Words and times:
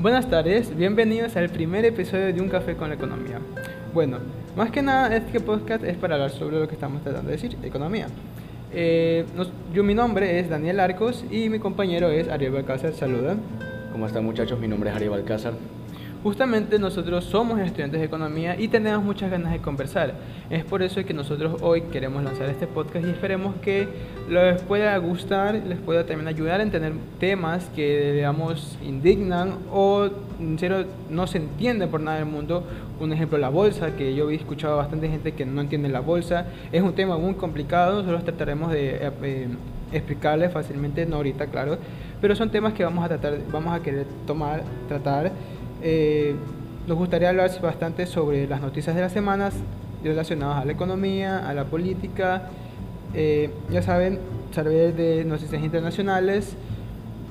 Buenas 0.00 0.30
tardes, 0.30 0.76
bienvenidos 0.76 1.36
al 1.36 1.48
primer 1.48 1.84
episodio 1.84 2.32
de 2.32 2.40
Un 2.40 2.48
Café 2.48 2.76
con 2.76 2.88
la 2.88 2.94
Economía. 2.94 3.40
Bueno, 3.92 4.18
más 4.54 4.70
que 4.70 4.80
nada 4.80 5.16
este 5.16 5.40
podcast 5.40 5.82
es 5.82 5.96
para 5.96 6.14
hablar 6.14 6.30
sobre 6.30 6.60
lo 6.60 6.68
que 6.68 6.74
estamos 6.74 7.02
tratando 7.02 7.28
de 7.28 7.36
decir, 7.36 7.58
economía. 7.64 8.06
Eh, 8.72 9.26
yo 9.74 9.82
mi 9.82 9.94
nombre 9.94 10.38
es 10.38 10.48
Daniel 10.48 10.78
Arcos 10.78 11.24
y 11.32 11.48
mi 11.48 11.58
compañero 11.58 12.10
es 12.10 12.28
Ariel 12.28 12.52
Balcázar. 12.52 12.92
Saluda. 12.92 13.34
¿Cómo 13.90 14.06
están 14.06 14.24
muchachos? 14.24 14.60
Mi 14.60 14.68
nombre 14.68 14.90
es 14.90 14.94
Ariel 14.94 15.10
Balcázar. 15.10 15.54
Justamente 16.22 16.78
nosotros 16.78 17.24
somos 17.24 17.58
estudiantes 17.58 17.98
de 17.98 18.06
economía 18.06 18.54
y 18.56 18.68
tenemos 18.68 19.02
muchas 19.02 19.32
ganas 19.32 19.52
de 19.52 19.58
conversar. 19.58 20.14
Es 20.48 20.64
por 20.64 20.82
eso 20.82 21.04
que 21.04 21.12
nosotros 21.12 21.60
hoy 21.60 21.82
queremos 21.82 22.22
lanzar 22.22 22.48
este 22.50 22.68
podcast 22.68 23.04
y 23.04 23.10
esperemos 23.10 23.56
que 23.56 23.88
les 24.28 24.62
pueda 24.62 24.96
gustar, 24.98 25.54
les 25.54 25.78
pueda 25.78 26.04
también 26.04 26.28
ayudar 26.28 26.60
a 26.60 26.62
entender 26.62 26.92
temas 27.18 27.70
que, 27.74 28.12
digamos, 28.12 28.78
indignan 28.82 29.54
o, 29.72 30.08
en 30.38 30.58
serio, 30.58 30.84
no 31.10 31.26
se 31.26 31.38
entiende 31.38 31.86
por 31.86 32.00
nada 32.00 32.18
del 32.18 32.26
mundo. 32.26 32.64
Un 33.00 33.12
ejemplo, 33.12 33.38
la 33.38 33.48
bolsa, 33.48 33.96
que 33.96 34.14
yo 34.14 34.30
he 34.30 34.34
escuchado 34.34 34.74
a 34.74 34.76
bastante 34.76 35.08
gente 35.08 35.32
que 35.32 35.46
no 35.46 35.60
entiende 35.60 35.88
la 35.88 36.00
bolsa. 36.00 36.46
Es 36.72 36.82
un 36.82 36.94
tema 36.94 37.16
muy 37.16 37.34
complicado, 37.34 37.96
nosotros 37.96 38.24
trataremos 38.24 38.72
de 38.72 38.96
eh, 38.96 39.10
eh, 39.22 39.48
explicarles 39.92 40.52
fácilmente, 40.52 41.06
no 41.06 41.16
ahorita, 41.16 41.46
claro, 41.46 41.78
pero 42.20 42.34
son 42.36 42.50
temas 42.50 42.72
que 42.74 42.84
vamos 42.84 43.04
a 43.04 43.08
tratar, 43.08 43.38
vamos 43.50 43.74
a 43.74 43.82
querer 43.82 44.06
tomar, 44.26 44.62
tratar 44.88 45.32
eh, 45.82 46.34
nos 46.86 46.96
gustaría 46.96 47.28
hablar 47.28 47.50
bastante 47.60 48.06
sobre 48.06 48.46
las 48.48 48.60
noticias 48.60 48.96
de 48.96 49.02
las 49.02 49.12
semanas 49.12 49.54
relacionadas 50.02 50.62
a 50.62 50.64
la 50.64 50.72
economía, 50.72 51.48
a 51.48 51.54
la 51.54 51.64
política, 51.64 52.48
eh, 53.14 53.50
ya 53.70 53.82
saben, 53.82 54.18
saber 54.52 54.94
de 54.94 55.24
noticias 55.24 55.62
internacionales, 55.62 56.56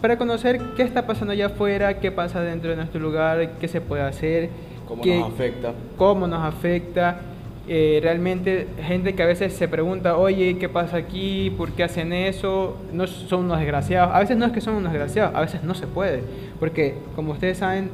para 0.01 0.17
conocer 0.17 0.59
qué 0.75 0.83
está 0.83 1.07
pasando 1.07 1.33
allá 1.33 1.47
afuera, 1.47 1.99
qué 1.99 2.11
pasa 2.11 2.41
dentro 2.41 2.69
de 2.69 2.75
nuestro 2.75 2.99
lugar, 2.99 3.57
qué 3.59 3.67
se 3.67 3.81
puede 3.81 4.03
hacer, 4.03 4.49
cómo 4.87 5.03
nos 5.03 5.33
afecta. 5.33 5.73
Cómo 5.97 6.27
nos 6.27 6.43
afecta. 6.43 7.21
Eh, 7.69 7.99
realmente 8.01 8.65
gente 8.81 9.13
que 9.13 9.23
a 9.23 9.25
veces 9.25 9.51
se 9.53 9.67
pregunta, 9.67 10.15
oye, 10.15 10.57
¿qué 10.57 10.69
pasa 10.69 10.97
aquí? 10.97 11.49
¿Por 11.57 11.71
qué 11.73 11.83
hacen 11.83 12.13
eso? 12.13 12.77
No 12.93 13.07
son 13.07 13.45
unos 13.45 13.59
desgraciados. 13.59 14.15
A 14.15 14.19
veces 14.19 14.37
no 14.37 14.45
es 14.45 14.53
que 14.53 14.61
son 14.61 14.75
unos 14.75 14.93
desgraciados, 14.93 15.35
a 15.35 15.41
veces 15.41 15.63
no 15.63 15.75
se 15.75 15.87
puede. 15.87 16.23
Porque, 16.59 16.95
como 17.15 17.33
ustedes 17.33 17.57
saben, 17.57 17.89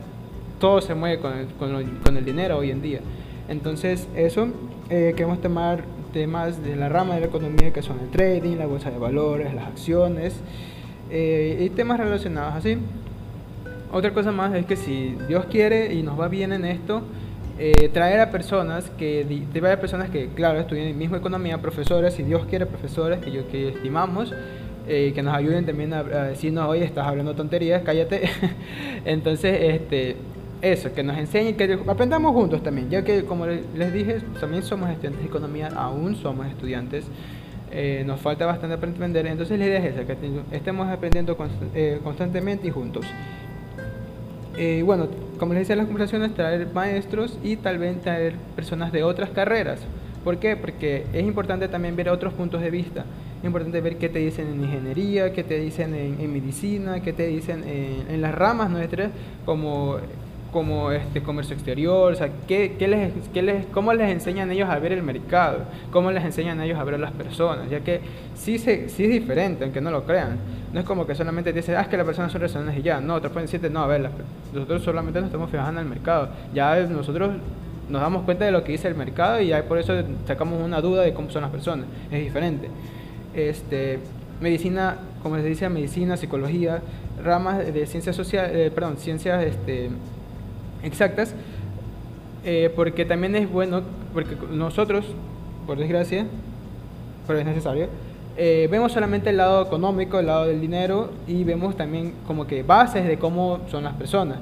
todo 0.60 0.80
se 0.82 0.94
mueve 0.94 1.20
con 1.20 1.34
el, 1.38 1.48
con, 2.04 2.18
el 2.18 2.26
dinero 2.26 2.58
hoy 2.58 2.70
en 2.70 2.82
día. 2.82 3.00
Entonces, 3.50 4.08
eso, 4.16 4.48
eh, 4.90 5.14
queremos 5.16 5.42
tomar 5.42 5.84
temas 6.14 6.64
de 6.64 6.76
la 6.78 6.88
rama 6.88 7.16
de 7.16 7.22
la 7.22 7.26
economía 7.26 7.74
que 7.74 7.82
son 7.82 8.00
el 8.00 8.10
trading, 8.10 8.58
la 8.58 8.68
bolsa 8.68 8.92
de 8.92 9.00
valores, 9.00 9.54
las 9.54 9.68
acciones 9.68 10.36
eh, 11.10 11.58
y 11.60 11.70
temas 11.72 12.00
relacionados 12.00 12.54
así. 12.54 12.78
Otra 13.92 14.14
cosa 14.14 14.32
más 14.32 14.54
es 14.56 14.66
que 14.66 14.76
si 14.76 15.18
Dios 15.28 15.46
quiere 15.46 15.94
y 15.94 16.04
nos 16.04 16.20
va 16.20 16.28
bien 16.28 16.54
en 16.54 16.66
esto, 16.66 17.04
eh, 17.60 17.90
traer 17.94 18.20
a 18.20 18.32
personas 18.32 18.90
que, 18.98 19.26
de 19.26 19.78
personas 19.78 20.10
que, 20.10 20.30
claro, 20.30 20.60
estudian 20.60 20.88
en 20.88 20.98
misma 20.98 21.18
economía, 21.18 21.60
profesores, 21.60 22.14
si 22.14 22.24
Dios 22.24 22.46
quiere, 22.46 22.66
profesores 22.66 23.20
que, 23.20 23.32
yo, 23.32 23.48
que 23.50 23.70
estimamos, 23.70 24.34
eh, 24.88 25.12
que 25.14 25.22
nos 25.22 25.36
ayuden 25.36 25.66
también 25.66 25.94
a, 25.94 26.00
a, 26.00 26.24
decirnos, 26.24 26.68
oye, 26.68 26.84
estás 26.84 27.06
hablando 27.06 27.36
tonterías, 27.36 27.84
cállate. 27.84 28.30
Entonces, 29.06 29.58
este, 29.62 30.16
eso, 30.64 30.94
que 30.94 31.04
nos 31.04 31.18
enseñen, 31.18 31.56
que 31.56 31.78
aprendamos 31.88 32.32
juntos 32.32 32.64
también, 32.64 32.90
ya 32.90 33.04
que 33.04 33.26
como 33.26 33.46
les 33.46 33.94
dije, 33.94 34.20
también 34.40 34.64
somos 34.64 34.90
estudiantes 34.90 35.22
de 35.22 35.28
economía, 35.28 35.68
aún 35.76 36.16
somos 36.16 36.48
estudiantes, 36.48 37.04
eh, 37.70 38.04
nos 38.06 38.22
falta 38.22 38.46
bastante 38.46 38.76
aprender, 38.76 39.28
entonces 39.28 39.60
la 39.60 39.66
idea 39.66 39.80
es 39.80 39.94
esa, 39.94 40.06
que 40.06 40.16
estemos 40.54 40.88
aprendiendo 40.88 41.36
eh, 41.76 42.00
constantemente 42.02 42.68
y 42.68 42.72
juntos. 42.72 43.06
Eh, 44.56 44.84
bueno, 44.86 45.08
como 45.38 45.54
les 45.54 45.64
decía 45.64 45.74
en 45.74 45.80
las 45.80 45.88
conversaciones, 45.88 46.34
traer 46.34 46.72
maestros 46.74 47.38
y 47.44 47.58
tal 47.58 47.78
vez 47.78 48.00
traer 48.02 48.36
personas 48.56 48.94
de 48.94 49.04
otras 49.04 49.32
carreras. 49.32 49.82
¿Por 50.24 50.38
qué? 50.38 50.56
Porque 50.56 51.06
es 51.12 51.26
importante 51.26 51.68
también 51.68 51.98
ver 51.98 52.08
otros 52.08 52.34
puntos 52.34 52.62
de 52.62 52.70
vista. 52.70 53.04
Es 53.40 53.46
importante 53.46 53.82
ver 53.82 53.98
qué 53.98 54.08
te 54.08 54.20
dicen 54.20 54.48
en 54.48 54.64
ingeniería, 54.64 55.34
qué 55.34 55.44
te 55.44 55.60
dicen 55.60 55.94
en, 55.94 56.32
medicina, 56.32 57.02
qué 57.02 57.12
te 57.12 57.28
dicen 57.28 57.66
en, 57.68 58.06
en 58.10 58.22
las 58.22 58.34
ramas 58.34 58.70
nuestras, 58.70 59.12
como 59.44 59.98
como 60.54 60.92
este 60.92 61.22
comercio 61.22 61.56
exterior, 61.56 62.14
o 62.14 62.16
sea, 62.16 62.30
¿qué, 62.48 62.76
qué 62.78 62.88
les, 62.88 63.12
qué 63.34 63.42
les, 63.42 63.66
¿cómo 63.66 63.92
les 63.94 64.12
enseñan 64.12 64.52
ellos 64.52 64.70
a 64.70 64.78
ver 64.80 64.92
el 64.94 65.04
mercado? 65.04 65.60
¿Cómo 65.92 66.12
les 66.12 66.24
enseñan 66.24 66.62
ellos 66.62 66.80
a 66.80 66.84
ver 66.84 66.96
a 66.96 66.98
las 67.00 67.12
personas? 67.12 67.70
Ya 67.70 67.80
que 67.82 68.00
sí, 68.36 68.60
se, 68.60 68.88
sí 68.88 69.06
es 69.06 69.10
diferente, 69.10 69.64
aunque 69.64 69.82
no 69.82 69.92
lo 69.92 70.04
crean. 70.06 70.38
No 70.72 70.80
es 70.80 70.86
como 70.86 71.06
que 71.06 71.16
solamente 71.16 71.52
dicen, 71.52 71.76
ah, 71.76 71.82
es 71.82 71.88
que 71.88 71.98
las 71.98 72.06
personas 72.06 72.32
son 72.32 72.40
razonables 72.42 72.78
y 72.78 72.84
ya. 72.84 73.02
No, 73.02 73.16
otros 73.16 73.34
pueden 73.34 73.48
decirte, 73.48 73.70
no, 73.70 73.82
a 73.82 73.88
ver, 73.88 74.10
nosotros 74.54 74.84
solamente 74.84 75.20
nos 75.20 75.28
estamos 75.28 75.50
fijando 75.50 75.82
en 75.82 75.88
el 75.88 75.90
mercado. 75.90 76.30
Ya 76.54 76.76
nosotros 76.86 77.32
nos 77.90 78.02
damos 78.02 78.24
cuenta 78.24 78.46
de 78.46 78.52
lo 78.52 78.64
que 78.64 78.72
dice 78.72 78.88
el 78.88 78.96
mercado 78.96 79.42
y 79.42 79.48
ya 79.48 79.64
por 79.64 79.78
eso 79.78 79.94
sacamos 80.26 80.62
una 80.62 80.80
duda 80.82 81.02
de 81.02 81.14
cómo 81.14 81.30
son 81.30 81.42
las 81.42 81.52
personas. 81.52 81.88
Es 82.12 82.24
diferente. 82.24 82.70
Este, 83.34 84.00
medicina, 84.40 84.98
como 85.22 85.36
les 85.36 85.46
decía, 85.46 85.70
medicina, 85.70 86.16
psicología, 86.16 86.82
ramas 87.24 87.60
de 87.74 87.86
ciencias 87.86 88.16
sociales, 88.16 88.52
eh, 88.54 88.72
perdón, 88.74 88.98
ciencias 88.98 89.44
este, 89.44 89.90
exactas, 90.84 91.34
eh, 92.46 92.72
porque 92.76 93.06
también 93.06 93.36
es 93.36 93.52
bueno, 93.52 93.82
porque 94.14 94.36
nosotros, 94.52 95.06
por 95.66 95.78
desgracia, 95.78 96.26
pero 97.26 97.40
es 97.40 97.46
necesario, 97.46 97.88
eh, 98.36 98.68
vemos 98.72 98.92
solamente 98.92 99.30
el 99.30 99.38
lado 99.38 99.64
económico, 99.64 100.20
el 100.20 100.26
lado 100.26 100.48
del 100.48 100.60
dinero 100.60 101.12
y 101.28 101.44
vemos 101.44 101.78
también 101.78 102.14
como 102.26 102.48
que 102.48 102.64
bases 102.64 103.06
de 103.06 103.18
cómo 103.18 103.60
son 103.70 103.84
las 103.84 103.94
personas. 103.94 104.40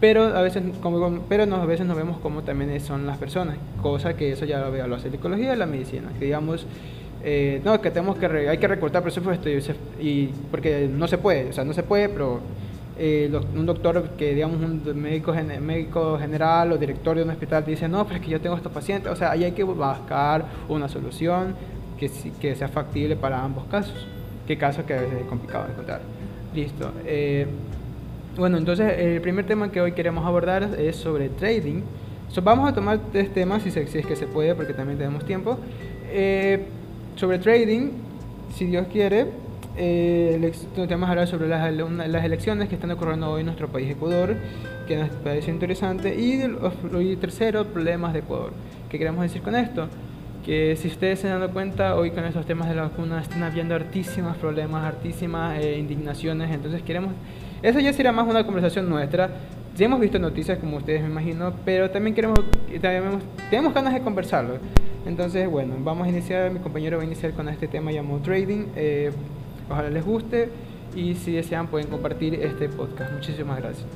Pero 0.00 0.24
a 0.24 0.42
veces, 0.42 0.62
como, 0.80 1.20
pero 1.28 1.44
a 1.44 1.66
veces 1.66 1.86
no 1.86 1.94
vemos 1.94 2.18
cómo 2.18 2.42
también 2.42 2.80
son 2.80 3.06
las 3.06 3.18
personas, 3.18 3.56
cosa 3.80 4.16
que 4.16 4.32
eso 4.32 4.44
ya 4.44 4.58
lo, 4.58 4.70
lo 4.70 4.96
hace 4.96 5.06
la 5.06 5.12
psicología 5.12 5.54
y 5.54 5.56
la 5.56 5.66
medicina, 5.66 6.08
que 6.18 6.24
digamos, 6.24 6.66
eh, 7.24 7.60
no, 7.64 7.80
que 7.80 7.90
tenemos 7.90 8.16
que, 8.16 8.26
hay 8.26 8.58
que 8.58 8.66
recortar 8.66 9.02
presupuesto 9.02 9.48
y, 9.48 9.62
y, 10.00 10.34
porque 10.50 10.88
no 10.92 11.06
se 11.06 11.18
puede, 11.18 11.50
o 11.50 11.52
sea, 11.52 11.64
no 11.64 11.72
se 11.72 11.84
puede, 11.84 12.08
pero 12.08 12.40
eh, 12.98 13.30
un 13.54 13.66
doctor 13.66 14.10
que, 14.18 14.34
digamos, 14.34 14.60
un 14.60 15.00
médico, 15.00 15.32
médico 15.60 16.18
general 16.18 16.72
o 16.72 16.78
director 16.78 17.16
de 17.16 17.22
un 17.22 17.30
hospital 17.30 17.64
dice, 17.64 17.88
no, 17.88 18.04
pero 18.04 18.16
es 18.16 18.24
que 18.24 18.30
yo 18.30 18.40
tengo 18.40 18.56
estos 18.56 18.72
pacientes, 18.72 19.10
o 19.10 19.16
sea, 19.16 19.30
ahí 19.30 19.44
hay 19.44 19.52
que 19.52 19.62
buscar 19.62 20.44
una 20.68 20.88
solución 20.88 21.54
que, 21.98 22.10
que 22.40 22.54
sea 22.54 22.68
factible 22.68 23.16
para 23.16 23.42
ambos 23.42 23.64
casos, 23.70 24.06
que 24.46 24.58
caso 24.58 24.84
que 24.84 24.94
a 24.94 25.00
veces 25.00 25.22
es 25.22 25.26
complicado 25.26 25.66
encontrar. 25.70 26.00
Listo. 26.54 26.92
Eh, 27.06 27.46
bueno, 28.36 28.58
entonces 28.58 28.98
el 28.98 29.20
primer 29.20 29.46
tema 29.46 29.70
que 29.70 29.80
hoy 29.80 29.92
queremos 29.92 30.24
abordar 30.26 30.62
es 30.78 30.96
sobre 30.96 31.28
trading. 31.28 31.82
vamos 32.42 32.68
a 32.70 32.74
tomar 32.74 32.98
tres 33.10 33.32
temas, 33.32 33.62
si, 33.62 33.70
si, 33.70 33.80
es 33.80 34.06
que 34.06 34.16
se 34.16 34.26
puede, 34.26 34.54
porque 34.54 34.74
también 34.74 34.98
tenemos 34.98 35.24
tiempo. 35.24 35.58
Eh, 36.10 36.66
sobre 37.16 37.38
trading, 37.38 37.90
si 38.54 38.66
Dios 38.66 38.86
quiere, 38.90 39.26
eh, 39.76 40.52
vamos 40.88 41.08
a 41.08 41.12
hablar 41.12 41.26
sobre 41.26 41.48
las, 41.48 41.72
las, 41.72 42.24
elecciones 42.24 42.68
que 42.68 42.74
están 42.74 42.90
ocurriendo 42.90 43.30
hoy 43.30 43.40
en 43.40 43.46
nuestro 43.46 43.68
país, 43.68 43.90
Ecuador, 43.90 44.36
que 44.86 44.96
nos 44.96 45.10
parece 45.10 45.50
interesante. 45.50 46.14
Y, 46.14 46.42
y 47.00 47.16
tercero, 47.16 47.64
problemas 47.64 48.12
de 48.12 48.20
Ecuador. 48.20 48.52
¿Qué 48.90 48.98
queremos 48.98 49.22
decir 49.22 49.42
con 49.42 49.54
esto? 49.54 49.88
Que 50.44 50.76
si 50.76 50.88
ustedes 50.88 51.20
se 51.20 51.30
han 51.30 51.40
dado 51.40 51.52
cuenta, 51.52 51.96
hoy 51.96 52.10
con 52.10 52.24
estos 52.24 52.44
temas 52.44 52.68
de 52.68 52.74
la 52.74 52.82
vacuna 52.82 53.20
están 53.20 53.42
habiendo 53.42 53.74
hartísimos 53.74 54.36
problemas, 54.36 54.84
hartísimas 54.84 55.58
eh, 55.58 55.78
indignaciones. 55.78 56.50
Entonces 56.50 56.82
queremos... 56.82 57.12
Eso 57.62 57.78
ya 57.78 57.92
sería 57.92 58.12
más 58.12 58.28
una 58.28 58.44
conversación 58.44 58.88
nuestra. 58.88 59.30
Ya 59.76 59.86
hemos 59.86 60.00
visto 60.00 60.18
noticias, 60.18 60.58
como 60.58 60.76
ustedes 60.76 61.00
me 61.00 61.08
imagino, 61.08 61.54
pero 61.64 61.90
también 61.90 62.14
queremos, 62.14 62.38
también 62.82 63.20
tenemos 63.48 63.72
ganas 63.72 63.94
de 63.94 64.00
conversarlo. 64.00 64.58
Entonces, 65.06 65.48
bueno, 65.48 65.76
vamos 65.78 66.06
a 66.06 66.10
iniciar, 66.10 66.50
mi 66.50 66.60
compañero 66.60 66.98
va 66.98 67.04
a 67.04 67.06
iniciar 67.06 67.32
con 67.32 67.48
este 67.48 67.68
tema 67.68 67.90
llamado 67.90 68.18
trading. 68.18 68.66
Eh, 68.76 69.10
Ojalá 69.72 69.88
les 69.88 70.04
guste 70.04 70.50
y 70.94 71.14
si 71.14 71.32
desean 71.32 71.66
pueden 71.68 71.88
compartir 71.88 72.34
este 72.34 72.68
podcast. 72.68 73.10
Muchísimas 73.10 73.58
gracias. 73.58 73.86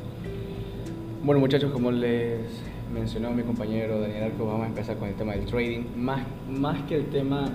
Bueno 1.22 1.38
muchachos, 1.38 1.70
como 1.70 1.90
les 1.90 2.40
mencionó 2.94 3.30
mi 3.32 3.42
compañero 3.42 4.00
Daniel 4.00 4.24
Arco, 4.24 4.46
vamos 4.46 4.62
a 4.62 4.68
empezar 4.68 4.96
con 4.96 5.08
el 5.08 5.14
tema 5.16 5.34
del 5.34 5.44
trading. 5.44 5.82
Más, 5.94 6.22
más 6.48 6.80
que 6.84 6.96
el 6.96 7.04
tema 7.10 7.50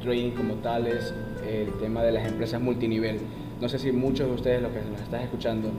trading 0.00 0.30
como 0.36 0.54
tal 0.54 0.86
es 0.86 1.12
el 1.50 1.72
tema 1.80 2.04
de 2.04 2.12
las 2.12 2.28
empresas 2.28 2.60
multinivel. 2.60 3.18
No 3.60 3.68
sé 3.68 3.80
si 3.80 3.90
muchos 3.90 4.28
de 4.28 4.34
ustedes, 4.34 4.62
los 4.62 4.70
que 4.70 4.78
nos 4.88 5.00
están 5.00 5.22
escuchando, 5.22 5.70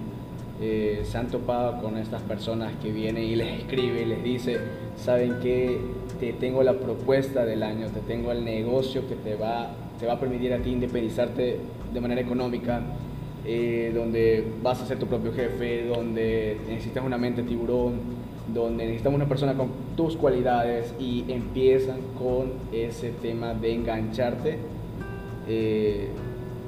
eh, 0.60 1.04
se 1.06 1.18
han 1.18 1.28
topado 1.28 1.82
con 1.82 1.98
estas 1.98 2.22
personas 2.24 2.74
que 2.84 2.92
vienen 2.92 3.24
y 3.24 3.38
les 3.38 3.60
escribe 3.60 4.02
y 4.02 4.06
les 4.06 4.22
dice, 4.22 4.58
saben 4.98 5.40
que 5.40 5.80
te 6.20 6.34
tengo 6.34 6.62
la 6.62 6.74
propuesta 6.74 7.46
del 7.46 7.64
año, 7.64 7.88
te 7.88 8.02
tengo 8.02 8.34
el 8.34 8.44
negocio 8.44 9.08
que 9.08 9.16
te 9.16 9.36
va 9.36 9.70
te 10.00 10.06
va 10.06 10.14
a 10.14 10.20
permitir 10.20 10.54
a 10.54 10.60
ti 10.60 10.72
independizarte 10.72 11.60
de 11.94 12.02
manera 12.02 12.22
económica, 12.22 12.82
eh, 13.46 13.92
donde 13.94 14.46
vas 14.64 14.82
a 14.82 14.86
ser 14.86 14.98
tu 14.98 15.08
propio 15.08 15.34
jefe, 15.34 15.86
donde 15.88 16.58
necesitas 16.68 17.04
una 17.04 17.18
mente 17.18 17.44
tiburón, 17.44 18.20
donde 18.54 18.86
necesitamos 18.86 19.18
una 19.18 19.28
persona 19.28 19.54
con 19.54 19.70
tus 19.96 20.16
cualidades 20.16 20.94
y 21.00 21.26
empiezan 21.28 22.00
con 22.18 22.54
ese 22.72 23.12
tema 23.22 23.54
de 23.54 23.74
engancharte 23.74 24.58
eh, 25.48 26.08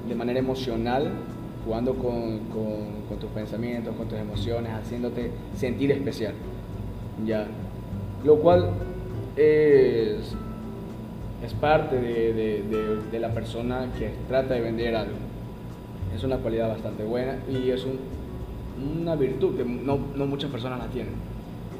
de 0.08 0.16
manera 0.16 0.40
emocional 0.40 1.12
jugando 1.66 1.94
con, 1.94 2.40
con, 2.50 3.20
tus 3.20 3.30
pensamientos, 3.32 3.96
con 3.96 4.08
tus 4.08 4.18
emociones, 4.18 4.72
haciéndote 4.74 5.32
sentir 5.56 5.92
especial. 5.92 6.34
¿ya? 7.26 7.46
Lo 8.24 8.38
cual 8.38 8.72
es, 9.36 10.36
es 11.46 11.54
parte 11.54 11.96
de, 11.96 12.34
de, 12.34 12.64
de, 13.12 13.20
la 13.20 13.30
persona 13.30 13.88
que 13.98 14.12
trata 14.28 14.54
de 14.54 14.62
vender 14.62 14.96
algo. 14.96 15.16
Es 16.16 16.24
una 16.24 16.38
cualidad 16.38 16.70
bastante 16.70 17.04
buena 17.04 17.38
y 17.50 17.72
es 17.72 17.84
un, 17.86 18.00
una 19.02 19.16
virtud 19.16 19.58
que 19.58 19.64
no, 19.64 20.00
no 20.16 20.26
muchas 20.26 20.52
personas 20.52 20.80
la 20.80 20.88
tienen. 20.88 21.14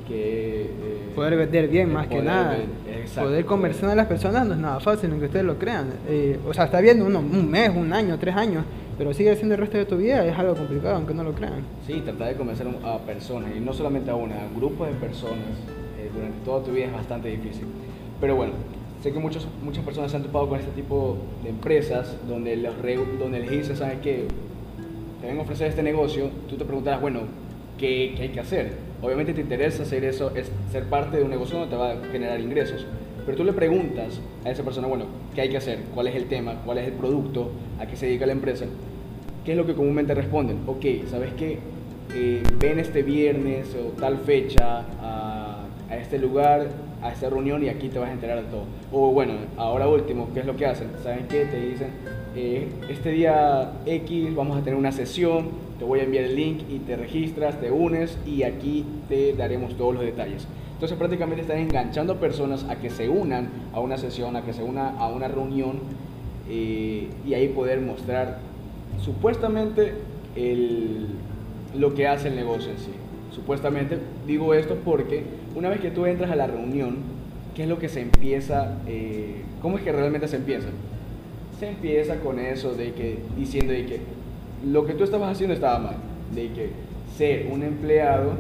Que, 0.08 0.64
eh, 0.64 1.12
poder 1.16 1.38
vender 1.38 1.68
bien 1.68 1.94
más 1.94 2.08
que 2.08 2.22
nada. 2.22 2.58
poder 3.16 3.46
conversar 3.46 3.92
a 3.92 3.96
las 3.96 4.08
personas 4.08 4.46
no 4.48 4.54
es 4.54 4.60
nada 4.60 4.80
fácil, 4.80 5.12
aunque 5.12 5.28
ustedes 5.28 5.46
lo 5.46 5.58
crean. 5.58 5.90
Eh, 6.08 6.40
o 6.48 6.54
sea, 6.54 6.66
está 6.66 6.82
bien 6.82 7.02
uno, 7.02 7.20
un 7.20 7.50
mes, 7.50 7.70
un 7.70 7.94
año, 7.94 8.18
tres 8.20 8.36
años, 8.36 8.66
pero 8.98 9.14
sigue 9.14 9.36
siendo 9.36 9.56
el 9.56 9.62
resto 9.62 9.78
de 9.78 9.86
tu 9.86 9.98
vida, 9.98 10.26
es 10.26 10.38
algo 10.38 10.56
complicado, 10.56 10.96
aunque 10.96 11.14
no 11.14 11.24
lo 11.24 11.34
crean. 11.34 11.64
Sí, 11.86 12.02
tratar 12.04 12.30
de 12.30 12.36
convencer 12.36 12.68
a 12.84 12.98
personas, 13.00 13.52
y 13.56 13.60
no 13.60 13.74
solamente 13.74 14.10
a 14.10 14.16
una, 14.16 14.36
a 14.36 14.48
grupos 14.56 14.88
de 14.88 14.94
personas 14.96 15.38
eh, 16.00 16.10
durante 16.14 16.44
toda 16.44 16.64
tu 16.64 16.72
vida 16.72 16.86
es 16.86 16.94
bastante 16.94 17.30
difícil. 17.30 17.66
Pero 18.20 18.36
bueno, 18.36 18.54
sé 19.02 19.12
que 19.12 19.20
muchos, 19.20 19.48
muchas 19.64 19.84
personas 19.84 20.12
se 20.12 20.18
han 20.18 20.24
topado 20.24 20.48
con 20.48 20.60
este 20.60 20.72
tipo 20.72 21.18
de 21.44 21.50
empresas 21.50 22.16
donde, 22.28 22.56
los 22.56 22.76
donde 23.20 23.40
les 23.40 23.50
dicen, 23.50 23.76
¿sabes 23.76 24.00
qué? 24.02 24.28
Te 25.20 25.28
ven 25.28 25.40
a 25.40 25.42
ofrecer 25.42 25.68
este 25.68 25.84
negocio, 25.84 26.30
tú 26.48 26.56
te 26.56 26.66
preguntarás, 26.66 27.02
bueno, 27.02 27.22
¿qué, 27.78 28.14
¿qué, 28.16 28.24
hay 28.24 28.30
que 28.30 28.40
hacer? 28.40 28.74
Obviamente 29.02 29.34
te 29.34 29.42
interesa 29.42 29.84
hacer 29.84 30.04
eso, 30.04 30.36
es 30.36 30.52
ser 30.72 30.86
parte 30.86 31.18
de 31.18 31.24
un 31.24 31.32
negocio 31.32 31.58
donde 31.58 31.76
te 31.76 31.80
va 31.80 31.92
a 31.92 32.12
generar 32.12 32.40
ingresos. 32.40 32.86
Pero 33.26 33.38
tú 33.38 33.44
le 33.44 33.54
preguntas 33.54 34.20
a 34.46 34.52
esa 34.52 34.64
persona, 34.64 34.88
bueno, 34.88 35.06
¿qué 35.36 35.42
hay 35.42 35.50
que 35.50 35.58
hacer? 35.58 35.80
¿Cuál 35.94 36.08
es 36.08 36.16
el 36.16 36.26
tema? 36.26 36.62
¿Cuál 36.66 36.80
es 36.80 36.88
el 36.88 36.94
producto? 36.94 37.52
¿A 37.80 37.86
qué 37.86 37.96
se 37.96 38.08
dedica 38.08 38.26
la 38.26 38.32
empresa? 38.34 38.66
¿Qué 39.46 39.52
es 39.52 39.58
lo 39.58 39.66
que 39.66 39.74
comúnmente 39.74 40.14
responden? 40.14 40.60
Ok, 40.68 40.86
¿sabes 41.10 41.34
qué? 41.34 41.60
Eh, 42.14 42.44
ven 42.60 42.80
este 42.80 43.04
viernes 43.04 43.76
o 43.76 44.00
tal 44.00 44.18
fecha 44.18 44.86
a, 45.02 45.66
a, 45.90 45.98
este 45.98 46.20
lugar, 46.20 46.68
a 47.02 47.12
esta 47.12 47.30
reunión 47.30 47.64
y 47.64 47.70
aquí 47.70 47.90
te 47.90 48.00
vas 48.00 48.10
a 48.10 48.14
enterar 48.14 48.44
de 48.44 48.50
todo. 48.50 48.64
O 48.92 49.12
bueno, 49.12 49.34
ahora 49.58 49.88
último, 49.88 50.30
¿qué 50.34 50.42
es 50.42 50.46
lo 50.46 50.56
que 50.56 50.66
hacen? 50.66 50.90
¿Saben 51.04 51.28
qué? 51.28 51.46
Te 51.46 51.60
dicen, 51.60 51.90
eh, 52.36 52.70
este 52.90 53.12
día 53.12 53.72
X 53.86 54.36
vamos 54.36 54.58
a 54.58 54.64
tener 54.64 54.78
una 54.78 54.92
sesión, 54.92 55.50
te 55.80 55.86
voy 55.86 56.00
a 56.00 56.04
enviar 56.04 56.26
el 56.26 56.36
link 56.36 56.62
y 56.70 56.80
te 56.80 56.96
registras, 56.96 57.60
te 57.60 57.72
unes 57.72 58.18
y 58.26 58.44
aquí 58.44 58.86
te 59.10 59.34
daremos 59.34 59.76
todos 59.76 59.96
los 59.96 60.04
detalles. 60.04 60.48
Entonces 60.74 60.98
prácticamente 60.98 61.42
están 61.42 61.58
enganchando 61.58 62.18
personas 62.18 62.66
a 62.70 62.76
que 62.76 62.90
se 62.90 63.10
unan 63.10 63.50
a 63.74 63.80
una 63.80 63.98
sesión, 63.98 64.36
a 64.36 64.44
que 64.44 64.54
se 64.54 64.64
unan 64.64 64.96
a 64.98 65.08
una 65.08 65.28
reunión 65.28 65.80
eh, 66.50 67.08
y 67.26 67.34
ahí 67.34 67.50
poder 67.50 67.82
mostrar 67.82 68.40
supuestamente 69.04 69.94
lo 71.78 71.94
que 71.94 72.08
hace 72.08 72.30
el 72.30 72.36
negocio 72.36 72.72
en 72.72 72.78
sí. 72.78 72.92
Supuestamente 73.34 73.98
digo 74.28 74.54
esto 74.54 74.76
porque 74.84 75.24
una 75.56 75.70
vez 75.70 75.80
que 75.80 75.92
tú 75.92 76.06
entras 76.06 76.32
a 76.32 76.36
la 76.36 76.48
reunión, 76.48 76.98
¿qué 77.56 77.64
es 77.64 77.70
lo 77.70 77.80
que 77.80 77.90
se 77.90 78.02
empieza? 78.02 78.78
Eh, 78.88 79.42
¿Cómo 79.62 79.78
es 79.78 79.84
que 79.84 79.92
realmente 79.92 80.28
se 80.28 80.38
empieza? 80.38 80.68
Se 81.60 81.70
empieza 81.70 82.16
con 82.20 82.40
eso 82.40 82.74
de 82.74 82.94
que 82.94 83.20
diciendo 83.38 83.74
de 83.74 83.86
que 83.86 84.00
lo 84.66 84.86
que 84.86 84.94
tú 84.94 85.04
estabas 85.04 85.32
haciendo 85.32 85.54
estaba 85.54 85.80
mal, 85.80 85.96
de 86.34 86.50
que 86.50 86.70
ser 87.18 87.48
un 87.52 87.64
empleado 87.64 88.34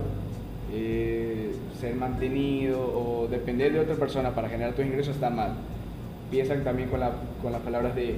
eh, 0.73 1.51
ser 1.81 1.95
mantenido 1.95 2.79
o 2.79 3.27
depender 3.27 3.73
de 3.73 3.79
otra 3.79 3.95
persona 3.95 4.33
para 4.33 4.47
generar 4.47 4.73
tus 4.73 4.85
ingresos 4.85 5.15
está 5.15 5.29
mal. 5.29 5.55
Piensan 6.29 6.63
también 6.63 6.89
con, 6.89 6.99
la, 6.99 7.11
con 7.41 7.51
las 7.51 7.61
palabras 7.61 7.95
de 7.95 8.15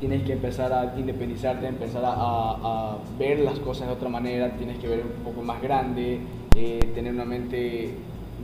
tienes 0.00 0.22
que 0.22 0.32
empezar 0.32 0.72
a 0.72 0.94
independizarte, 0.98 1.66
empezar 1.66 2.02
a, 2.04 2.98
ver 3.18 3.40
las 3.40 3.58
cosas 3.60 3.88
de 3.88 3.94
otra 3.94 4.08
manera, 4.08 4.56
tienes 4.56 4.78
que 4.78 4.88
ver 4.88 5.00
un 5.00 5.24
poco 5.24 5.42
más 5.42 5.60
grande, 5.62 6.18
eh, 6.56 6.80
tener 6.94 7.12
una 7.12 7.24
mente 7.24 7.90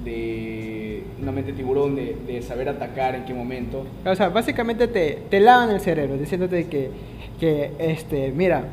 de 0.04 1.04
una 1.20 1.32
mente 1.32 1.52
tiburón 1.52 1.94
de, 1.94 2.16
de, 2.26 2.40
saber 2.42 2.68
atacar 2.68 3.14
en 3.14 3.24
qué 3.24 3.34
momento. 3.34 3.84
O 4.06 4.14
sea, 4.14 4.28
básicamente 4.30 4.88
te, 4.88 5.18
te 5.28 5.40
lavan 5.40 5.70
el 5.70 5.80
cerebro 5.80 6.16
diciéndote 6.16 6.68
que, 6.68 6.90
que 7.38 7.72
este, 7.78 8.32
mira, 8.32 8.64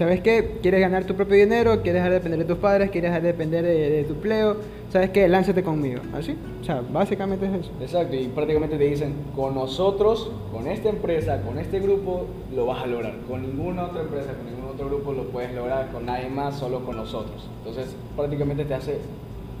¿Sabes 0.00 0.22
qué? 0.22 0.52
¿Quieres 0.62 0.80
ganar 0.80 1.04
tu 1.04 1.14
propio 1.14 1.36
dinero? 1.36 1.82
¿Quieres 1.82 1.96
dejar 1.96 2.08
de 2.08 2.14
depender 2.20 2.38
de 2.38 2.46
tus 2.46 2.56
padres? 2.56 2.90
¿Quieres 2.90 3.10
dejar 3.10 3.20
de 3.20 3.28
depender 3.28 3.62
de, 3.62 4.04
tu 4.04 4.14
empleo? 4.14 4.56
¿Sabes 4.90 5.10
qué? 5.10 5.28
Lánzate 5.28 5.62
conmigo. 5.62 6.00
¿Así? 6.12 6.36
O 6.60 6.64
sea, 6.64 6.82
básicamente 6.92 7.46
es 7.46 7.52
eso. 7.52 7.70
Exacto, 7.80 8.16
y 8.16 8.26
prácticamente 8.26 8.76
te 8.76 8.84
dicen, 8.84 9.14
con 9.36 9.54
nosotros, 9.54 10.32
con 10.52 10.66
esta 10.66 10.88
empresa, 10.88 11.40
con 11.42 11.58
este 11.60 11.78
grupo, 11.78 12.26
lo 12.52 12.66
vas 12.66 12.82
a 12.82 12.86
lograr. 12.88 13.14
Con 13.28 13.42
ninguna 13.42 13.84
otra 13.84 14.02
empresa, 14.02 14.32
con 14.34 14.46
ningún 14.46 14.68
otro 14.68 14.88
grupo 14.88 15.12
lo 15.12 15.24
puedes 15.28 15.54
lograr, 15.54 15.92
con 15.92 16.06
nadie 16.06 16.28
más, 16.28 16.58
solo 16.58 16.84
con 16.84 16.96
nosotros. 16.96 17.48
Entonces, 17.58 17.94
prácticamente 18.16 18.64
te 18.64 18.74
hace, 18.74 18.98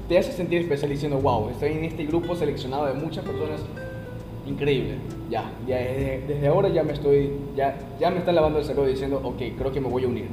te 0.08 0.18
hace 0.18 0.32
sentir 0.32 0.62
especial 0.62 0.90
diciendo, 0.90 1.18
wow, 1.18 1.48
estoy 1.50 1.72
en 1.72 1.84
este 1.84 2.06
grupo 2.06 2.34
seleccionado 2.34 2.86
de 2.86 2.94
muchas 2.94 3.24
personas 3.24 3.60
increíble. 4.48 4.96
Ya, 5.30 5.52
ya 5.64 5.76
desde, 5.76 6.48
ahora 6.48 6.70
ya 6.70 6.82
me 6.82 6.92
estoy, 6.92 7.30
ya, 7.54 7.78
ya 8.00 8.10
me 8.10 8.18
están 8.18 8.34
lavando 8.34 8.58
el 8.58 8.64
cerebro 8.64 8.88
diciendo, 8.88 9.20
ok, 9.22 9.56
creo 9.56 9.70
que 9.70 9.80
me 9.80 9.88
voy 9.88 10.04
a 10.04 10.08
unir. 10.08 10.26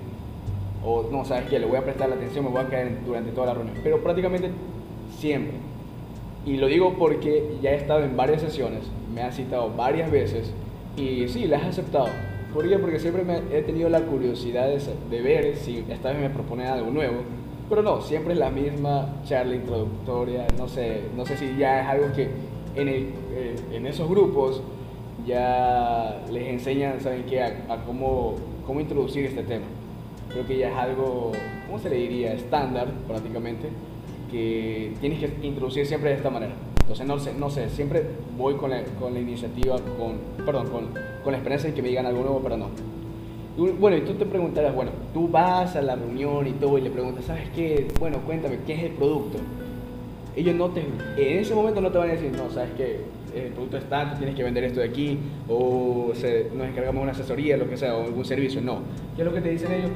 O 0.83 1.03
no, 1.11 1.23
sabes 1.23 1.49
qué, 1.49 1.59
le 1.59 1.67
voy 1.67 1.77
a 1.77 1.83
prestar 1.83 2.09
la 2.09 2.15
atención, 2.15 2.45
me 2.45 2.51
voy 2.51 2.61
a 2.61 2.67
caer 2.67 2.97
durante 3.05 3.31
toda 3.31 3.47
la 3.47 3.53
reunión. 3.53 3.77
Pero 3.83 4.01
prácticamente 4.01 4.49
siempre. 5.17 5.57
Y 6.45 6.57
lo 6.57 6.67
digo 6.67 6.95
porque 6.97 7.57
ya 7.61 7.71
he 7.71 7.75
estado 7.75 8.03
en 8.03 8.15
varias 8.15 8.41
sesiones, 8.41 8.83
me 9.13 9.21
han 9.21 9.33
citado 9.33 9.71
varias 9.75 10.09
veces 10.11 10.53
y 10.95 11.27
sí, 11.27 11.45
las 11.47 11.63
he 11.63 11.67
aceptado. 11.67 12.07
¿Por 12.53 12.67
qué? 12.67 12.79
Porque 12.79 12.99
siempre 12.99 13.23
me 13.23 13.37
he 13.55 13.61
tenido 13.61 13.89
la 13.89 14.01
curiosidad 14.01 14.67
de, 14.67 15.21
ver 15.21 15.55
si 15.57 15.83
esta 15.89 16.11
vez 16.11 16.21
me 16.21 16.29
proponen 16.29 16.67
algo 16.67 16.89
nuevo. 16.89 17.17
Pero 17.69 17.81
no, 17.83 18.01
siempre 18.01 18.33
es 18.33 18.39
la 18.39 18.49
misma 18.49 19.21
charla 19.25 19.55
introductoria, 19.55 20.47
no 20.57 20.69
sé, 20.69 21.01
no 21.15 21.25
sé 21.25 21.35
si 21.35 21.57
ya 21.57 21.81
es 21.81 21.87
algo 21.87 22.13
que 22.15 22.29
en, 22.75 22.87
eh, 22.87 23.55
en 23.73 23.85
esos 23.85 24.09
grupos 24.09 24.63
ya 25.25 26.21
les 26.31 26.47
enseñan, 26.47 27.01
¿saben 27.01 27.25
qué?, 27.25 27.43
a, 27.43 27.83
cómo, 27.85 28.35
cómo 28.65 28.79
introducir 28.79 29.25
este 29.25 29.43
tema. 29.43 29.65
Creo 30.29 30.47
que 30.47 30.57
ya 30.57 30.69
es 30.69 30.77
algo, 30.77 31.33
¿cómo 31.67 31.77
se 31.77 31.89
le 31.89 31.97
diría?, 31.97 32.33
estándar 32.33 32.87
prácticamente, 33.07 33.67
que 34.31 34.93
tienes 34.99 35.19
que 35.19 35.45
introducir 35.45 35.85
siempre 35.85 36.11
de 36.11 36.17
esta 36.17 36.29
manera. 36.29 36.53
Entonces, 36.81 37.05
no 37.05 37.19
sé, 37.19 37.33
no 37.33 37.49
sé 37.49 37.69
siempre 37.69 38.03
voy 38.37 38.55
con 38.55 38.69
la, 38.69 38.83
con 38.99 39.13
la 39.13 39.19
iniciativa, 39.19 39.75
con, 39.75 40.45
perdón, 40.45 40.67
con, 40.69 40.85
con 41.23 41.31
la 41.31 41.37
esperanza 41.37 41.67
de 41.67 41.73
que 41.73 41.81
me 41.81 41.89
digan 41.89 42.05
algo 42.05 42.21
nuevo, 42.21 42.39
pero 42.41 42.57
no. 42.57 42.69
bueno, 43.79 43.97
y 43.97 44.01
tú 44.01 44.13
te 44.13 44.25
preguntarás, 44.25 44.73
bueno, 44.73 44.91
tú 45.13 45.27
vas 45.27 45.75
a 45.75 45.81
la 45.81 45.95
reunión 45.95 46.47
y 46.47 46.51
todo 46.53 46.77
y 46.77 46.81
le 46.81 46.89
preguntas, 46.89 47.25
¿sabes 47.25 47.49
qué? 47.55 47.87
Bueno, 47.99 48.19
cuéntame, 48.25 48.59
¿qué 48.65 48.73
es 48.73 48.83
el 48.83 48.91
producto? 48.91 49.39
ellos 50.37 50.55
no 50.55 50.69
te, 50.69 50.81
en 50.81 51.39
ese 51.39 51.55
momento 51.55 51.81
no 51.81 51.91
te 51.91 51.97
van 51.97 52.11
a 52.11 52.13
decir, 52.13 52.31
no, 52.31 52.49
sabes 52.51 52.69
que 52.77 52.99
el 53.35 53.51
producto 53.53 53.77
es 53.77 53.85
tanto, 53.85 54.17
tienes 54.17 54.35
que 54.35 54.43
vender 54.43 54.63
esto 54.65 54.79
de 54.81 54.85
aquí, 54.87 55.17
o 55.49 56.13
nos 56.53 56.67
encargamos 56.67 57.01
una 57.01 57.11
asesoría, 57.11 57.57
lo 57.57 57.67
que 57.67 57.75
sea, 57.75 57.95
o 57.95 58.03
algún 58.03 58.23
servicio. 58.23 58.61
No. 58.61 58.79
¿Qué 59.15 59.23
es 59.23 59.27
lo 59.27 59.33
que 59.33 59.41
te 59.41 59.49
dicen 59.49 59.71
ellos? 59.71 59.91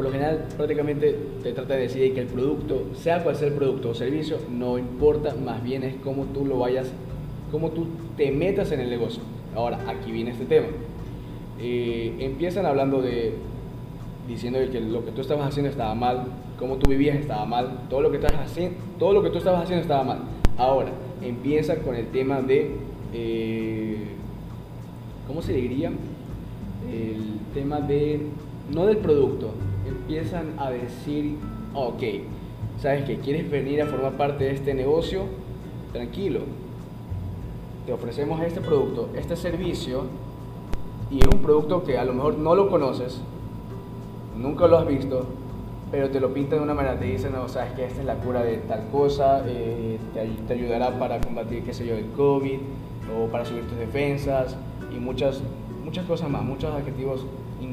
Por 0.00 0.06
lo 0.06 0.12
general, 0.12 0.46
prácticamente 0.56 1.14
te 1.42 1.52
trata 1.52 1.74
de 1.74 1.82
decir 1.82 2.14
que 2.14 2.22
el 2.22 2.26
producto, 2.26 2.86
sea 2.94 3.22
cual 3.22 3.36
sea 3.36 3.48
el 3.48 3.52
producto 3.52 3.90
o 3.90 3.94
servicio, 3.94 4.38
no 4.50 4.78
importa, 4.78 5.34
más 5.34 5.62
bien 5.62 5.82
es 5.82 5.96
cómo 5.96 6.24
tú 6.24 6.46
lo 6.46 6.58
vayas, 6.58 6.90
cómo 7.52 7.72
tú 7.72 7.86
te 8.16 8.32
metas 8.32 8.72
en 8.72 8.80
el 8.80 8.88
negocio. 8.88 9.22
Ahora, 9.54 9.78
aquí 9.86 10.10
viene 10.10 10.30
este 10.30 10.46
tema. 10.46 10.68
Eh, 11.60 12.16
empiezan 12.18 12.64
hablando 12.64 13.02
de, 13.02 13.34
diciendo 14.26 14.58
que 14.72 14.80
lo 14.80 15.04
que 15.04 15.10
tú 15.10 15.20
estabas 15.20 15.48
haciendo 15.48 15.68
estaba 15.68 15.94
mal, 15.94 16.28
cómo 16.58 16.76
tú 16.76 16.88
vivías 16.88 17.18
estaba 17.18 17.44
mal, 17.44 17.80
todo 17.90 18.00
lo 18.00 18.10
que, 18.10 18.16
estás 18.16 18.32
haciendo, 18.32 18.78
todo 18.98 19.12
lo 19.12 19.22
que 19.22 19.28
tú 19.28 19.36
estabas 19.36 19.64
haciendo 19.64 19.82
estaba 19.82 20.02
mal. 20.02 20.20
Ahora, 20.56 20.92
empieza 21.20 21.76
con 21.76 21.94
el 21.94 22.06
tema 22.06 22.40
de, 22.40 22.70
eh, 23.12 23.98
¿cómo 25.26 25.42
se 25.42 25.52
diría? 25.52 25.92
El 26.90 27.38
tema 27.52 27.82
de, 27.82 28.22
no 28.72 28.86
del 28.86 28.96
producto, 28.96 29.52
empiezan 29.86 30.54
a 30.58 30.70
decir, 30.70 31.36
ok, 31.74 32.02
¿sabes 32.80 33.04
que 33.04 33.18
¿Quieres 33.18 33.50
venir 33.50 33.82
a 33.82 33.86
formar 33.86 34.12
parte 34.12 34.44
de 34.44 34.52
este 34.52 34.74
negocio? 34.74 35.24
Tranquilo, 35.92 36.40
te 37.86 37.92
ofrecemos 37.92 38.40
este 38.42 38.60
producto, 38.60 39.08
este 39.16 39.36
servicio, 39.36 40.04
y 41.10 41.18
es 41.18 41.26
un 41.26 41.40
producto 41.40 41.82
que 41.82 41.98
a 41.98 42.04
lo 42.04 42.12
mejor 42.12 42.38
no 42.38 42.54
lo 42.54 42.70
conoces, 42.70 43.20
nunca 44.38 44.68
lo 44.68 44.78
has 44.78 44.86
visto, 44.86 45.26
pero 45.90 46.08
te 46.08 46.20
lo 46.20 46.32
pintan 46.32 46.60
de 46.60 46.64
una 46.64 46.74
manera, 46.74 46.98
te 46.98 47.06
dicen, 47.06 47.32
no, 47.32 47.48
sabes 47.48 47.72
que 47.72 47.84
esta 47.84 48.00
es 48.00 48.06
la 48.06 48.14
cura 48.14 48.42
de 48.44 48.58
tal 48.58 48.86
cosa, 48.92 49.42
eh, 49.46 49.98
te, 50.46 50.52
ayudará 50.52 50.98
para 50.98 51.20
combatir, 51.20 51.64
qué 51.64 51.74
sé 51.74 51.84
yo, 51.84 51.94
el 51.94 52.06
COVID, 52.12 52.58
o 53.18 53.26
para 53.26 53.44
subir 53.44 53.66
tus 53.66 53.76
defensas, 53.76 54.56
y 54.94 55.00
muchas, 55.00 55.42
muchas 55.84 56.06
cosas 56.06 56.30
más, 56.30 56.44
muchos 56.44 56.72
adjetivos 56.72 57.26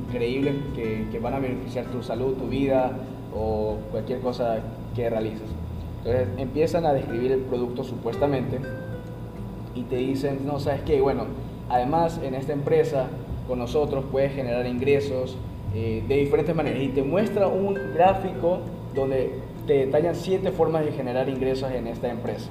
increíbles 0.08 0.56
que, 0.76 1.08
que 1.12 1.20
van 1.20 1.34
a 1.34 1.40
beneficiar 1.40 1.86
tu 1.86 2.02
salud, 2.02 2.34
tu 2.34 2.48
vida, 2.48 2.92
o 3.34 3.78
cualquier 3.92 4.20
cosa 4.20 4.60
que 4.96 5.10
realices. 5.10 5.50
Entonces 6.00 6.28
empiezan 6.38 6.86
a 6.86 6.94
describir 6.94 7.32
el 7.32 7.42
producto 7.42 7.84
supuestamente, 7.84 8.60
y 9.78 9.84
te 9.84 9.98
dicen, 9.98 10.40
no, 10.46 10.60
sabes 10.60 10.82
qué, 10.82 11.00
bueno, 11.02 11.26
además 11.70 12.20
en 12.24 12.34
esta 12.34 12.54
empresa 12.54 13.08
con 13.48 13.60
nosotros 13.60 14.06
puedes 14.12 14.34
generar 14.34 14.66
ingresos 14.66 15.38
eh, 15.76 16.04
de 16.08 16.16
diferentes 16.16 16.56
maneras 16.56 16.82
y 16.82 16.90
te 16.90 17.04
muestra 17.04 17.48
un 17.48 17.78
gráfico 17.94 18.60
donde 18.96 19.32
te 19.68 19.86
detallan 19.86 20.16
siete 20.16 20.52
formas 20.52 20.84
de 20.86 20.92
generar 20.92 21.30
ingresos 21.30 21.72
en 21.72 21.88
esta 21.88 22.10
empresa. 22.10 22.50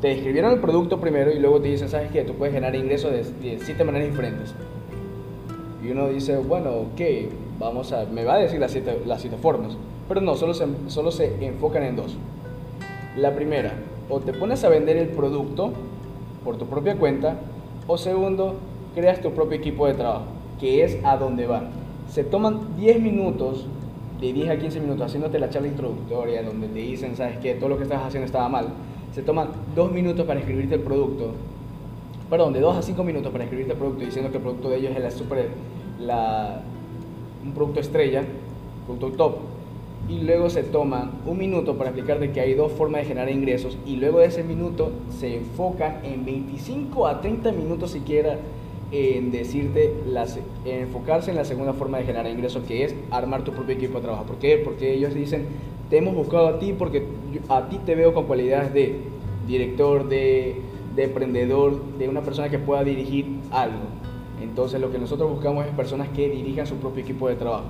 Te 0.00 0.08
describieron 0.08 0.52
el 0.52 0.60
producto 0.60 1.00
primero 1.00 1.32
y 1.32 1.38
luego 1.38 1.60
te 1.60 1.68
dicen, 1.68 1.88
¿sabes 1.88 2.10
qué? 2.10 2.22
Tú 2.22 2.34
puedes 2.34 2.52
generar 2.52 2.74
ingresos 2.74 3.12
de, 3.12 3.58
siete 3.60 3.84
maneras 3.84 4.08
diferentes. 4.08 4.54
Y 5.82 5.90
uno 5.90 6.08
dice, 6.08 6.36
bueno, 6.36 6.70
ok, 6.70 7.00
vamos 7.58 7.92
a, 7.92 8.04
me 8.04 8.24
va 8.24 8.34
a 8.34 8.38
decir 8.38 8.60
las 8.60 8.72
siete, 8.72 9.02
las 9.04 9.20
siete 9.20 9.36
formas. 9.36 9.76
Pero 10.08 10.20
no, 10.20 10.36
solo 10.36 10.54
se, 10.54 10.66
solo 10.88 11.10
se 11.10 11.44
enfocan 11.44 11.82
en 11.82 11.96
dos. 11.96 12.16
La 13.16 13.34
primera, 13.34 13.72
o 14.08 14.20
te 14.20 14.32
pones 14.32 14.62
a 14.64 14.68
vender 14.68 14.96
el 14.96 15.08
producto 15.08 15.72
por 16.44 16.56
tu 16.56 16.66
propia 16.66 16.96
cuenta, 16.96 17.36
o 17.86 17.98
segundo, 17.98 18.56
creas 18.94 19.20
tu 19.20 19.32
propio 19.32 19.58
equipo 19.58 19.86
de 19.86 19.94
trabajo, 19.94 20.24
que 20.60 20.84
es 20.84 20.98
a 21.04 21.16
donde 21.16 21.46
van. 21.46 21.70
Se 22.08 22.24
toman 22.24 22.76
10 22.76 23.00
minutos, 23.00 23.66
de 24.20 24.32
10 24.32 24.50
a 24.50 24.56
15 24.58 24.80
minutos, 24.80 25.06
haciéndote 25.06 25.38
la 25.38 25.50
charla 25.50 25.68
introductoria, 25.68 26.42
donde 26.42 26.68
te 26.68 26.78
dicen, 26.78 27.16
sabes 27.16 27.38
que 27.38 27.54
todo 27.54 27.70
lo 27.70 27.76
que 27.76 27.84
estás 27.84 28.02
haciendo 28.04 28.26
estaba 28.26 28.48
mal. 28.48 28.68
Se 29.14 29.22
toman 29.22 29.48
2 29.74 29.92
minutos 29.92 30.26
para 30.26 30.40
escribirte 30.40 30.76
el 30.76 30.82
producto, 30.82 31.32
perdón, 32.30 32.52
de 32.52 32.60
2 32.60 32.76
a 32.76 32.82
5 32.82 33.02
minutos 33.04 33.32
para 33.32 33.44
escribirte 33.44 33.72
el 33.72 33.78
producto, 33.78 34.04
diciendo 34.04 34.30
que 34.30 34.36
el 34.36 34.42
producto 34.42 34.70
de 34.70 34.76
ellos 34.76 34.92
es 34.96 35.02
la 35.02 35.10
super, 35.10 35.48
la, 36.00 36.62
un 37.44 37.52
producto 37.52 37.80
estrella, 37.80 38.22
producto 38.86 39.10
top 39.12 39.34
y 40.08 40.20
luego 40.20 40.50
se 40.50 40.62
toman 40.62 41.12
un 41.26 41.38
minuto 41.38 41.76
para 41.76 41.90
explicarte 41.90 42.32
que 42.32 42.40
hay 42.40 42.54
dos 42.54 42.72
formas 42.72 43.02
de 43.02 43.08
generar 43.08 43.30
ingresos 43.30 43.78
y 43.86 43.96
luego 43.96 44.18
de 44.18 44.26
ese 44.26 44.42
minuto 44.42 44.90
se 45.10 45.36
enfocan 45.36 46.00
en 46.04 46.24
25 46.24 47.06
a 47.06 47.20
30 47.20 47.52
minutos 47.52 47.92
siquiera 47.92 48.38
en 48.90 49.30
decirte, 49.30 49.94
las, 50.06 50.38
en 50.66 50.80
enfocarse 50.80 51.30
en 51.30 51.36
la 51.38 51.46
segunda 51.46 51.72
forma 51.72 51.98
de 51.98 52.04
generar 52.04 52.30
ingresos 52.30 52.62
que 52.64 52.84
es 52.84 52.94
armar 53.10 53.42
tu 53.42 53.52
propio 53.52 53.74
equipo 53.74 53.98
de 53.98 54.02
trabajo. 54.02 54.24
¿Por 54.24 54.36
qué? 54.36 54.60
Porque 54.62 54.92
ellos 54.92 55.14
dicen, 55.14 55.46
te 55.88 55.96
hemos 55.98 56.14
buscado 56.14 56.48
a 56.48 56.58
ti 56.58 56.74
porque 56.76 57.06
a 57.48 57.68
ti 57.68 57.78
te 57.86 57.94
veo 57.94 58.12
con 58.12 58.26
cualidades 58.26 58.74
de 58.74 58.96
director, 59.46 60.08
de, 60.08 60.56
de 60.94 61.04
emprendedor, 61.04 61.80
de 61.98 62.08
una 62.08 62.20
persona 62.20 62.50
que 62.50 62.58
pueda 62.58 62.84
dirigir 62.84 63.26
algo. 63.50 64.01
Entonces 64.42 64.80
lo 64.80 64.90
que 64.90 64.98
nosotros 64.98 65.30
buscamos 65.30 65.66
es 65.66 65.72
personas 65.72 66.08
que 66.08 66.28
dirijan 66.28 66.66
su 66.66 66.76
propio 66.76 67.02
equipo 67.02 67.28
de 67.28 67.36
trabajo 67.36 67.64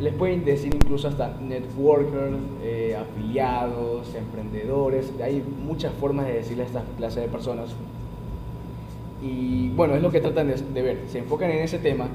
les 0.00 0.14
pueden 0.14 0.44
decir 0.44 0.74
incluso 0.74 1.08
hasta 1.08 1.36
networkers, 1.40 2.36
eh, 2.62 2.96
afiliados, 2.96 4.14
emprendedores, 4.14 5.12
hay 5.22 5.42
muchas 5.64 5.92
formas 5.94 6.26
de 6.26 6.34
decirle 6.34 6.62
a 6.62 6.66
esta 6.66 6.84
clase 6.96 7.20
de 7.20 7.28
personas. 7.28 7.70
Y 9.20 9.70
bueno, 9.70 9.96
es 9.96 10.02
lo 10.02 10.12
que 10.12 10.20
tratan 10.20 10.52
de, 10.72 10.82
ver, 10.82 11.00
se 11.08 11.18
enfocan 11.18 11.50
en 11.50 11.58
ese 11.58 11.78
tema 11.78 12.06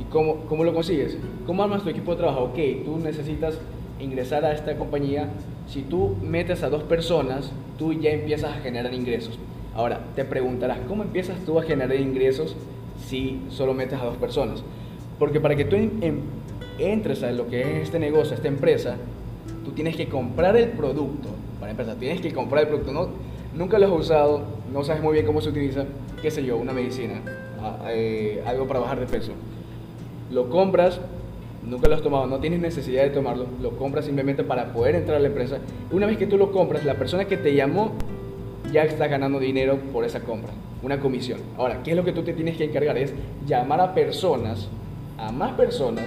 y 0.00 0.04
cómo, 0.04 0.36
cómo 0.48 0.64
lo 0.64 0.72
consigues. 0.72 1.18
¿Cómo 1.46 1.62
armas 1.62 1.82
tu 1.82 1.90
equipo 1.90 2.12
de 2.12 2.18
trabajo? 2.18 2.44
Ok, 2.44 2.58
tú 2.84 2.96
necesitas 2.96 3.58
ingresar 4.00 4.44
a 4.46 4.52
esta 4.52 4.76
compañía, 4.78 5.28
si 5.66 5.82
tú 5.82 6.16
metes 6.22 6.62
a 6.62 6.70
dos 6.70 6.84
personas, 6.84 7.52
tú 7.78 7.92
ya 7.92 8.10
empiezas 8.10 8.52
a 8.56 8.60
generar 8.60 8.94
ingresos. 8.94 9.38
Ahora, 9.74 10.00
te 10.16 10.24
preguntarás, 10.24 10.78
¿cómo 10.88 11.02
empiezas 11.02 11.38
tú 11.44 11.58
a 11.58 11.62
generar 11.62 11.96
ingresos 11.96 12.56
si 13.06 13.40
solo 13.48 13.74
metes 13.74 14.00
a 14.00 14.04
dos 14.04 14.16
personas? 14.16 14.62
Porque 15.18 15.40
para 15.40 15.56
que 15.56 15.64
tú 15.64 15.76
entres 16.78 17.22
a 17.22 17.32
lo 17.32 17.48
que 17.48 17.60
es 17.60 17.84
este 17.84 17.98
negocio, 17.98 18.34
esta 18.34 18.48
empresa, 18.48 18.96
tú 19.64 19.72
tienes 19.72 19.96
que 19.96 20.08
comprar 20.08 20.56
el 20.56 20.70
producto. 20.70 21.28
Para 21.60 21.72
empezar, 21.72 21.96
tienes 21.96 22.20
que 22.20 22.32
comprar 22.32 22.62
el 22.64 22.68
producto. 22.68 22.92
No, 22.92 23.08
nunca 23.54 23.78
lo 23.78 23.86
has 23.86 23.92
usado, 23.92 24.42
no 24.72 24.84
sabes 24.84 25.02
muy 25.02 25.12
bien 25.14 25.26
cómo 25.26 25.40
se 25.40 25.50
utiliza, 25.50 25.84
qué 26.22 26.30
sé 26.30 26.44
yo, 26.44 26.56
una 26.56 26.72
medicina, 26.72 27.20
eh, 27.88 28.42
algo 28.46 28.66
para 28.66 28.80
bajar 28.80 29.00
de 29.00 29.06
peso. 29.06 29.32
Lo 30.30 30.50
compras, 30.50 31.00
nunca 31.64 31.88
lo 31.88 31.94
has 31.94 32.02
tomado, 32.02 32.26
no 32.26 32.38
tienes 32.38 32.60
necesidad 32.60 33.02
de 33.02 33.10
tomarlo, 33.10 33.46
lo 33.60 33.70
compras 33.72 34.04
simplemente 34.04 34.44
para 34.44 34.72
poder 34.72 34.94
entrar 34.94 35.16
a 35.16 35.20
la 35.20 35.28
empresa. 35.28 35.58
Una 35.90 36.06
vez 36.06 36.16
que 36.16 36.26
tú 36.26 36.36
lo 36.36 36.52
compras, 36.52 36.84
la 36.84 36.94
persona 36.94 37.24
que 37.24 37.36
te 37.36 37.54
llamó 37.54 37.92
ya 38.72 38.84
está 38.84 39.06
ganando 39.06 39.38
dinero 39.38 39.78
por 39.92 40.04
esa 40.04 40.20
compra, 40.20 40.50
una 40.82 40.98
comisión. 41.00 41.40
Ahora, 41.56 41.82
¿qué 41.82 41.90
es 41.90 41.96
lo 41.96 42.04
que 42.04 42.12
tú 42.12 42.22
te 42.22 42.32
tienes 42.32 42.56
que 42.56 42.64
encargar? 42.64 42.98
Es 42.98 43.12
llamar 43.46 43.80
a 43.80 43.94
personas, 43.94 44.68
a 45.18 45.32
más 45.32 45.52
personas, 45.52 46.06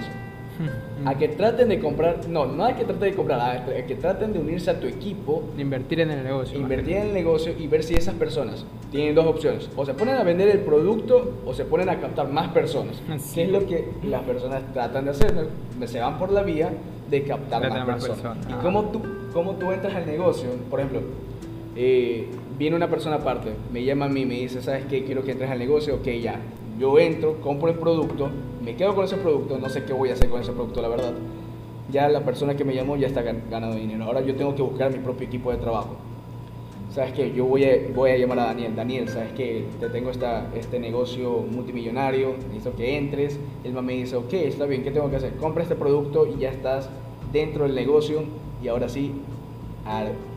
a 1.04 1.16
que 1.16 1.28
traten 1.28 1.68
de 1.68 1.80
comprar, 1.80 2.28
no, 2.28 2.46
no 2.46 2.64
hay 2.64 2.74
que 2.74 2.84
traten 2.84 3.10
de 3.10 3.16
comprar, 3.16 3.40
a 3.40 3.86
que 3.86 3.94
traten 3.96 4.32
de 4.32 4.38
unirse 4.38 4.70
a 4.70 4.78
tu 4.78 4.86
equipo. 4.86 5.42
Invertir 5.58 6.00
en 6.00 6.10
el 6.10 6.22
negocio. 6.22 6.58
Invertir 6.58 6.96
en 6.96 7.08
el 7.08 7.14
negocio 7.14 7.54
y 7.58 7.66
ver 7.66 7.82
si 7.82 7.94
esas 7.94 8.14
personas 8.14 8.64
tienen 8.90 9.14
dos 9.14 9.26
opciones. 9.26 9.68
O 9.76 9.84
se 9.84 9.94
ponen 9.94 10.16
a 10.16 10.22
vender 10.22 10.48
el 10.48 10.60
producto 10.60 11.38
o 11.44 11.54
se 11.54 11.64
ponen 11.64 11.88
a 11.88 11.98
captar 12.00 12.28
más 12.28 12.48
personas. 12.48 13.02
¿Qué 13.34 13.44
es 13.44 13.50
lo 13.50 13.66
que 13.66 13.88
las 14.04 14.22
personas 14.22 14.62
tratan 14.72 15.06
de 15.06 15.10
hacer? 15.10 15.48
Se 15.86 15.98
van 15.98 16.18
por 16.18 16.30
la 16.30 16.42
vía 16.42 16.70
de 17.10 17.22
captar 17.24 17.68
más, 17.68 17.84
personas. 17.84 18.36
¿Y 18.48 18.52
cómo 18.62 18.84
tú, 18.84 19.02
cómo 19.32 19.52
tú 19.56 19.72
entras 19.72 19.94
al 19.94 20.06
negocio? 20.06 20.50
Por 20.70 20.80
ejemplo, 20.80 21.00
eh, 21.76 22.28
viene 22.58 22.76
una 22.76 22.88
persona 22.88 23.16
aparte, 23.16 23.50
me 23.72 23.84
llama 23.84 24.06
a 24.06 24.08
mí, 24.08 24.26
me 24.26 24.34
dice, 24.34 24.62
¿sabes 24.62 24.84
qué? 24.86 25.04
Quiero 25.04 25.24
que 25.24 25.32
entres 25.32 25.50
al 25.50 25.58
negocio. 25.58 25.96
Ok, 25.96 26.08
ya 26.20 26.40
yo 26.78 26.98
entro, 26.98 27.40
compro 27.40 27.70
el 27.70 27.78
producto, 27.78 28.28
me 28.64 28.74
quedo 28.74 28.94
con 28.94 29.04
ese 29.04 29.16
producto, 29.16 29.58
no 29.58 29.68
sé 29.68 29.84
qué 29.84 29.92
voy 29.92 30.10
a 30.10 30.14
hacer 30.14 30.28
con 30.28 30.40
ese 30.40 30.52
producto, 30.52 30.82
la 30.82 30.88
verdad. 30.88 31.12
Ya 31.90 32.08
la 32.08 32.24
persona 32.24 32.56
que 32.56 32.64
me 32.64 32.74
llamó 32.74 32.96
ya 32.96 33.06
está 33.06 33.22
ganando 33.22 33.76
dinero. 33.76 34.04
Ahora 34.04 34.20
yo 34.22 34.34
tengo 34.34 34.54
que 34.54 34.62
buscar 34.62 34.90
mi 34.90 34.98
propio 34.98 35.26
equipo 35.26 35.52
de 35.52 35.58
trabajo. 35.58 35.96
¿Sabes 36.90 37.12
qué? 37.12 37.32
Yo 37.32 37.44
voy 37.44 37.64
a, 37.64 37.76
voy 37.94 38.10
a 38.10 38.16
llamar 38.16 38.38
a 38.40 38.44
Daniel. 38.46 38.74
Daniel, 38.74 39.08
¿sabes 39.08 39.32
qué? 39.32 39.64
Te 39.78 39.88
tengo 39.88 40.10
esta, 40.10 40.50
este 40.54 40.78
negocio 40.78 41.44
multimillonario, 41.50 42.34
necesito 42.48 42.74
que 42.76 42.96
entres. 42.96 43.38
Él 43.64 43.74
me 43.74 43.92
dice, 43.92 44.16
ok, 44.16 44.32
está 44.32 44.66
bien, 44.66 44.82
¿qué 44.82 44.90
tengo 44.90 45.10
que 45.10 45.16
hacer? 45.16 45.36
Compra 45.36 45.62
este 45.62 45.74
producto 45.76 46.26
y 46.26 46.40
ya 46.40 46.50
estás 46.50 46.88
dentro 47.32 47.64
del 47.64 47.74
negocio 47.74 48.24
y 48.62 48.68
ahora 48.68 48.88
sí, 48.88 49.12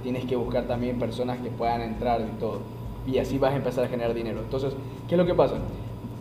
tienes 0.03 0.25
que 0.25 0.35
buscar 0.35 0.65
también 0.65 0.99
personas 0.99 1.39
que 1.39 1.49
puedan 1.49 1.81
entrar 1.81 2.21
y 2.21 2.39
todo. 2.39 2.59
Y 3.07 3.19
así 3.19 3.37
vas 3.37 3.53
a 3.53 3.57
empezar 3.57 3.85
a 3.85 3.87
generar 3.87 4.13
dinero. 4.13 4.39
Entonces, 4.39 4.73
¿qué 5.07 5.15
es 5.15 5.19
lo 5.19 5.25
que 5.25 5.35
pasa? 5.35 5.55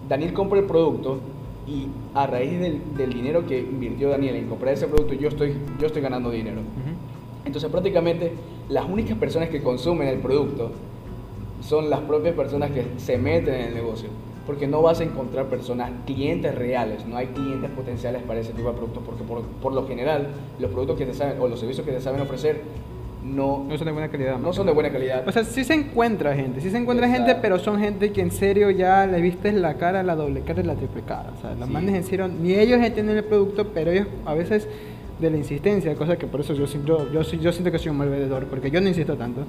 Daniel 0.08 0.32
compra 0.34 0.58
el 0.58 0.66
producto 0.66 1.18
y 1.66 1.86
a 2.14 2.26
raíz 2.26 2.60
del, 2.60 3.14
dinero 3.14 3.46
que 3.46 3.58
invirtió 3.58 4.10
Daniel 4.10 4.36
en 4.36 4.48
comprar 4.48 4.74
ese 4.74 4.86
producto, 4.86 5.14
yo 5.14 5.28
estoy, 5.28 5.54
yo 5.80 5.86
estoy 5.86 6.02
ganando 6.02 6.30
dinero. 6.30 6.60
Entonces 7.44 7.70
prácticamente 7.70 8.32
las 8.68 8.88
únicas 8.88 9.16
personas 9.18 9.48
que 9.48 9.62
consumen 9.62 10.08
el 10.08 10.18
producto 10.18 10.72
son 11.62 11.88
las 11.88 12.00
propias 12.00 12.34
personas 12.34 12.70
que 12.70 12.84
se 12.98 13.16
meten 13.16 13.54
en 13.54 13.60
el 13.68 13.74
negocio. 13.74 14.08
Porque 14.46 14.66
no 14.66 14.82
vas 14.82 15.00
a 15.00 15.04
encontrar 15.04 15.46
personas, 15.46 15.90
clientes 16.04 16.54
reales, 16.54 17.06
no 17.06 17.16
hay 17.16 17.28
clientes 17.28 17.70
potenciales 17.70 18.22
para 18.22 18.40
ese 18.40 18.52
tipo 18.52 18.68
de 18.68 18.74
productos, 18.74 19.02
porque 19.06 19.24
por, 19.24 19.42
por 19.42 19.72
lo 19.72 19.86
general 19.86 20.28
los 20.58 20.70
productos 20.70 20.98
que 20.98 21.06
te 21.06 21.14
saben, 21.14 21.40
o 21.40 21.48
los 21.48 21.58
servicios 21.58 21.86
que 21.86 21.92
te 21.92 22.00
saben 22.02 22.20
ofrecer 22.20 22.60
no, 23.24 23.64
no 23.66 23.78
son 23.78 23.86
de 23.86 23.92
buena 23.92 24.08
calidad. 24.08 24.38
No 24.38 24.52
son 24.52 24.66
de 24.66 24.72
buena 24.72 24.90
calidad. 24.90 25.26
O 25.26 25.32
sea, 25.32 25.44
sí 25.44 25.64
se 25.64 25.72
encuentra 25.72 26.34
gente, 26.34 26.60
sí 26.60 26.70
se 26.70 26.76
encuentra 26.76 27.08
gente, 27.08 27.34
pero 27.40 27.58
son 27.58 27.80
gente 27.80 28.12
que 28.12 28.20
en 28.20 28.30
serio 28.30 28.70
ya 28.70 29.06
le 29.06 29.20
viste 29.20 29.50
la 29.52 29.74
cara, 29.74 30.02
la 30.02 30.14
doble 30.14 30.42
cara 30.42 30.60
y 30.60 30.64
la 30.64 30.74
triple 30.74 31.02
cara. 31.02 31.32
O 31.36 31.40
sea, 31.40 31.54
los 31.54 31.68
manes 31.68 31.94
en 31.94 32.04
serio, 32.04 32.28
ni 32.28 32.52
ellos 32.52 32.80
entienden 32.82 33.16
el 33.16 33.24
producto, 33.24 33.68
pero 33.72 33.90
ellos 33.90 34.06
a 34.26 34.34
veces 34.34 34.68
de 35.18 35.30
la 35.30 35.38
insistencia, 35.38 35.94
cosa 35.94 36.18
que 36.18 36.26
por 36.26 36.40
eso 36.40 36.52
yo, 36.52 36.66
yo, 36.84 37.10
yo, 37.10 37.22
yo 37.22 37.52
siento 37.52 37.70
que 37.70 37.78
soy 37.78 37.90
un 37.90 37.96
mal 37.96 38.10
vendedor, 38.10 38.44
porque 38.46 38.70
yo 38.70 38.80
no 38.80 38.88
insisto 38.88 39.16
tanto. 39.16 39.42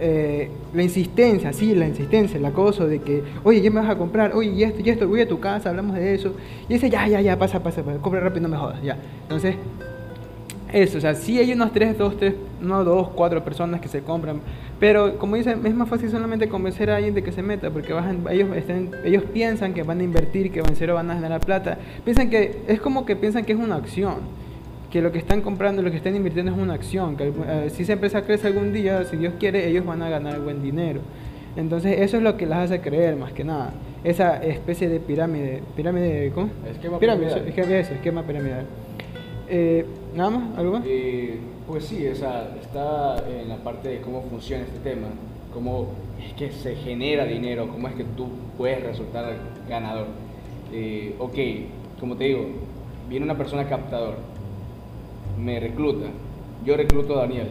Eh, 0.00 0.50
la 0.72 0.82
insistencia, 0.82 1.52
sí, 1.52 1.72
la 1.74 1.86
insistencia, 1.86 2.36
el 2.36 2.44
acoso 2.44 2.88
de 2.88 2.98
que, 2.98 3.22
oye, 3.44 3.60
¿ya 3.60 3.70
me 3.70 3.80
vas 3.80 3.90
a 3.90 3.96
comprar? 3.96 4.34
Oye, 4.34 4.50
y 4.50 4.62
esto, 4.64 4.80
y 4.84 4.90
esto, 4.90 5.06
voy 5.06 5.20
a 5.20 5.28
tu 5.28 5.38
casa, 5.38 5.70
hablamos 5.70 5.94
de 5.94 6.14
eso. 6.14 6.34
Y 6.68 6.72
dice, 6.72 6.90
ya, 6.90 7.06
ya, 7.06 7.20
ya, 7.20 7.38
pasa, 7.38 7.62
pasa, 7.62 7.84
pasa, 7.84 7.98
compra 8.00 8.18
rápido, 8.20 8.42
no 8.42 8.48
me 8.48 8.56
jodas, 8.56 8.82
ya. 8.82 8.98
Entonces, 9.22 9.54
eso, 10.74 10.98
o 10.98 11.00
sea, 11.00 11.14
sí 11.14 11.38
hay 11.38 11.52
unos 11.52 11.72
3, 11.72 11.96
2, 11.96 12.16
3, 12.16 12.34
no 12.60 12.82
2, 12.82 13.10
4 13.10 13.44
personas 13.44 13.80
que 13.80 13.88
se 13.88 14.02
compran, 14.02 14.40
pero 14.80 15.18
como 15.18 15.36
dicen, 15.36 15.64
es 15.64 15.74
más 15.74 15.88
fácil 15.88 16.10
solamente 16.10 16.48
convencer 16.48 16.90
a 16.90 16.96
alguien 16.96 17.14
de 17.14 17.22
que 17.22 17.30
se 17.30 17.42
meta, 17.42 17.70
porque 17.70 17.94
ellos, 18.30 18.56
estén, 18.56 18.90
ellos 19.04 19.22
piensan 19.32 19.72
que 19.72 19.84
van 19.84 20.00
a 20.00 20.02
invertir, 20.02 20.50
que 20.50 20.58
en 20.58 20.76
serio 20.76 20.94
van 20.94 21.10
a 21.10 21.14
generar 21.14 21.40
plata, 21.40 21.78
piensan 22.04 22.28
que, 22.28 22.62
es 22.66 22.80
como 22.80 23.06
que 23.06 23.14
piensan 23.14 23.44
que 23.44 23.52
es 23.52 23.58
una 23.58 23.76
acción, 23.76 24.16
que 24.90 25.00
lo 25.00 25.12
que 25.12 25.18
están 25.18 25.42
comprando, 25.42 25.80
lo 25.80 25.90
que 25.90 25.96
están 25.96 26.16
invirtiendo 26.16 26.50
es 26.52 26.58
una 26.58 26.74
acción, 26.74 27.16
que 27.16 27.28
eh, 27.28 27.70
si 27.70 27.84
esa 27.84 27.92
empresa 27.92 28.22
crece 28.22 28.48
algún 28.48 28.72
día, 28.72 29.04
si 29.04 29.16
Dios 29.16 29.34
quiere, 29.38 29.68
ellos 29.68 29.86
van 29.86 30.02
a 30.02 30.08
ganar 30.08 30.40
buen 30.40 30.62
dinero. 30.62 31.00
Entonces 31.56 32.00
eso 32.00 32.16
es 32.16 32.22
lo 32.22 32.36
que 32.36 32.46
las 32.46 32.70
hace 32.70 32.80
creer 32.80 33.16
más 33.16 33.32
que 33.32 33.44
nada. 33.44 33.72
Esa 34.02 34.42
especie 34.42 34.88
de 34.88 34.98
pirámide, 34.98 35.62
pirámide, 35.76 36.32
¿cómo? 36.34 36.50
Esquema 36.68 36.98
pirámide, 36.98 37.28
piramidal. 37.28 37.78
esquema 37.92 38.22
piramidal. 38.24 38.66
Eh, 39.56 39.86
¿Nada 40.16 40.30
más? 40.30 40.58
¿Algo 40.58 40.72
más? 40.72 40.82
Eh, 40.84 41.38
pues 41.68 41.84
sí, 41.84 42.04
o 42.08 42.14
sea, 42.16 42.56
está 42.60 43.16
en 43.28 43.48
la 43.48 43.58
parte 43.58 43.88
de 43.88 44.00
cómo 44.00 44.22
funciona 44.22 44.64
este 44.64 44.80
tema, 44.80 45.06
cómo 45.52 45.90
es 46.20 46.32
que 46.32 46.50
se 46.50 46.74
genera 46.74 47.24
dinero, 47.24 47.68
cómo 47.68 47.86
es 47.86 47.94
que 47.94 48.02
tú 48.02 48.26
puedes 48.58 48.82
resultar 48.82 49.36
ganador. 49.68 50.06
Eh, 50.72 51.14
ok, 51.20 52.00
como 52.00 52.16
te 52.16 52.24
digo, 52.24 52.46
viene 53.08 53.26
una 53.26 53.38
persona 53.38 53.68
captador, 53.68 54.16
me 55.38 55.60
recluta, 55.60 56.06
yo 56.64 56.76
recluto 56.76 57.14
a 57.16 57.20
Daniel. 57.20 57.50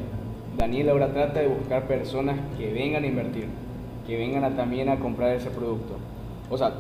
Daniel 0.58 0.90
ahora 0.90 1.14
trata 1.14 1.40
de 1.40 1.48
buscar 1.48 1.88
personas 1.88 2.38
que 2.58 2.74
vengan 2.74 3.06
a 3.06 3.08
invertir, 3.08 3.48
que 4.06 4.18
vengan 4.18 4.44
a, 4.44 4.58
también 4.58 4.90
a 4.90 5.00
comprar 5.00 5.38
ese 5.38 5.52
producto. 5.52 5.96
O 6.50 6.58
sea, 6.58 6.74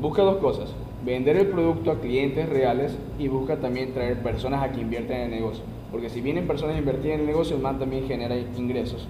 busca 0.00 0.22
dos 0.22 0.36
cosas. 0.36 0.72
Vender 1.04 1.36
el 1.36 1.48
producto 1.48 1.90
a 1.90 2.00
clientes 2.00 2.48
reales 2.48 2.96
y 3.18 3.26
busca 3.28 3.56
también 3.56 3.92
traer 3.92 4.22
personas 4.22 4.62
a 4.62 4.70
que 4.70 4.80
inviertan 4.80 5.16
en 5.16 5.22
el 5.24 5.30
negocio. 5.30 5.64
Porque 5.90 6.08
si 6.08 6.20
vienen 6.20 6.46
personas 6.46 6.76
a 6.76 6.78
invertir 6.78 7.10
en 7.10 7.20
el 7.20 7.26
negocio, 7.26 7.56
el 7.56 7.62
man 7.62 7.78
también 7.78 8.06
genera 8.06 8.36
ingresos. 8.36 9.08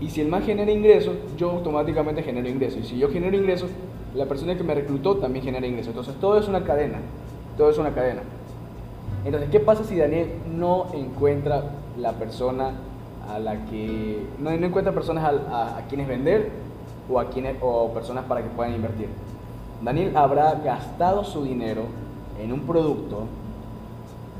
Y 0.00 0.08
si 0.08 0.20
el 0.22 0.28
man 0.28 0.42
genera 0.42 0.70
ingresos, 0.70 1.14
yo 1.36 1.50
automáticamente 1.50 2.22
genero 2.22 2.48
ingresos. 2.48 2.80
Y 2.80 2.84
si 2.84 2.98
yo 2.98 3.10
genero 3.10 3.36
ingresos, 3.36 3.70
la 4.14 4.26
persona 4.26 4.56
que 4.56 4.64
me 4.64 4.74
reclutó 4.74 5.16
también 5.16 5.44
genera 5.44 5.66
ingresos. 5.66 5.90
Entonces 5.90 6.14
todo 6.20 6.38
es 6.38 6.48
una 6.48 6.64
cadena. 6.64 6.98
Todo 7.56 7.70
es 7.70 7.78
una 7.78 7.92
cadena. 7.92 8.22
Entonces, 9.24 9.50
¿qué 9.50 9.60
pasa 9.60 9.84
si 9.84 9.96
Daniel 9.96 10.28
no 10.56 10.86
encuentra 10.94 11.70
la 11.98 12.12
persona 12.12 12.72
a 13.28 13.38
la 13.38 13.64
que... 13.66 14.24
no, 14.38 14.50
encuentra 14.50 14.92
personas 14.92 15.24
a, 15.24 15.78
a, 15.78 15.80
quienes 15.88 16.06
vender 16.06 16.50
o, 17.10 17.18
a 17.18 17.28
quienes, 17.28 17.56
o 17.60 17.92
personas 17.92 18.24
para 18.24 18.42
que 18.42 18.48
puedan 18.50 18.74
invertir? 18.74 19.08
Daniel 19.82 20.16
habrá 20.16 20.54
gastado 20.64 21.24
su 21.24 21.44
dinero 21.44 21.82
en 22.42 22.52
un 22.52 22.60
producto 22.60 23.26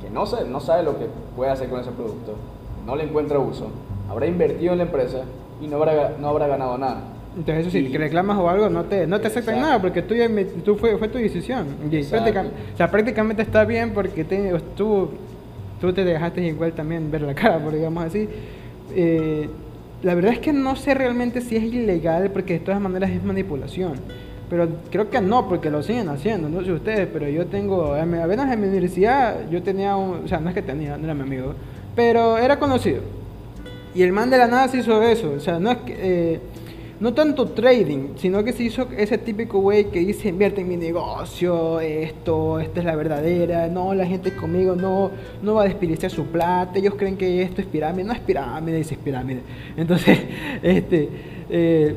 que 0.01 0.11
no 0.11 0.27
sabe, 0.27 0.49
no 0.49 0.61
sabe 0.61 0.83
lo 0.83 0.99
que 0.99 1.07
puede 1.35 1.51
hacer 1.51 1.69
con 1.69 1.81
ese 1.81 1.91
producto, 1.91 2.35
no 2.87 2.97
le 2.97 3.05
encuentra 3.05 3.39
uso, 3.39 3.69
habrá 4.11 4.27
invertido 4.27 4.73
en 4.73 4.79
la 4.79 4.85
empresa 4.85 5.23
y 5.61 5.67
no 5.67 5.77
habrá, 5.77 6.17
no 6.19 6.29
habrá 6.29 6.47
ganado 6.47 6.79
nada. 6.79 7.01
Entonces, 7.37 7.67
eso 7.67 7.71
si 7.71 7.97
reclamas 7.97 8.39
o 8.39 8.49
algo, 8.49 8.71
no 8.71 8.85
te, 8.85 9.07
no 9.07 9.21
te 9.21 9.27
aceptan 9.27 9.61
nada 9.61 9.81
porque 9.81 10.01
tú, 10.01 10.15
ya, 10.15 10.27
tú 10.65 10.77
fue, 10.77 10.97
fue 10.97 11.09
tu 11.09 11.19
decisión. 11.19 11.67
Y 11.91 12.03
prácticamente, 12.05 12.57
o 12.73 12.77
sea, 12.77 12.91
prácticamente 12.91 13.43
está 13.43 13.65
bien 13.67 13.93
porque 13.93 14.25
te, 14.25 14.59
tú, 14.75 15.11
tú 15.79 15.93
te 15.93 16.03
dejaste 16.03 16.41
igual 16.47 16.73
también 16.73 17.11
ver 17.11 17.23
la 17.23 17.35
cara, 17.35 17.59
por 17.59 17.75
digamos 17.75 18.05
así. 18.05 18.27
Eh, 18.95 19.51
la 20.03 20.15
verdad 20.15 20.33
es 20.33 20.39
que 20.39 20.55
no 20.55 20.77
sé 20.77 20.95
realmente 20.95 21.43
si 21.43 21.57
es 21.57 21.65
ilegal 21.65 22.31
porque 22.31 22.55
de 22.55 22.61
todas 22.61 22.81
maneras 22.81 23.11
es 23.11 23.23
manipulación. 23.23 23.95
Pero 24.49 24.69
creo 24.91 25.11
que 25.11 25.21
no, 25.21 25.49
porque 25.49 25.71
lo 25.71 25.83
siguen 25.83 26.09
haciendo, 26.09 26.49
no 26.49 26.65
sé 26.65 26.73
ustedes, 26.73 27.09
pero 27.13 27.29
yo 27.29 27.47
tengo, 27.47 27.95
apenas 27.95 28.53
en 28.53 28.61
mi 28.61 28.69
universidad, 28.69 29.49
yo 29.51 29.63
tenía 29.63 29.97
un, 29.97 30.25
o 30.25 30.29
sea, 30.29 30.39
no 30.39 30.49
es 30.51 30.55
que 30.55 30.63
tenía, 30.63 30.97
no 30.97 31.05
era 31.05 31.15
mi 31.15 31.23
amigo, 31.23 31.55
pero 31.97 32.39
era 32.39 32.59
conocido. 32.59 33.01
Y 33.95 34.03
el 34.03 34.13
man 34.13 34.31
de 34.31 34.39
la 34.39 34.47
nada 34.47 34.69
se 34.69 34.79
hizo 34.79 35.03
eso, 35.03 35.33
o 35.33 35.41
sea, 35.41 35.59
no 35.59 35.71
es 35.71 35.79
que... 35.79 35.97
Eh, 35.99 36.41
no 36.99 37.13
tanto 37.13 37.49
trading, 37.49 38.17
sino 38.17 38.43
que 38.43 38.53
se 38.53 38.63
hizo 38.63 38.89
ese 38.97 39.19
típico 39.19 39.61
güey 39.61 39.91
que 39.91 40.01
dice 40.01 40.29
invierte 40.29 40.63
en 40.63 40.69
mi 40.69 40.77
negocio, 40.77 41.79
esto, 41.81 42.59
esta 42.59 42.81
es 42.81 42.87
la 42.87 42.97
verdadera, 42.97 43.69
no, 43.69 43.93
la 43.93 44.07
gente 44.07 44.35
conmigo 44.35 44.75
no, 44.75 45.11
no 45.43 45.55
va 45.55 45.63
a 45.63 45.65
desperdiciar 45.67 46.11
su 46.11 46.25
plata, 46.27 46.79
ellos 46.79 46.95
creen 46.97 47.19
que 47.19 47.43
esto 47.43 47.61
es 47.61 47.67
pirámide, 47.67 48.05
no 48.05 48.15
es 48.15 48.21
pirámide, 48.21 48.81
es 48.81 48.97
pirámide. 48.97 49.43
Entonces, 49.77 50.19
este, 50.63 51.09
eh, 51.51 51.97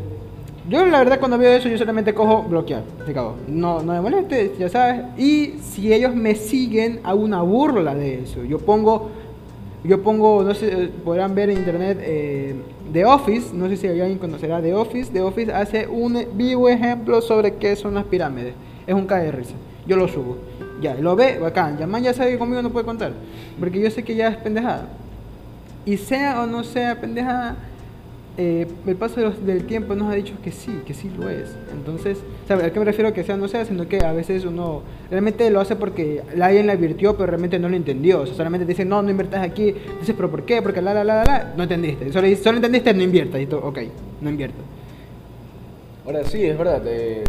yo 0.70 0.86
la 0.86 1.00
verdad 1.00 1.20
cuando 1.20 1.38
veo 1.38 1.52
eso 1.52 1.68
yo 1.68 1.78
solamente 1.78 2.14
cojo 2.14 2.44
bloquear, 2.44 2.84
se 3.06 3.14
cago. 3.14 3.36
No, 3.48 3.82
no 3.82 3.94
me 3.94 4.02
moleste, 4.02 4.54
ya 4.58 4.70
sabes. 4.70 5.02
Y 5.18 5.56
si 5.62 5.92
ellos 5.92 6.16
me 6.16 6.36
siguen, 6.36 7.00
hago 7.04 7.20
una 7.20 7.42
burla 7.42 7.96
de 7.96 8.24
eso. 8.24 8.44
Yo 8.44 8.60
pongo, 8.60 9.10
yo 9.84 10.02
pongo, 10.02 10.44
no 10.44 10.54
sé, 10.54 10.90
podrán 11.04 11.36
ver 11.36 11.50
en 11.50 11.58
internet... 11.58 11.98
Eh, 12.02 12.56
The 12.92 13.06
Office, 13.06 13.54
no 13.54 13.68
sé 13.70 13.78
si 13.78 13.88
alguien 13.88 14.18
conocerá 14.18 14.62
The 14.62 14.74
Office, 14.74 15.12
The 15.12 15.22
Office 15.22 15.54
hace 15.54 15.88
un 15.88 16.26
vivo 16.34 16.68
ejemplo 16.70 17.22
sobre 17.22 17.56
qué 17.56 17.76
son 17.76 17.94
las 17.94 18.06
pirámides. 18.06 18.56
Es 18.88 18.96
un 18.96 19.06
KR. 19.06 19.44
Yo 19.86 19.96
lo 19.96 20.08
subo. 20.08 20.38
Ya, 20.82 20.96
lo 20.96 21.16
ve, 21.16 21.38
bacán. 21.38 21.78
Ya 21.78 21.86
man 21.86 22.02
ya 22.02 22.14
sabe 22.14 22.32
que 22.32 22.40
conmigo 22.40 22.62
no 22.62 22.72
puede 22.72 22.86
contar. 22.86 23.12
Porque 23.60 23.80
yo 23.80 23.92
sé 23.92 24.04
que 24.04 24.16
ya 24.16 24.30
es 24.30 24.38
pendejada. 24.38 24.88
Y 25.86 25.98
sea 25.98 26.42
o 26.42 26.48
no 26.48 26.64
sea 26.64 27.00
pendejada, 27.00 27.58
eh, 28.38 28.68
el 28.88 28.96
paso 28.96 29.32
del 29.32 29.66
tiempo 29.66 29.96
nos 29.96 30.12
ha 30.12 30.16
dicho 30.16 30.34
que 30.44 30.52
sí, 30.52 30.82
que 30.86 30.94
sí 30.94 31.10
lo 31.18 31.30
es. 31.30 31.56
Entonces, 31.74 32.20
¿sabes 32.48 32.66
a 32.66 32.72
qué 32.72 32.80
me 32.80 32.86
refiero 32.86 33.12
que 33.14 33.24
sea 33.24 33.36
no 33.36 33.48
sea? 33.48 33.66
Sino 33.66 33.88
que 33.88 34.04
a 34.04 34.14
veces 34.14 34.46
uno 34.46 34.82
realmente 35.10 35.50
lo 35.50 35.60
hace 35.60 35.76
porque 35.76 36.24
alguien 36.42 36.68
la 36.68 36.74
advirtió, 36.74 37.18
pero 37.18 37.28
realmente 37.28 37.60
no 37.60 37.68
lo 37.68 37.76
entendió. 37.76 38.22
O 38.22 38.26
sea, 38.26 38.36
solamente 38.36 38.66
dice, 38.66 38.86
no, 38.86 39.02
no 39.02 39.10
inviertas 39.10 39.44
aquí. 39.44 39.74
Dices, 40.00 40.16
pero 40.16 40.32
¿por 40.32 40.44
qué? 40.44 40.62
Porque 40.62 40.82
la, 40.82 40.94
la, 40.94 41.04
la, 41.04 41.24
la, 41.24 41.54
no 41.58 41.64
entendiste. 41.64 42.12
Solo, 42.14 42.34
solo 42.38 42.58
entendiste, 42.58 42.94
no 42.94 43.04
inviertas. 43.04 43.42
Y 43.42 43.46
tú, 43.46 43.58
ok, 43.58 43.80
no 44.22 44.30
invierto. 44.30 44.60
Ahora 46.06 46.24
sí, 46.24 46.44
es 46.44 46.58
verdad. 46.58 46.82
Eh, 46.86 47.24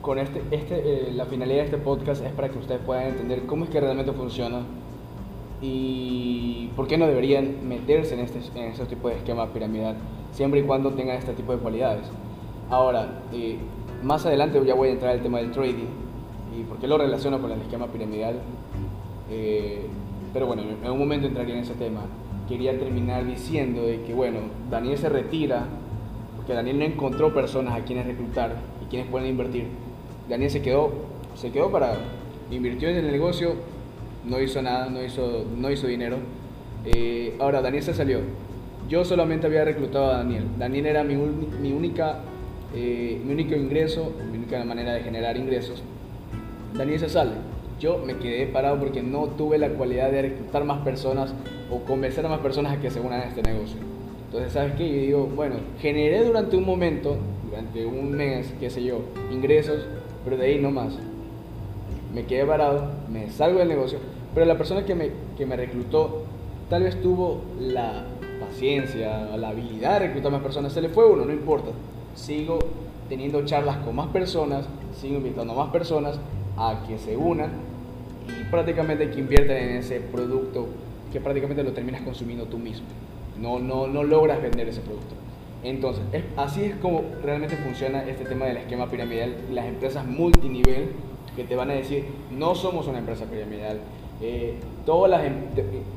con 0.00 0.18
este, 0.18 0.40
este 0.50 0.78
eh, 0.78 1.12
la 1.12 1.26
finalidad 1.26 1.58
de 1.58 1.64
este 1.66 1.76
podcast 1.76 2.24
es 2.24 2.32
para 2.32 2.48
que 2.48 2.58
ustedes 2.58 2.80
puedan 2.80 3.08
entender 3.08 3.42
cómo 3.42 3.64
es 3.64 3.70
que 3.70 3.80
realmente 3.80 4.12
funciona 4.12 4.62
y 5.62 6.68
por 6.76 6.86
qué 6.86 6.96
no 6.96 7.06
deberían 7.06 7.68
meterse 7.68 8.14
en, 8.14 8.20
este, 8.20 8.40
en 8.54 8.70
este 8.70 8.86
tipo 8.86 9.08
de 9.08 9.16
esquema 9.16 9.46
piramidal, 9.48 9.96
siempre 10.32 10.60
y 10.60 10.62
cuando 10.62 10.92
tengan 10.92 11.16
este 11.16 11.32
tipo 11.32 11.52
de 11.52 11.58
cualidades. 11.58 12.06
Ahora, 12.70 13.22
eh, 13.32 13.56
más 14.02 14.24
adelante 14.24 14.60
ya 14.64 14.74
voy 14.74 14.88
a 14.88 14.92
entrar 14.92 15.12
al 15.12 15.22
tema 15.22 15.38
del 15.38 15.50
trading 15.50 15.88
y 16.58 16.62
por 16.64 16.78
qué 16.78 16.88
lo 16.88 16.96
relaciono 16.98 17.40
con 17.40 17.50
el 17.52 17.60
esquema 17.60 17.86
piramidal, 17.88 18.40
eh, 19.30 19.86
pero 20.32 20.46
bueno, 20.46 20.62
en 20.62 20.90
un 20.90 20.98
momento 20.98 21.26
entraría 21.26 21.54
en 21.54 21.60
ese 21.60 21.74
tema. 21.74 22.02
Quería 22.48 22.78
terminar 22.78 23.26
diciendo 23.26 23.82
de 23.82 24.02
que, 24.02 24.14
bueno, 24.14 24.40
Daniel 24.70 24.98
se 24.98 25.08
retira 25.08 25.66
porque 26.36 26.54
Daniel 26.54 26.78
no 26.78 26.84
encontró 26.84 27.34
personas 27.34 27.74
a 27.78 27.84
quienes 27.84 28.06
reclutar 28.06 28.56
y 28.82 28.86
quienes 28.86 29.08
pueden 29.08 29.28
invertir. 29.28 29.66
Daniel 30.28 30.50
se 30.50 30.62
quedó, 30.62 30.90
se 31.34 31.50
quedó 31.50 31.70
para, 31.70 31.94
invirtió 32.50 32.88
en 32.88 32.96
el 32.96 33.10
negocio, 33.10 33.54
no 34.24 34.40
hizo 34.40 34.62
nada, 34.62 34.86
no 34.86 35.02
hizo, 35.02 35.44
no 35.56 35.70
hizo 35.70 35.86
dinero. 35.86 36.18
Eh, 36.84 37.36
ahora, 37.38 37.62
Daniel 37.62 37.82
se 37.82 37.94
salió. 37.94 38.20
Yo 38.88 39.04
solamente 39.04 39.46
había 39.46 39.64
reclutado 39.64 40.10
a 40.10 40.18
Daniel. 40.18 40.44
Daniel 40.58 40.86
era 40.86 41.04
mi, 41.04 41.16
mi 41.16 41.72
única, 41.72 42.20
eh, 42.74 43.20
mi 43.24 43.32
único 43.32 43.54
ingreso, 43.54 44.12
mi 44.30 44.38
única 44.38 44.64
manera 44.64 44.94
de 44.94 45.02
generar 45.02 45.36
ingresos. 45.36 45.82
Daniel 46.74 46.98
se 46.98 47.08
sale. 47.08 47.32
Yo 47.78 47.98
me 47.98 48.16
quedé 48.16 48.46
parado 48.46 48.78
porque 48.78 49.02
no 49.02 49.26
tuve 49.28 49.58
la 49.58 49.70
cualidad 49.70 50.10
de 50.10 50.22
reclutar 50.22 50.64
más 50.64 50.80
personas 50.82 51.34
o 51.70 51.80
convencer 51.80 52.26
a 52.26 52.28
más 52.28 52.40
personas 52.40 52.76
a 52.76 52.80
que 52.80 52.90
se 52.90 53.00
unan 53.00 53.20
a 53.20 53.24
este 53.24 53.42
negocio. 53.42 53.78
Entonces, 54.26 54.52
¿sabes 54.52 54.74
qué? 54.74 54.86
Yo 54.86 55.00
digo, 55.00 55.26
bueno, 55.34 55.56
generé 55.80 56.24
durante 56.24 56.56
un 56.56 56.64
momento, 56.64 57.16
durante 57.48 57.86
un 57.86 58.12
mes, 58.12 58.52
qué 58.60 58.70
sé 58.70 58.84
yo, 58.84 59.00
ingresos, 59.32 59.86
pero 60.24 60.36
de 60.36 60.46
ahí 60.46 60.58
no 60.58 60.70
más 60.70 60.98
me 62.14 62.24
quedé 62.24 62.44
parado, 62.44 62.90
me 63.10 63.30
salgo 63.30 63.58
del 63.58 63.68
negocio, 63.68 63.98
pero 64.34 64.46
la 64.46 64.56
persona 64.56 64.84
que 64.84 64.94
me, 64.94 65.10
que 65.36 65.46
me 65.46 65.56
reclutó 65.56 66.24
tal 66.68 66.84
vez 66.84 67.00
tuvo 67.00 67.40
la 67.60 68.04
paciencia, 68.40 69.36
la 69.36 69.48
habilidad 69.48 69.94
de 69.94 70.06
reclutar 70.06 70.32
más 70.32 70.42
personas, 70.42 70.72
se 70.72 70.80
le 70.80 70.88
fue 70.88 71.06
uno, 71.06 71.24
no 71.24 71.32
importa. 71.32 71.70
Sigo 72.14 72.58
teniendo 73.08 73.44
charlas 73.44 73.78
con 73.78 73.96
más 73.96 74.08
personas, 74.08 74.66
sigo 75.00 75.16
invitando 75.16 75.52
a 75.52 75.56
más 75.56 75.72
personas 75.72 76.18
a 76.56 76.84
que 76.86 76.98
se 76.98 77.16
unan 77.16 77.50
y 78.28 78.50
prácticamente 78.50 79.10
que 79.10 79.18
inviertan 79.18 79.56
en 79.56 79.76
ese 79.76 80.00
producto 80.00 80.68
que 81.12 81.20
prácticamente 81.20 81.64
lo 81.64 81.72
terminas 81.72 82.02
consumiendo 82.02 82.44
tú 82.44 82.58
mismo. 82.58 82.86
No, 83.40 83.58
no, 83.58 83.86
no 83.86 84.04
logras 84.04 84.40
vender 84.40 84.68
ese 84.68 84.80
producto. 84.80 85.14
Entonces, 85.62 86.04
así 86.36 86.64
es 86.64 86.76
como 86.76 87.02
realmente 87.22 87.56
funciona 87.56 88.04
este 88.04 88.24
tema 88.24 88.46
del 88.46 88.58
esquema 88.58 88.88
piramidal 88.88 89.34
las 89.52 89.66
empresas 89.66 90.06
multinivel 90.06 90.90
que 91.36 91.44
te 91.44 91.56
van 91.56 91.70
a 91.70 91.74
decir, 91.74 92.04
no 92.36 92.54
somos 92.54 92.86
una 92.86 92.98
empresa 92.98 93.24
piramidal. 93.24 93.78
Eh, 94.22 94.54
todas 94.84 95.10
las, 95.10 95.24
em-, 95.24 95.46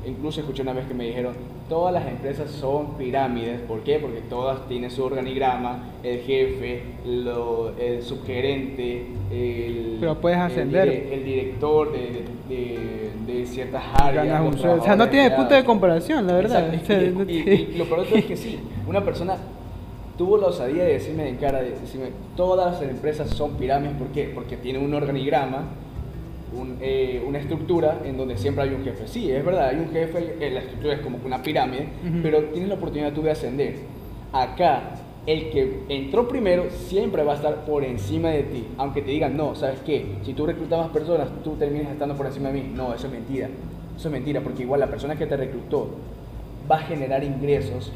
incluso 0.06 0.40
escuché 0.40 0.62
una 0.62 0.72
vez 0.72 0.86
que 0.86 0.94
me 0.94 1.04
dijeron, 1.04 1.34
todas 1.68 1.92
las 1.92 2.06
empresas 2.06 2.50
son 2.50 2.96
pirámides. 2.96 3.60
¿Por 3.60 3.80
qué? 3.80 3.98
Porque 3.98 4.20
todas 4.20 4.66
tienen 4.68 4.90
su 4.90 5.04
organigrama, 5.04 5.90
el 6.02 6.20
jefe, 6.20 6.82
el 7.04 8.02
subgerente, 8.02 9.06
el, 9.30 9.98
Pero 10.00 10.20
puedes 10.20 10.38
ascender. 10.38 10.88
el, 10.88 11.24
director 11.24 11.92
de, 11.92 12.24
de, 13.26 13.46
ciertas 13.46 13.84
áreas. 13.94 14.40
o 14.64 14.82
sea, 14.82 14.96
no 14.96 15.08
tiene 15.08 15.30
punto 15.30 15.54
de 15.54 15.64
comparación, 15.64 16.26
la 16.26 16.34
verdad. 16.34 16.72
y, 17.28 17.76
lo 17.76 17.84
peor 17.84 18.06
es 18.12 18.24
que 18.24 18.36
sí, 18.36 18.58
una 18.88 19.04
persona 19.04 19.36
tuvo 20.16 20.38
la 20.38 20.48
osadía 20.48 20.84
de 20.84 20.94
decirme 20.94 21.28
en 21.28 21.36
cara, 21.36 21.62
de 21.62 21.70
decirme, 21.70 22.08
todas 22.36 22.80
las 22.80 22.90
empresas 22.90 23.30
son 23.30 23.52
pirámides, 23.56 23.96
¿por 23.96 24.08
qué? 24.08 24.30
Porque 24.34 24.56
tienen 24.56 24.82
un 24.82 24.94
organigrama, 24.94 25.64
eh, 26.80 27.22
una 27.26 27.38
estructura 27.38 28.00
en 28.04 28.16
donde 28.16 28.36
siempre 28.38 28.64
hay 28.64 28.70
un 28.70 28.84
jefe. 28.84 29.08
Sí, 29.08 29.30
es 29.30 29.44
verdad, 29.44 29.70
hay 29.70 29.76
un 29.76 29.90
jefe, 29.90 30.36
eh, 30.40 30.50
la 30.50 30.60
estructura 30.60 30.94
es 30.94 31.00
como 31.00 31.18
una 31.24 31.42
pirámide, 31.42 31.88
pero 32.22 32.44
tienes 32.44 32.68
la 32.68 32.76
oportunidad 32.76 33.12
tú 33.12 33.22
de 33.22 33.32
ascender. 33.32 33.76
Acá, 34.32 34.96
el 35.26 35.50
que 35.50 35.80
entró 35.88 36.28
primero 36.28 36.66
siempre 36.70 37.24
va 37.24 37.32
a 37.32 37.36
estar 37.36 37.64
por 37.64 37.82
encima 37.82 38.28
de 38.28 38.42
ti, 38.44 38.64
aunque 38.78 39.02
te 39.02 39.10
digan, 39.10 39.36
no, 39.36 39.54
¿sabes 39.54 39.80
qué? 39.80 40.06
Si 40.22 40.34
tú 40.34 40.46
reclutas 40.46 40.78
más 40.78 40.90
personas, 40.90 41.28
tú 41.42 41.56
terminas 41.56 41.92
estando 41.92 42.14
por 42.14 42.26
encima 42.26 42.50
de 42.50 42.60
mí. 42.60 42.72
No, 42.74 42.94
eso 42.94 43.06
es 43.06 43.12
mentira. 43.12 43.48
Eso 43.96 44.08
es 44.08 44.12
mentira, 44.12 44.40
porque 44.40 44.62
igual 44.62 44.80
la 44.80 44.88
persona 44.88 45.16
que 45.16 45.26
te 45.26 45.36
reclutó 45.36 45.88
va 46.70 46.76
a 46.76 46.82
generar 46.82 47.24
ingresos 47.24 47.90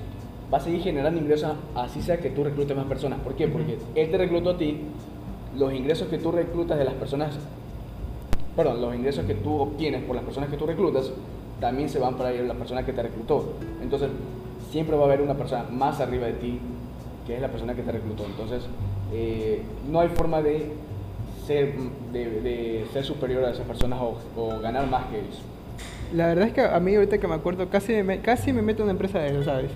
va 0.52 0.58
a 0.58 0.60
seguir 0.60 0.82
generando 0.82 1.20
ingresos 1.20 1.52
así 1.74 2.02
sea 2.02 2.18
que 2.18 2.30
tú 2.30 2.44
reclutes 2.44 2.76
más 2.76 2.86
personas. 2.86 3.20
¿Por 3.20 3.34
qué? 3.34 3.48
Porque 3.48 3.78
él 3.94 4.10
te 4.10 4.18
reclutó 4.18 4.50
a 4.50 4.58
ti, 4.58 4.80
los 5.56 5.72
ingresos 5.72 6.08
que 6.08 6.18
tú 6.18 6.30
reclutas 6.32 6.78
de 6.78 6.84
las 6.84 6.94
personas, 6.94 7.36
perdón, 8.56 8.80
los 8.80 8.94
ingresos 8.94 9.24
que 9.26 9.34
tú 9.34 9.56
obtienes 9.56 10.02
por 10.04 10.16
las 10.16 10.24
personas 10.24 10.50
que 10.50 10.56
tú 10.56 10.66
reclutas, 10.66 11.10
también 11.60 11.88
se 11.88 11.98
van 11.98 12.16
para 12.16 12.32
ir 12.32 12.40
a 12.42 12.44
la 12.44 12.54
persona 12.54 12.84
que 12.84 12.92
te 12.92 13.02
reclutó. 13.02 13.54
Entonces, 13.82 14.10
siempre 14.70 14.96
va 14.96 15.02
a 15.02 15.06
haber 15.06 15.22
una 15.22 15.34
persona 15.34 15.64
más 15.70 16.00
arriba 16.00 16.26
de 16.26 16.34
ti 16.34 16.60
que 17.26 17.34
es 17.34 17.42
la 17.42 17.48
persona 17.48 17.74
que 17.74 17.82
te 17.82 17.92
reclutó. 17.92 18.24
Entonces, 18.24 18.62
eh, 19.12 19.62
no 19.90 20.00
hay 20.00 20.08
forma 20.08 20.40
de 20.40 20.72
ser, 21.48 21.74
de, 22.12 22.40
de 22.40 22.86
ser 22.92 23.04
superior 23.04 23.44
a 23.44 23.50
esas 23.50 23.66
personas 23.66 24.00
o, 24.00 24.18
o 24.36 24.60
ganar 24.60 24.86
más 24.88 25.06
que 25.06 25.18
ellos? 25.18 25.42
La 26.14 26.26
verdad 26.26 26.46
es 26.46 26.52
que 26.52 26.60
a 26.62 26.78
mí 26.80 26.94
ahorita 26.94 27.18
que 27.18 27.26
me 27.26 27.34
acuerdo, 27.34 27.68
casi 27.68 28.02
me, 28.02 28.20
casi 28.20 28.52
me 28.52 28.62
meto 28.62 28.82
en 28.82 28.84
una 28.84 28.92
empresa 28.92 29.18
de 29.18 29.28
eso, 29.28 29.44
¿sabes? 29.44 29.70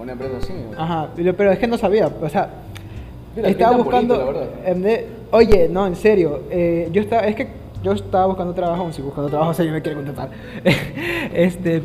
Una 0.00 0.12
empresa 0.12 0.36
así. 0.38 0.52
¿no? 0.52 0.80
Ajá, 0.80 1.08
pero 1.36 1.52
es 1.52 1.58
que 1.58 1.66
no 1.66 1.78
sabía, 1.78 2.08
o 2.08 2.28
sea, 2.28 2.50
Mira, 3.34 3.48
estaba 3.48 3.76
buscando... 3.76 4.16
bonito, 4.24 4.78
de- 4.88 5.06
oye, 5.30 5.68
no, 5.70 5.86
en 5.86 5.96
serio, 5.96 6.42
eh, 6.50 6.88
yo 6.92 7.02
estaba, 7.02 7.22
es 7.26 7.34
que 7.34 7.48
yo 7.82 7.92
estaba 7.92 8.26
buscando 8.26 8.52
trabajo, 8.54 8.82
aún 8.82 8.92
sigo 8.92 9.06
buscando 9.06 9.30
trabajo, 9.30 9.50
o 9.52 9.54
sea, 9.54 9.64
yo 9.64 9.72
me 9.72 9.82
quiero 9.82 9.98
contratar. 9.98 10.30
este, 11.34 11.82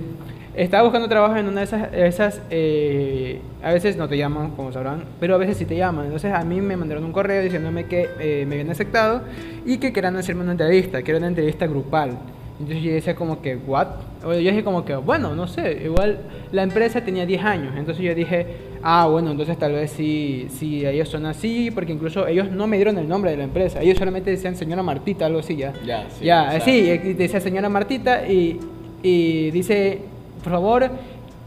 estaba 0.55 0.83
buscando 0.83 1.07
trabajo 1.07 1.35
en 1.37 1.47
una 1.47 1.61
de 1.61 1.65
esas, 1.65 1.93
esas 1.93 2.41
eh, 2.49 3.39
a 3.63 3.71
veces 3.71 3.95
no 3.95 4.09
te 4.09 4.17
llaman, 4.17 4.51
como 4.51 4.71
sabrán, 4.71 5.03
pero 5.19 5.35
a 5.35 5.37
veces 5.37 5.57
sí 5.57 5.65
te 5.65 5.75
llaman. 5.75 6.05
Entonces 6.05 6.33
a 6.33 6.43
mí 6.43 6.59
me 6.59 6.75
mandaron 6.75 7.05
un 7.05 7.13
correo 7.13 7.41
diciéndome 7.41 7.85
que 7.85 8.09
eh, 8.19 8.45
me 8.47 8.55
habían 8.55 8.69
aceptado 8.71 9.21
y 9.65 9.77
que 9.77 9.93
querían 9.93 10.17
hacerme 10.17 10.43
una 10.43 10.51
entrevista, 10.51 11.01
que 11.03 11.11
era 11.11 11.19
una 11.19 11.27
entrevista 11.27 11.67
grupal. 11.67 12.17
Entonces 12.61 12.83
yo 12.83 12.91
decía 12.93 13.15
como 13.15 13.41
que, 13.41 13.55
¿what? 13.55 13.87
O 14.23 14.31
yo 14.33 14.37
dije 14.51 14.63
como 14.63 14.85
que, 14.85 14.95
bueno, 14.95 15.35
no 15.35 15.47
sé, 15.47 15.81
igual 15.83 16.19
la 16.51 16.61
empresa 16.63 17.01
tenía 17.01 17.25
10 17.25 17.43
años, 17.43 17.73
entonces 17.75 18.03
yo 18.05 18.13
dije, 18.13 18.45
ah, 18.83 19.07
bueno, 19.07 19.31
entonces 19.31 19.57
tal 19.57 19.71
vez 19.73 19.89
sí, 19.91 20.47
sí, 20.49 20.85
ellos 20.85 21.09
son 21.09 21.25
así, 21.25 21.71
porque 21.71 21.91
incluso 21.91 22.27
ellos 22.27 22.51
no 22.51 22.67
me 22.67 22.75
dieron 22.77 22.97
el 22.99 23.07
nombre 23.07 23.31
de 23.31 23.37
la 23.37 23.43
empresa, 23.45 23.81
ellos 23.81 23.97
solamente 23.97 24.29
decían 24.29 24.55
señora 24.55 24.83
Martita, 24.83 25.25
algo 25.25 25.39
así 25.39 25.55
ya. 25.55 25.73
Ya, 25.85 26.05
sí, 26.11 26.25
Ya, 26.25 26.45
o 26.47 26.51
sea- 26.51 26.59
sí, 26.61 26.71
y 27.03 27.13
decía 27.13 27.39
señora 27.41 27.67
Martita 27.67 28.27
y, 28.27 28.59
y 29.01 29.49
dice, 29.51 29.99
por 30.43 30.53
favor, 30.53 30.89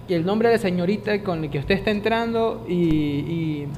el 0.09 0.27
nombre 0.27 0.49
de 0.49 0.57
la 0.57 0.61
señorita 0.61 1.23
con 1.23 1.43
la 1.43 1.49
que 1.51 1.59
usted 1.61 1.77
está 1.77 1.91
entrando 1.93 2.67
y, 2.69 2.75
y, 2.75 3.69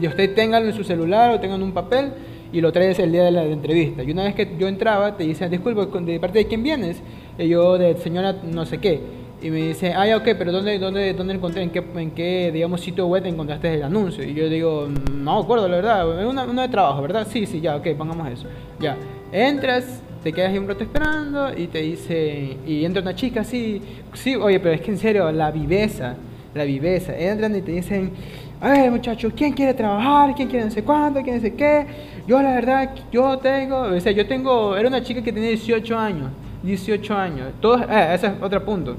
y 0.00 0.06
usted 0.06 0.34
téngalo 0.34 0.66
en 0.66 0.72
su 0.74 0.82
celular 0.82 1.30
o 1.32 1.40
tenga 1.40 1.54
en 1.56 1.62
un 1.62 1.72
papel 1.72 2.12
y 2.52 2.60
lo 2.60 2.70
traes 2.72 2.98
el 2.98 3.10
día 3.12 3.24
de 3.24 3.30
la 3.32 3.44
entrevista. 3.44 4.02
Y 4.02 4.10
una 4.10 4.24
vez 4.24 4.34
que 4.34 4.48
yo 4.58 4.68
entraba, 4.68 5.16
te 5.16 5.24
dicen, 5.24 5.50
disculpe, 5.50 5.88
¿con- 5.88 6.04
¿de 6.06 6.20
parte 6.20 6.38
de 6.40 6.46
quién 6.46 6.62
vienes? 6.62 7.02
Y 7.38 7.48
yo, 7.48 7.78
de 7.78 7.96
señora 7.96 8.36
no 8.44 8.66
sé 8.66 8.78
qué. 8.78 9.00
Y 9.42 9.50
me 9.50 9.56
dice, 9.68 9.92
ah, 9.92 10.06
ya, 10.06 10.16
ok, 10.18 10.28
pero 10.38 10.52
¿dónde, 10.52 10.78
dónde, 10.78 11.14
dónde 11.14 11.34
encontré? 11.34 11.62
¿En 11.62 11.70
qué, 11.70 11.82
en 11.96 12.10
qué, 12.12 12.50
digamos, 12.52 12.80
sitio 12.80 13.06
web 13.08 13.26
encontraste 13.26 13.74
el 13.74 13.82
anuncio? 13.82 14.22
Y 14.22 14.34
yo 14.34 14.48
digo, 14.48 14.86
no 15.12 15.40
acuerdo, 15.40 15.66
la 15.66 15.76
verdad. 15.76 16.20
Es 16.22 16.26
una, 16.30 16.44
una 16.44 16.62
de 16.62 16.68
trabajo, 16.68 17.02
¿verdad? 17.02 17.26
Sí, 17.28 17.46
sí, 17.46 17.60
ya, 17.60 17.74
ok, 17.76 17.88
pongamos 17.98 18.28
eso. 18.30 18.46
Ya. 18.78 18.96
Entras, 19.32 20.00
te 20.22 20.32
quedas 20.32 20.52
ahí 20.52 20.58
un 20.58 20.68
rato 20.68 20.84
esperando 20.84 21.50
y 21.56 21.66
te 21.66 21.78
dice, 21.80 22.56
y 22.66 22.84
entra 22.84 23.02
una 23.02 23.16
chica 23.16 23.40
así, 23.40 23.80
sí, 24.12 24.36
oye, 24.36 24.60
pero 24.60 24.74
es 24.74 24.80
que 24.82 24.92
en 24.92 24.98
serio, 24.98 25.32
la 25.32 25.50
viveza, 25.50 26.14
la 26.54 26.62
viveza. 26.64 27.16
Entran 27.18 27.56
y 27.56 27.62
te 27.62 27.72
dicen, 27.72 28.12
a 28.60 28.70
ver, 28.70 28.90
muchachos, 28.92 29.32
¿quién 29.34 29.54
quiere 29.54 29.74
trabajar? 29.74 30.34
¿Quién 30.36 30.48
quiere 30.48 30.66
no 30.66 30.70
sé 30.70 30.84
cuánto? 30.84 31.20
¿Quién 31.22 31.36
no 31.36 31.42
sé 31.42 31.54
qué? 31.54 31.84
Yo, 32.26 32.40
la 32.40 32.54
verdad, 32.54 32.90
yo 33.10 33.38
tengo, 33.38 33.80
o 33.82 34.00
sea, 34.00 34.12
yo 34.12 34.26
tengo, 34.26 34.76
era 34.76 34.88
una 34.88 35.02
chica 35.02 35.22
que 35.22 35.32
tenía 35.32 35.48
18 35.50 35.98
años, 35.98 36.30
18 36.62 37.14
años. 37.16 37.48
Todos, 37.60 37.82
eh, 37.82 38.10
ese 38.14 38.28
es 38.28 38.32
otro 38.40 38.64
punto. 38.64 38.96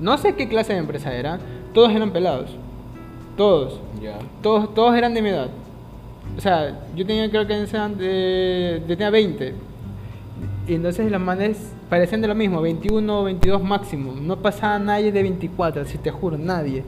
No 0.00 0.18
sé 0.18 0.34
qué 0.34 0.48
clase 0.48 0.72
de 0.72 0.80
empresa 0.80 1.14
era, 1.14 1.38
todos 1.72 1.90
eran 1.92 2.10
pelados. 2.10 2.50
Todos. 3.36 3.80
Ya. 4.02 4.18
Todos, 4.42 4.74
todos 4.74 4.96
eran 4.96 5.14
de 5.14 5.22
mi 5.22 5.28
edad. 5.28 5.48
O 6.36 6.40
sea, 6.40 6.80
yo 6.96 7.06
tenía, 7.06 7.30
creo 7.30 7.46
que 7.46 7.54
en 7.54 7.62
ese 7.62 7.78
an- 7.78 7.96
de- 7.96 8.80
yo 8.88 8.96
tenía 8.96 9.10
20. 9.10 9.54
Y 10.66 10.74
entonces 10.74 11.10
los 11.10 11.20
manes 11.20 11.72
parecían 11.88 12.20
de 12.22 12.28
lo 12.28 12.34
mismo, 12.34 12.60
21, 12.60 13.22
22 13.24 13.62
máximo. 13.62 14.14
No 14.20 14.36
pasaba 14.36 14.78
nadie 14.78 15.12
de 15.12 15.22
24, 15.22 15.84
si 15.84 15.98
te 15.98 16.10
juro, 16.10 16.36
nadie. 16.38 16.82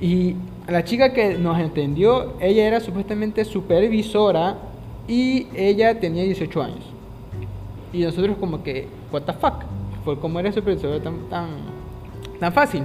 Y 0.00 0.36
la 0.68 0.84
chica 0.84 1.12
que 1.12 1.36
nos 1.38 1.58
entendió, 1.58 2.34
ella 2.40 2.66
era 2.66 2.80
supuestamente 2.80 3.44
supervisora 3.44 4.58
y 5.08 5.46
ella 5.54 5.98
tenía 5.98 6.22
18 6.22 6.62
años. 6.62 6.84
Y 7.92 8.02
nosotros 8.02 8.36
como 8.38 8.62
que, 8.62 8.86
what 9.12 9.22
the 9.22 9.32
fuck, 9.32 9.64
por 10.04 10.20
cómo 10.20 10.38
era 10.38 10.52
supervisora 10.52 11.00
tan, 11.00 11.28
tan, 11.28 11.48
tan 12.38 12.52
fácil. 12.52 12.84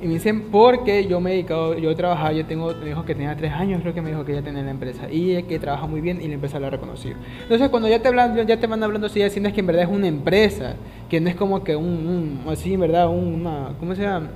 Y 0.00 0.06
me 0.06 0.14
dicen, 0.14 0.50
porque 0.50 1.06
yo 1.06 1.18
me 1.20 1.30
he 1.30 1.32
dedicado, 1.34 1.78
yo 1.78 1.90
he 1.90 1.94
trabajado, 1.94 2.32
yo 2.32 2.44
tengo, 2.44 2.74
me 2.74 2.86
dijo 2.86 3.04
que 3.06 3.14
tenía 3.14 3.34
3 3.34 3.52
años, 3.52 3.80
creo 3.80 3.94
que 3.94 4.02
me 4.02 4.10
dijo 4.10 4.24
que 4.24 4.34
ya 4.34 4.42
tenía 4.42 4.62
la 4.62 4.70
empresa. 4.70 5.10
Y 5.10 5.42
que 5.44 5.58
trabaja 5.58 5.86
muy 5.86 6.02
bien 6.02 6.20
y 6.20 6.28
la 6.28 6.34
empresa 6.34 6.60
lo 6.60 6.66
ha 6.66 6.70
reconocido. 6.70 7.16
Entonces 7.42 7.70
cuando 7.70 7.88
ya 7.88 8.02
te, 8.02 8.08
hablan, 8.08 8.46
ya 8.46 8.58
te 8.58 8.66
van 8.66 8.82
hablando 8.82 9.06
así, 9.06 9.20
ya 9.20 9.30
sientes 9.30 9.54
que 9.54 9.60
en 9.60 9.66
verdad 9.66 9.84
es 9.84 9.88
una 9.88 10.08
empresa, 10.08 10.74
que 11.08 11.20
no 11.20 11.30
es 11.30 11.36
como 11.36 11.64
que 11.64 11.74
un, 11.74 12.40
un 12.44 12.52
así, 12.52 12.74
en 12.74 12.80
verdad, 12.80 13.08
una, 13.08 13.70
¿cómo 13.80 13.94
se 13.94 14.02
llama? 14.02 14.28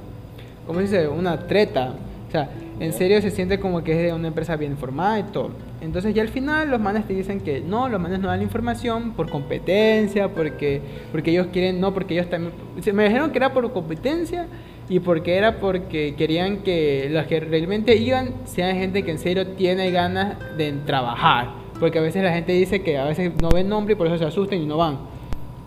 ¿cómo 0.68 0.80
se 0.80 0.84
dice? 0.84 1.08
Una 1.08 1.46
treta. 1.46 1.94
O 2.28 2.30
sea, 2.30 2.50
en 2.80 2.92
serio 2.92 3.20
se 3.20 3.30
siente 3.30 3.58
como 3.58 3.82
que 3.82 3.92
es 3.92 3.98
de 3.98 4.12
una 4.12 4.28
empresa 4.28 4.56
bien 4.56 4.76
formada 4.76 5.18
y 5.18 5.22
todo. 5.24 5.50
Entonces 5.80 6.14
ya 6.14 6.22
al 6.22 6.28
final 6.28 6.70
los 6.70 6.80
manes 6.80 7.06
te 7.06 7.14
dicen 7.14 7.40
que 7.40 7.60
no, 7.60 7.88
los 7.88 8.00
manes 8.00 8.18
no 8.20 8.28
dan 8.28 8.38
la 8.38 8.44
información 8.44 9.12
por 9.12 9.28
competencia, 9.30 10.28
porque, 10.28 10.80
porque 11.12 11.30
ellos 11.30 11.48
quieren, 11.52 11.80
no, 11.80 11.92
porque 11.94 12.14
ellos 12.14 12.28
también... 12.30 12.52
se- 12.80 12.92
Me 12.92 13.04
dijeron 13.04 13.30
que 13.30 13.38
era 13.38 13.52
por 13.52 13.72
competencia 13.72 14.46
y 14.88 15.00
porque 15.00 15.36
era 15.36 15.58
porque 15.58 16.14
querían 16.16 16.58
que 16.58 17.08
los 17.10 17.26
que 17.26 17.40
realmente 17.40 17.96
iban 17.96 18.30
sean 18.44 18.76
gente 18.76 19.02
que 19.02 19.10
en 19.10 19.18
serio 19.18 19.46
tiene 19.48 19.90
ganas 19.90 20.36
de 20.56 20.72
trabajar. 20.86 21.50
Porque 21.78 21.98
a 21.98 22.02
veces 22.02 22.22
la 22.24 22.32
gente 22.32 22.52
dice 22.52 22.82
que 22.82 22.98
a 22.98 23.04
veces 23.04 23.32
no 23.40 23.50
ven 23.50 23.68
nombre 23.68 23.92
y 23.94 23.96
por 23.96 24.06
eso 24.06 24.18
se 24.18 24.24
asustan 24.24 24.60
y 24.60 24.66
no 24.66 24.76
van. 24.78 24.98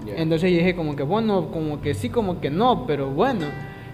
Ya. 0.05 0.15
Entonces 0.15 0.51
yo 0.51 0.57
dije 0.57 0.75
como 0.75 0.95
que 0.95 1.03
bueno, 1.03 1.47
como 1.51 1.79
que 1.81 1.93
sí, 1.93 2.09
como 2.09 2.41
que 2.41 2.49
no, 2.49 2.85
pero 2.87 3.09
bueno. 3.11 3.45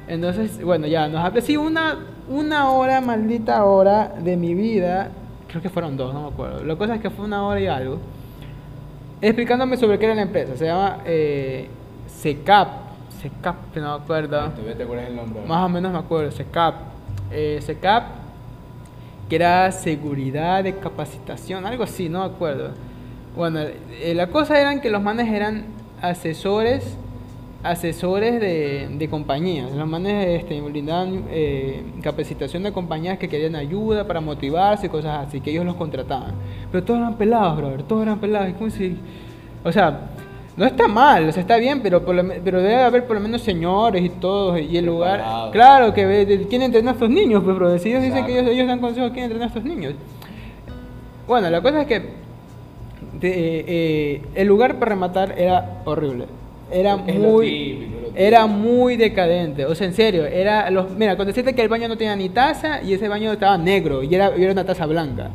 Entonces, 0.08 0.63
bueno, 0.63 0.88
ya 0.88 1.08
nos 1.08 1.24
hablé, 1.24 1.41
sí, 1.41 1.58
una, 1.58 1.98
una 2.30 2.72
hora, 2.72 3.02
maldita 3.02 3.65
hora 3.65 4.13
de 4.20 4.38
mi 4.38 4.54
vida, 4.54 5.10
creo 5.48 5.62
que 5.62 5.70
fueron 5.70 5.98
dos, 5.98 6.13
no 6.13 6.22
me 6.24 6.28
acuerdo. 6.30 6.63
La 6.63 6.76
cosa 6.76 6.96
es 6.96 7.02
que 7.02 7.10
fue 7.10 7.26
una 7.26 7.46
hora 7.46 7.60
y 7.60 7.67
algo, 7.67 8.00
explicándome 9.22 9.76
sobre 9.78 10.00
qué 10.00 10.06
era 10.06 10.15
la 10.15 10.22
empresa. 10.22 10.56
Se 10.56 10.65
llama 10.65 11.00
eh, 11.06 11.70
SECAP, 12.08 12.67
SECAP, 13.22 13.74
que 13.74 13.80
no 13.82 13.98
me 13.98 14.04
acuerdo. 14.04 14.50
Todavía 14.50 14.78
te 14.78 14.84
acuerdas 14.84 15.08
el 15.08 15.15
nombre. 15.15 15.41
Más 15.46 15.65
o 15.65 15.70
menos 15.70 15.91
me 15.91 16.00
acuerdo, 16.00 16.32
SECAP. 16.32 16.76
Eh, 17.32 17.60
SECAP, 17.62 18.04
que 19.30 19.36
era 19.36 19.72
seguridad 19.74 20.63
de 20.63 20.78
capacitación, 20.78 21.65
algo 21.65 21.84
así, 21.84 22.08
no 22.08 22.20
me 22.20 22.34
acuerdo. 22.34 22.72
Bueno, 23.36 23.60
eh, 23.60 24.13
la 24.15 24.28
cosa 24.28 24.60
eran 24.60 24.80
que 24.80 24.89
los 24.89 25.02
manes 25.02 25.28
eran 25.28 25.65
asesores 26.02 26.98
asesores 27.63 28.39
de, 28.39 28.88
de 28.98 29.10
compañías. 29.10 29.72
Los 29.74 29.88
manes 29.88 30.41
este, 30.41 30.62
brindaban 30.62 31.24
eh, 31.30 31.84
capacitación 32.02 32.63
de 32.63 32.72
compañías 32.72 33.17
que 33.17 33.28
querían 33.28 33.56
ayuda 33.56 34.06
para 34.08 34.22
motivarse 34.22 34.86
y 34.86 34.89
cosas 34.89 35.28
así, 35.28 35.41
que 35.41 35.52
ellos 35.52 35.65
los 35.65 35.76
contrataban. 35.76 36.34
Pero 36.72 36.84
todos 36.84 37.00
eran 37.00 37.15
pelados, 37.15 37.58
brother, 37.58 37.84
todos 37.84 38.04
eran 38.04 38.20
pelados. 38.20 38.50
Es 38.50 38.54
como 38.56 38.70
si- 38.70 38.98
O 39.63 39.72
sea, 39.72 40.00
no 40.56 40.65
está 40.65 40.88
mal, 40.88 41.28
o 41.28 41.32
sea, 41.32 41.41
está 41.41 41.58
bien, 41.58 41.82
pero, 41.82 42.04
por 42.04 42.15
lo 42.15 42.24
pero 42.43 42.60
debe 42.62 42.82
haber 42.84 43.06
por 43.06 43.15
lo 43.15 43.22
menos 43.22 43.41
señores 43.41 44.04
y 44.04 44.10
todos. 44.10 44.60
Y 44.62 44.78
el 44.78 44.86
lugar. 44.86 45.20
Claro, 45.52 45.93
que 45.93 46.06
ve- 46.06 46.26
de- 46.26 46.48
quién 46.48 46.62
entrena 46.62 46.91
a 46.91 46.93
estos 46.93 47.10
niños, 47.10 47.43
pues, 47.43 47.56
brother. 47.56 47.80
Si 47.80 47.89
ellos 47.89 48.04
dicen 48.04 48.26
que 48.26 48.39
ellos, 48.39 48.52
ellos 48.52 48.67
dan 48.67 48.80
consejos, 48.80 49.12
¿quién 49.12 49.26
entrena 49.26 49.46
a 49.46 49.48
estos 49.50 49.63
niños? 49.63 49.93
Bueno, 51.28 51.50
la 51.50 51.62
cosa 51.62 51.82
es 51.82 51.88
que 51.88 52.00
de- 53.20 53.65
eh, 53.67 54.22
el 54.36 54.48
lugar 54.48 54.76
para 54.76 54.89
rematar 54.89 55.36
era 55.38 55.82
horrible. 55.86 56.26
Era 56.71 56.97
Es 57.08 57.15
muy, 57.15 57.49
típico, 57.49 58.12
era 58.15 58.47
muy 58.47 58.97
decadente. 58.97 59.65
O 59.65 59.75
sea, 59.75 59.88
en 59.88 59.93
serio, 59.93 60.25
era 60.25 60.69
los, 60.69 60.89
mira, 60.91 61.15
con 61.15 61.27
decirte 61.27 61.53
que 61.53 61.62
el 61.62 61.69
baño 61.69 61.88
no 61.88 61.97
tenía 61.97 62.15
ni 62.15 62.30
taza 62.30 62.82
y 62.82 62.93
ese 62.93 63.08
baño 63.08 63.32
estaba 63.32 63.58
negro 63.58 64.03
y 64.03 64.13
era, 64.13 64.36
y 64.38 64.43
era 64.43 64.51
una 64.51 64.65
taza 64.65 64.86
blanca. 64.86 65.30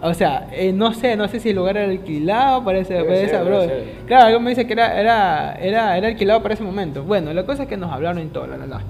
O 0.00 0.14
sea, 0.14 0.48
eh, 0.52 0.72
no 0.72 0.92
sé, 0.94 1.16
no 1.16 1.28
sé 1.28 1.38
si 1.38 1.50
el 1.50 1.56
lugar 1.56 1.76
era 1.76 1.88
alquilado 1.90 2.64
para, 2.64 2.78
ese, 2.78 2.94
para 3.04 3.16
ser, 3.16 3.24
esa 3.26 3.44
ser. 3.44 3.84
Claro, 4.06 4.26
algo 4.26 4.40
me 4.40 4.50
dice 4.50 4.66
que 4.66 4.72
era, 4.72 5.00
era, 5.00 5.54
era, 5.54 5.96
era 5.96 6.08
alquilado 6.08 6.42
para 6.42 6.54
ese 6.54 6.64
momento. 6.64 7.04
Bueno, 7.04 7.32
la 7.32 7.46
cosa 7.46 7.64
es 7.64 7.68
que 7.68 7.76
nos 7.76 7.92
hablaron 7.92 8.20
y 8.20 8.26
todo, 8.26 8.48
la, 8.48 8.56
la, 8.56 8.66
la. 8.66 8.80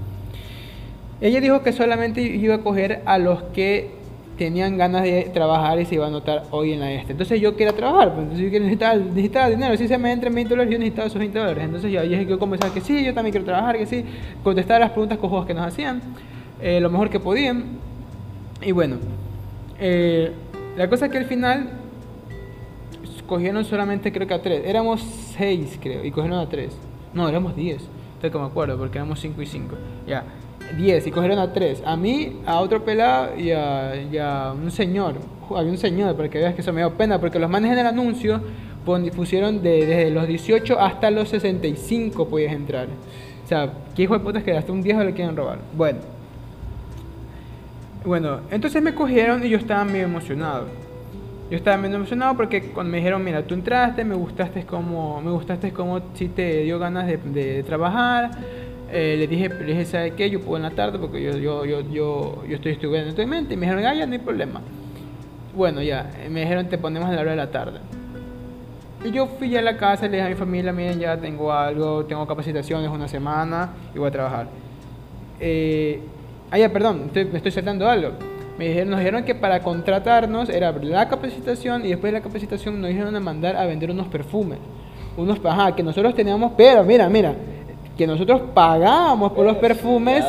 Ella 1.20 1.40
dijo 1.40 1.62
que 1.62 1.72
solamente 1.72 2.22
iba 2.22 2.54
a 2.54 2.58
coger 2.58 3.02
a 3.04 3.18
los 3.18 3.42
que 3.54 4.01
tenían 4.36 4.76
ganas 4.76 5.02
de 5.02 5.30
trabajar 5.32 5.80
y 5.80 5.84
se 5.84 5.96
iba 5.96 6.04
a 6.04 6.08
anotar 6.08 6.44
hoy 6.50 6.72
en 6.72 6.80
la 6.80 6.92
este. 6.92 7.12
Entonces 7.12 7.40
yo 7.40 7.54
quería 7.56 7.74
trabajar, 7.74 8.12
pues, 8.14 8.22
entonces 8.22 8.52
yo 8.52 8.58
necesitaba, 8.58 8.94
necesitaba 8.96 9.50
dinero. 9.50 9.76
Si 9.76 9.88
se 9.88 9.98
me 9.98 10.12
entran 10.12 10.34
20 10.34 10.50
dólares, 10.50 10.72
yo 10.72 10.78
necesitaba 10.78 11.06
esos 11.06 11.18
20 11.18 11.38
dólares. 11.38 11.64
Entonces 11.64 11.92
yo 11.92 12.02
dije 12.02 12.24
que 12.24 12.30
yo 12.30 12.38
comenzaba 12.38 12.72
que 12.72 12.80
sí, 12.80 13.04
yo 13.04 13.14
también 13.14 13.32
quiero 13.32 13.44
trabajar, 13.44 13.78
que 13.78 13.86
sí. 13.86 14.04
Contestar 14.42 14.80
las 14.80 14.90
preguntas 14.90 15.18
cojudas 15.18 15.46
que 15.46 15.54
nos 15.54 15.66
hacían, 15.66 16.00
eh, 16.60 16.80
lo 16.80 16.90
mejor 16.90 17.10
que 17.10 17.20
podían. 17.20 17.78
Y 18.62 18.72
bueno, 18.72 18.96
eh, 19.78 20.32
la 20.76 20.88
cosa 20.88 21.06
es 21.06 21.12
que 21.12 21.18
al 21.18 21.26
final 21.26 21.70
cogieron 23.26 23.64
solamente 23.64 24.12
creo 24.12 24.26
que 24.26 24.34
a 24.34 24.42
tres. 24.42 24.62
Éramos 24.64 25.02
seis, 25.36 25.78
creo, 25.80 26.04
y 26.04 26.10
cogieron 26.10 26.38
a 26.38 26.48
tres. 26.48 26.76
No, 27.14 27.28
éramos 27.28 27.56
diez. 27.56 27.82
Estoy 28.14 28.30
que 28.30 28.38
me 28.38 28.44
acuerdo, 28.44 28.78
porque 28.78 28.98
éramos 28.98 29.20
cinco 29.20 29.42
y 29.42 29.46
cinco. 29.46 29.76
Ya, 30.06 30.24
diez, 30.76 31.06
y 31.06 31.10
cogieron 31.10 31.38
a 31.38 31.52
tres. 31.52 31.82
A 31.84 31.96
mí, 31.96 32.40
a 32.46 32.60
otro 32.60 32.84
pelado 32.84 33.36
y 33.38 33.50
a, 33.50 34.52
un 34.52 34.70
señor. 34.70 35.14
Había 35.54 35.70
un 35.70 35.78
señor, 35.78 36.16
para 36.16 36.28
que 36.28 36.38
veas 36.38 36.54
que 36.54 36.62
eso 36.62 36.72
me 36.72 36.80
dio 36.80 36.92
pena, 36.94 37.20
porque 37.20 37.38
los 37.38 37.50
manes 37.50 37.72
en 37.72 37.78
el 37.78 37.86
anuncio 37.86 38.40
pusieron 38.84 39.62
de, 39.62 39.86
desde 39.86 40.10
los 40.10 40.26
18 40.26 40.80
hasta 40.80 41.10
los 41.10 41.28
65 41.28 42.28
podías 42.28 42.52
entrar. 42.52 42.88
O 43.44 43.48
sea, 43.48 43.72
¿qué 43.94 44.02
hijo 44.02 44.14
de 44.14 44.20
puta 44.20 44.38
es 44.38 44.44
que 44.44 44.56
hasta 44.56 44.72
un 44.72 44.82
viejo 44.82 45.02
le 45.04 45.12
quieren 45.12 45.36
robar? 45.36 45.58
Bueno. 45.76 45.98
Bueno, 48.04 48.40
entonces 48.50 48.82
me 48.82 48.94
cogieron 48.94 49.44
y 49.44 49.48
yo 49.48 49.58
estaba 49.58 49.84
medio 49.84 50.04
emocionado. 50.04 50.66
Yo 51.50 51.56
estaba 51.56 51.76
muy 51.76 51.94
emocionado 51.94 52.34
porque 52.36 52.70
cuando 52.70 52.90
me 52.90 52.96
dijeron, 52.96 53.22
mira, 53.22 53.42
tú 53.42 53.54
entraste, 53.54 54.04
me 54.04 54.14
gustaste 54.14 54.64
como, 54.64 55.20
me 55.20 55.30
gustaste 55.30 55.70
como 55.70 56.00
si 56.14 56.28
te 56.28 56.62
dio 56.62 56.78
ganas 56.78 57.06
de 57.06 57.62
trabajar. 57.62 58.30
Eh, 58.94 59.16
le 59.18 59.26
dije, 59.26 59.48
le 59.48 59.64
dije, 59.64 59.84
¿sabe 59.86 60.10
qué? 60.10 60.28
Yo 60.28 60.40
puedo 60.40 60.58
en 60.58 60.64
la 60.64 60.70
tarde 60.70 60.98
porque 60.98 61.22
yo, 61.22 61.32
yo, 61.38 61.64
yo, 61.64 61.80
yo, 61.80 62.44
yo 62.46 62.56
estoy 62.56 62.72
estudiando 62.72 63.08
actualmente. 63.08 63.54
Y 63.54 63.56
me 63.56 63.66
dijeron, 63.66 63.86
ah, 63.86 63.94
ya 63.94 64.06
no 64.06 64.12
hay 64.12 64.18
problema. 64.18 64.60
Bueno, 65.56 65.82
ya, 65.82 66.10
me 66.30 66.40
dijeron, 66.40 66.68
te 66.68 66.76
ponemos 66.76 67.08
a 67.08 67.12
la 67.12 67.22
hora 67.22 67.30
de 67.30 67.36
la 67.38 67.50
tarde. 67.50 67.80
Y 69.04 69.10
yo 69.10 69.26
fui 69.26 69.48
ya 69.48 69.60
a 69.60 69.62
la 69.62 69.78
casa, 69.78 70.06
le 70.06 70.12
dije 70.12 70.26
a 70.26 70.28
mi 70.28 70.34
familia, 70.34 70.72
miren, 70.72 71.00
ya 71.00 71.16
tengo 71.16 71.52
algo, 71.52 72.04
tengo 72.04 72.26
capacitaciones 72.26 72.88
una 72.90 73.08
semana 73.08 73.70
y 73.94 73.98
voy 73.98 74.08
a 74.08 74.10
trabajar. 74.12 74.46
Eh, 75.40 76.00
ah, 76.50 76.58
ya, 76.58 76.70
perdón, 76.70 77.10
me 77.14 77.36
estoy 77.38 77.50
saltando 77.50 77.88
algo. 77.88 78.12
Me 78.58 78.68
dijeron, 78.68 78.90
nos 78.90 79.00
dijeron 79.00 79.24
que 79.24 79.34
para 79.34 79.60
contratarnos 79.60 80.50
era 80.50 80.70
la 80.70 81.08
capacitación 81.08 81.86
y 81.86 81.88
después 81.88 82.12
de 82.12 82.18
la 82.18 82.22
capacitación 82.22 82.80
nos 82.80 82.90
dijeron 82.90 83.16
a 83.16 83.20
mandar 83.20 83.56
a 83.56 83.64
vender 83.64 83.90
unos 83.90 84.08
perfumes. 84.08 84.58
Unos, 85.16 85.40
ajá, 85.44 85.74
que 85.74 85.82
nosotros 85.82 86.14
teníamos, 86.14 86.52
pero 86.56 86.84
mira, 86.84 87.08
mira, 87.08 87.34
que 87.96 88.06
nosotros 88.06 88.40
pagábamos 88.54 89.32
por 89.32 89.44
los 89.46 89.56
perfumes 89.56 90.24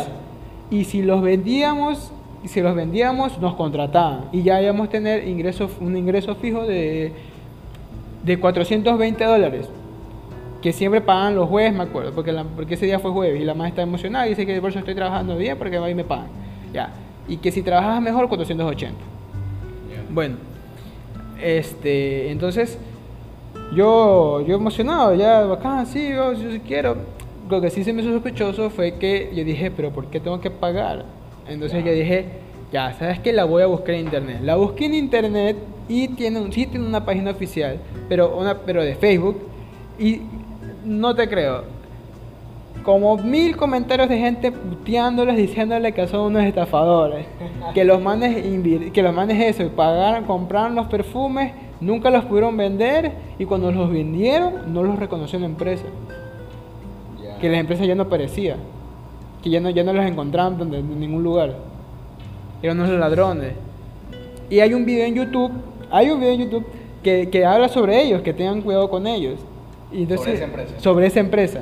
y 0.69 0.85
si 0.85 1.01
los 1.01 1.21
vendíamos, 1.21 2.11
si 2.45 2.61
los 2.61 2.75
vendíamos 2.75 3.37
nos 3.39 3.55
contrataban 3.55 4.25
y 4.31 4.43
ya 4.43 4.61
íbamos 4.61 4.87
a 4.87 4.89
tener 4.91 5.27
ingreso, 5.27 5.69
un 5.79 5.95
ingreso 5.97 6.35
fijo 6.35 6.65
de, 6.65 7.13
de 8.23 8.39
420 8.39 9.23
dólares 9.23 9.69
que 10.61 10.71
siempre 10.71 11.01
pagan 11.01 11.35
los 11.35 11.49
jueves, 11.49 11.73
me 11.73 11.83
acuerdo, 11.83 12.13
porque, 12.13 12.33
porque 12.55 12.75
ese 12.75 12.85
día 12.85 12.99
fue 12.99 13.11
jueves 13.11 13.41
y 13.41 13.43
la 13.43 13.53
madre 13.53 13.69
está 13.69 13.81
emocionada 13.81 14.25
y 14.27 14.29
dice 14.29 14.45
que 14.45 14.61
por 14.61 14.69
eso 14.69 14.79
estoy 14.79 14.95
trabajando 14.95 15.35
bien 15.35 15.57
porque 15.57 15.77
ahí 15.77 15.93
me 15.93 16.05
pagan. 16.05 16.27
Ya 16.73 16.93
y 17.27 17.37
que 17.37 17.51
si 17.51 17.61
trabajas 17.61 18.01
mejor 18.01 18.27
480. 18.27 18.93
Bueno, 20.09 20.35
este, 21.41 22.31
entonces 22.31 22.77
yo, 23.73 24.41
yo 24.41 24.55
emocionado, 24.55 25.15
ya 25.15 25.41
bacán, 25.41 25.85
sí, 25.85 26.09
yo, 26.09 26.33
yo 26.33 26.61
quiero. 26.65 26.97
Lo 27.53 27.61
que 27.61 27.69
sí 27.69 27.83
se 27.83 27.93
me 27.93 28.01
hizo 28.01 28.11
sospechoso 28.11 28.71
fue 28.71 28.95
que 28.95 29.31
yo 29.31 29.43
dije, 29.43 29.69
pero 29.69 29.91
¿por 29.91 30.07
qué 30.07 30.19
tengo 30.19 30.41
que 30.41 30.49
pagar? 30.49 31.05
Entonces 31.47 31.85
yo 31.85 31.91
dije, 31.91 32.25
ya, 32.71 32.93
¿sabes 32.93 33.19
qué? 33.19 33.31
La 33.31 33.43
voy 33.43 33.61
a 33.61 33.67
buscar 33.67 33.93
en 33.93 34.05
internet. 34.05 34.39
La 34.41 34.55
busqué 34.55 34.87
en 34.87 34.95
internet 34.95 35.55
y 35.87 36.07
tiene 36.07 36.41
un, 36.41 36.51
sí 36.51 36.65
tiene 36.65 36.87
una 36.87 37.05
página 37.05 37.29
oficial, 37.29 37.77
pero, 38.09 38.35
una, 38.35 38.57
pero 38.57 38.83
de 38.83 38.95
Facebook. 38.95 39.37
Y 39.99 40.21
no 40.83 41.13
te 41.13 41.29
creo, 41.29 41.65
como 42.81 43.17
mil 43.17 43.55
comentarios 43.55 44.09
de 44.09 44.17
gente 44.17 44.51
puteándoles, 44.51 45.37
diciéndole 45.37 45.91
que 45.91 46.07
son 46.07 46.21
unos 46.21 46.45
estafadores. 46.45 47.27
que 47.75 47.85
los 47.85 48.01
manes, 48.01 48.35
que 48.91 49.03
los 49.03 49.13
manes 49.13 49.39
eso, 49.39 49.69
pagaron, 49.75 50.23
compraron 50.23 50.73
los 50.73 50.87
perfumes, 50.87 51.51
nunca 51.81 52.09
los 52.09 52.25
pudieron 52.25 52.57
vender 52.57 53.11
y 53.37 53.45
cuando 53.45 53.71
los 53.71 53.91
vendieron 53.91 54.73
no 54.73 54.81
los 54.81 54.97
reconoció 54.97 55.37
la 55.37 55.45
empresa. 55.45 55.85
Que 57.43 57.49
la 57.49 57.57
empresa 57.57 57.83
ya 57.83 57.93
no 57.93 58.03
aparecía. 58.03 58.55
Que 59.43 59.49
ya 59.49 59.59
no, 59.59 59.69
ya 59.69 59.83
no 59.83 59.91
los 59.91 60.05
encontraban 60.05 60.73
en 60.73 60.97
ningún 60.97 61.23
lugar. 61.23 61.53
Eran 62.61 62.79
unos 62.79 62.97
ladrones. 62.97 63.51
Y 64.49 64.61
hay 64.61 64.73
un 64.73 64.85
video 64.85 65.05
en 65.05 65.15
YouTube, 65.15 65.51
hay 65.91 66.09
un 66.09 66.21
video 66.21 66.35
en 66.35 66.39
YouTube 66.39 66.65
que, 67.03 67.29
que 67.29 67.43
habla 67.43 67.67
sobre 67.67 68.01
ellos, 68.01 68.21
que 68.21 68.31
tengan 68.31 68.61
cuidado 68.61 68.89
con 68.89 69.05
ellos. 69.05 69.41
Y 69.91 70.03
entonces, 70.03 70.25
sobre 70.25 70.35
esa 70.35 70.45
empresa. 70.45 70.79
Sobre 70.79 71.07
esa 71.07 71.19
empresa. 71.19 71.59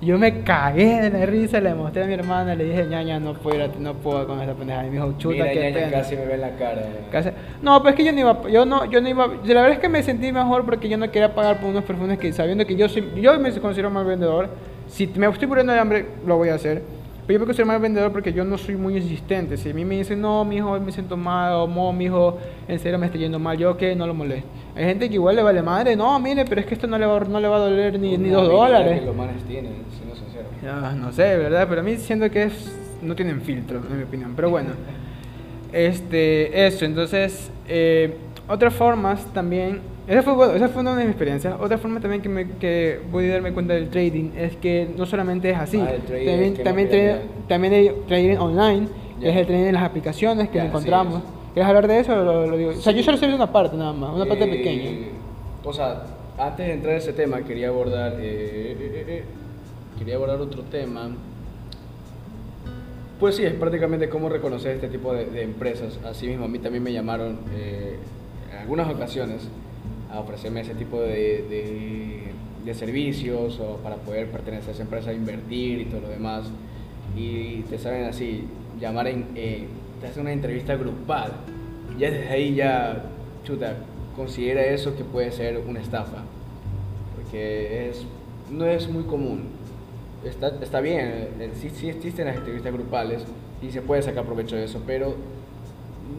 Yo 0.00 0.16
me 0.16 0.44
cagué 0.44 1.00
de 1.00 1.10
la 1.10 1.26
risa, 1.26 1.60
le 1.60 1.74
mostré 1.74 2.04
a 2.04 2.06
mi 2.06 2.14
hermana, 2.14 2.54
le 2.54 2.62
dije, 2.62 2.86
ñaña, 2.86 3.18
no 3.18 3.34
puedo, 3.34 3.66
no 3.80 3.94
puedo 3.94 4.28
con 4.28 4.40
esa 4.42 4.54
pendeja. 4.54 4.86
Y 4.86 4.90
me 4.90 4.92
dijo, 4.92 5.12
chuta, 5.18 5.42
Mira, 5.42 5.70
ñaña, 5.70 5.90
casi 5.90 6.14
me 6.14 6.24
ve 6.24 6.34
en 6.34 6.40
la 6.40 6.50
cara. 6.50 7.34
No, 7.60 7.82
pues 7.82 7.94
es 7.94 7.96
que 7.96 8.04
yo 8.04 8.12
no 8.12 8.20
iba, 8.20 8.48
yo 8.48 8.64
no, 8.64 8.84
yo 8.84 9.00
no 9.00 9.08
iba, 9.08 9.26
la 9.26 9.32
verdad 9.42 9.70
es 9.72 9.78
que 9.80 9.88
me 9.88 10.04
sentí 10.04 10.30
mejor 10.30 10.64
porque 10.64 10.88
yo 10.88 10.96
no 10.96 11.10
quería 11.10 11.34
pagar 11.34 11.58
por 11.58 11.70
unos 11.70 11.82
perfumes 11.82 12.16
que 12.16 12.32
sabiendo 12.32 12.64
que 12.64 12.76
yo 12.76 12.88
soy, 12.88 13.10
yo 13.20 13.36
me 13.40 13.50
considero 13.58 13.90
mal 13.90 14.04
vendedor. 14.04 14.50
Si 14.94 15.08
me 15.16 15.26
estoy 15.26 15.48
muriendo 15.48 15.72
de 15.72 15.80
hambre, 15.80 16.06
lo 16.24 16.36
voy 16.36 16.50
a 16.50 16.54
hacer. 16.54 16.80
Pero 17.26 17.36
yo 17.36 17.40
me 17.40 17.46
considero 17.46 17.66
mal 17.66 17.80
vendedor 17.80 18.12
porque 18.12 18.32
yo 18.32 18.44
no 18.44 18.56
soy 18.56 18.76
muy 18.76 18.96
insistente. 18.96 19.56
Si 19.56 19.70
a 19.70 19.74
mí 19.74 19.84
me 19.84 19.96
dicen, 19.96 20.20
no, 20.20 20.44
mi 20.44 20.58
hijo, 20.58 20.78
me 20.78 20.92
siento 20.92 21.16
mal, 21.16 21.52
o 21.54 21.66
no, 21.66 21.92
mi 21.92 22.04
hijo, 22.04 22.38
en 22.68 22.78
serio 22.78 22.96
me 22.96 23.06
está 23.06 23.18
yendo 23.18 23.40
mal, 23.40 23.58
yo 23.58 23.76
que 23.76 23.96
no 23.96 24.06
lo 24.06 24.14
molesto. 24.14 24.46
Hay 24.76 24.84
gente 24.84 25.08
que 25.08 25.14
igual 25.14 25.34
le 25.34 25.42
vale 25.42 25.62
madre, 25.62 25.96
no, 25.96 26.16
mire, 26.20 26.44
pero 26.44 26.60
es 26.60 26.68
que 26.68 26.74
esto 26.74 26.86
no 26.86 26.96
le 26.96 27.06
va, 27.06 27.18
no 27.18 27.40
le 27.40 27.48
va 27.48 27.56
a 27.56 27.58
doler 27.58 27.98
ni, 27.98 28.16
ni 28.16 28.28
dos 28.28 28.46
dólares. 28.46 29.00
Que 29.00 29.06
los 29.06 29.16
manes 29.16 29.42
tienen, 29.48 29.72
siendo 29.96 30.14
sincero. 30.14 30.44
Ya, 30.62 30.92
no 30.92 31.10
sé, 31.10 31.38
¿verdad? 31.38 31.66
Pero 31.68 31.80
a 31.80 31.84
mí 31.84 31.96
siento 31.96 32.30
que 32.30 32.44
es, 32.44 32.72
no 33.02 33.16
tienen 33.16 33.40
filtro, 33.40 33.78
en 33.90 33.96
mi 33.96 34.04
opinión. 34.04 34.34
Pero 34.36 34.50
bueno, 34.50 34.68
este, 35.72 36.66
eso, 36.68 36.84
entonces, 36.84 37.50
eh, 37.66 38.16
otras 38.46 38.72
formas 38.72 39.24
también, 39.32 39.80
esa 40.06 40.22
fue, 40.22 40.34
bueno, 40.34 40.52
esa 40.52 40.68
fue 40.68 40.82
una 40.82 40.94
de 40.96 41.04
mis 41.04 41.12
experiencias. 41.12 41.54
Otra 41.58 41.78
forma 41.78 41.98
también 41.98 42.20
que, 42.20 42.28
me, 42.28 42.46
que 42.58 43.00
voy 43.10 43.30
a 43.30 43.34
darme 43.34 43.52
cuenta 43.52 43.72
del 43.72 43.88
trading 43.88 44.32
es 44.36 44.54
que 44.56 44.88
no 44.96 45.06
solamente 45.06 45.50
es 45.50 45.56
así, 45.56 45.80
ah, 45.80 45.94
también, 46.06 46.62
también, 46.62 47.20
también, 47.48 47.72
hay 47.72 47.90
trading 48.06 48.36
online, 48.36 48.88
es 49.22 49.34
el 49.34 49.46
trading 49.46 49.64
en 49.64 49.74
las 49.74 49.82
aplicaciones 49.82 50.50
que 50.50 50.58
encontramos. 50.58 51.22
¿Quieres 51.54 51.68
hablar 51.68 51.88
de 51.88 52.00
eso 52.00 52.12
o 52.12 52.46
lo, 52.46 52.56
digo? 52.56 52.70
O 52.70 52.74
sea, 52.74 52.92
yo 52.92 53.02
solo 53.02 53.16
sé 53.16 53.28
de 53.28 53.34
una 53.34 53.50
parte 53.50 53.76
nada 53.76 53.92
más, 53.94 54.14
una 54.14 54.26
parte 54.26 54.46
pequeña. 54.46 54.84
Eh, 54.84 55.10
o 55.64 55.72
sea, 55.72 56.02
antes 56.36 56.66
de 56.66 56.72
entrar 56.74 56.92
en 56.94 56.98
ese 56.98 57.14
tema, 57.14 57.40
quería 57.42 57.68
abordar, 57.68 58.16
eh, 58.18 58.76
eh, 58.78 59.24
quería 59.98 60.16
abordar 60.16 60.38
otro 60.40 60.64
tema. 60.64 61.08
Pues 63.18 63.36
sí, 63.36 63.44
es 63.44 63.54
prácticamente 63.54 64.10
cómo 64.10 64.28
reconocer 64.28 64.72
este 64.72 64.88
tipo 64.88 65.14
de, 65.14 65.42
empresas. 65.42 65.98
Así 66.04 66.26
mismo, 66.26 66.44
a 66.44 66.48
mí 66.48 66.58
también 66.58 66.82
me 66.82 66.92
llamaron 66.92 67.38
en 67.56 68.58
algunas 68.58 68.92
ocasiones 68.92 69.48
a 70.14 70.20
ofrecerme 70.20 70.60
ese 70.60 70.74
tipo 70.74 71.00
de, 71.00 72.32
de, 72.64 72.74
servicios 72.74 73.60
o 73.60 73.76
para 73.76 73.96
poder 73.96 74.30
pertenecer 74.30 74.70
a 74.70 74.72
esa 74.72 74.82
empresa, 74.82 75.12
invertir 75.12 75.80
y 75.80 75.84
todo 75.84 76.00
lo 76.00 76.08
demás. 76.08 76.46
Y 77.16 77.60
te 77.62 77.78
saben 77.78 78.04
así, 78.04 78.46
llamar 78.80 79.06
en 79.06 79.26
te 80.04 80.10
hace 80.10 80.20
una 80.20 80.32
entrevista 80.32 80.76
grupal, 80.76 81.32
ya 81.98 82.10
desde 82.10 82.28
ahí 82.28 82.54
ya, 82.54 83.04
chuta, 83.44 83.76
considera 84.14 84.62
eso 84.62 84.94
que 84.96 85.04
puede 85.04 85.32
ser 85.32 85.58
una 85.66 85.80
estafa, 85.80 86.18
porque 87.14 87.88
es, 87.88 88.04
no 88.50 88.66
es 88.66 88.88
muy 88.88 89.04
común. 89.04 89.44
Está, 90.24 90.48
está 90.60 90.80
bien, 90.80 91.28
eh, 91.38 91.50
sí, 91.54 91.70
sí 91.70 91.88
existen 91.88 92.26
las 92.26 92.36
entrevistas 92.36 92.72
grupales 92.72 93.24
y 93.62 93.70
se 93.70 93.82
puede 93.82 94.02
sacar 94.02 94.24
provecho 94.24 94.56
de 94.56 94.64
eso, 94.64 94.82
pero 94.86 95.14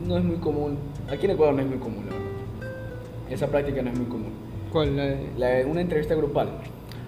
no 0.07 0.17
es 0.17 0.23
muy 0.23 0.37
común. 0.37 0.77
Aquí 1.09 1.25
en 1.25 1.31
Ecuador 1.31 1.55
no 1.55 1.61
es 1.61 1.67
muy 1.67 1.77
común. 1.77 2.24
Esa 3.29 3.47
práctica 3.47 3.81
no 3.81 3.89
es 3.89 3.97
muy 3.97 4.07
común. 4.07 4.31
¿Cuál? 4.71 4.95
La 5.37 5.65
una 5.65 5.81
entrevista 5.81 6.15
grupal. 6.15 6.49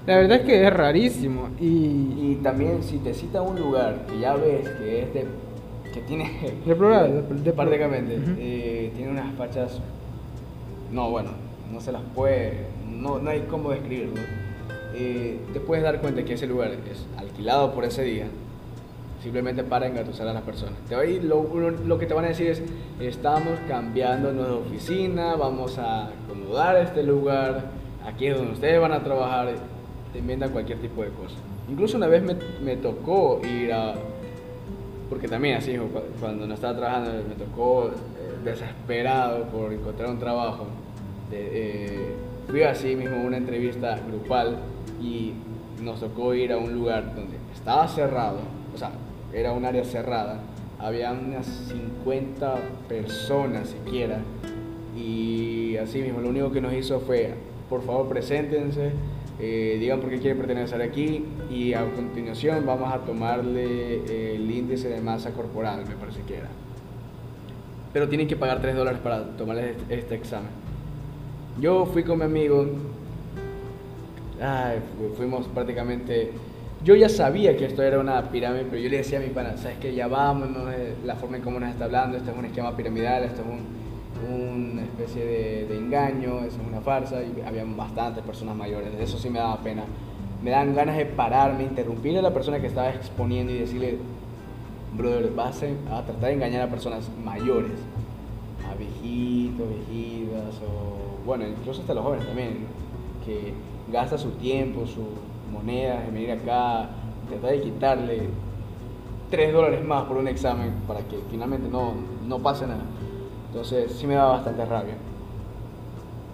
La 0.06 0.17
verdad 0.17 0.38
es 0.38 0.45
que 0.45 0.65
es 0.65 0.73
rarísimo. 0.73 1.49
Y... 1.60 1.65
y 1.65 2.39
también 2.43 2.82
si 2.84 2.97
te 2.97 3.13
cita 3.13 3.39
a 3.39 3.41
un 3.41 3.60
lugar 3.60 4.06
que 4.08 4.19
ya 4.19 4.36
ves 4.36 4.67
que 4.69 5.01
es 5.03 5.13
de 5.13 5.25
que 5.93 6.01
tiene. 6.01 6.32
De 6.65 7.53
prácticamente. 7.53 8.17
Eh, 8.39 8.91
tiene 8.95 9.12
unas 9.12 9.36
fachas. 9.36 9.80
No, 10.91 11.10
bueno, 11.12 11.32
no 11.71 11.82
se 11.82 11.91
las 11.91 12.01
puede. 12.15 12.67
No, 12.89 13.19
no 13.19 13.30
hay 13.30 13.41
cómo 13.49 13.71
describirlo. 13.71 14.21
Eh, 14.95 15.39
te 15.53 15.60
puedes 15.60 15.84
dar 15.84 15.99
cuenta 16.01 16.23
que 16.23 16.34
ese 16.34 16.47
lugar 16.47 16.71
es 16.71 17.06
alquilado 17.17 17.73
por 17.73 17.84
ese 17.84 18.03
día 18.03 18.27
simplemente 19.21 19.63
para 19.63 19.88
engatusar 19.88 20.27
a 20.27 20.34
las 20.34 20.43
personas. 20.43 20.75
Te 20.88 20.95
lo, 21.21 21.43
lo, 21.71 21.97
que 21.97 22.06
te 22.06 22.13
van 22.13 22.25
a 22.25 22.30
decir 22.30 22.47
es, 22.47 22.62
estamos 22.99 23.53
cambiando 23.67 24.32
nuestra 24.32 24.56
oficina, 24.56 25.36
vamos 25.36 25.77
a 25.77 26.08
acomodar 26.08 26.77
este 26.77 27.03
lugar, 27.03 27.65
aquí 28.06 28.27
es 28.27 28.38
donde 28.38 28.53
ustedes 28.53 28.80
van 28.80 28.91
a 28.91 29.03
trabajar, 29.03 29.49
te 30.13 30.19
inventan 30.19 30.51
cualquier 30.51 30.80
tipo 30.80 31.03
de 31.03 31.10
cosa. 31.10 31.36
Incluso 31.69 31.97
una 31.97 32.08
vez 32.08 32.23
me, 32.62 32.75
tocó 32.77 33.41
ir 33.45 33.73
a 33.73 33.95
porque 35.10 35.27
también 35.27 35.56
así, 35.58 35.77
cuando 36.19 36.45
no 36.45 36.53
estaba 36.53 36.75
trabajando 36.77 37.12
me 37.27 37.36
tocó 37.36 37.88
eh, 37.88 37.91
desesperado 38.43 39.45
por 39.45 39.71
encontrar 39.71 40.10
un 40.10 40.19
trabajo. 40.19 40.67
Eh, 41.32 42.13
fui 42.49 42.63
así 42.63 42.95
mismo 42.95 43.17
una 43.17 43.38
entrevista 43.38 43.99
grupal 44.08 44.58
y 45.01 45.34
nos 45.82 45.99
tocó 45.99 46.34
ir 46.34 46.51
a 46.53 46.58
un 46.58 46.73
lugar 46.73 47.15
donde 47.15 47.38
estaba 47.53 47.88
cerrado, 47.88 48.39
o 48.73 48.77
sea, 48.77 48.91
era 49.38 49.52
un 49.52 49.65
área 49.65 49.84
cerrada, 49.84 50.39
había 50.80 51.12
unas 51.12 51.45
50 51.45 52.56
personas 52.89 53.69
siquiera 53.69 54.19
y 54.97 55.78
así 55.78 56.02
mismo 56.02 56.21
lo 56.21 56.30
único 56.30 56.52
que 56.52 56.60
nos 56.60 56.73
hizo 56.73 57.00
fue, 57.00 57.36
por 57.69 57.84
favor, 57.84 58.10
preséntense, 58.10 58.93
eh, 59.39 59.78
digan 59.80 60.02
por 60.02 60.10
qué 60.10 60.17
quieren 60.17 60.39
pertenecer 60.39 60.82
aquí 60.82 61.23
y 61.52 61.73
a 61.73 61.86
continuación 61.91 62.65
vamos 62.65 62.91
a 62.91 62.97
tomarle 63.00 64.02
eh, 64.08 64.36
el 64.38 64.50
índice 64.50 64.89
de 64.89 65.02
masa 65.02 65.30
corporal, 65.32 65.84
me 65.88 65.95
parece 65.95 66.21
que 66.23 66.38
era. 66.38 66.50
Pero 67.93 68.10
tienen 68.10 68.28
que 68.28 68.36
pagar 68.36 68.60
3 68.60 68.76
dólares 68.76 69.00
para 69.04 69.23
tomarles 69.38 69.78
este, 69.78 70.00
este, 70.00 70.15
examen. 70.15 70.50
Yo 71.62 71.86
fui 71.86 72.04
con 72.04 72.17
mi 72.17 72.26
amigo, 72.26 72.65
fuimos 75.15 75.47
prácticamente... 75.47 76.32
Yo 76.83 76.95
ya 76.95 77.09
sabía 77.09 77.57
que 77.57 77.65
esto 77.65 77.81
era 77.83 77.99
una 77.99 78.29
pirámide, 78.29 78.65
pero 78.69 78.81
yo 78.81 78.89
le 78.89 78.97
decía 78.97 79.17
a 79.19 79.21
mi 79.21 79.29
pana, 79.29 79.57
sabes 79.57 79.77
que 79.79 79.93
ya 79.93 80.07
vamos, 80.07 80.49
la 81.05 81.15
forma 81.15 81.37
en 81.37 81.43
cómo 81.43 81.59
nos 81.59 81.69
está 81.69 81.85
hablando, 81.85 82.17
esto 82.17 82.31
es 82.31 82.37
un 82.37 82.45
esquema 82.45 82.75
piramidal, 82.77 83.23
esto 83.23 83.41
es 83.41 83.47
un 83.47 83.77
una 84.25 84.83
especie 84.83 85.23
de, 85.25 85.77
engaño, 85.77 86.39
eso 86.39 86.57
es 86.61 86.67
una 86.67 86.81
farsa, 86.81 87.21
y 87.21 87.41
había 87.45 87.63
bastantes 87.65 88.23
personas 88.23 88.55
mayores, 88.55 88.89
eso 88.99 89.17
sí 89.17 89.29
me 89.29 89.39
daba 89.39 89.57
pena. 89.57 89.83
Me 90.43 90.51
dan 90.51 90.75
ganas 90.75 90.97
de 90.97 91.05
pararme, 91.05 91.63
interrumpir 91.63 92.17
a 92.17 92.21
la 92.21 92.33
persona 92.33 92.59
que 92.59 92.67
estaba 92.67 92.89
exponiendo 92.89 93.51
y 93.51 93.59
decirle, 93.59 93.97
brother, 94.95 95.31
vas 95.35 95.63
a 95.63 96.03
tratar 96.03 96.29
de 96.29 96.33
engañar 96.33 96.61
a 96.63 96.69
personas 96.69 97.09
mayores, 97.23 97.79
a 98.69 98.75
viejitos, 98.75 99.67
viejitas, 99.69 100.61
o 100.61 101.25
bueno, 101.25 101.47
incluso 101.47 101.81
hasta 101.81 101.93
los 101.93 102.03
jóvenes 102.03 102.25
también, 102.25 102.65
que 103.25 103.53
gasta 103.91 104.17
su 104.17 104.31
tiempo, 104.31 104.85
sus 104.85 105.05
monedas 105.51 106.07
en 106.07 106.13
venir 106.13 106.31
acá, 106.31 106.89
tratar 107.29 107.51
de 107.51 107.62
quitarle 107.62 108.29
3 109.29 109.53
dólares 109.53 109.86
más 109.86 110.05
por 110.05 110.17
un 110.17 110.27
examen 110.27 110.73
para 110.88 111.01
que 111.01 111.19
finalmente 111.29 111.67
no, 111.69 111.93
no 112.27 112.39
pase 112.39 112.65
nada. 112.67 112.83
Entonces 113.47 113.91
sí 113.91 114.07
me 114.07 114.15
da 114.15 114.25
bastante 114.25 114.65
rabia. 114.65 114.95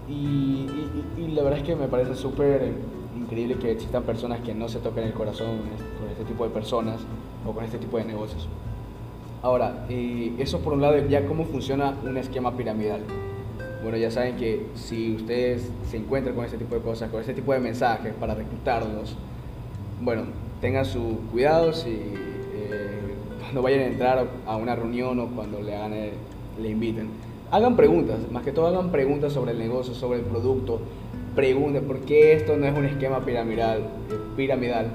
Y, 0.09 0.67
y, 1.17 1.27
la 1.29 1.43
verdad 1.43 1.59
es 1.59 1.65
que 1.65 1.75
me 1.75 1.87
parece 1.87 2.13
súper 2.15 2.73
increíble 3.17 3.55
que 3.55 3.71
existan 3.71 4.03
personas 4.03 4.41
que 4.41 4.53
no 4.53 4.67
se 4.67 4.79
toquen 4.79 5.05
el 5.05 5.13
corazón 5.13 5.59
con 5.99 6.09
este 6.09 6.25
tipo 6.25 6.43
de 6.43 6.49
personas 6.49 6.99
o 7.47 7.51
con 7.51 7.63
este 7.63 7.77
tipo 7.77 7.97
de 7.97 8.05
negocios. 8.05 8.49
Ahora, 9.41 9.85
eso 9.89 10.59
por 10.59 10.73
un 10.73 10.81
lado 10.81 10.97
ya 11.07 11.25
cómo 11.25 11.45
funciona 11.45 11.95
un 12.03 12.17
esquema 12.17 12.55
piramidal. 12.55 13.01
Bueno, 13.83 13.97
ya 13.97 14.09
saben 14.09 14.37
que 14.37 14.65
si 14.75 15.13
ustedes 15.13 15.69
se 15.91 15.97
encuentran 15.97 16.35
con 16.35 16.45
este 16.45 16.57
tipo 16.57 16.73
de 16.73 16.81
cosas, 16.81 17.11
con 17.11 17.19
este 17.19 17.33
tipo 17.33 17.51
de 17.51 17.59
mensajes 17.59 18.13
para 18.13 18.33
reclutarlos, 18.33 19.17
bueno, 20.01 20.23
tengan 20.61 20.85
su 20.85 21.19
cuidado 21.31 21.73
si 21.73 21.89
eh, 21.89 22.89
cuando 23.41 23.61
vayan 23.61 23.81
a 23.81 23.85
entrar 23.87 24.27
a 24.45 24.55
una 24.55 24.73
reunión 24.75 25.19
o 25.19 25.27
cuando 25.27 25.61
le, 25.61 25.75
hagan 25.75 25.93
le 26.61 26.69
inviten. 26.69 27.09
Hagan 27.51 27.75
preguntas, 27.75 28.19
más 28.31 28.43
que 28.43 28.53
todo 28.53 28.67
hagan 28.67 28.89
preguntas 28.89 29.33
sobre 29.33 29.51
el 29.51 29.59
negocio, 29.59 29.93
sobre 29.93 30.19
el 30.19 30.25
producto. 30.25 30.79
Pregunten 31.35 31.83
por 31.83 31.99
qué 31.99 32.33
esto 32.33 32.55
no 32.55 32.65
es 32.65 32.77
un 32.77 32.85
esquema 32.85 33.19
piramidal. 33.25 33.79
Eh, 33.79 34.17
piramidal 34.37 34.87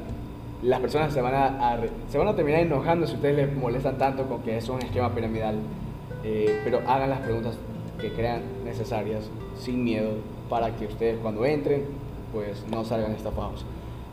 las 0.62 0.80
personas 0.80 1.12
se 1.12 1.20
van 1.20 1.34
a, 1.34 1.78
se 2.10 2.18
van 2.18 2.28
a 2.28 2.34
terminar 2.34 2.62
enojando 2.62 3.06
si 3.06 3.14
ustedes 3.14 3.36
les 3.36 3.56
molestan 3.56 3.96
tanto 3.96 4.24
con 4.26 4.42
que 4.42 4.56
es 4.56 4.68
un 4.68 4.82
esquema 4.82 5.14
piramidal, 5.14 5.56
eh, 6.24 6.60
pero 6.64 6.80
hagan 6.86 7.10
las 7.10 7.20
preguntas 7.20 7.56
que 8.00 8.12
crean 8.12 8.42
necesarias 8.64 9.28
sin 9.58 9.84
miedo 9.84 10.10
para 10.48 10.74
que 10.76 10.86
ustedes 10.86 11.18
cuando 11.20 11.44
entren 11.44 11.84
pues 12.32 12.64
no 12.70 12.84
salgan 12.84 13.12
estafados. 13.12 13.64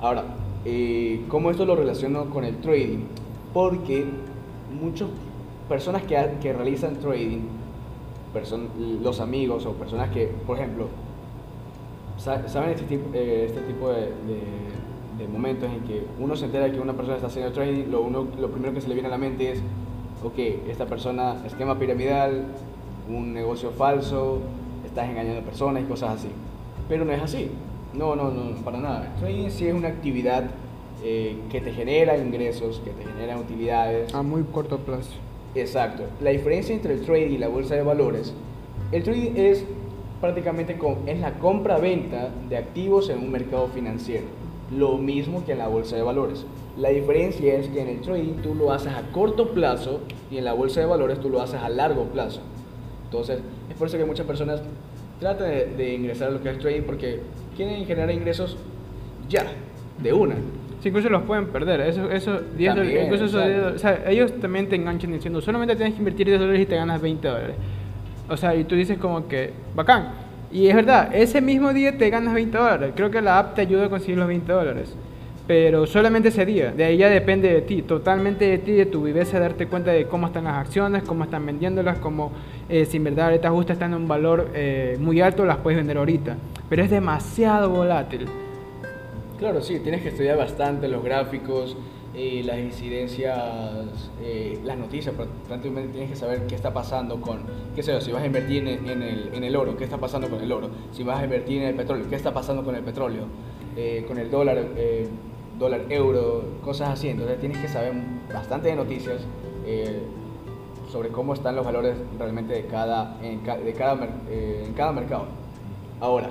Ahora, 0.01 0.23
eh, 0.63 1.23
¿cómo 1.27 1.51
esto 1.51 1.65
lo 1.65 1.75
relaciono 1.75 2.29
con 2.29 2.43
el 2.43 2.57
trading? 2.57 3.05
Porque 3.53 4.05
muchas 4.81 5.09
personas 5.69 6.03
que, 6.03 6.17
que 6.41 6.53
realizan 6.53 6.97
trading, 6.97 7.41
los 9.01 9.19
amigos 9.21 9.65
o 9.65 9.73
personas 9.73 10.09
que, 10.09 10.27
por 10.45 10.57
ejemplo, 10.57 10.87
saben 12.17 12.71
este 12.71 12.85
tipo, 12.85 13.09
eh, 13.13 13.45
este 13.45 13.61
tipo 13.61 13.89
de 13.89 14.11
de 15.17 15.27
momentos 15.27 15.69
en 15.71 15.81
que 15.81 16.05
uno 16.19 16.35
se 16.35 16.45
entera 16.45 16.71
que 16.71 16.79
una 16.79 16.93
persona 16.93 17.15
está 17.15 17.27
haciendo 17.27 17.51
trading, 17.51 17.89
lo, 17.89 18.01
uno, 18.01 18.27
lo 18.39 18.49
primero 18.49 18.73
que 18.73 18.81
se 18.81 18.87
le 18.87 18.95
viene 18.95 19.07
a 19.07 19.11
la 19.11 19.17
mente 19.17 19.51
es, 19.51 19.59
ok, 20.23 20.37
esta 20.67 20.85
persona, 20.85 21.41
esquema 21.45 21.79
piramidal, 21.79 22.45
un 23.09 23.33
negocio 23.33 23.71
falso, 23.71 24.39
estás 24.85 25.09
engañando 25.09 25.39
a 25.39 25.43
personas 25.43 25.83
y 25.83 25.85
cosas 25.85 26.19
así. 26.19 26.29
Pero 26.87 27.05
no 27.05 27.11
es 27.11 27.21
así. 27.21 27.51
No, 27.93 28.15
no, 28.15 28.31
no, 28.31 28.55
para 28.63 28.79
nada. 28.79 29.13
Trading 29.19 29.49
sí 29.49 29.67
es 29.67 29.73
una 29.73 29.87
actividad 29.87 30.45
eh, 31.03 31.37
que 31.49 31.61
te 31.61 31.71
genera 31.71 32.17
ingresos, 32.17 32.81
que 32.83 32.91
te 32.91 33.03
genera 33.05 33.37
utilidades. 33.37 34.13
A 34.13 34.21
muy 34.21 34.43
corto 34.43 34.79
plazo. 34.79 35.11
Exacto. 35.55 36.03
La 36.21 36.31
diferencia 36.31 36.75
entre 36.75 36.93
el 36.93 37.01
trading 37.01 37.31
y 37.31 37.37
la 37.37 37.47
bolsa 37.47 37.75
de 37.75 37.83
valores, 37.83 38.33
el 38.91 39.03
trading 39.03 39.31
es 39.35 39.65
prácticamente 40.19 40.77
con, 40.77 40.97
es 41.07 41.19
la 41.19 41.33
compra-venta 41.39 42.29
de 42.49 42.57
activos 42.57 43.09
en 43.09 43.19
un 43.19 43.31
mercado 43.31 43.67
financiero 43.67 44.25
lo 44.71 44.97
mismo 44.97 45.45
que 45.45 45.51
en 45.51 45.59
la 45.59 45.67
bolsa 45.67 45.95
de 45.95 46.01
valores. 46.01 46.45
La 46.77 46.89
diferencia 46.89 47.55
es 47.55 47.67
que 47.69 47.81
en 47.81 47.89
el 47.89 48.01
trading 48.01 48.41
tú 48.41 48.55
lo 48.55 48.71
haces 48.71 48.93
a 48.93 49.03
corto 49.11 49.49
plazo 49.49 50.01
y 50.29 50.37
en 50.37 50.45
la 50.45 50.53
bolsa 50.53 50.79
de 50.79 50.85
valores 50.85 51.19
tú 51.19 51.29
lo 51.29 51.41
haces 51.41 51.61
a 51.61 51.69
largo 51.69 52.05
plazo. 52.05 52.41
Entonces, 53.05 53.39
es 53.69 53.75
por 53.75 53.87
eso 53.87 53.97
que 53.97 54.05
muchas 54.05 54.25
personas 54.25 54.61
tratan 55.19 55.47
de, 55.77 55.93
ingresar 55.93 56.29
a 56.29 56.31
lo 56.31 56.41
que 56.41 56.49
es 56.49 56.59
trading 56.59 56.81
porque 56.81 57.21
quieren 57.55 57.85
generar 57.85 58.11
ingresos 58.11 58.57
ya, 59.29 59.45
de 60.01 60.13
una. 60.13 60.35
Sí, 60.81 60.89
incluso 60.89 61.09
los 61.09 61.23
pueden 61.23 61.47
perder. 61.47 61.81
Eso, 61.81 62.11
eso, 62.11 62.41
incluso 62.57 63.25
o 63.25 63.77
sea, 63.77 64.03
ellos 64.07 64.39
también 64.39 64.67
te 64.69 64.75
enganchan 64.75 65.11
diciendo, 65.11 65.41
solamente 65.41 65.75
tienes 65.75 65.93
que 65.93 65.99
invertir 65.99 66.27
10 66.27 66.39
dólares 66.39 66.61
y 66.61 66.65
te 66.65 66.75
ganas 66.75 67.01
20 67.01 67.27
dólares. 67.27 67.55
O 68.29 68.37
sea, 68.37 68.55
y 68.55 68.63
tú 68.63 68.75
dices 68.75 68.97
como 68.97 69.27
que, 69.27 69.51
bacán, 69.75 70.09
y 70.51 70.67
es 70.67 70.75
verdad, 70.75 71.09
ese 71.13 71.41
mismo 71.41 71.73
día 71.73 71.97
te 71.97 72.09
ganas 72.09 72.33
20 72.33 72.57
dólares. 72.57 72.93
Creo 72.95 73.11
que 73.11 73.21
la 73.21 73.39
app 73.39 73.55
te 73.55 73.61
ayuda 73.61 73.85
a 73.85 73.89
conseguir 73.89 74.17
los 74.17 74.27
20 74.27 74.51
dólares. 74.51 74.95
Pero 75.47 75.86
solamente 75.86 76.29
ese 76.29 76.45
día. 76.45 76.71
De 76.71 76.86
ahí 76.86 76.97
ya 76.97 77.10
depende 77.10 77.53
de 77.53 77.62
ti, 77.62 77.84
totalmente 77.84 78.45
de 78.45 78.58
ti, 78.58 78.71
de 78.71 78.88
tu 78.88 79.03
viveza, 79.03 79.39
darte 79.39 79.67
cuenta 79.67 79.91
de 79.91 80.05
cómo 80.05 80.27
están 80.27 80.45
las 80.45 80.55
acciones, 80.55 81.03
cómo 81.03 81.23
están 81.23 81.45
vendiéndolas, 81.45 81.99
cómo 81.99 82.31
eh, 82.67 82.86
si 82.86 82.97
en 82.97 83.03
verdad 83.03 83.25
ahorita 83.27 83.51
justo 83.51 83.73
están 83.73 83.91
en 83.93 84.01
un 84.01 84.08
valor 84.08 84.49
eh, 84.55 84.97
muy 84.99 85.21
alto, 85.21 85.45
las 85.45 85.58
puedes 85.58 85.77
vender 85.77 85.97
ahorita. 85.97 86.36
Pero 86.67 86.84
es 86.84 86.89
demasiado 86.89 87.69
volátil. 87.69 88.25
Claro, 89.38 89.62
sí, 89.62 89.79
tienes 89.81 90.01
que 90.01 90.10
estudiar 90.10 90.38
bastante 90.38 90.88
los 90.88 91.03
gráficos, 91.03 91.77
eh, 92.15 92.41
las 92.43 92.58
incidencias, 92.58 94.10
eh, 94.23 94.58
las 94.63 94.77
noticias, 94.77 95.13
prácticamente 95.47 95.91
tienes 95.91 96.10
que 96.10 96.15
saber 96.15 96.47
qué 96.47 96.55
está 96.55 96.73
pasando 96.73 97.21
con, 97.21 97.41
qué 97.75 97.84
sé 97.84 97.91
yo, 97.91 98.01
si 98.01 98.12
vas 98.12 98.23
a 98.23 98.25
invertir 98.25 98.65
en, 98.67 98.88
el, 98.89 99.29
en, 99.34 99.43
el, 99.43 99.55
oro, 99.55 99.75
qué 99.77 99.84
está 99.84 99.97
pasando 99.97 100.29
con 100.29 100.41
el 100.41 100.51
oro, 100.51 100.69
si 100.93 101.03
vas 101.03 101.19
a 101.19 101.25
invertir 101.25 101.62
en 101.62 101.67
el 101.67 101.75
petróleo, 101.75 102.05
qué 102.10 102.15
está 102.15 102.34
pasando 102.34 102.63
con 102.63 102.73
el 102.73 102.84
petróleo, 102.84 103.25
con 104.08 104.17
el 104.17 104.31
dólar, 104.31 104.63
dólar 105.57 105.85
euro, 105.89 106.43
cosas 106.63 106.89
así. 106.89 107.09
Entonces 107.09 107.39
tienes 107.39 107.57
que 107.57 107.67
saber 107.67 107.93
bastante 108.33 108.69
de 108.69 108.75
noticias 108.75 109.21
sobre 110.91 111.09
cómo 111.09 111.33
están 111.33 111.55
los 111.55 111.65
valores 111.65 111.95
realmente 112.17 112.53
de 112.53 112.65
cada, 112.67 113.17
en, 113.21 113.43
de 113.43 113.73
cada, 113.73 114.07
en 114.29 114.73
cada 114.73 114.91
mercado. 114.91 115.25
Ahora, 115.99 116.29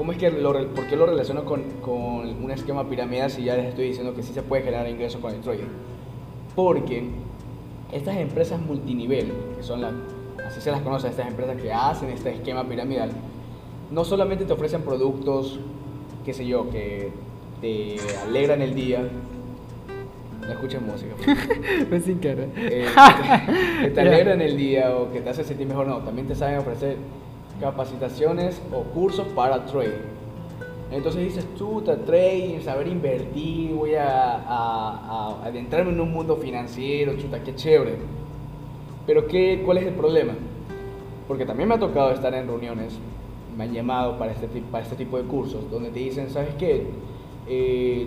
¿Cómo 0.00 0.12
es 0.12 0.18
que 0.18 0.30
lo, 0.30 0.52
¿Por 0.68 0.86
qué 0.86 0.96
lo 0.96 1.04
relaciono 1.04 1.44
con, 1.44 1.62
con 1.82 2.42
un 2.42 2.50
esquema 2.50 2.88
piramidal 2.88 3.30
si 3.30 3.44
ya 3.44 3.56
les 3.56 3.66
estoy 3.66 3.88
diciendo 3.88 4.14
que 4.14 4.22
sí 4.22 4.32
se 4.32 4.42
puede 4.42 4.62
generar 4.62 4.88
ingresos 4.88 5.20
con 5.20 5.34
el 5.34 5.42
trading? 5.42 5.66
Porque 6.54 7.10
estas 7.92 8.16
empresas 8.16 8.60
multinivel, 8.62 9.30
que 9.56 9.62
son 9.62 9.82
las, 9.82 9.92
así 10.46 10.60
se 10.60 10.70
las 10.70 10.80
conoce, 10.80 11.08
estas 11.08 11.26
empresas 11.26 11.60
que 11.60 11.70
hacen 11.72 12.08
este 12.08 12.32
esquema 12.32 12.66
piramidal, 12.66 13.10
no 13.90 14.04
solamente 14.04 14.46
te 14.46 14.52
ofrecen 14.54 14.80
productos, 14.82 15.58
qué 16.24 16.32
sé 16.32 16.46
yo, 16.46 16.70
que 16.70 17.12
te 17.60 17.96
alegran 18.26 18.62
el 18.62 18.74
día, 18.74 19.02
no 20.40 20.52
escuches 20.52 20.80
música. 20.80 21.14
pues 21.88 22.04
sin 22.04 22.18
querer. 22.18 22.48
Eh, 22.56 22.86
que 23.82 23.90
te 23.90 24.00
alegran 24.00 24.40
el 24.40 24.56
día 24.56 24.94
o 24.96 25.12
que 25.12 25.20
te 25.20 25.30
hacen 25.30 25.44
sentir 25.44 25.66
mejor, 25.66 25.86
no, 25.86 25.98
también 25.98 26.26
te 26.26 26.34
saben 26.34 26.58
ofrecer 26.58 26.96
capacitaciones 27.60 28.60
o 28.72 28.82
cursos 28.82 29.26
para 29.28 29.64
trading. 29.66 30.10
Entonces 30.90 31.22
dices, 31.22 31.46
chuta, 31.56 31.96
trading, 31.98 32.60
saber 32.60 32.88
invertir, 32.88 33.72
voy 33.74 33.94
a, 33.94 35.36
adentrarme 35.44 35.92
en 35.92 36.00
un 36.00 36.10
mundo 36.10 36.36
financiero, 36.36 37.16
chuta, 37.16 37.42
qué 37.44 37.54
chévere. 37.54 37.96
Pero 39.06 39.26
¿qué, 39.28 39.62
¿cuál 39.64 39.78
es 39.78 39.86
el 39.86 39.94
problema? 39.94 40.32
Porque 41.28 41.46
también 41.46 41.68
me 41.68 41.76
ha 41.76 41.78
tocado 41.78 42.10
estar 42.10 42.34
en 42.34 42.48
reuniones, 42.48 42.98
me 43.56 43.64
han 43.64 43.72
llamado 43.72 44.18
para 44.18 44.32
este, 44.32 44.48
para 44.72 44.82
este 44.82 44.96
tipo 44.96 45.16
de 45.16 45.24
cursos, 45.24 45.70
donde 45.70 45.90
te 45.90 46.00
dicen, 46.00 46.28
¿sabes 46.28 46.54
qué? 46.58 46.86
Eh, 47.52 48.06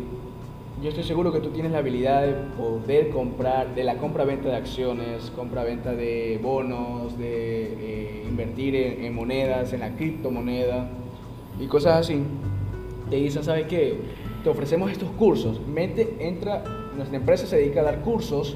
yo 0.81 0.89
estoy 0.89 1.03
seguro 1.03 1.33
que 1.33 1.41
tú 1.41 1.49
tienes 1.49 1.73
la 1.73 1.79
habilidad 1.79 2.25
de 2.25 2.33
poder 2.57 3.09
comprar, 3.09 3.75
de 3.75 3.83
la 3.83 3.97
compra-venta 3.97 4.47
de 4.47 4.55
acciones, 4.55 5.31
compra-venta 5.35 5.93
de 5.93 6.39
bonos, 6.41 7.17
de 7.17 7.73
eh, 7.73 8.25
invertir 8.27 8.75
en, 8.75 9.13
monedas, 9.13 9.73
en 9.73 9.81
la 9.81 9.95
criptomoneda 9.97 10.87
y 11.59 11.67
cosas 11.67 11.99
así. 11.99 12.23
Te 13.09 13.17
dicen, 13.17 13.43
¿sabes 13.43 13.67
qué? 13.67 13.97
Te 14.43 14.49
ofrecemos 14.49 14.89
estos 14.91 15.09
cursos. 15.11 15.59
Mente, 15.67 16.15
entra, 16.19 16.63
nuestra 16.95 17.17
empresa 17.17 17.45
se 17.45 17.57
dedica 17.57 17.81
a 17.81 17.83
dar 17.83 17.99
cursos 17.99 18.55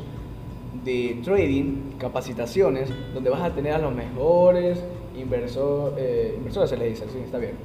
de 0.86 1.20
trading, 1.22 1.98
capacitaciones, 2.00 2.90
donde 3.14 3.30
vas 3.30 3.42
a 3.42 3.54
tener 3.54 3.74
a 3.74 3.78
los 3.78 3.94
mejores 3.94 4.82
inversor, 5.18 5.96
eh, 5.98 6.36
inversores, 6.38 6.70
se 6.70 6.78
les 6.78 6.90
dice, 6.92 7.06
sí, 7.12 7.20
está 7.26 7.40
bien. 7.40 7.56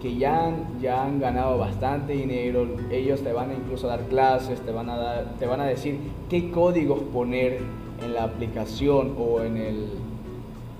Que 0.00 0.16
ya 0.16 0.46
han, 0.46 0.80
ya 0.80 1.04
han 1.04 1.18
ganado 1.20 1.58
bastante 1.58 2.12
dinero, 2.12 2.66
ellos 2.90 3.22
te 3.22 3.32
van 3.32 3.50
a 3.50 3.54
incluso 3.54 3.86
dar 3.86 4.00
clases, 4.02 4.60
te 4.60 4.70
van 4.70 4.90
a, 4.90 4.96
dar, 4.96 5.34
te 5.38 5.46
van 5.46 5.60
a 5.60 5.64
decir 5.64 5.98
qué 6.28 6.50
códigos 6.50 7.00
poner 7.12 7.60
en 8.04 8.14
la 8.14 8.24
aplicación 8.24 9.14
o 9.18 9.42
en 9.42 9.56
el... 9.56 9.88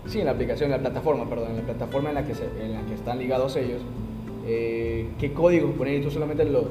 Sí, 0.06 0.20
en 0.20 0.26
la 0.26 0.32
aplicación, 0.32 0.70
en 0.70 0.76
la 0.76 0.82
plataforma, 0.82 1.28
perdón, 1.28 1.50
en 1.50 1.56
la 1.56 1.62
plataforma 1.62 2.10
en 2.10 2.14
la 2.14 2.24
que, 2.24 2.32
en 2.32 2.74
la 2.74 2.82
que 2.82 2.94
están 2.94 3.18
ligados 3.18 3.56
ellos, 3.56 3.80
eh, 4.46 5.08
qué 5.18 5.32
códigos 5.32 5.72
poner 5.72 6.00
y 6.00 6.02
tú 6.02 6.10
solamente 6.10 6.44
lo, 6.44 6.66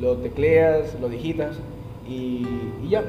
lo 0.00 0.16
tecleas, 0.16 0.96
lo 1.00 1.08
digitas 1.08 1.58
y, 2.08 2.46
y 2.82 2.88
ya, 2.88 3.02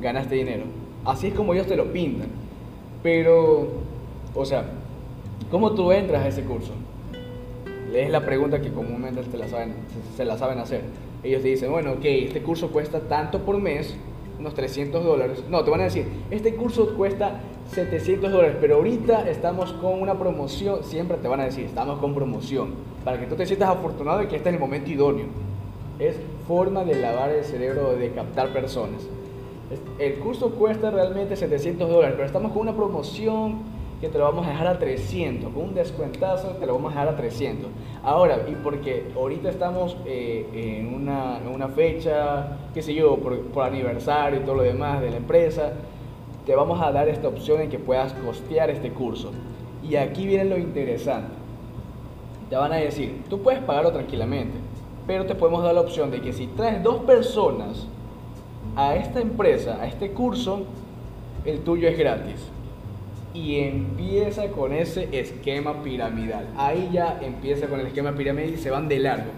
ganaste 0.00 0.36
dinero. 0.36 0.64
Así 1.04 1.26
es 1.26 1.34
como 1.34 1.52
ellos 1.52 1.66
te 1.66 1.76
lo 1.76 1.92
pintan. 1.92 2.28
Pero, 3.02 3.68
o 4.34 4.44
sea, 4.46 4.64
¿cómo 5.50 5.72
tú 5.72 5.92
entras 5.92 6.24
a 6.24 6.28
ese 6.28 6.44
curso? 6.44 6.72
Es 7.94 8.10
la 8.10 8.24
pregunta 8.24 8.60
que 8.60 8.72
comúnmente 8.72 9.22
te 9.22 9.38
la 9.38 9.46
saben, 9.46 9.74
se 10.16 10.24
la 10.24 10.36
saben 10.36 10.58
hacer. 10.58 10.82
Ellos 11.22 11.42
te 11.42 11.48
dicen, 11.48 11.70
bueno, 11.70 11.92
ok, 11.92 12.04
este 12.04 12.42
curso 12.42 12.72
cuesta 12.72 12.98
tanto 12.98 13.42
por 13.42 13.56
mes, 13.58 13.94
unos 14.36 14.52
300 14.52 15.04
dólares. 15.04 15.44
No, 15.48 15.62
te 15.62 15.70
van 15.70 15.80
a 15.80 15.84
decir, 15.84 16.06
este 16.28 16.56
curso 16.56 16.96
cuesta 16.96 17.40
700 17.70 18.32
dólares, 18.32 18.56
pero 18.60 18.76
ahorita 18.76 19.30
estamos 19.30 19.72
con 19.74 20.02
una 20.02 20.18
promoción, 20.18 20.82
siempre 20.82 21.18
te 21.18 21.28
van 21.28 21.38
a 21.38 21.44
decir, 21.44 21.66
estamos 21.66 22.00
con 22.00 22.16
promoción, 22.16 22.70
para 23.04 23.20
que 23.20 23.26
tú 23.26 23.36
te 23.36 23.46
sientas 23.46 23.68
afortunado 23.68 24.24
y 24.24 24.26
que 24.26 24.36
este 24.36 24.48
es 24.48 24.54
el 24.56 24.60
momento 24.60 24.90
idóneo. 24.90 25.26
Es 26.00 26.16
forma 26.48 26.84
de 26.84 26.96
lavar 26.96 27.30
el 27.30 27.44
cerebro, 27.44 27.94
de 27.94 28.10
captar 28.10 28.52
personas. 28.52 29.06
El 30.00 30.14
curso 30.16 30.50
cuesta 30.50 30.90
realmente 30.90 31.36
700 31.36 31.88
dólares, 31.88 32.14
pero 32.16 32.26
estamos 32.26 32.50
con 32.50 32.62
una 32.62 32.74
promoción 32.74 33.73
que 34.00 34.08
te 34.08 34.18
lo 34.18 34.24
vamos 34.24 34.46
a 34.46 34.50
dejar 34.50 34.66
a 34.66 34.78
300, 34.78 35.52
con 35.52 35.64
un 35.64 35.74
descuentazo 35.74 36.48
te 36.60 36.66
lo 36.66 36.74
vamos 36.74 36.92
a 36.92 37.00
dejar 37.00 37.14
a 37.14 37.16
300. 37.16 37.70
Ahora, 38.02 38.44
y 38.48 38.54
porque 38.56 39.06
ahorita 39.16 39.48
estamos 39.48 39.96
eh, 40.04 40.46
en, 40.52 40.94
una, 40.94 41.38
en, 41.38 41.48
una, 41.48 41.68
fecha, 41.68 42.58
qué 42.74 42.82
sé 42.82 42.94
yo, 42.94 43.16
por, 43.16 43.40
por 43.46 43.64
aniversario 43.64 44.40
y 44.40 44.42
todo 44.42 44.56
lo 44.56 44.62
demás 44.62 45.00
de 45.00 45.10
la 45.10 45.16
empresa, 45.16 45.72
te 46.44 46.54
vamos 46.54 46.80
a 46.82 46.92
dar 46.92 47.08
esta 47.08 47.28
opción 47.28 47.62
en 47.62 47.70
que 47.70 47.78
puedas 47.78 48.12
costear 48.12 48.70
este 48.70 48.90
curso. 48.90 49.30
Y 49.82 49.96
aquí 49.96 50.26
viene 50.26 50.44
lo 50.44 50.58
interesante. 50.58 51.32
Te 52.50 52.56
van 52.56 52.72
a 52.72 52.76
decir, 52.76 53.22
tú 53.30 53.40
puedes 53.40 53.62
pagarlo 53.62 53.92
tranquilamente, 53.92 54.56
pero 55.06 55.24
te 55.24 55.34
podemos 55.34 55.62
dar 55.62 55.74
la 55.74 55.80
opción 55.80 56.10
de 56.10 56.20
que 56.20 56.32
si 56.32 56.46
traes 56.48 56.82
dos 56.82 56.98
personas 57.04 57.86
a 58.76 58.96
esta 58.96 59.20
empresa, 59.20 59.78
a 59.80 59.86
este 59.86 60.10
curso, 60.10 60.62
el 61.44 61.60
tuyo 61.60 61.88
es 61.88 61.98
gratis. 61.98 62.53
Y 63.34 63.56
empieza 63.56 64.48
con 64.48 64.72
ese 64.72 65.08
esquema 65.12 65.82
piramidal. 65.82 66.46
Ahí 66.56 66.88
ya 66.92 67.18
empieza 67.20 67.66
con 67.66 67.80
el 67.80 67.88
esquema 67.88 68.12
piramidal 68.12 68.54
y 68.54 68.56
se 68.56 68.70
van 68.70 68.88
de 68.88 69.00
largo. 69.00 69.32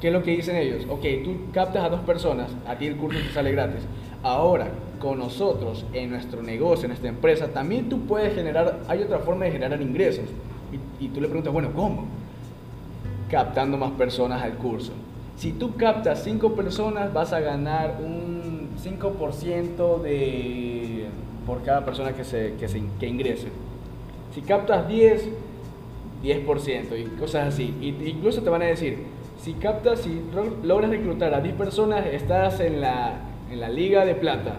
¿Qué 0.00 0.08
es 0.08 0.12
lo 0.12 0.22
que 0.22 0.30
dicen 0.32 0.56
ellos? 0.56 0.86
Ok, 0.88 1.04
tú 1.24 1.36
captas 1.52 1.84
a 1.84 1.88
dos 1.88 2.00
personas, 2.00 2.50
a 2.66 2.76
ti 2.76 2.86
el 2.86 2.96
curso 2.96 3.20
te 3.20 3.32
sale 3.32 3.52
gratis. 3.52 3.82
Ahora, 4.22 4.68
con 5.00 5.18
nosotros, 5.18 5.84
en 5.92 6.10
nuestro 6.10 6.42
negocio, 6.42 6.84
en 6.84 6.90
nuestra 6.90 7.08
empresa, 7.08 7.48
también 7.48 7.88
tú 7.88 8.00
puedes 8.00 8.34
generar, 8.34 8.80
hay 8.88 9.02
otra 9.02 9.18
forma 9.18 9.44
de 9.44 9.52
generar 9.52 9.82
ingresos. 9.82 10.24
Y, 11.00 11.04
y 11.04 11.08
tú 11.08 11.20
le 11.20 11.28
preguntas, 11.28 11.52
bueno, 11.52 11.70
¿cómo? 11.74 12.06
Captando 13.28 13.76
más 13.76 13.92
personas 13.92 14.42
al 14.42 14.54
curso. 14.54 14.92
Si 15.36 15.52
tú 15.52 15.76
captas 15.76 16.22
5 16.22 16.54
personas, 16.54 17.12
vas 17.12 17.32
a 17.32 17.40
ganar 17.40 17.98
un 18.00 18.70
5% 18.82 20.00
de, 20.02 20.91
por 21.52 21.62
cada 21.64 21.84
persona 21.84 22.14
que, 22.14 22.24
se, 22.24 22.54
que, 22.58 22.66
se, 22.66 22.82
que 22.98 23.06
ingrese. 23.06 23.48
Si 24.34 24.40
captas 24.40 24.88
10, 24.88 25.28
10% 26.24 26.98
y 26.98 27.04
cosas 27.20 27.48
así. 27.52 27.74
Y, 27.78 27.88
incluso 28.08 28.42
te 28.42 28.48
van 28.48 28.62
a 28.62 28.64
decir, 28.64 29.00
si 29.38 29.52
captas, 29.52 30.00
si 30.00 30.22
logras 30.64 30.90
reclutar 30.90 31.34
a 31.34 31.42
10 31.42 31.54
personas, 31.56 32.06
estás 32.06 32.58
en 32.60 32.80
la, 32.80 33.20
en 33.50 33.60
la 33.60 33.68
liga 33.68 34.06
de 34.06 34.14
plata. 34.14 34.54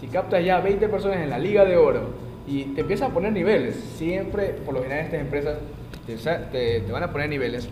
Si 0.00 0.06
captas 0.06 0.44
ya 0.44 0.60
20 0.60 0.88
personas 0.88 1.18
en 1.18 1.30
la 1.30 1.40
liga 1.40 1.64
de 1.64 1.76
oro 1.76 2.02
y 2.46 2.66
te 2.66 2.82
empiezan 2.82 3.10
a 3.10 3.14
poner 3.14 3.32
niveles, 3.32 3.74
siempre, 3.96 4.50
por 4.64 4.74
lo 4.74 4.82
general, 4.82 5.06
estas 5.06 5.20
empresas 5.20 5.58
te, 6.06 6.14
te, 6.16 6.80
te 6.82 6.92
van 6.92 7.02
a 7.02 7.10
poner 7.10 7.28
niveles 7.28 7.68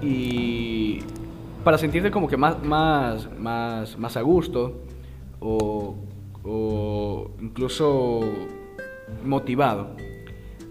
y 0.00 1.00
para 1.62 1.76
sentirte 1.76 2.10
como 2.10 2.26
que 2.26 2.38
más, 2.38 2.62
más, 2.62 3.28
más, 3.38 3.98
más 3.98 4.16
a 4.16 4.22
gusto 4.22 4.80
o, 5.40 5.94
o 6.44 7.30
incluso 7.40 8.20
motivado. 9.24 9.96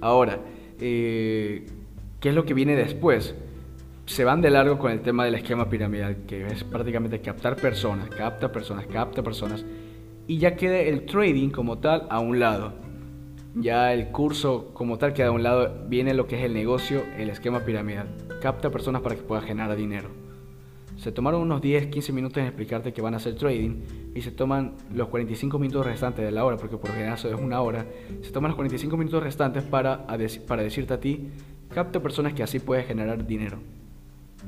Ahora, 0.01 0.39
eh, 0.79 1.65
¿qué 2.19 2.29
es 2.29 2.35
lo 2.35 2.45
que 2.45 2.53
viene 2.53 2.75
después? 2.75 3.35
Se 4.05 4.23
van 4.23 4.41
de 4.41 4.49
largo 4.49 4.79
con 4.79 4.91
el 4.91 5.01
tema 5.01 5.25
del 5.25 5.35
esquema 5.35 5.69
piramidal, 5.69 6.25
que 6.25 6.47
es 6.47 6.63
prácticamente 6.63 7.21
captar 7.21 7.55
personas, 7.55 8.09
capta 8.09 8.51
personas, 8.51 8.87
capta 8.87 9.21
personas, 9.21 9.65
y 10.27 10.37
ya 10.37 10.55
queda 10.55 10.79
el 10.79 11.05
trading 11.05 11.49
como 11.49 11.77
tal 11.77 12.07
a 12.09 12.19
un 12.19 12.39
lado. 12.39 12.73
Ya 13.55 13.93
el 13.93 14.09
curso 14.09 14.71
como 14.73 14.97
tal 14.97 15.13
queda 15.13 15.27
a 15.27 15.31
un 15.31 15.43
lado, 15.43 15.85
viene 15.87 16.13
lo 16.13 16.27
que 16.27 16.37
es 16.37 16.43
el 16.43 16.53
negocio, 16.53 17.03
el 17.17 17.29
esquema 17.29 17.59
piramidal 17.61 18.07
capta 18.39 18.69
personas 18.69 19.01
para 19.01 19.15
que 19.15 19.21
pueda 19.21 19.41
generar 19.41 19.75
dinero. 19.75 20.09
Se 20.99 21.13
tomaron 21.13 21.41
unos 21.41 21.61
10, 21.61 21.87
15 21.87 22.11
minutos 22.11 22.37
en 22.39 22.45
explicarte 22.45 22.91
que 22.91 23.01
van 23.01 23.13
a 23.13 23.17
hacer 23.17 23.35
trading 23.35 23.83
y 24.13 24.21
se 24.21 24.31
toman 24.31 24.73
los 24.93 25.07
45 25.07 25.57
minutos 25.57 25.85
restantes 25.85 26.25
de 26.25 26.31
la 26.31 26.43
hora, 26.43 26.57
porque 26.57 26.75
por 26.75 26.91
general 26.91 27.13
eso 27.13 27.33
es 27.33 27.39
una 27.39 27.61
hora, 27.61 27.85
se 28.21 28.31
toman 28.31 28.49
los 28.49 28.57
45 28.57 28.97
minutos 28.97 29.23
restantes 29.23 29.63
para, 29.63 30.05
para 30.45 30.61
decirte 30.61 30.93
a 30.93 30.99
ti, 30.99 31.29
capta 31.69 32.01
personas 32.01 32.33
que 32.33 32.43
así 32.43 32.59
puedes 32.59 32.85
generar 32.85 33.25
dinero. 33.25 33.59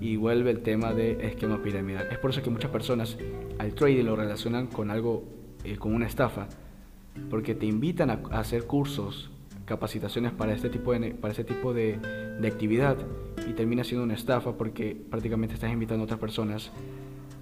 Y 0.02 0.18
vuelve 0.18 0.52
el 0.52 0.60
tema 0.60 0.94
de 0.94 1.26
esquema 1.26 1.62
piramidal. 1.64 2.08
Es 2.12 2.18
por 2.18 2.32
eso 2.32 2.42
que 2.42 2.50
muchas 2.50 2.72
personas 2.72 3.18
al 3.58 3.74
trading 3.74 4.04
lo 4.04 4.18
relacionan 4.18 4.68
con 4.68 4.92
algo, 4.92 5.24
eh, 5.64 5.78
con 5.78 5.96
una 5.96 6.06
estafa, 6.06 6.48
porque 7.30 7.56
te 7.56 7.66
invitan 7.66 8.10
a, 8.10 8.20
hacer 8.32 8.66
cursos, 8.66 9.30
capacitaciones 9.72 10.34
para 10.34 10.54
este 10.54 10.70
tipo 10.70 10.92
de, 10.92 11.12
para 11.12 11.32
este 11.32 11.46
tipo 11.46 11.74
de, 11.74 11.98
de 11.98 12.48
actividad 12.48 12.98
y 13.48 13.54
termina 13.54 13.86
siendo 13.86 14.04
una 14.04 14.16
estafa 14.16 14.58
porque 14.58 15.02
prácticamente 15.10 15.54
estás 15.54 15.72
invitando 15.72 16.02
a 16.02 16.06
otras 16.06 16.20
personas 16.20 16.72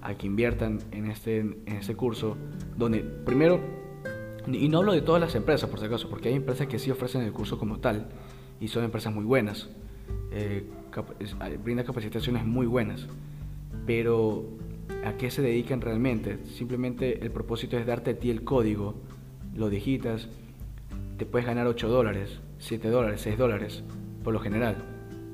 a 0.00 0.14
que 0.14 0.28
inviertan 0.28 0.78
en 0.92 1.10
este, 1.10 1.40
en 1.40 1.66
este 1.66 1.96
curso, 1.96 2.36
donde 2.76 3.00
primero, 3.00 3.60
y 4.46 4.68
no 4.68 4.78
hablo 4.78 4.92
de 4.92 5.02
todas 5.02 5.20
las 5.20 5.34
empresas 5.34 5.68
por 5.68 5.80
si 5.80 5.86
acaso, 5.86 6.08
porque 6.08 6.28
hay 6.28 6.36
empresas 6.36 6.68
que 6.68 6.78
sí 6.78 6.90
ofrecen 6.92 7.22
el 7.22 7.32
curso 7.32 7.58
como 7.58 7.80
tal 7.80 8.06
y 8.60 8.68
son 8.68 8.84
empresas 8.84 9.12
muy 9.12 9.24
buenas, 9.24 9.68
eh, 10.30 10.64
brinda 11.64 11.82
capacitaciones 11.82 12.44
muy 12.44 12.66
buenas, 12.66 13.08
pero 13.86 14.44
¿a 15.04 15.14
qué 15.14 15.32
se 15.32 15.42
dedican 15.42 15.80
realmente? 15.80 16.38
Simplemente 16.44 17.22
el 17.22 17.32
propósito 17.32 17.76
es 17.76 17.86
darte 17.86 18.12
a 18.12 18.18
ti 18.20 18.30
el 18.30 18.44
código, 18.44 18.94
lo 19.56 19.68
digitas, 19.68 20.28
te 21.20 21.26
puedes 21.26 21.46
ganar 21.46 21.66
8 21.66 21.86
dólares, 21.90 22.40
7 22.60 22.88
dólares, 22.88 23.20
6 23.20 23.36
dólares, 23.36 23.84
por 24.24 24.32
lo 24.32 24.40
general 24.40 24.76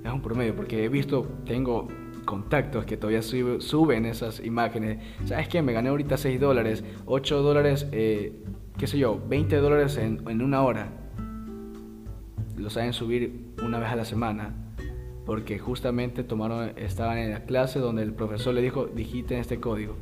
es 0.04 0.12
un 0.12 0.20
promedio, 0.20 0.56
porque 0.56 0.84
he 0.84 0.88
visto, 0.88 1.28
tengo 1.44 1.86
contactos 2.24 2.84
que 2.84 2.96
todavía 2.96 3.22
suben 3.22 4.04
esas 4.04 4.44
imágenes. 4.44 4.98
¿Sabes 5.26 5.46
qué? 5.46 5.62
Me 5.62 5.72
gané 5.72 5.90
ahorita 5.90 6.16
6 6.16 6.40
dólares, 6.40 6.82
8 7.04 7.40
dólares, 7.40 7.86
eh, 7.92 8.32
qué 8.76 8.88
sé 8.88 8.98
yo, 8.98 9.20
20 9.28 9.54
dólares 9.58 9.96
en, 9.96 10.28
en 10.28 10.42
una 10.42 10.64
hora. 10.64 10.88
Lo 12.56 12.68
saben 12.68 12.92
subir 12.92 13.52
una 13.62 13.78
vez 13.78 13.88
a 13.90 13.94
la 13.94 14.04
semana, 14.04 14.56
porque 15.24 15.60
justamente 15.60 16.24
tomaron, 16.24 16.72
estaban 16.74 17.18
en 17.18 17.30
la 17.30 17.44
clase 17.44 17.78
donde 17.78 18.02
el 18.02 18.12
profesor 18.12 18.54
le 18.54 18.62
dijo, 18.62 18.86
digiten 18.86 19.38
este 19.38 19.60
código. 19.60 19.94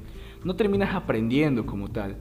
No 0.44 0.56
terminas 0.56 0.94
aprendiendo 0.94 1.66
como 1.66 1.90
tal. 1.90 2.16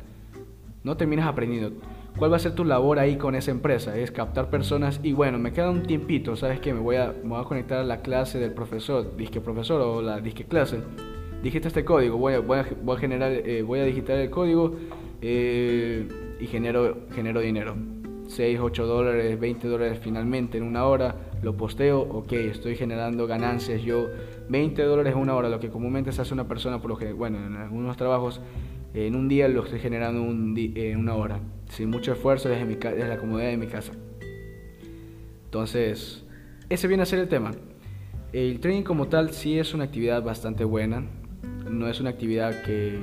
No 0.83 0.97
terminas 0.97 1.27
aprendiendo 1.27 1.71
¿Cuál 2.17 2.31
va 2.31 2.35
a 2.35 2.39
ser 2.39 2.53
tu 2.53 2.63
labor 2.63 2.99
ahí 2.99 3.17
con 3.17 3.33
esa 3.33 3.49
empresa? 3.49 3.97
Es 3.97 4.11
captar 4.11 4.51
personas 4.51 4.99
y 5.01 5.13
bueno, 5.13 5.39
me 5.39 5.51
queda 5.51 5.71
un 5.71 5.81
tiempito, 5.81 6.35
¿sabes 6.35 6.59
qué? 6.59 6.71
Me 6.71 6.79
voy 6.79 6.97
a, 6.97 7.15
conectar 7.47 7.79
a 7.79 7.83
la 7.83 8.01
clase 8.01 8.37
del 8.37 8.53
profesor, 8.53 9.17
disque 9.17 9.41
profesor 9.41 9.81
o 9.81 10.01
la 10.01 10.21
disque 10.21 10.45
clase. 10.45 10.81
Digita 11.41 11.67
este 11.67 11.83
código, 11.83 12.17
voy 12.17 12.33
a, 12.35 12.97
generar, 12.97 13.31
eh, 13.31 13.63
voy 13.63 13.79
a 13.79 13.83
digitar 13.83 14.17
el 14.17 14.29
código 14.29 14.75
eh, 15.21 16.07
y 16.39 16.45
genero, 16.45 16.97
genero 17.15 17.41
dinero. 17.41 17.75
6, 18.27 18.59
8 18.61 18.85
dólares, 18.85 19.39
20 19.39 19.67
dólares 19.67 19.99
finalmente 20.01 20.57
en 20.57 20.63
una 20.63 20.85
hora, 20.85 21.15
lo 21.41 21.57
posteo, 21.57 21.99
ok, 21.99 22.31
estoy 22.33 22.75
generando 22.75 23.27
ganancias 23.27 23.81
yo, 23.81 24.07
20 24.49 24.81
dólares 24.83 25.15
una 25.15 25.35
hora, 25.35 25.49
lo 25.49 25.59
que 25.59 25.69
comúnmente 25.69 26.11
se 26.11 26.21
hace 26.21 26.33
una 26.33 26.47
persona 26.47 26.79
por 26.79 26.91
lo 26.91 26.97
que, 26.97 27.11
bueno, 27.11 27.45
en 27.45 27.55
algunos 27.55 27.97
trabajos, 27.97 28.39
en 28.93 29.15
un 29.15 29.27
día 29.27 29.47
lo 29.47 29.63
estoy 29.63 29.79
generando 29.79 30.21
un 30.21 30.55
en 30.57 30.97
una 30.97 31.15
hora 31.15 31.39
sin 31.73 31.89
mucho 31.89 32.13
esfuerzo 32.13 32.49
desde, 32.49 32.65
mi, 32.65 32.75
desde 32.75 33.07
la 33.07 33.17
comodidad 33.17 33.49
de 33.49 33.57
mi 33.57 33.67
casa. 33.67 33.93
Entonces, 35.45 36.23
ese 36.69 36.87
viene 36.87 37.03
a 37.03 37.05
ser 37.05 37.19
el 37.19 37.27
tema. 37.27 37.51
El 38.31 38.59
trading 38.59 38.83
como 38.83 39.07
tal 39.07 39.33
sí 39.33 39.57
es 39.57 39.73
una 39.73 39.85
actividad 39.85 40.23
bastante 40.23 40.63
buena. 40.63 41.05
No 41.69 41.87
es 41.87 41.99
una 41.99 42.11
actividad 42.11 42.63
que, 42.63 42.99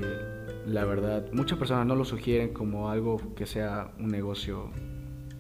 la 0.67 0.85
verdad, 0.85 1.27
muchas 1.33 1.59
personas 1.59 1.87
no 1.87 1.97
lo 1.97 2.05
sugieren 2.05 2.53
como 2.53 2.91
algo 2.91 3.21
que 3.35 3.47
sea 3.47 3.93
un 3.99 4.09
negocio, 4.09 4.71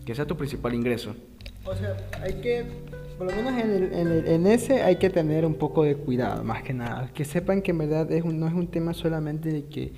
que 0.05 0.15
sea 0.15 0.27
tu 0.27 0.37
principal 0.37 0.75
ingreso. 0.75 1.15
O 1.65 1.75
sea, 1.75 1.97
hay 2.23 2.35
que, 2.41 2.65
por 3.17 3.29
lo 3.29 3.37
menos 3.37 3.53
en, 3.63 4.27
en, 4.27 4.47
ese 4.47 4.83
hay 4.83 4.97
que 4.97 5.11
tener 5.11 5.45
un 5.45 5.55
poco 5.55 5.85
de 5.85 5.95
cuidado, 5.95 6.43
más 6.43 6.63
que 6.63 6.73
nada. 6.73 7.11
Que 7.13 7.25
sepan 7.25 7.63
que 7.63 7.71
en 7.71 7.79
verdad 7.79 8.11
es 8.11 8.25
no 8.25 8.49
es 8.49 8.55
un 8.55 8.67
tema 8.67 8.95
solamente 8.95 9.51
de 9.51 9.67
que 9.67 9.93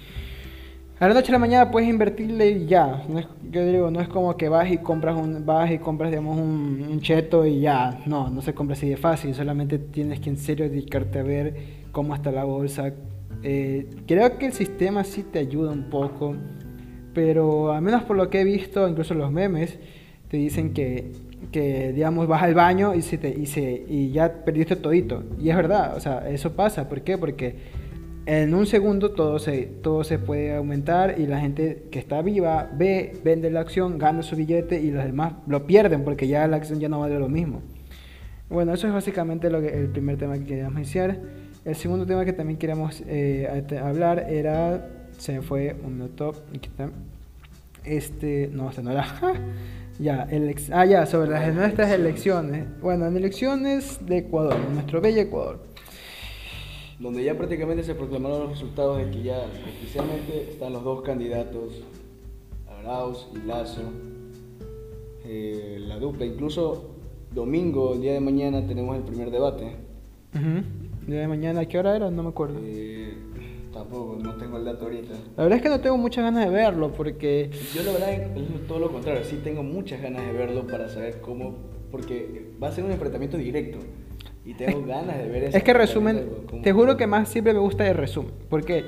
a 0.98 1.08
la 1.08 1.14
noche 1.14 1.30
a 1.30 1.32
la 1.32 1.38
mañana 1.38 1.70
puedes 1.70 1.88
invertirle 1.88 2.66
ya. 2.66 3.04
No 3.08 3.18
es, 3.18 3.26
yo 3.50 3.66
digo, 3.66 3.90
no 3.90 4.00
es 4.00 4.08
como 4.08 4.36
que 4.36 4.48
vas 4.48 4.70
y 4.70 4.78
compras 4.78 5.16
un, 5.16 5.44
vas 5.44 5.70
y 5.70 5.78
compras 5.78 6.10
digamos 6.10 6.38
un, 6.38 7.00
cheto 7.00 7.44
y 7.44 7.60
ya. 7.60 7.98
No, 8.06 8.30
no 8.30 8.40
se 8.40 8.54
compra 8.54 8.74
así 8.74 8.88
de 8.88 8.96
fácil. 8.96 9.34
Solamente 9.34 9.78
tienes 9.78 10.20
que 10.20 10.30
en 10.30 10.36
serio 10.36 10.68
dedicarte 10.68 11.18
a 11.18 11.22
ver 11.22 11.56
cómo 11.90 12.14
está 12.14 12.30
la 12.30 12.44
bolsa. 12.44 12.92
Eh, 13.42 13.88
creo 14.06 14.38
que 14.38 14.46
el 14.46 14.52
sistema 14.52 15.02
sí 15.02 15.24
te 15.24 15.40
ayuda 15.40 15.72
un 15.72 15.90
poco, 15.90 16.36
pero 17.12 17.72
al 17.72 17.82
menos 17.82 18.04
por 18.04 18.16
lo 18.16 18.30
que 18.30 18.40
he 18.40 18.44
visto, 18.44 18.88
incluso 18.88 19.14
los 19.14 19.32
memes, 19.32 19.78
te 20.28 20.36
dicen 20.36 20.72
que, 20.72 21.10
que 21.50 21.92
digamos, 21.92 22.28
vas 22.28 22.42
al 22.42 22.54
baño 22.54 22.94
y, 22.94 23.02
se 23.02 23.18
te, 23.18 23.28
y, 23.28 23.46
se, 23.46 23.84
y 23.88 24.12
ya 24.12 24.44
perdiste 24.44 24.76
todito. 24.76 25.24
Y 25.40 25.50
es 25.50 25.56
verdad, 25.56 25.96
o 25.96 26.00
sea, 26.00 26.28
eso 26.30 26.52
pasa. 26.52 26.88
¿Por 26.88 27.02
qué? 27.02 27.18
Porque 27.18 27.81
en 28.26 28.54
un 28.54 28.66
segundo 28.66 29.12
todo 29.12 29.38
se, 29.38 29.62
todo 29.62 30.04
se 30.04 30.18
puede 30.18 30.54
aumentar 30.54 31.18
y 31.18 31.26
la 31.26 31.40
gente 31.40 31.88
que 31.90 31.98
está 31.98 32.22
viva 32.22 32.70
ve, 32.72 33.18
vende 33.24 33.50
la 33.50 33.60
acción, 33.60 33.98
gana 33.98 34.22
su 34.22 34.36
billete 34.36 34.80
y 34.80 34.90
los 34.90 35.04
demás 35.04 35.34
lo 35.46 35.66
pierden 35.66 36.04
porque 36.04 36.28
ya 36.28 36.46
la 36.46 36.56
acción 36.56 36.78
ya 36.78 36.88
no 36.88 37.00
vale 37.00 37.18
lo 37.18 37.28
mismo. 37.28 37.62
Bueno, 38.48 38.74
eso 38.74 38.86
es 38.86 38.92
básicamente 38.92 39.50
lo 39.50 39.60
que, 39.60 39.68
el 39.68 39.88
primer 39.88 40.18
tema 40.18 40.38
que 40.38 40.44
queríamos 40.44 40.74
iniciar. 40.74 41.18
El 41.64 41.74
segundo 41.74 42.06
tema 42.06 42.24
que 42.24 42.32
también 42.32 42.58
queríamos 42.58 43.02
eh, 43.06 43.64
hablar 43.82 44.26
era, 44.28 44.88
se 45.16 45.40
fue 45.42 45.74
un 45.82 45.94
minuto, 45.94 46.32
aquí 46.50 46.68
está. 46.68 46.90
Este, 47.84 48.50
no, 48.52 48.68
este 48.68 48.82
no 48.82 48.92
era. 48.92 49.06
ya, 49.98 50.28
el, 50.30 50.54
ah, 50.72 50.84
ya, 50.84 51.06
sobre 51.06 51.30
las 51.30 51.54
nuestras 51.54 51.90
elecciones. 51.90 52.66
Bueno, 52.80 53.06
en 53.06 53.16
elecciones 53.16 53.98
de 54.06 54.18
Ecuador, 54.18 54.56
en 54.68 54.74
nuestro 54.74 55.00
bello 55.00 55.22
Ecuador 55.22 55.71
donde 56.98 57.24
ya 57.24 57.36
prácticamente 57.36 57.82
se 57.82 57.94
proclamaron 57.94 58.40
los 58.40 58.50
resultados 58.50 58.98
de 58.98 59.10
que 59.10 59.22
ya 59.22 59.44
oficialmente 59.78 60.50
están 60.50 60.72
los 60.72 60.84
dos 60.84 61.02
candidatos, 61.02 61.82
Arauz 62.68 63.28
y 63.34 63.46
Lazo, 63.46 63.82
eh, 65.24 65.78
la 65.80 65.98
dupla. 65.98 66.24
Incluso 66.24 66.90
domingo, 67.34 67.94
el 67.94 68.02
día 68.02 68.12
de 68.12 68.20
mañana, 68.20 68.66
tenemos 68.66 68.96
el 68.96 69.02
primer 69.02 69.30
debate. 69.30 69.76
¿El 70.34 71.06
día 71.06 71.20
de 71.20 71.28
mañana, 71.28 71.60
¿a 71.60 71.66
qué 71.66 71.78
hora 71.78 71.96
era? 71.96 72.10
No 72.10 72.22
me 72.22 72.28
acuerdo. 72.30 72.58
Eh, 72.62 73.14
tampoco, 73.72 74.18
no 74.22 74.34
tengo 74.36 74.58
el 74.58 74.64
dato 74.64 74.84
ahorita. 74.84 75.14
La 75.36 75.42
verdad 75.44 75.56
es 75.56 75.62
que 75.62 75.68
no 75.68 75.80
tengo 75.80 75.96
muchas 75.96 76.24
ganas 76.24 76.44
de 76.44 76.50
verlo 76.50 76.92
porque... 76.92 77.50
Yo 77.74 77.82
la 77.82 77.92
verdad 77.92 78.12
es 78.12 78.66
todo 78.66 78.78
lo 78.78 78.92
contrario, 78.92 79.24
sí 79.24 79.40
tengo 79.42 79.62
muchas 79.62 80.00
ganas 80.00 80.26
de 80.26 80.32
verlo 80.32 80.66
para 80.66 80.88
saber 80.88 81.20
cómo, 81.20 81.56
porque 81.90 82.52
va 82.62 82.68
a 82.68 82.72
ser 82.72 82.84
un 82.84 82.92
enfrentamiento 82.92 83.36
directo. 83.36 83.78
Y 84.44 84.54
tengo 84.54 84.84
ganas 84.84 85.18
de 85.18 85.28
ver 85.28 85.44
eso. 85.44 85.56
Es 85.56 85.62
que 85.62 85.72
resumen, 85.72 86.28
te 86.62 86.72
juro 86.72 86.96
que 86.96 87.06
más 87.06 87.28
siempre 87.28 87.52
me 87.52 87.60
gusta 87.60 87.88
el 87.88 87.96
resumen. 87.96 88.32
¿Por 88.48 88.64
qué? 88.64 88.84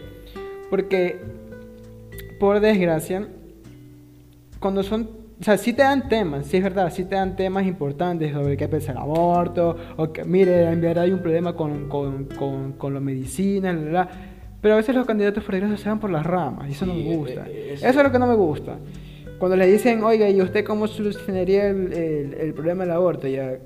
Porque, 0.70 1.20
por 2.40 2.60
desgracia, 2.60 3.28
cuando 4.58 4.82
son 4.82 5.24
o 5.40 5.44
sea, 5.44 5.58
sí 5.58 5.72
te 5.72 5.82
dan 5.82 6.08
temas, 6.08 6.46
sí 6.46 6.56
es 6.56 6.62
verdad, 6.62 6.92
sí 6.92 7.04
te 7.04 7.16
dan 7.16 7.34
temas 7.34 7.66
importantes 7.66 8.32
sobre 8.32 8.56
qué 8.56 8.68
pensar 8.68 8.94
el 8.94 9.02
aborto, 9.02 9.76
o 9.96 10.12
que, 10.12 10.24
mire, 10.24 10.70
en 10.70 10.80
verdad 10.80 11.04
hay 11.04 11.10
un 11.10 11.18
problema 11.18 11.54
con, 11.54 11.88
con, 11.88 12.26
con, 12.26 12.72
con 12.72 12.94
la 12.94 13.00
medicina, 13.00 14.08
pero 14.60 14.74
a 14.74 14.76
veces 14.78 14.94
los 14.94 15.06
candidatos 15.06 15.42
por 15.44 15.54
se 15.76 15.88
van 15.88 15.98
por 15.98 16.10
las 16.10 16.24
ramas, 16.24 16.68
y 16.68 16.72
eso 16.72 16.86
no 16.86 16.94
me 16.94 17.16
gusta. 17.16 17.46
Eh, 17.48 17.74
eso 17.74 17.88
es 17.88 17.96
lo 17.96 18.12
que 18.12 18.18
no 18.18 18.26
me 18.26 18.36
gusta. 18.36 18.78
Cuando 19.38 19.56
le 19.56 19.66
dicen, 19.66 20.02
oiga, 20.02 20.28
¿y 20.28 20.40
usted 20.40 20.64
cómo 20.64 20.86
solucionaría 20.86 21.68
el, 21.68 22.34
el, 22.38 22.54
problema 22.54 22.84
del 22.84 22.92
aborto? 22.92 23.26
Ya, 23.26 23.58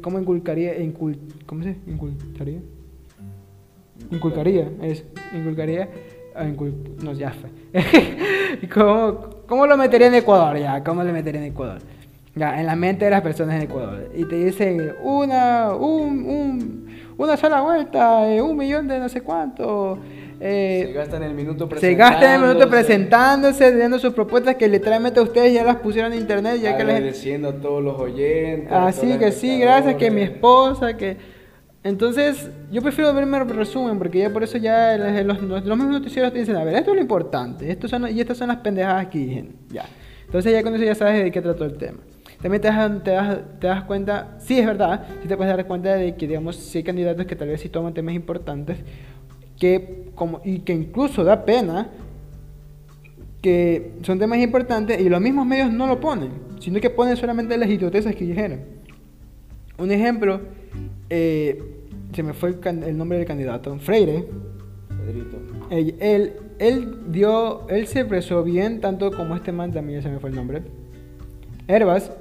cómo 0.00 0.18
inculcaría, 0.18 0.74
¿cómo 1.46 1.62
se 1.62 1.76
inculcaría? 1.86 2.60
Inculcaría, 4.10 4.70
es, 4.82 5.04
inculcaría, 5.34 5.88
ah, 6.34 6.46
no, 7.02 7.12
ya 7.12 7.32
fue. 7.32 7.50
¿Cómo, 8.74 9.30
¿Cómo 9.46 9.66
lo 9.66 9.76
metería 9.76 10.08
en 10.08 10.14
Ecuador? 10.14 10.58
Ya, 10.58 10.82
¿cómo 10.82 11.04
lo 11.04 11.12
metería 11.12 11.40
en 11.40 11.48
Ecuador? 11.48 11.80
Ya, 12.34 12.58
en 12.58 12.66
la 12.66 12.76
mente 12.76 13.04
de 13.04 13.10
las 13.10 13.20
personas 13.20 13.56
en 13.56 13.62
Ecuador. 13.62 14.10
Y 14.14 14.24
te 14.24 14.36
dicen, 14.44 14.94
una, 15.02 15.74
un, 15.74 16.24
un, 16.24 16.86
una 17.18 17.36
sola 17.36 17.60
vuelta, 17.60 18.32
eh, 18.32 18.40
un 18.40 18.56
millón 18.56 18.88
de 18.88 18.98
no 18.98 19.08
sé 19.08 19.20
cuánto 19.20 19.98
eh, 20.40 20.84
se 20.86 20.92
gastan 20.94 21.22
el 21.22 21.34
minuto 21.34 21.68
presentándose. 21.68 21.86
Se 21.86 21.94
gastan 21.94 22.34
el 22.34 22.48
minuto 22.48 22.70
presentándose, 22.70 23.76
dando 23.76 23.98
sus 23.98 24.14
propuestas 24.14 24.56
que 24.56 24.68
literalmente 24.68 25.20
ustedes 25.20 25.52
ya 25.52 25.62
las 25.64 25.76
pusieron 25.76 26.12
en 26.12 26.20
internet. 26.20 26.60
Ya 26.60 26.74
Agradeciendo 26.74 27.50
a 27.50 27.52
todos 27.52 27.82
los 27.84 28.00
oyentes. 28.00 28.72
Así 28.72 29.18
que 29.18 29.32
sí, 29.32 29.58
gracias, 29.60 29.96
que 29.96 30.10
mi 30.10 30.22
esposa, 30.22 30.96
que... 30.96 31.16
Entonces, 31.82 32.50
yo 32.70 32.82
prefiero 32.82 33.12
verme 33.14 33.38
el 33.38 33.48
resumen, 33.48 33.98
porque 33.98 34.18
ya 34.18 34.30
por 34.30 34.42
eso 34.42 34.58
ya 34.58 34.96
los, 35.24 35.40
los, 35.40 35.64
mismos 35.64 35.86
noticieros 35.86 36.32
te 36.32 36.40
dicen, 36.40 36.56
a 36.56 36.64
ver, 36.64 36.74
esto 36.74 36.90
es 36.90 36.96
lo 36.96 37.00
importante, 37.00 37.70
esto 37.70 37.88
son, 37.88 38.06
y 38.14 38.20
estas 38.20 38.36
son 38.36 38.48
las 38.48 38.58
pendejadas 38.58 39.06
que 39.06 39.18
dicen, 39.18 39.56
ya. 39.70 39.86
Entonces 40.26 40.52
ya 40.52 40.62
con 40.62 40.74
eso 40.74 40.84
ya 40.84 40.94
sabes 40.94 41.24
de 41.24 41.30
qué 41.30 41.40
trató 41.40 41.64
el 41.64 41.78
tema. 41.78 41.98
También 42.42 42.62
te 42.62 42.68
das, 42.68 43.02
te 43.02 43.10
das, 43.10 43.38
te 43.58 43.66
das 43.66 43.84
cuenta, 43.84 44.36
sí 44.38 44.58
es 44.58 44.66
verdad, 44.66 45.06
sí 45.22 45.28
te 45.28 45.36
puedes 45.36 45.54
dar 45.54 45.66
cuenta 45.66 45.94
de 45.94 46.14
que, 46.14 46.26
digamos, 46.26 46.56
si 46.56 46.78
hay 46.78 46.84
candidatos 46.84 47.26
que 47.26 47.36
tal 47.36 47.48
vez 47.48 47.60
sí 47.60 47.68
toman 47.68 47.92
temas 47.92 48.14
importantes, 48.14 48.78
que 49.60 50.10
como, 50.16 50.40
y 50.44 50.60
que 50.60 50.72
incluso 50.72 51.22
da 51.22 51.44
pena 51.44 51.90
que 53.40 53.92
son 54.02 54.18
temas 54.18 54.38
importantes 54.40 55.00
y 55.00 55.08
los 55.08 55.20
mismos 55.20 55.46
medios 55.46 55.72
no 55.72 55.86
lo 55.86 56.00
ponen, 56.00 56.30
sino 56.58 56.80
que 56.80 56.90
ponen 56.90 57.16
solamente 57.16 57.56
las 57.56 57.68
idiotezas 57.68 58.14
que 58.16 58.24
dijeron. 58.24 58.60
Un 59.78 59.90
ejemplo, 59.92 60.40
eh, 61.08 61.62
se 62.12 62.22
me 62.22 62.32
fue 62.32 62.56
el, 62.64 62.98
nombre 62.98 63.18
del 63.18 63.26
candidato, 63.26 63.78
Freire. 63.78 64.26
Pedrito. 65.06 65.38
Él, 65.70 66.32
él, 66.58 66.98
dio, 67.08 67.68
él 67.68 67.86
se 67.86 68.00
expresó 68.00 68.42
bien, 68.42 68.80
tanto 68.80 69.10
como 69.10 69.36
este 69.36 69.52
man 69.52 69.72
también 69.72 70.02
se 70.02 70.10
me 70.10 70.18
fue 70.18 70.30
el 70.30 70.36
nombre. 70.36 70.62
Herbas. 71.68 72.12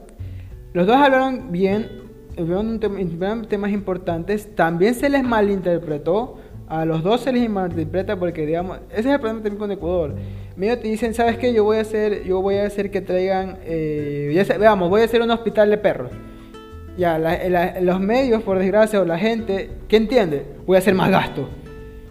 Los 0.73 0.85
dos 0.85 0.95
hablaron 0.95 1.51
bien, 1.51 1.89
hablaron 2.37 2.79
temas 2.79 3.71
importantes, 3.71 4.55
también 4.55 4.93
se 4.93 5.09
les 5.09 5.23
malinterpretó 5.23 6.37
a 6.69 6.85
los 6.85 7.01
dos 7.01 7.21
se 7.21 7.33
les 7.33 7.49
malinterpreta 7.49 8.15
porque, 8.15 8.45
digamos, 8.45 8.77
ese 8.91 8.99
es 8.99 9.05
el 9.07 9.19
problema 9.19 9.41
también 9.41 9.57
con 9.57 9.71
Ecuador. 9.71 10.15
Medio 10.55 10.77
te 10.77 10.87
dicen, 10.87 11.15
¿sabes 11.15 11.37
qué? 11.37 11.51
Yo 11.51 11.63
voy 11.63 11.77
a 11.77 11.81
hacer, 11.81 12.23
yo 12.23 12.41
voy 12.41 12.55
a 12.57 12.65
hacer 12.67 12.91
que 12.91 13.01
traigan, 13.01 13.57
eh, 13.65 14.31
ya 14.33 14.57
veamos, 14.57 14.87
voy 14.87 15.01
a 15.01 15.05
hacer 15.05 15.21
un 15.21 15.31
hospital 15.31 15.71
de 15.71 15.77
perros. 15.79 16.11
Ya, 16.95 17.17
los 17.81 17.99
medios, 17.99 18.43
por 18.43 18.59
desgracia, 18.59 19.01
o 19.01 19.05
la 19.05 19.17
gente, 19.17 19.71
¿qué 19.87 19.97
entiende? 19.97 20.45
Voy 20.67 20.75
a 20.75 20.79
hacer 20.79 20.93
más 20.93 21.09
gasto. 21.09 21.49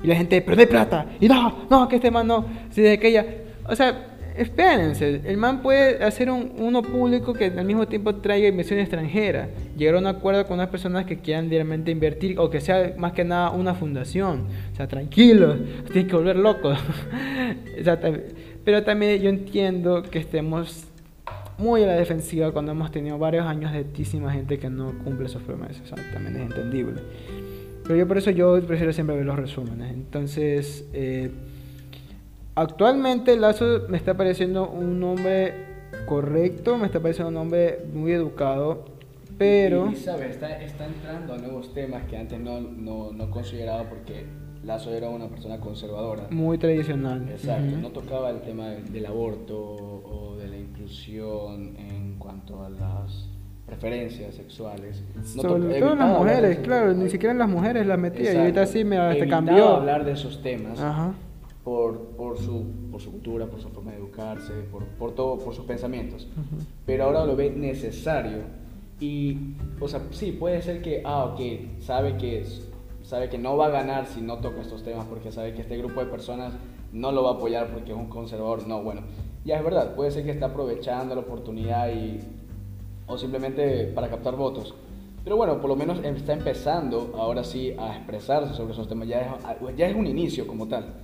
Y 0.02 0.06
la 0.06 0.16
gente, 0.16 0.40
pero 0.40 0.56
de 0.56 0.66
plata. 0.66 1.06
Y 1.20 1.28
no, 1.28 1.66
no, 1.70 1.88
que 1.88 1.96
este 1.96 2.10
man 2.10 2.26
no. 2.26 2.46
Si 2.70 2.80
de 2.80 2.92
aquella. 2.92 3.26
O 3.68 3.76
sea, 3.76 4.17
espérense, 4.38 5.20
el 5.24 5.36
man 5.36 5.62
puede 5.62 6.02
hacer 6.02 6.30
un, 6.30 6.52
uno 6.58 6.82
público 6.82 7.32
que 7.32 7.46
al 7.46 7.64
mismo 7.64 7.86
tiempo 7.86 8.14
traiga 8.16 8.48
inversión 8.48 8.78
extranjera, 8.78 9.48
llegar 9.76 9.96
a 9.96 9.98
un 9.98 10.06
acuerdo 10.06 10.46
con 10.46 10.54
unas 10.54 10.68
personas 10.68 11.04
que 11.04 11.18
quieran 11.18 11.50
realmente 11.50 11.90
invertir 11.90 12.38
o 12.38 12.48
que 12.48 12.60
sea 12.60 12.94
más 12.96 13.12
que 13.12 13.24
nada 13.24 13.50
una 13.50 13.74
fundación. 13.74 14.46
O 14.72 14.76
sea, 14.76 14.86
tranquilos, 14.86 15.56
tienen 15.92 16.08
que 16.08 16.16
volver 16.16 16.36
locos. 16.36 16.78
Pero 18.64 18.82
también 18.84 19.20
yo 19.20 19.30
entiendo 19.30 20.02
que 20.02 20.18
estemos 20.18 20.86
muy 21.58 21.82
a 21.82 21.86
la 21.86 21.94
defensiva 21.94 22.52
cuando 22.52 22.72
hemos 22.72 22.90
tenido 22.90 23.18
varios 23.18 23.44
años 23.44 23.72
de 23.72 23.78
altísima 23.78 24.32
gente 24.32 24.58
que 24.58 24.70
no 24.70 24.92
cumple 25.04 25.28
sus 25.28 25.42
promesas. 25.42 25.82
O 25.90 25.96
sea, 25.96 26.12
también 26.12 26.36
es 26.36 26.42
entendible. 26.42 27.00
Pero 27.82 27.96
yo 27.96 28.06
por 28.06 28.18
eso 28.18 28.30
yo 28.30 28.60
prefiero 28.62 28.92
siempre 28.92 29.16
ver 29.16 29.26
los 29.26 29.36
resúmenes. 29.36 29.92
Entonces, 29.92 30.86
eh, 30.92 31.30
Actualmente 32.58 33.36
Lazo 33.36 33.82
me 33.88 33.96
está 33.96 34.16
pareciendo 34.16 34.68
un 34.68 35.00
hombre 35.04 35.54
correcto, 36.06 36.76
me 36.76 36.86
está 36.86 36.98
pareciendo 36.98 37.30
un 37.30 37.36
hombre 37.36 37.84
muy 37.94 38.10
educado, 38.10 38.84
pero... 39.38 39.92
Y, 39.92 39.94
¿sabes? 39.94 40.32
Está, 40.32 40.60
está, 40.60 40.86
entrando 40.86 41.34
a 41.34 41.38
nuevos 41.38 41.72
temas 41.72 42.02
que 42.06 42.16
antes 42.16 42.40
no, 42.40 42.60
no, 42.60 43.12
no, 43.12 43.30
consideraba 43.30 43.88
porque 43.88 44.26
Lazo 44.64 44.92
era 44.92 45.08
una 45.08 45.28
persona 45.28 45.60
conservadora. 45.60 46.26
Muy 46.30 46.58
tradicional. 46.58 47.28
Exacto, 47.28 47.76
no 47.76 47.90
tocaba 47.90 48.30
el 48.30 48.40
tema 48.40 48.70
del, 48.70 49.06
aborto 49.06 49.56
o 49.56 50.36
de 50.36 50.48
la 50.48 50.56
inclusión 50.56 51.76
en 51.76 52.16
cuanto 52.18 52.64
a 52.64 52.70
las 52.70 53.28
preferencias 53.66 54.34
sexuales. 54.34 55.04
Sobre 55.22 55.78
todo 55.78 55.94
las 55.94 56.18
mujeres, 56.18 56.58
claro, 56.58 56.92
ni 56.92 57.08
siquiera 57.08 57.34
las 57.34 57.48
mujeres 57.48 57.86
las 57.86 58.00
metía 58.00 58.34
y 58.34 58.36
ahorita 58.36 58.66
sí 58.66 58.82
me 58.82 58.98
hasta 58.98 59.28
cambió. 59.28 59.76
hablar 59.76 60.04
de 60.04 60.10
esos 60.10 60.42
temas. 60.42 60.80
Ajá 60.80 61.14
por, 61.68 61.98
por, 62.16 62.38
su, 62.38 62.64
por 62.90 62.98
su 62.98 63.10
cultura, 63.10 63.46
por 63.46 63.60
su 63.60 63.68
forma 63.68 63.90
de 63.90 63.98
educarse, 63.98 64.54
por, 64.72 64.84
por 64.84 65.14
todo, 65.14 65.38
por 65.38 65.54
sus 65.54 65.66
pensamientos. 65.66 66.26
Pero 66.86 67.04
ahora 67.04 67.26
lo 67.26 67.36
ve 67.36 67.50
necesario 67.50 68.38
y, 68.98 69.54
o 69.78 69.86
sea, 69.86 70.00
sí, 70.10 70.32
puede 70.32 70.62
ser 70.62 70.80
que, 70.80 71.02
ah, 71.04 71.26
ok, 71.26 71.40
sabe 71.80 72.16
que, 72.16 72.42
sabe 73.02 73.28
que 73.28 73.36
no 73.36 73.58
va 73.58 73.66
a 73.66 73.70
ganar 73.70 74.06
si 74.06 74.22
no 74.22 74.38
toca 74.38 74.62
estos 74.62 74.82
temas 74.82 75.04
porque 75.04 75.30
sabe 75.30 75.52
que 75.52 75.60
este 75.60 75.76
grupo 75.76 76.00
de 76.00 76.06
personas 76.06 76.54
no 76.90 77.12
lo 77.12 77.22
va 77.22 77.32
a 77.32 77.34
apoyar 77.34 77.70
porque 77.70 77.92
es 77.92 77.98
un 77.98 78.08
conservador. 78.08 78.66
No, 78.66 78.82
bueno, 78.82 79.02
ya 79.44 79.58
es 79.58 79.64
verdad, 79.64 79.94
puede 79.94 80.10
ser 80.10 80.24
que 80.24 80.30
está 80.30 80.46
aprovechando 80.46 81.14
la 81.14 81.20
oportunidad 81.20 81.90
y, 81.90 82.18
o 83.06 83.18
simplemente 83.18 83.92
para 83.94 84.08
captar 84.08 84.36
votos. 84.36 84.74
Pero 85.22 85.36
bueno, 85.36 85.60
por 85.60 85.68
lo 85.68 85.76
menos 85.76 85.98
está 86.02 86.32
empezando 86.32 87.12
ahora 87.18 87.44
sí 87.44 87.74
a 87.78 87.98
expresarse 87.98 88.54
sobre 88.54 88.72
esos 88.72 88.88
temas. 88.88 89.06
Ya 89.06 89.20
es, 89.20 89.76
ya 89.76 89.86
es 89.86 89.94
un 89.94 90.06
inicio 90.06 90.46
como 90.46 90.66
tal. 90.66 90.94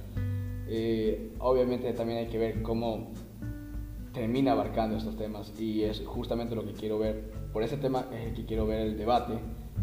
Eh, 0.68 1.32
obviamente 1.38 1.92
también 1.92 2.20
hay 2.20 2.26
que 2.26 2.38
ver 2.38 2.62
cómo 2.62 3.12
termina 4.12 4.52
abarcando 4.52 4.96
estos 4.96 5.16
temas 5.16 5.52
y 5.60 5.82
es 5.82 6.02
justamente 6.06 6.54
lo 6.54 6.64
que 6.64 6.72
quiero 6.72 6.98
ver. 6.98 7.32
Por 7.52 7.62
ese 7.62 7.76
tema 7.76 8.06
es 8.12 8.28
el 8.28 8.34
que 8.34 8.46
quiero 8.46 8.66
ver 8.66 8.80
el 8.80 8.96
debate, 8.96 9.34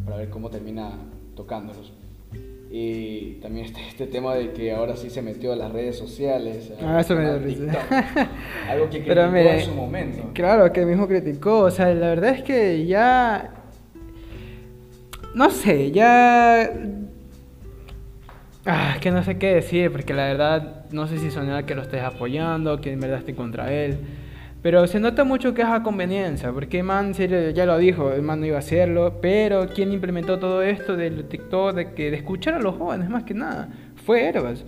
para 0.05 0.17
ver 0.17 0.29
cómo 0.29 0.49
termina 0.49 0.91
tocándolos. 1.35 1.91
Y 2.73 3.33
también 3.41 3.65
este, 3.65 3.85
este 3.85 4.07
tema 4.07 4.33
de 4.33 4.53
que 4.53 4.71
ahora 4.71 4.95
sí 4.95 5.09
se 5.09 5.21
metió 5.21 5.51
a 5.51 5.57
las 5.57 5.73
redes 5.73 5.97
sociales. 5.97 6.71
Ah, 6.81 7.01
eso 7.01 7.15
me 7.15 7.23
dio 7.23 7.39
risa. 7.39 7.63
Algo 8.69 8.89
que 8.89 8.99
criticó 9.03 9.35
en 9.35 9.65
su 9.65 9.73
momento. 9.73 10.29
Claro, 10.33 10.71
que 10.71 10.85
mismo 10.85 11.05
criticó. 11.05 11.59
O 11.63 11.71
sea, 11.71 11.93
la 11.93 12.07
verdad 12.07 12.29
es 12.29 12.43
que 12.43 12.85
ya. 12.85 13.55
No 15.35 15.49
sé, 15.49 15.91
ya. 15.91 16.71
Ah, 18.65 18.97
que 19.01 19.09
no 19.09 19.23
sé 19.23 19.39
qué 19.39 19.55
decir, 19.55 19.91
porque 19.91 20.13
la 20.13 20.25
verdad 20.25 20.85
no 20.91 21.07
sé 21.07 21.17
si 21.17 21.31
sonar 21.31 21.65
que 21.65 21.73
lo 21.73 21.81
estés 21.81 22.03
apoyando, 22.03 22.79
que 22.79 22.91
en 22.91 22.99
verdad 22.99 23.19
esté 23.19 23.33
contra 23.33 23.73
él. 23.73 23.97
Pero 24.61 24.85
se 24.85 24.99
nota 24.99 25.23
mucho 25.23 25.55
que 25.55 25.63
es 25.63 25.67
a 25.67 25.81
conveniencia, 25.81 26.51
porque 26.51 26.83
man 26.83 27.13
ya 27.13 27.65
lo 27.65 27.79
dijo, 27.79 28.11
el 28.11 28.21
man 28.21 28.39
no 28.39 28.45
iba 28.45 28.57
a 28.57 28.59
hacerlo, 28.59 29.17
pero 29.19 29.67
quien 29.67 29.91
implementó 29.91 30.37
todo 30.37 30.61
esto 30.61 30.95
del 30.95 31.25
TikTok, 31.25 31.73
de, 31.73 31.93
que, 31.93 32.11
de 32.11 32.17
escuchar 32.17 32.53
a 32.53 32.59
los 32.59 32.75
jóvenes 32.75 33.09
más 33.09 33.23
que 33.23 33.33
nada, 33.33 33.69
fue 34.05 34.25
Herbas. 34.27 34.63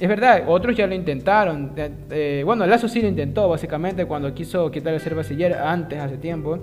Es 0.00 0.08
verdad, 0.08 0.44
otros 0.48 0.76
ya 0.76 0.88
lo 0.88 0.94
intentaron. 0.94 1.72
Eh, 2.10 2.42
bueno, 2.44 2.66
Lazo 2.66 2.88
sí 2.88 3.00
lo 3.00 3.06
intentó, 3.06 3.48
básicamente, 3.48 4.06
cuando 4.06 4.34
quiso 4.34 4.68
quitar 4.72 4.92
el 4.94 5.00
ser 5.00 5.14
antes, 5.54 6.00
hace 6.00 6.16
tiempo, 6.16 6.58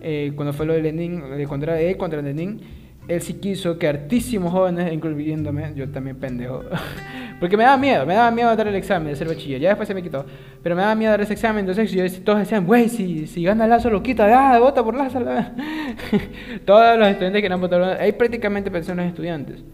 eh, 0.00 0.32
cuando 0.34 0.54
fue 0.54 0.64
lo 0.64 0.72
de 0.72 0.80
Lenin, 0.80 1.22
contra 1.46 1.78
él 1.78 1.98
contra 1.98 2.22
Lenin 2.22 2.87
él 3.08 3.22
sí 3.22 3.34
quiso 3.34 3.78
que 3.78 3.88
hartísimos 3.88 4.52
jóvenes, 4.52 4.92
incluyéndome, 4.92 5.72
yo 5.74 5.88
también 5.88 6.16
pendejo, 6.16 6.62
porque 7.40 7.56
me 7.56 7.64
daba 7.64 7.78
miedo, 7.78 8.04
me 8.04 8.14
daba 8.14 8.30
miedo 8.30 8.54
dar 8.54 8.68
el 8.68 8.74
examen 8.74 9.08
de 9.08 9.16
ser 9.16 9.26
bachiller, 9.26 9.60
ya 9.60 9.70
después 9.70 9.88
se 9.88 9.94
me 9.94 10.02
quitó, 10.02 10.26
pero 10.62 10.76
me 10.76 10.82
daba 10.82 10.94
miedo 10.94 11.12
dar 11.12 11.22
ese 11.22 11.32
examen, 11.32 11.60
entonces 11.60 11.90
yo, 11.90 12.04
todos 12.22 12.40
decían, 12.40 12.66
güey, 12.66 12.90
si, 12.90 13.26
si 13.26 13.42
gana 13.42 13.66
Lazo 13.66 13.88
lo 13.88 14.02
quita, 14.02 14.26
ah, 14.28 14.58
vota 14.58 14.84
por 14.84 14.94
Lazo. 14.94 15.20
todos 16.66 16.98
los 16.98 17.08
estudiantes 17.08 17.40
que 17.40 17.48
no 17.48 17.54
han 17.54 17.60
votado, 17.62 17.96
ahí 17.98 18.12
prácticamente 18.12 18.70
pensó 18.70 18.92
en 18.92 18.98
los 18.98 19.06
estudiantes. 19.06 19.64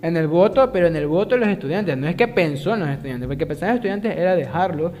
En 0.00 0.16
el 0.16 0.28
voto, 0.28 0.70
pero 0.70 0.86
en 0.86 0.96
el 0.96 1.06
voto 1.06 1.34
de 1.34 1.40
los 1.40 1.48
estudiantes, 1.48 1.96
no 1.96 2.06
es 2.06 2.14
que 2.14 2.28
pensó 2.28 2.74
en 2.74 2.80
los 2.80 2.88
estudiantes, 2.90 3.26
porque 3.26 3.46
pensar 3.46 3.70
en 3.70 3.74
los 3.74 3.78
estudiantes 3.78 4.16
era 4.16 4.36
dejarlo 4.36 4.92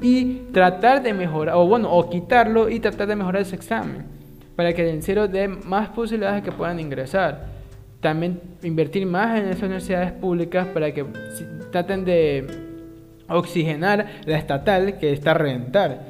y 0.00 0.44
tratar 0.52 1.02
de 1.02 1.12
mejorar, 1.12 1.56
o 1.56 1.66
bueno, 1.66 1.92
o 1.92 2.08
quitarlo 2.08 2.70
y 2.70 2.80
tratar 2.80 3.08
de 3.08 3.16
mejorar 3.16 3.42
ese 3.42 3.56
examen 3.56 4.21
para 4.56 4.72
que 4.74 4.88
el 4.88 5.02
cero 5.02 5.28
dé 5.28 5.48
más 5.48 5.88
posibilidades 5.90 6.42
de 6.42 6.50
que 6.50 6.56
puedan 6.56 6.80
ingresar. 6.80 7.46
También 8.00 8.40
invertir 8.62 9.06
más 9.06 9.38
en 9.38 9.46
esas 9.46 9.62
universidades 9.62 10.12
públicas 10.12 10.66
para 10.68 10.92
que 10.92 11.04
traten 11.70 12.04
de 12.04 12.46
oxigenar 13.28 14.20
la 14.26 14.38
estatal 14.38 14.98
que 14.98 15.12
está 15.12 15.32
a 15.32 15.34
reventar. 15.34 16.06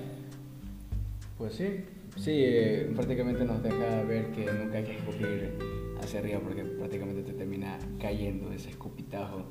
Pues 1.39 1.55
sí, 1.55 1.85
sí, 2.17 2.33
eh, 2.35 2.91
prácticamente 2.95 3.45
nos 3.45 3.63
deja 3.63 4.03
ver 4.09 4.27
que 4.33 4.47
nunca 4.47 4.79
hay 4.79 4.85
que 4.85 4.97
escupir 4.97 5.53
hacia 6.03 6.21
arriba 6.21 6.41
porque 6.41 6.63
prácticamente 6.63 7.23
te 7.23 7.33
termina 7.33 7.79
cayendo 8.01 8.53
ese 8.53 8.71
escupitajo 8.71 9.45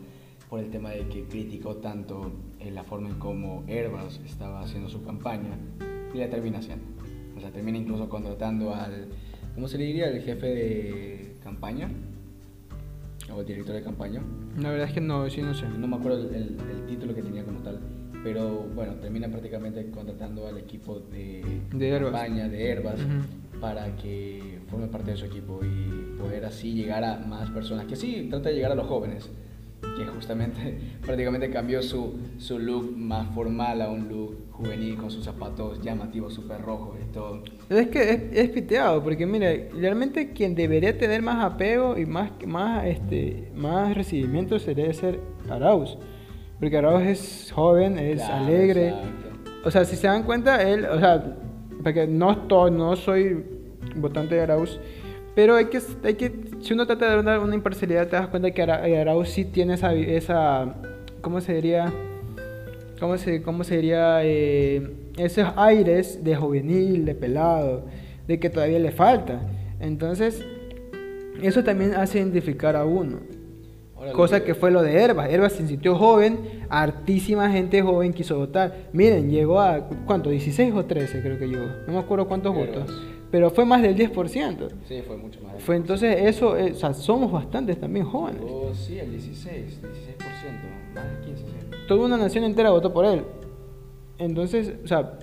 por 0.49 0.59
el 0.59 0.69
tema 0.69 0.89
de 0.89 1.07
que 1.07 1.23
criticó 1.25 1.77
tanto 1.77 2.31
en 2.59 2.75
la 2.75 2.83
forma 2.83 3.09
en 3.09 3.15
cómo 3.19 3.63
Herbas 3.67 4.19
estaba 4.25 4.61
haciendo 4.61 4.89
su 4.89 5.03
campaña 5.03 5.57
y 6.13 6.17
la 6.17 6.29
termina 6.29 6.59
haciendo. 6.59 7.01
O 7.41 7.43
sea, 7.43 7.51
termina 7.51 7.79
incluso 7.79 8.07
contratando 8.07 8.71
al, 8.75 9.07
¿cómo 9.55 9.67
se 9.67 9.79
le 9.79 9.85
diría? 9.85 10.09
El 10.09 10.21
jefe 10.21 10.45
de 10.45 11.37
campaña 11.43 11.89
o 13.33 13.39
el 13.39 13.47
director 13.47 13.73
de 13.73 13.81
campaña. 13.81 14.21
La 14.59 14.69
verdad 14.69 14.87
es 14.87 14.93
que 14.93 15.01
no, 15.01 15.27
sí, 15.27 15.41
no 15.41 15.55
sé. 15.55 15.67
No 15.67 15.87
me 15.87 15.95
acuerdo 15.95 16.29
el, 16.29 16.35
el, 16.35 16.85
título 16.85 17.15
que 17.15 17.23
tenía 17.23 17.43
como 17.43 17.61
tal. 17.61 17.79
Pero 18.23 18.67
bueno, 18.75 18.93
termina 18.97 19.27
prácticamente 19.27 19.89
contratando 19.89 20.45
al 20.45 20.59
equipo 20.59 20.99
de, 20.99 21.61
de 21.73 21.99
campaña, 21.99 22.47
de 22.47 22.69
Herbas, 22.69 22.99
para 23.59 23.95
que 23.95 24.59
forme 24.67 24.85
parte 24.85 25.09
de 25.09 25.17
su 25.17 25.25
equipo 25.25 25.61
y 25.63 26.19
poder 26.19 26.45
así 26.45 26.73
llegar 26.73 27.03
a 27.03 27.17
más 27.17 27.49
personas. 27.49 27.87
Que 27.87 27.95
sí, 27.95 28.27
trata 28.29 28.49
de 28.49 28.55
llegar 28.55 28.71
a 28.71 28.75
los 28.75 28.85
jóvenes 28.85 29.31
que 29.82 30.05
justamente 30.05 30.77
prácticamente 31.05 31.49
cambió 31.49 31.82
su, 31.82 32.19
su 32.38 32.59
look 32.59 32.95
más 32.95 33.34
formal 33.34 33.82
a 33.82 33.89
un 33.89 34.09
look 34.09 34.38
juvenil 34.51 34.95
con 34.97 35.09
sus 35.09 35.25
zapatos 35.25 35.82
llamativos, 35.82 36.34
súper 36.34 36.61
rojos 36.61 36.97
y 37.01 37.11
todo. 37.11 37.43
Es 37.69 37.88
que 37.88 38.09
es, 38.09 38.21
es, 38.32 38.49
piteado, 38.49 39.03
porque 39.03 39.25
mire, 39.25 39.69
realmente 39.73 40.34
quien 40.34 40.55
debería 40.55 40.97
tener 40.97 41.21
más 41.21 41.43
apego 41.43 41.97
y 41.97 42.05
más, 42.05 42.32
más, 42.45 42.86
este, 42.86 43.51
más 43.55 43.95
recibimiento 43.95 44.59
sería 44.59 44.93
ser 44.93 45.19
Arauz. 45.49 45.97
Porque 46.59 46.77
Arauz 46.77 47.01
es 47.03 47.51
joven, 47.51 47.97
es 47.97 48.21
alegre. 48.21 48.93
O 49.63 49.71
sea, 49.71 49.84
si 49.84 49.95
se 49.95 50.07
dan 50.07 50.23
cuenta, 50.23 50.61
él, 50.61 50.86
o 50.86 50.99
sea, 50.99 51.38
porque 51.84 52.05
no, 52.05 52.32
estoy, 52.32 52.71
no 52.71 52.95
soy 52.95 53.43
votante 53.95 54.36
de 54.36 54.41
Arauz, 54.41 54.79
pero 55.36 55.55
hay 55.55 55.65
que, 55.65 55.79
hay 56.03 56.13
que, 56.15 56.29
si 56.62 56.74
uno 56.74 56.86
trata 56.86 57.09
de 57.09 57.24
dar 57.24 57.39
una 57.39 57.55
imparcialidad, 57.55 58.07
te 58.07 58.16
das 58.16 58.28
cuenta 58.28 58.51
que 58.51 58.62
Arauz 58.62 59.30
sí 59.30 59.45
tiene 59.45 59.74
esa, 59.74 59.93
esa 59.93 60.76
¿cómo 61.22 61.41
se 61.41 61.53
diría? 61.53 61.91
¿Cómo 62.99 63.18
se, 63.18 63.41
cómo 63.41 63.64
se 63.64 63.78
diría? 63.78 64.24
Eh, 64.24 64.91
esos 65.18 65.47
aires 65.55 66.24
de 66.24 66.36
juvenil, 66.36 67.05
de 67.05 67.16
pelado, 67.16 67.86
de 68.28 68.39
que 68.39 68.49
todavía 68.49 68.80
le 68.80 68.91
falta. 68.91 69.41
Entonces, 69.80 70.45
eso 71.41 71.64
también 71.64 71.95
hace 71.95 72.20
identificar 72.20 72.76
a 72.76 72.86
uno. 72.86 73.20
Cosa 74.14 74.43
que 74.43 74.55
fue 74.55 74.72
lo 74.72 74.82
de 74.82 74.99
Herbas. 74.99 75.30
Herbas 75.30 75.53
se 75.53 75.68
sintió 75.68 75.95
joven, 75.95 76.39
hartísima 76.70 77.51
gente 77.51 77.82
joven 77.84 78.14
quiso 78.14 78.38
votar. 78.38 78.89
Miren, 78.93 79.30
llegó 79.30 79.59
a, 79.59 79.88
¿cuánto? 80.05 80.32
¿16 80.32 80.74
o 80.76 80.86
13 80.86 81.22
creo 81.22 81.38
que 81.38 81.47
llegó? 81.47 81.68
No 81.86 81.93
me 81.93 81.99
acuerdo 81.99 82.28
cuántos 82.28 82.55
votos 82.55 82.89
pero 83.32 83.49
fue 83.49 83.63
más 83.65 83.82
del 83.82 83.95
10%. 83.95 84.67
Sí, 84.88 85.01
fue 85.07 85.17
mucho 85.17 85.39
más. 85.41 85.63
fue 85.63 85.77
entonces 85.77 86.17
eso, 86.23 86.57
eh, 86.57 86.73
o 86.73 86.75
sea, 86.75 86.93
somos 86.93 87.32
bastantes 87.32 87.79
también 87.79 88.05
jóvenes. 88.05 88.41
Oh, 88.45 88.71
sí, 88.73 88.99
el 88.99 89.09
16, 89.11 89.82
16%, 89.82 90.93
más 90.93 91.05
del 91.05 91.36
15, 91.36 91.45
Toda 91.88 92.05
una 92.05 92.17
nación 92.17 92.43
entera 92.43 92.69
votó 92.69 92.91
por 92.91 93.05
él. 93.05 93.23
Entonces, 94.17 94.73
o 94.84 94.88
sea, 94.88 95.17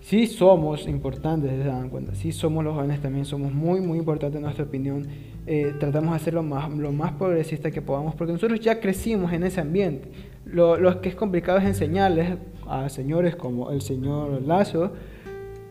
sí 0.00 0.26
somos 0.26 0.86
importantes, 0.88 1.50
se 1.50 1.68
dan 1.68 1.88
cuenta, 1.88 2.14
sí 2.14 2.32
somos 2.32 2.64
los 2.64 2.74
jóvenes 2.74 3.00
también, 3.00 3.24
somos 3.24 3.52
muy, 3.52 3.80
muy 3.80 3.98
importantes 3.98 4.36
en 4.36 4.42
nuestra 4.42 4.64
opinión. 4.64 5.06
Eh, 5.46 5.72
tratamos 5.78 6.10
de 6.10 6.16
hacer 6.16 6.34
lo 6.34 6.42
más, 6.42 6.70
lo 6.74 6.92
más 6.92 7.12
progresista 7.12 7.70
que 7.70 7.80
podamos, 7.80 8.14
porque 8.14 8.32
nosotros 8.32 8.60
ya 8.60 8.80
crecimos 8.80 9.32
en 9.32 9.44
ese 9.44 9.60
ambiente. 9.60 10.10
Lo, 10.44 10.76
lo 10.76 11.00
que 11.00 11.08
es 11.08 11.14
complicado 11.14 11.58
es 11.58 11.64
enseñarles 11.64 12.38
a 12.66 12.88
señores 12.88 13.36
como 13.36 13.70
el 13.70 13.80
señor 13.82 14.42
Lazo, 14.42 14.92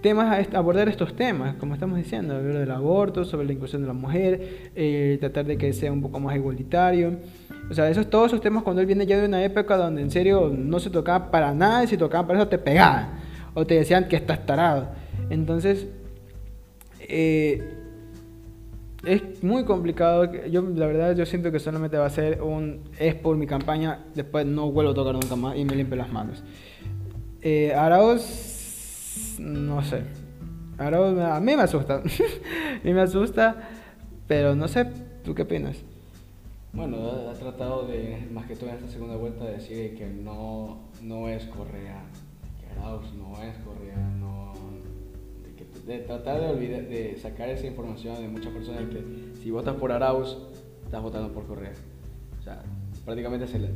temas, 0.03 0.53
abordar 0.53 0.87
estos 0.87 1.15
temas, 1.15 1.55
como 1.55 1.73
estamos 1.73 1.97
diciendo, 1.97 2.35
hablar 2.35 2.59
del 2.59 2.69
aborto, 2.69 3.25
sobre 3.25 3.47
la 3.47 3.53
inclusión 3.53 3.81
de 3.81 3.87
la 3.87 3.93
mujer, 3.93 4.69
eh, 4.75 5.17
tratar 5.19 5.45
de 5.45 5.57
que 5.57 5.73
sea 5.73 5.91
un 5.91 6.01
poco 6.01 6.19
más 6.19 6.35
igualitario. 6.35 7.17
O 7.71 7.73
sea, 7.73 7.89
esos, 7.89 8.07
todos 8.07 8.27
esos 8.27 8.41
temas 8.41 8.61
cuando 8.61 8.81
él 8.81 8.85
viene 8.85 9.07
ya 9.07 9.17
de 9.17 9.25
una 9.25 9.43
época 9.43 9.77
donde 9.77 10.03
en 10.03 10.11
serio 10.11 10.53
no 10.55 10.79
se 10.79 10.91
tocaba 10.91 11.31
para 11.31 11.55
nada 11.55 11.85
y 11.85 11.87
si 11.87 11.97
tocaba 11.97 12.27
para 12.27 12.39
eso 12.39 12.47
te 12.47 12.59
pegaban 12.59 13.19
o 13.55 13.65
te 13.65 13.73
decían 13.73 14.07
que 14.07 14.15
estás 14.15 14.45
tarado. 14.45 14.89
Entonces, 15.31 15.87
eh, 16.99 17.63
es 19.05 19.43
muy 19.43 19.63
complicado. 19.63 20.31
Yo, 20.45 20.61
la 20.61 20.85
verdad, 20.85 21.15
yo 21.15 21.25
siento 21.25 21.51
que 21.51 21.59
solamente 21.59 21.97
va 21.97 22.05
a 22.05 22.11
ser 22.11 22.41
un 22.41 22.81
es 22.99 23.15
por 23.15 23.35
mi 23.37 23.47
campaña, 23.47 23.99
después 24.13 24.45
no 24.45 24.71
vuelvo 24.71 24.91
a 24.91 24.93
tocar 24.93 25.13
nunca 25.13 25.35
más 25.35 25.57
y 25.57 25.65
me 25.65 25.75
limpio 25.75 25.95
las 25.95 26.11
manos. 26.11 26.43
Eh, 27.41 27.73
Arauz 27.73 28.52
no 29.39 29.83
sé. 29.83 30.03
Ahora 30.77 31.35
a 31.35 31.39
mí 31.39 31.55
me 31.55 31.61
asusta. 31.61 31.95
a 32.81 32.83
mí 32.83 32.93
me 32.93 33.01
asusta, 33.01 33.55
pero 34.27 34.55
no 34.55 34.67
sé, 34.67 34.85
¿tú 35.23 35.35
qué 35.35 35.43
opinas? 35.43 35.77
Bueno, 36.73 36.97
ha, 37.29 37.33
tratado 37.33 37.87
de, 37.87 38.27
más 38.31 38.47
que 38.47 38.55
todo 38.55 38.69
en 38.69 38.77
esta 38.77 38.89
segunda 38.89 39.15
vuelta, 39.15 39.45
de 39.45 39.53
decir 39.53 39.95
que 39.95 40.07
no, 40.07 40.79
no 41.03 41.29
es 41.29 41.45
Correa, 41.45 42.01
que 42.59 42.79
Arauz 42.79 43.13
no 43.13 43.41
es 43.43 43.55
Correa, 43.59 43.95
no, 44.19 44.53
de, 45.85 45.99
tratar 45.99 46.41
de, 46.41 46.47
olvidar, 46.47 46.87
de 46.87 47.15
sacar 47.17 47.49
esa 47.49 47.67
información 47.67 48.19
de 48.19 48.27
muchas 48.27 48.51
personas 48.51 48.89
que 48.89 49.03
si 49.39 49.51
votas 49.51 49.75
por 49.75 49.91
Arauz, 49.91 50.35
estás 50.83 51.03
votando 51.03 51.31
por 51.31 51.45
Correa. 51.45 51.73
O 52.39 52.41
sea, 52.41 52.63
prácticamente 53.05 53.45
se 53.45 53.59
le... 53.59 53.69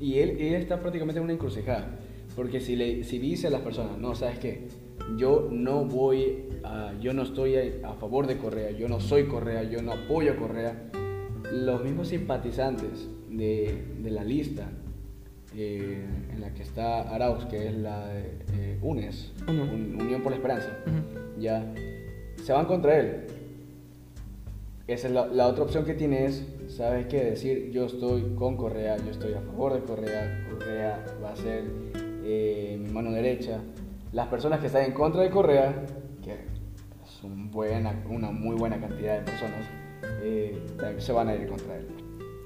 Y 0.00 0.18
él, 0.20 0.38
él 0.40 0.54
está 0.54 0.80
prácticamente 0.80 1.18
en 1.18 1.24
una 1.24 1.34
encrucijada, 1.34 1.98
porque 2.34 2.60
si, 2.60 2.76
le, 2.76 3.04
si 3.04 3.18
dice 3.18 3.48
a 3.48 3.50
las 3.50 3.60
personas, 3.60 3.98
no, 3.98 4.14
¿sabes 4.14 4.38
qué? 4.38 4.68
Yo 5.16 5.48
no 5.50 5.84
voy, 5.84 6.48
a, 6.64 6.92
yo 7.00 7.12
no 7.12 7.22
estoy 7.22 7.56
a, 7.56 7.94
favor 7.94 8.26
de 8.26 8.36
Correa, 8.38 8.70
yo 8.70 8.88
no 8.88 9.00
soy 9.00 9.24
Correa, 9.24 9.62
yo 9.64 9.82
no 9.82 9.92
apoyo 9.92 10.32
a 10.32 10.36
Correa. 10.36 10.90
Los 11.52 11.82
mismos 11.82 12.08
simpatizantes 12.08 13.08
de, 13.30 13.84
de 14.00 14.10
la 14.10 14.24
lista 14.24 14.68
eh, 15.56 16.04
en 16.30 16.40
la 16.40 16.52
que 16.52 16.62
está 16.62 17.02
Arauz, 17.14 17.46
que 17.46 17.68
es 17.68 17.74
la 17.74 18.06
de 18.08 18.38
eh, 18.52 18.78
UNES, 18.82 19.32
Unión 19.48 20.22
por 20.22 20.30
la 20.30 20.36
Esperanza, 20.36 20.68
ya 21.38 21.72
se 22.44 22.52
van 22.52 22.66
contra 22.66 22.98
él. 22.98 23.24
Esa 24.86 25.08
es 25.08 25.14
la, 25.14 25.46
otra 25.46 25.64
opción 25.64 25.84
que 25.84 25.94
tiene 25.94 26.26
es, 26.26 26.46
¿sabes 26.68 27.06
qué? 27.06 27.24
Decir, 27.24 27.70
yo 27.72 27.86
estoy 27.86 28.34
con 28.36 28.56
Correa, 28.56 28.98
yo 28.98 29.10
estoy 29.10 29.32
a 29.34 29.40
favor 29.40 29.72
de 29.74 29.80
Correa, 29.80 30.46
Correa 30.50 31.04
va 31.22 31.32
a 31.32 31.36
ser 31.36 31.64
eh, 32.24 32.78
mi 32.80 32.90
mano 32.90 33.10
derecha, 33.10 33.60
las 34.18 34.26
personas 34.26 34.58
que 34.58 34.66
están 34.66 34.82
en 34.82 34.90
contra 34.90 35.22
de 35.22 35.30
Correa, 35.30 35.72
que 36.24 36.32
es 36.32 37.22
una 37.22 38.32
muy 38.32 38.56
buena 38.56 38.80
cantidad 38.80 39.16
de 39.16 39.22
personas, 39.22 39.60
eh, 40.20 40.60
se 40.98 41.12
van 41.12 41.28
a 41.28 41.36
ir 41.36 41.46
contra 41.46 41.76
él. 41.76 41.86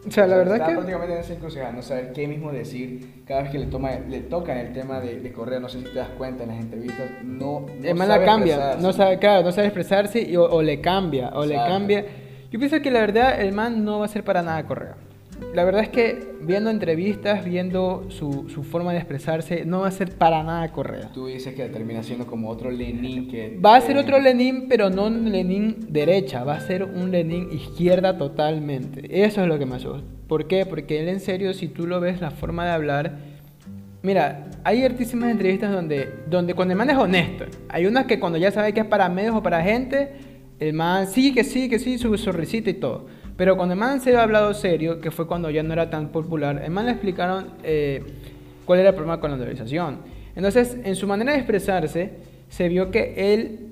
O 0.07 0.11
sea, 0.11 0.27
la 0.27 0.37
verdad 0.37 0.57
está 0.57 0.67
que... 0.67 0.75
prácticamente 0.75 1.15
en 1.15 1.21
esa 1.21 1.33
encrucijada, 1.33 1.73
no 1.73 1.81
saber 1.81 2.13
qué 2.13 2.29
mismo 2.29 2.53
decir 2.53 3.25
cada 3.25 3.45
vez 3.45 3.53
que 3.53 3.59
le, 3.59 3.67
toma, 3.69 3.93
le 4.07 4.21
tocan 4.21 4.59
el 4.59 4.75
tema 4.75 5.01
de, 5.01 5.21
de 5.21 5.33
Correa, 5.33 5.61
no 5.61 5.71
sé 5.71 5.79
si 5.79 5.85
te 5.85 5.95
das 5.95 6.11
cuenta 6.19 6.43
en 6.43 6.51
las 6.51 6.61
entrevistas, 6.61 7.11
no, 7.25 7.61
no 7.61 7.89
el 7.89 7.95
man 7.95 8.09
sabe 8.09 8.21
la 8.21 8.27
cambia, 8.27 8.55
expresarse. 8.55 8.83
no 8.83 8.93
sabe, 8.93 9.19
claro, 9.19 9.43
no 9.43 9.53
sabe 9.53 9.67
expresarse 9.69 10.21
y, 10.21 10.37
o, 10.37 10.45
o 10.45 10.61
le 10.61 10.79
cambia, 10.83 11.31
o 11.35 11.47
le 11.47 11.55
cambia. 11.55 12.05
Yo 12.51 12.59
pienso 12.59 12.83
que 12.83 12.91
la 12.91 13.01
verdad 13.01 13.41
el 13.41 13.53
man 13.53 13.83
no 13.83 14.01
va 14.01 14.05
a 14.05 14.09
ser 14.09 14.25
para 14.25 14.43
nada 14.43 14.67
Correa. 14.67 14.97
La 15.55 15.65
verdad 15.65 15.83
es 15.83 15.89
que 15.91 16.35
viendo 16.41 16.71
entrevistas, 16.71 17.45
viendo 17.45 18.07
su, 18.09 18.49
su 18.49 18.63
forma 18.63 18.93
de 18.93 18.99
expresarse, 18.99 19.65
no 19.65 19.81
va 19.81 19.89
a 19.89 19.91
ser 19.91 20.17
para 20.17 20.43
nada 20.43 20.73
Correa. 20.73 21.11
Tú 21.13 21.27
dices 21.27 21.55
que 21.55 21.69
termina 21.69 22.03
siendo 22.03 22.27
como 22.27 22.49
otro 22.49 22.71
Lenin 22.71 23.29
que... 23.29 23.59
Va 23.65 23.77
a 23.77 23.81
ser 23.81 23.99
otro 23.99 24.19
Lenin, 24.19 24.67
pero 24.69 24.91
no 24.91 25.07
un 25.07 25.31
Lenin 25.31 25.77
derecha, 25.89 26.45
va 26.45 26.55
a 26.55 26.61
ser 26.61 26.85
un 26.85 27.11
Lenin 27.11 27.53
izquierda 27.53 28.17
totalmente. 28.17 29.25
Eso 29.25 29.43
es 29.43 29.49
lo 29.49 29.59
que 29.59 29.67
me 29.67 29.77
asusta. 29.77 30.05
¿Por 30.27 30.47
qué? 30.47 30.65
Porque 30.65 31.01
él 31.01 31.09
en 31.09 31.21
serio, 31.21 31.53
si 31.53 31.69
tú 31.69 31.87
lo 31.87 32.01
ves, 32.01 32.21
la 32.21 32.31
forma 32.31 32.65
de 32.65 32.71
hablar... 32.71 33.33
Mira, 34.03 34.51
hay 34.65 34.83
hartísimas 34.83 35.31
entrevistas 35.31 35.71
donde, 35.71 36.09
donde 36.29 36.55
cuando 36.55 36.73
el 36.73 36.79
man 36.79 36.91
es 36.91 36.97
honesto, 36.97 37.45
hay 37.69 37.87
unas 37.87 38.07
que 38.07 38.19
cuando 38.19 38.37
ya 38.37 38.51
sabe 38.51 38.73
que 38.73 38.81
es 38.81 38.87
para 38.87 39.09
medios 39.09 39.37
o 39.37 39.43
para 39.45 39.63
gente, 39.63 40.11
el 40.59 40.73
man 40.73 41.07
sí, 41.07 41.33
que 41.33 41.45
sí, 41.45 41.69
que 41.69 41.79
sí, 41.79 41.99
su 41.99 42.17
sonrisita 42.19 42.71
y 42.71 42.75
todo. 42.75 43.07
Pero 43.43 43.57
cuando 43.57 43.73
el 43.73 43.81
man 43.81 44.01
se 44.01 44.15
ha 44.15 44.23
hablado 44.23 44.55
serio, 44.55 45.01
que 45.01 45.11
fue 45.11 45.27
cuando 45.27 45.51
ya 45.51 45.65
no 45.65 45.73
era 45.73 45.91
tan 45.91 46.11
popular, 46.11 46.63
el 46.65 46.71
man 46.71 46.87
le 46.87 46.93
explicaron 46.93 47.49
eh, 47.65 48.01
cuál 48.65 48.79
era 48.79 48.91
el 48.91 48.95
problema 48.95 49.19
con 49.19 49.33
la 49.33 49.37
dolarización. 49.37 49.99
Entonces, 50.37 50.77
en 50.85 50.95
su 50.95 51.09
manera 51.09 51.33
de 51.33 51.39
expresarse, 51.39 52.11
se 52.49 52.69
vio 52.69 52.93
que 52.93 53.35
él 53.35 53.71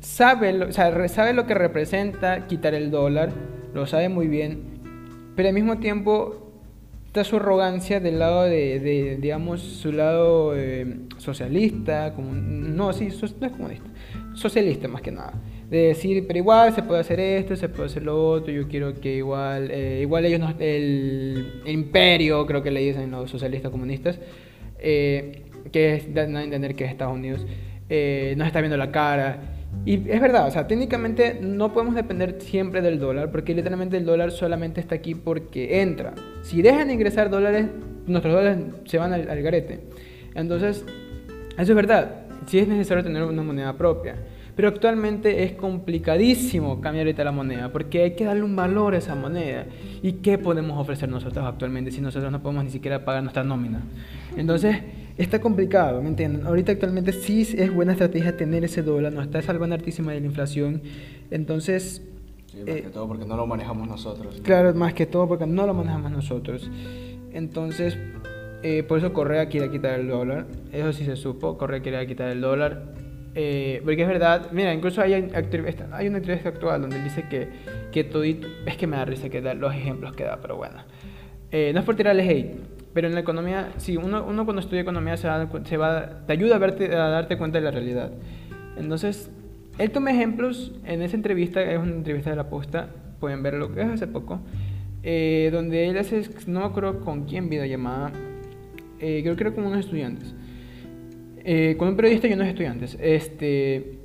sabe 0.00 0.54
lo, 0.54 0.68
o 0.68 0.72
sea, 0.72 1.08
sabe 1.08 1.34
lo 1.34 1.46
que 1.46 1.52
representa 1.52 2.46
quitar 2.46 2.72
el 2.72 2.90
dólar, 2.90 3.34
lo 3.74 3.86
sabe 3.86 4.08
muy 4.08 4.28
bien, 4.28 4.62
pero 5.36 5.48
al 5.50 5.54
mismo 5.54 5.76
tiempo 5.76 6.50
está 7.04 7.22
su 7.22 7.36
arrogancia 7.36 8.00
del 8.00 8.18
lado 8.18 8.44
de, 8.44 8.80
de, 8.80 9.18
digamos, 9.18 9.60
su 9.60 9.92
lado 9.92 10.56
eh, 10.56 11.00
socialista, 11.18 12.14
como, 12.14 12.32
no, 12.32 12.94
sí, 12.94 13.08
no 13.08 13.46
es 13.46 13.52
comunista, 13.52 13.90
socialista 14.32 14.88
más 14.88 15.02
que 15.02 15.12
nada. 15.12 15.34
De 15.72 15.84
decir, 15.84 16.26
pero 16.26 16.38
igual 16.38 16.74
se 16.74 16.82
puede 16.82 17.00
hacer 17.00 17.18
esto, 17.18 17.56
se 17.56 17.66
puede 17.70 17.86
hacer 17.86 18.02
lo 18.02 18.28
otro, 18.28 18.52
yo 18.52 18.68
quiero 18.68 18.92
que 18.92 19.16
igual, 19.16 19.70
eh, 19.70 20.00
igual 20.02 20.26
ellos, 20.26 20.38
no, 20.38 20.54
el, 20.58 21.62
imperio, 21.64 22.44
creo 22.44 22.62
que 22.62 22.70
le 22.70 22.80
dicen 22.80 23.10
los 23.10 23.30
socialistas 23.30 23.70
comunistas, 23.70 24.20
eh, 24.78 25.44
que 25.72 25.94
es 25.94 26.12
dan 26.12 26.36
a 26.36 26.44
entender 26.44 26.74
que 26.74 26.84
es 26.84 26.90
Estados 26.90 27.14
Unidos, 27.14 27.46
eh, 27.88 28.34
nos 28.36 28.48
está 28.48 28.60
viendo 28.60 28.76
la 28.76 28.92
cara. 28.92 29.38
Y 29.86 30.10
es 30.10 30.20
verdad, 30.20 30.46
o 30.46 30.50
sea, 30.50 30.66
técnicamente 30.66 31.38
no 31.40 31.72
podemos 31.72 31.94
depender 31.94 32.36
siempre 32.42 32.82
del 32.82 32.98
dólar, 32.98 33.30
porque 33.30 33.54
literalmente 33.54 33.96
el 33.96 34.04
dólar 34.04 34.30
solamente 34.30 34.78
está 34.78 34.96
aquí 34.96 35.14
porque 35.14 35.80
entra. 35.80 36.12
Si 36.42 36.60
dejan 36.60 36.88
de 36.88 36.92
ingresar 36.92 37.30
dólares, 37.30 37.64
nuestros 38.06 38.34
dólares 38.34 38.58
se 38.84 38.98
van 38.98 39.14
al, 39.14 39.26
al 39.30 39.40
garete. 39.40 39.80
Entonces, 40.34 40.84
eso 41.56 41.72
es 41.72 41.74
verdad, 41.74 42.26
sí 42.44 42.58
es 42.58 42.68
necesario 42.68 43.02
tener 43.02 43.22
una 43.22 43.42
moneda 43.42 43.74
propia. 43.74 44.16
Pero 44.54 44.68
actualmente 44.68 45.44
es 45.44 45.52
complicadísimo 45.52 46.80
cambiar 46.80 47.06
ahorita 47.06 47.24
la 47.24 47.32
moneda, 47.32 47.72
porque 47.72 48.02
hay 48.02 48.14
que 48.14 48.24
darle 48.24 48.42
un 48.42 48.54
valor 48.54 48.94
a 48.94 48.98
esa 48.98 49.14
moneda. 49.14 49.66
¿Y 50.02 50.12
qué 50.14 50.36
podemos 50.36 50.78
ofrecer 50.78 51.08
nosotros 51.08 51.44
actualmente 51.46 51.90
si 51.90 52.00
nosotros 52.00 52.30
no 52.30 52.42
podemos 52.42 52.64
ni 52.64 52.70
siquiera 52.70 53.04
pagar 53.04 53.22
nuestra 53.22 53.44
nómina? 53.44 53.82
Entonces, 54.36 54.76
está 55.16 55.40
complicado, 55.40 56.02
¿me 56.02 56.08
entienden? 56.08 56.46
Ahorita 56.46 56.72
actualmente 56.72 57.12
sí 57.12 57.46
es 57.56 57.72
buena 57.72 57.92
estrategia 57.92 58.36
tener 58.36 58.64
ese 58.64 58.82
dólar, 58.82 59.12
nos 59.12 59.24
está 59.24 59.40
salvando 59.40 59.74
hartísima 59.74 60.12
de 60.12 60.20
la 60.20 60.26
inflación. 60.26 60.82
Entonces, 61.30 62.02
Sí, 62.52 62.58
más 62.58 62.68
eh, 62.68 62.82
que 62.82 62.90
todo 62.90 63.08
porque 63.08 63.24
no 63.24 63.34
lo 63.34 63.46
manejamos 63.46 63.88
nosotros. 63.88 64.40
Claro, 64.42 64.74
más 64.74 64.92
que 64.92 65.06
todo 65.06 65.26
porque 65.26 65.46
no 65.46 65.66
lo 65.66 65.72
manejamos 65.72 66.10
nosotros. 66.10 66.70
Entonces, 67.32 67.96
eh, 68.62 68.82
por 68.82 68.98
eso 68.98 69.14
Correa 69.14 69.48
quiere 69.48 69.70
quitar 69.70 69.98
el 69.98 70.08
dólar. 70.08 70.46
Eso 70.70 70.92
sí 70.92 71.06
se 71.06 71.16
supo, 71.16 71.56
Correa 71.56 71.80
quiere 71.80 72.06
quitar 72.06 72.28
el 72.28 72.42
dólar. 72.42 72.92
Eh, 73.34 73.80
porque 73.84 74.02
es 74.02 74.08
verdad, 74.08 74.50
mira, 74.52 74.74
incluso 74.74 75.00
hay, 75.00 75.14
hay 75.14 76.08
una 76.08 76.18
entrevista 76.18 76.48
actual 76.50 76.82
donde 76.82 76.96
él 76.96 77.04
dice 77.04 77.24
que, 77.30 77.48
que 77.90 78.04
todito, 78.04 78.46
es 78.66 78.76
que 78.76 78.86
me 78.86 78.96
da 78.96 79.04
risa 79.06 79.30
que 79.30 79.40
da 79.40 79.54
los 79.54 79.74
ejemplos 79.74 80.14
que 80.14 80.24
da, 80.24 80.38
pero 80.40 80.56
bueno. 80.56 80.80
Eh, 81.50 81.70
no 81.72 81.80
es 81.80 81.86
por 81.86 81.96
tirarle 81.96 82.28
hate, 82.28 82.56
pero 82.92 83.08
en 83.08 83.14
la 83.14 83.20
economía, 83.20 83.72
sí, 83.78 83.96
uno, 83.96 84.24
uno 84.24 84.44
cuando 84.44 84.60
estudia 84.60 84.82
economía 84.82 85.16
se, 85.16 85.28
cu- 85.50 85.64
se 85.64 85.76
va, 85.78 86.24
te 86.26 86.32
ayuda 86.34 86.56
a, 86.56 86.58
verte, 86.58 86.94
a 86.94 87.08
darte 87.08 87.38
cuenta 87.38 87.58
de 87.58 87.64
la 87.64 87.70
realidad. 87.70 88.12
Entonces, 88.76 89.30
él 89.78 89.90
toma 89.90 90.10
ejemplos 90.10 90.72
en 90.84 91.00
esa 91.00 91.16
entrevista, 91.16 91.62
es 91.62 91.78
una 91.78 91.92
entrevista 91.92 92.28
de 92.30 92.36
la 92.36 92.50
posta, 92.50 92.88
pueden 93.18 93.42
verlo, 93.42 93.70
es 93.76 93.88
hace 93.88 94.06
poco, 94.06 94.40
eh, 95.02 95.48
donde 95.52 95.88
él 95.88 95.96
hace, 95.96 96.22
no 96.46 96.60
me 96.60 96.66
acuerdo 96.66 97.00
con 97.00 97.24
quién 97.24 97.48
videollamada, 97.48 98.12
eh, 99.00 99.20
creo 99.22 99.36
que 99.36 99.44
era 99.44 99.52
con 99.52 99.64
unos 99.64 99.80
estudiantes, 99.80 100.34
eh, 101.44 101.76
con 101.78 101.88
un 101.88 101.96
periodista 101.96 102.28
y 102.28 102.32
unos 102.32 102.46
estudiantes. 102.46 102.96
Este, 103.00 103.98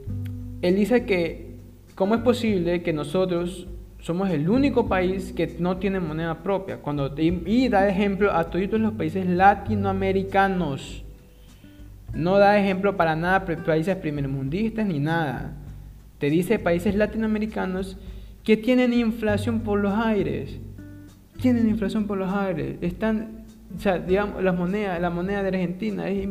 él 0.62 0.76
dice 0.76 1.06
que, 1.06 1.56
¿cómo 1.96 2.16
es 2.16 2.22
posible 2.22 2.82
que 2.82 2.94
nosotros 2.94 3.68
somos 4.00 4.30
el 4.30 4.50
único 4.50 4.88
país 4.88 5.34
que 5.34 5.56
no 5.60 5.78
tiene 5.78 6.00
moneda 6.00 6.44
propia? 6.44 6.78
Cuando, 6.78 7.14
y, 7.18 7.44
y 7.46 7.70
da 7.70 7.88
ejemplo 7.88 8.32
a 8.34 8.50
todos 8.50 8.80
los 8.80 8.94
países 8.94 9.28
latinoamericanos. 9.28 11.04
No 12.14 12.38
da 12.38 12.58
ejemplo 12.58 12.98
para 12.98 13.16
nada 13.16 13.46
países 13.46 13.96
primermundistas 13.98 14.86
ni 14.86 15.00
nada. 15.00 15.54
Te 16.20 16.30
dice 16.30 16.58
países 16.58 16.96
latinoamericanos 16.96 17.98
que 18.44 18.58
tienen 18.58 18.94
inflación 18.94 19.60
por 19.60 19.80
los 19.80 19.94
aires. 19.94 20.60
Tienen 21.42 21.70
inflación 21.70 22.08
por 22.08 22.18
los 22.18 22.32
aires. 22.34 22.78
Están, 22.82 23.46
o 23.76 23.80
sea, 23.80 24.00
digamos, 24.00 24.44
las 24.44 24.56
monedas, 24.56 25.00
la 25.02 25.10
moneda 25.10 25.42
de 25.44 25.50
Argentina, 25.50 26.10
es 26.10 26.28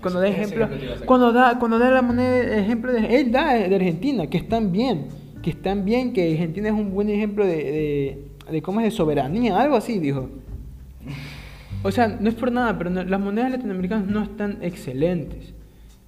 cuando 0.00 0.20
da 0.20 0.28
ejemplo, 0.28 0.68
cuando 1.06 1.32
da, 1.32 1.58
cuando 1.58 1.78
da 1.78 1.90
la 1.90 2.02
moneda, 2.02 2.56
ejemplo 2.58 2.92
de, 2.92 3.20
él 3.20 3.30
da 3.30 3.54
de 3.54 3.74
Argentina, 3.74 4.26
que 4.26 4.38
están 4.38 4.72
bien, 4.72 5.08
que 5.42 5.50
están 5.50 5.84
bien, 5.84 6.12
que 6.12 6.32
Argentina 6.32 6.68
es 6.68 6.74
un 6.74 6.92
buen 6.92 7.08
ejemplo 7.10 7.44
de, 7.46 7.56
de, 7.56 8.28
de 8.50 8.62
cómo 8.62 8.80
es 8.80 8.84
de 8.86 8.90
soberanía, 8.90 9.60
algo 9.60 9.76
así 9.76 9.98
dijo. 9.98 10.28
O 11.82 11.90
sea, 11.92 12.08
no 12.08 12.28
es 12.28 12.34
por 12.34 12.50
nada, 12.50 12.76
pero 12.76 12.90
no- 12.90 13.04
las 13.04 13.20
monedas 13.20 13.52
latinoamericanas 13.52 14.06
no 14.06 14.22
están 14.22 14.58
excelentes. 14.62 15.54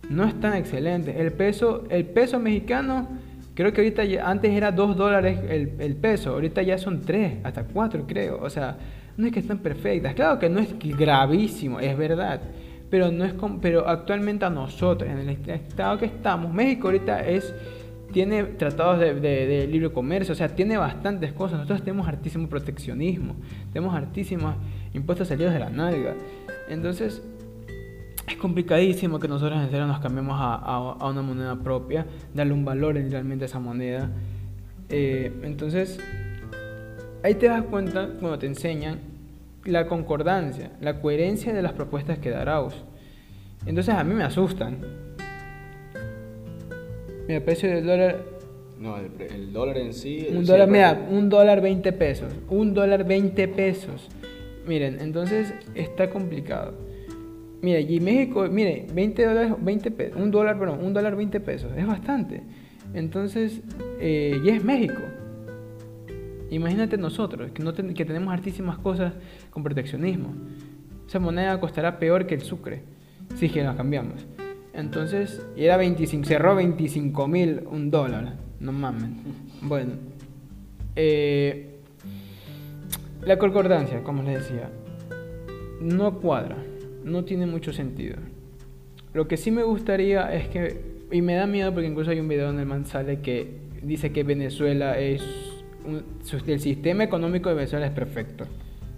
No 0.09 0.25
están 0.25 0.55
excelentes. 0.57 1.15
El 1.17 1.33
peso, 1.33 1.85
el 1.91 2.05
peso 2.07 2.41
mexicano, 2.41 3.07
creo 3.55 3.73
que 3.73 3.81
ahorita 3.83 4.05
ya- 4.05 4.29
antes 4.29 4.51
era 4.51 4.73
2 4.73 4.97
dólares 4.97 5.39
el, 5.49 5.75
el 5.79 5.95
peso, 5.95 6.31
ahorita 6.31 6.63
ya 6.63 6.77
son 6.79 7.03
3, 7.03 7.35
hasta 7.45 7.65
4 7.65 8.05
creo. 8.09 8.41
O 8.43 8.51
sea, 8.51 8.77
no 9.21 9.27
es 9.27 9.33
que 9.33 9.41
están 9.41 9.59
perfectas. 9.59 10.15
Claro 10.15 10.39
que 10.39 10.49
no 10.49 10.59
es 10.61 10.75
gravísimo, 10.79 11.79
es 11.81 11.97
verdad. 11.97 12.41
Pero, 12.91 13.13
no 13.13 13.25
es 13.25 13.35
com- 13.35 13.61
pero 13.61 13.87
actualmente 13.89 14.45
a 14.45 14.51
nosotros, 14.51 15.09
en 15.09 15.19
el 15.19 15.29
est- 15.29 15.49
estado 15.49 15.99
que 15.99 16.07
estamos, 16.07 16.53
México 16.53 16.89
ahorita 16.89 17.21
es 17.27 17.55
tiene 18.13 18.43
tratados 18.43 18.99
de, 18.99 19.69
libre 19.71 19.93
comercio, 19.93 20.33
o 20.33 20.35
sea, 20.35 20.49
tiene 20.49 20.77
bastantes 20.77 21.33
cosas. 21.33 21.59
Nosotros 21.59 21.83
tenemos 21.85 22.09
hartísimo 22.09 22.49
proteccionismo, 22.49 23.37
tenemos 23.73 23.95
hartísimos 23.95 24.57
impuestos 24.95 25.29
salidos 25.29 25.53
de 25.53 25.61
la 25.61 25.71
nalga. 25.71 26.17
Entonces, 26.69 27.23
es 28.27 28.37
complicadísimo 28.37 29.21
que 29.21 29.29
nosotros 29.29 29.61
en 29.63 29.71
serio 29.71 29.87
nos 29.87 30.01
cambiemos 30.01 30.37
a 30.41 31.09
una 31.09 31.23
moneda 31.23 31.55
propia, 31.55 32.05
darle 32.35 32.53
un 32.53 32.65
valor 32.65 32.95
realmente 32.97 33.45
a 33.45 33.47
esa 33.47 33.61
moneda. 33.61 34.11
Eh, 34.89 35.31
entonces, 35.45 36.01
ahí 37.23 37.35
te 37.37 37.47
das 37.47 37.63
cuenta 37.63 38.09
cuando 38.19 38.41
te 38.41 38.47
enseñan 38.47 38.99
la 39.65 39.87
concordancia, 39.87 40.73
la 40.81 41.01
coherencia 41.01 41.53
de 41.53 41.63
las 41.63 41.73
propuestas 41.73 42.19
que 42.19 42.31
da 42.31 42.43
Arauz. 42.43 42.75
Entonces, 43.67 43.95
a 43.95 44.05
mí 44.05 44.15
me 44.15 44.25
asustan. 44.25 44.79
Mira, 47.27 47.39
el 47.39 47.43
precio 47.43 47.69
del 47.69 47.87
dólar 47.87 48.25
No, 48.79 48.97
el, 48.97 49.11
el 49.21 49.53
dólar 49.53 49.77
en 49.79 49.93
sí... 49.93 50.27
un 50.31 50.45
dólar, 50.45 50.69
mira, 50.69 51.07
un 51.11 51.29
dólar 51.29 51.61
20 51.61 51.93
pesos. 51.93 52.33
Un 52.49 52.73
dólar 52.75 53.05
20 53.05 53.49
pesos. 53.49 54.09
Miren, 54.67 55.01
entonces 55.01 55.53
está 55.75 56.11
complicado. 56.11 56.75
Mira, 57.63 57.81
y 57.81 58.01
México, 58.01 58.47
mire, 58.51 58.87
20 58.93 59.25
dólares, 59.27 59.53
20 59.61 59.91
pesos, 59.91 60.17
un 60.21 60.31
dólar, 60.31 60.59
perdón, 60.59 60.83
un 60.83 60.95
dólar 60.95 61.15
20 61.15 61.41
pesos, 61.41 61.71
es 61.77 61.87
bastante. 61.87 62.43
Entonces, 62.95 63.61
eh, 64.01 64.41
y 64.43 64.49
es 64.49 64.65
México. 64.65 65.03
Imagínate 66.51 66.97
nosotros, 66.97 67.53
que, 67.53 67.63
no 67.63 67.73
ten- 67.73 67.95
que 67.95 68.05
tenemos 68.05 68.33
hartísimas 68.33 68.79
cosas 68.79 69.15
con 69.51 69.63
proteccionismo. 69.63 70.35
Esa 71.07 71.19
moneda 71.19 71.59
costará 71.61 71.99
peor 71.99 72.27
que 72.27 72.35
el 72.35 72.43
sucre, 72.43 72.83
si 73.37 73.47
es 73.47 73.53
que 73.53 73.63
la 73.63 73.77
cambiamos. 73.77 74.27
Entonces, 74.73 75.45
era 75.57 75.77
25, 75.77 76.25
cerró 76.27 76.55
25 76.57 77.27
mil 77.29 77.63
un 77.71 77.91
dólar. 77.91 78.37
No 78.61 78.73
mames. 78.73 79.11
Bueno, 79.63 79.93
eh, 80.97 81.77
la 83.25 83.39
concordancia, 83.39 84.03
como 84.03 84.23
les 84.23 84.41
decía, 84.49 84.71
no 85.81 86.19
cuadra, 86.21 86.57
no 87.05 87.25
tiene 87.25 87.47
mucho 87.47 87.73
sentido. 87.73 88.17
Lo 89.13 89.27
que 89.29 89.37
sí 89.37 89.51
me 89.51 89.63
gustaría 89.63 90.33
es 90.33 90.49
que, 90.49 91.01
y 91.11 91.21
me 91.23 91.35
da 91.35 91.47
miedo 91.47 91.73
porque 91.73 91.89
incluso 91.89 92.11
hay 92.11 92.21
un 92.21 92.29
video 92.29 92.47
donde 92.47 92.63
el 92.63 92.69
man 92.69 92.87
sale 92.87 93.21
que 93.21 93.57
dice 93.83 94.13
que 94.13 94.23
Venezuela 94.25 94.99
es, 94.99 95.23
un- 95.85 96.05
el 96.47 96.61
sistema 96.61 97.05
económico 97.05 97.49
de 97.49 97.55
Venezuela 97.55 97.87
es 97.87 97.93
perfecto. 97.93 98.45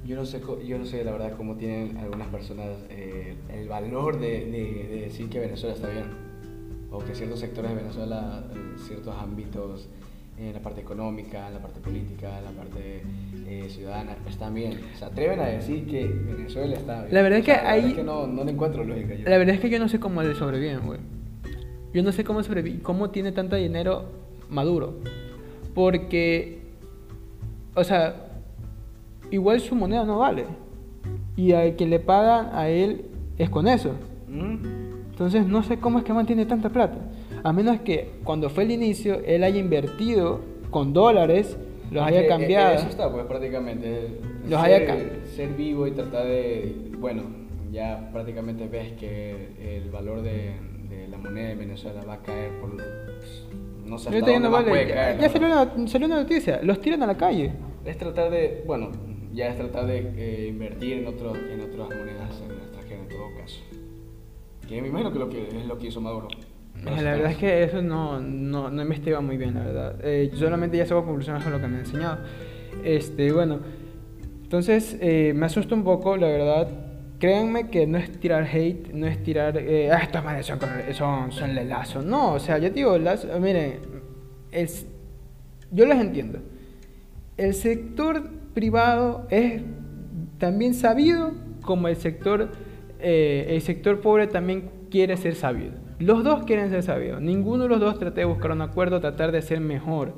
Yo 0.07 0.17
no 0.17 0.27
sé, 0.27 0.41
yo 0.67 0.79
no 0.79 0.85
sé 0.85 1.05
la 1.05 1.13
verdad 1.13 1.37
cómo 1.37 1.57
tienen 1.57 1.97
algunas 1.99 2.27
personas 2.29 2.67
eh, 2.91 3.35
el 3.53 3.69
valor 3.69 4.19
de, 4.19 4.47
de, 4.47 5.01
decir 5.03 5.29
que 5.29 5.39
Venezuela 5.39 5.75
está 5.77 5.89
bien, 5.89 6.07
o 6.91 6.99
que 6.99 7.15
ciertos 7.15 7.39
sectores 7.39 7.71
de 7.71 7.77
Venezuela, 7.77 8.45
ciertos 8.85 9.15
ámbitos, 9.17 9.89
en 10.39 10.53
la 10.55 10.61
parte 10.61 10.81
económica, 10.81 11.47
en 11.47 11.55
la 11.55 11.61
parte 11.61 11.81
política, 11.81 12.39
en 12.39 12.45
la 12.45 12.51
parte 12.51 13.03
eh, 13.47 13.67
ciudadana, 13.69 14.17
están 14.29 14.55
bien. 14.55 14.81
Se 14.99 15.05
atreven 15.05 15.39
a 15.41 15.47
decir 15.47 15.87
que 15.87 16.07
Venezuela 16.07 16.75
está 16.75 17.03
bien. 17.03 17.15
La 17.15 17.23
verdad 17.23 17.39
es 17.41 17.45
que 17.45 17.53
ahí... 17.53 18.01
no, 18.05 18.27
no 18.27 18.43
le 18.43 18.53
encuentro 18.53 18.83
lógica. 18.83 19.15
La 19.25 19.39
verdad 19.39 19.55
es 19.55 19.61
que 19.61 19.71
yo 19.71 19.79
no 19.79 19.89
sé 19.89 20.01
cómo 20.01 20.23
le 20.23 20.35
sobreviven, 20.35 20.81
güey. 20.81 21.01
Yo 21.93 22.03
no 22.03 22.11
sé 22.13 22.25
cómo 22.25 22.43
sobrevive, 22.43 22.83
cómo 22.83 23.11
tiene 23.11 23.33
tanto 23.33 23.57
dinero 23.57 24.07
Maduro. 24.49 24.95
Porque, 25.75 26.62
o 27.75 27.85
sea, 27.85 28.15
igual 29.31 29.61
su 29.61 29.75
moneda 29.75 30.05
no 30.05 30.19
vale. 30.19 30.47
Y 31.37 31.53
al 31.53 31.77
que 31.77 31.87
le 31.87 31.99
pagan 31.99 32.51
a 32.55 32.69
él 32.69 33.07
es 33.39 33.51
con 33.51 33.67
eso. 33.67 33.93
Entonces 34.29 35.47
no 35.47 35.63
sé 35.63 35.79
cómo 35.79 35.99
es 35.99 36.05
que 36.05 36.13
mantiene 36.13 36.47
tanta 36.47 36.71
plata. 36.71 36.99
A 37.43 37.53
menos 37.53 37.81
que 37.81 38.13
cuando 38.25 38.51
fue 38.51 38.65
el 38.65 38.71
inicio 38.71 39.21
él 39.25 39.45
haya 39.45 39.59
invertido 39.59 40.41
con 40.71 40.93
dólares, 40.93 41.57
los 41.91 42.03
haya 42.03 42.27
cambiado. 42.27 42.75
Eso 42.75 42.89
está, 42.89 43.13
pues 43.13 43.27
prácticamente. 43.27 44.19
Los 44.49 44.61
ser, 44.61 44.91
haya 44.91 45.27
ser 45.27 45.51
vivo 45.55 45.87
y 45.87 45.93
tratar 45.93 46.27
de. 46.27 46.91
Bueno, 46.99 47.23
ya 47.71 48.11
prácticamente 48.13 48.67
ves 48.67 48.93
que 48.93 49.77
el 49.77 49.91
valor 49.91 50.23
de, 50.23 50.55
la 51.11 51.19
moneda 51.19 51.49
de 51.49 51.55
Venezuela 51.55 52.03
va 52.09 52.15
a 52.15 52.23
caer 52.23 52.53
por. 52.61 52.77
No 53.85 53.99
sé 53.99 54.09
hasta 54.11 54.31
dónde 54.33 54.49
vale. 54.49 54.69
puede 54.69 54.89
caer. 54.89 55.21
Ya, 55.21 55.29
salió, 55.29 55.49
una, 55.49 55.89
salió 55.89 56.07
una 56.07 56.17
noticia, 56.17 56.61
los 56.63 56.81
tiran 56.81 57.03
a 57.03 57.07
la 57.07 57.17
calle. 57.17 57.53
Es 57.85 57.99
tratar 57.99 58.31
de. 58.31 58.63
Bueno, 58.67 58.91
ya 59.33 59.49
es 59.49 59.57
tratar 59.57 59.87
de 59.87 60.13
eh, 60.17 60.49
invertir 60.49 60.99
en, 60.99 61.07
otro, 61.07 61.35
en 61.35 61.61
otras 61.61 61.89
monedas 61.89 62.43
en 62.45 62.53
extranjeras 62.53 63.03
en 63.03 63.09
todo 63.09 63.29
caso. 63.39 63.61
Que 64.69 64.81
me 64.81 64.89
imagino 64.89 65.13
que, 65.13 65.19
lo 65.19 65.29
que 65.29 65.49
es 65.49 65.67
lo 65.67 65.79
que 65.79 65.89
hizo 65.89 66.01
Maduro. 66.01 66.29
la 66.85 66.93
verdad 66.93 67.33
es 67.33 67.37
que 67.37 67.65
eso 67.65 67.83
no, 67.83 68.21
no, 68.21 68.71
no 68.71 68.83
investiga 68.83 69.21
muy 69.21 69.37
bien, 69.37 69.55
la 69.55 69.65
verdad. 69.65 70.01
Eh, 70.03 70.31
solamente 70.35 70.77
ya 70.77 70.87
se 70.87 70.95
va 70.95 71.01
a 71.01 71.05
conclusionar 71.05 71.43
con 71.43 71.53
lo 71.53 71.61
que 71.61 71.67
me 71.67 71.79
ha 71.79 71.81
enseñado. 71.81 72.19
Este, 72.85 73.33
bueno, 73.33 73.61
entonces 74.43 74.97
eh, 75.01 75.33
me 75.35 75.47
asusta 75.47 75.75
un 75.75 75.85
poco, 75.85 76.17
la 76.17 76.27
verdad. 76.27 76.69
Créanme 77.23 77.69
que 77.69 77.87
no 77.87 77.99
es 77.99 78.11
tirar 78.19 78.49
hate, 78.53 78.93
no 78.93 79.07
es 79.07 79.23
tirar, 79.23 79.57
eh, 79.57 79.93
ah, 79.93 80.01
estas 80.03 80.25
manes 80.25 80.45
son, 80.45 80.59
son, 80.91 81.31
son 81.31 81.55
lelazo. 81.55 82.03
No, 82.03 82.33
o 82.33 82.41
sea, 82.41 82.59
yo 82.59 82.69
digo, 82.71 82.99
las, 82.99 83.25
miren, 83.39 83.75
es, 84.51 84.89
yo 85.71 85.87
las 85.87 86.01
entiendo. 86.01 86.41
El 87.37 87.55
sector 87.55 88.29
privado 88.55 89.29
es 89.31 89.63
también 90.39 90.75
sabido 90.75 91.31
como 91.63 91.87
el 91.87 91.95
sector, 91.95 92.51
eh, 92.99 93.47
el 93.51 93.61
sector 93.61 94.01
pobre 94.01 94.27
también 94.27 94.73
quiere 94.91 95.17
ser 95.17 95.37
sabido. 95.37 95.75
Los 96.01 96.25
dos 96.25 96.43
quieren 96.43 96.71
ser 96.71 96.83
sabidos. 96.83 97.23
Ninguno 97.23 97.63
de 97.63 97.69
los 97.69 97.79
dos 97.79 98.01
trata 98.01 98.17
de 98.17 98.25
buscar 98.25 98.51
un 98.51 98.63
acuerdo, 98.63 98.99
tratar 98.99 99.31
de 99.31 99.43
ser 99.43 99.61
mejor. 99.61 100.17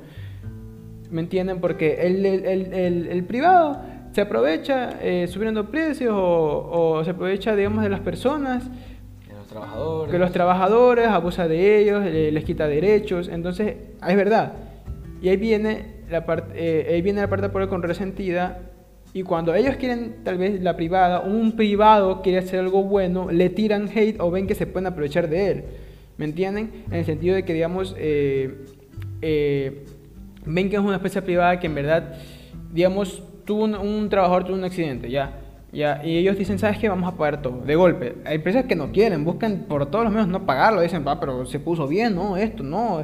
¿Me 1.11 1.21
entienden? 1.21 1.61
Porque 1.61 2.07
el, 2.07 2.25
el, 2.25 3.07
el, 3.07 3.23
privado 3.25 3.79
se 4.15 4.21
aprovecha 4.21 4.97
eh, 5.01 5.27
subiendo 5.27 5.69
precios 5.69 6.13
o, 6.15 7.01
se 7.03 7.11
aprovecha, 7.11 7.53
digamos, 7.53 7.83
de 7.83 7.89
las 7.89 7.99
personas. 7.99 8.63
De 9.27 9.33
los 9.35 9.45
trabajadores. 9.45 10.11
Que 10.13 10.17
los 10.17 10.31
trabajadores 10.31 11.07
abusa 11.07 11.49
de 11.49 11.81
ellos, 11.81 12.05
les 12.05 12.45
quita 12.45 12.65
derechos. 12.65 13.27
Entonces, 13.27 13.75
es 14.07 14.15
verdad. 14.15 14.53
Y 15.21 15.27
ahí 15.27 15.35
viene 15.35 15.95
la 16.09 16.25
parte, 16.25 16.53
eh, 16.55 16.93
ahí 16.93 17.01
viene 17.01 17.19
la 17.19 17.29
parte 17.29 17.49
por 17.49 17.67
con 17.67 17.83
resentida 17.83 18.59
y 19.11 19.23
cuando 19.23 19.53
ellos 19.53 19.75
quieren 19.75 20.23
tal 20.23 20.37
vez 20.37 20.61
la 20.61 20.77
privada, 20.77 21.19
un 21.19 21.57
privado 21.57 22.21
quiere 22.21 22.37
hacer 22.37 22.61
algo 22.61 22.83
bueno, 22.83 23.29
le 23.29 23.49
tiran 23.49 23.89
hate 23.93 24.17
o 24.21 24.31
ven 24.31 24.47
que 24.47 24.55
se 24.55 24.65
pueden 24.65 24.87
aprovechar 24.87 25.27
de 25.27 25.51
él. 25.51 25.63
¿Me 26.15 26.23
entienden? 26.23 26.85
En 26.87 26.93
el 26.93 27.05
sentido 27.05 27.35
de 27.35 27.43
que, 27.43 27.53
digamos, 27.53 27.93
eh, 27.97 28.63
eh, 29.21 29.83
ven 30.45 30.69
que 30.69 30.77
es 30.77 30.81
una 30.81 30.95
empresa 30.95 31.21
privada 31.21 31.59
que 31.59 31.67
en 31.67 31.75
verdad, 31.75 32.15
digamos, 32.71 33.21
tuvo 33.45 33.63
un, 33.63 33.75
un 33.75 34.09
trabajador 34.09 34.45
tuvo 34.45 34.57
un 34.57 34.63
accidente, 34.63 35.09
ya 35.09 35.41
y 35.75 36.17
ellos 36.17 36.37
dicen, 36.37 36.57
¿sabes 36.57 36.77
qué? 36.77 36.87
Vamos 36.87 37.13
a 37.13 37.17
pagar 37.17 37.41
todo, 37.41 37.59
de 37.59 37.75
golpe. 37.75 38.15
Hay 38.25 38.35
empresas 38.35 38.63
que 38.63 38.77
no 38.77 38.93
quieren, 38.93 39.25
buscan 39.25 39.65
por 39.67 39.85
todos 39.87 40.05
los 40.05 40.13
medios 40.13 40.29
no 40.29 40.45
pagarlo. 40.45 40.79
Dicen, 40.79 41.03
va, 41.05 41.19
pero 41.19 41.45
se 41.45 41.59
puso 41.59 41.85
bien, 41.85 42.15
¿no? 42.15 42.37
Esto, 42.37 42.63
no. 42.63 43.03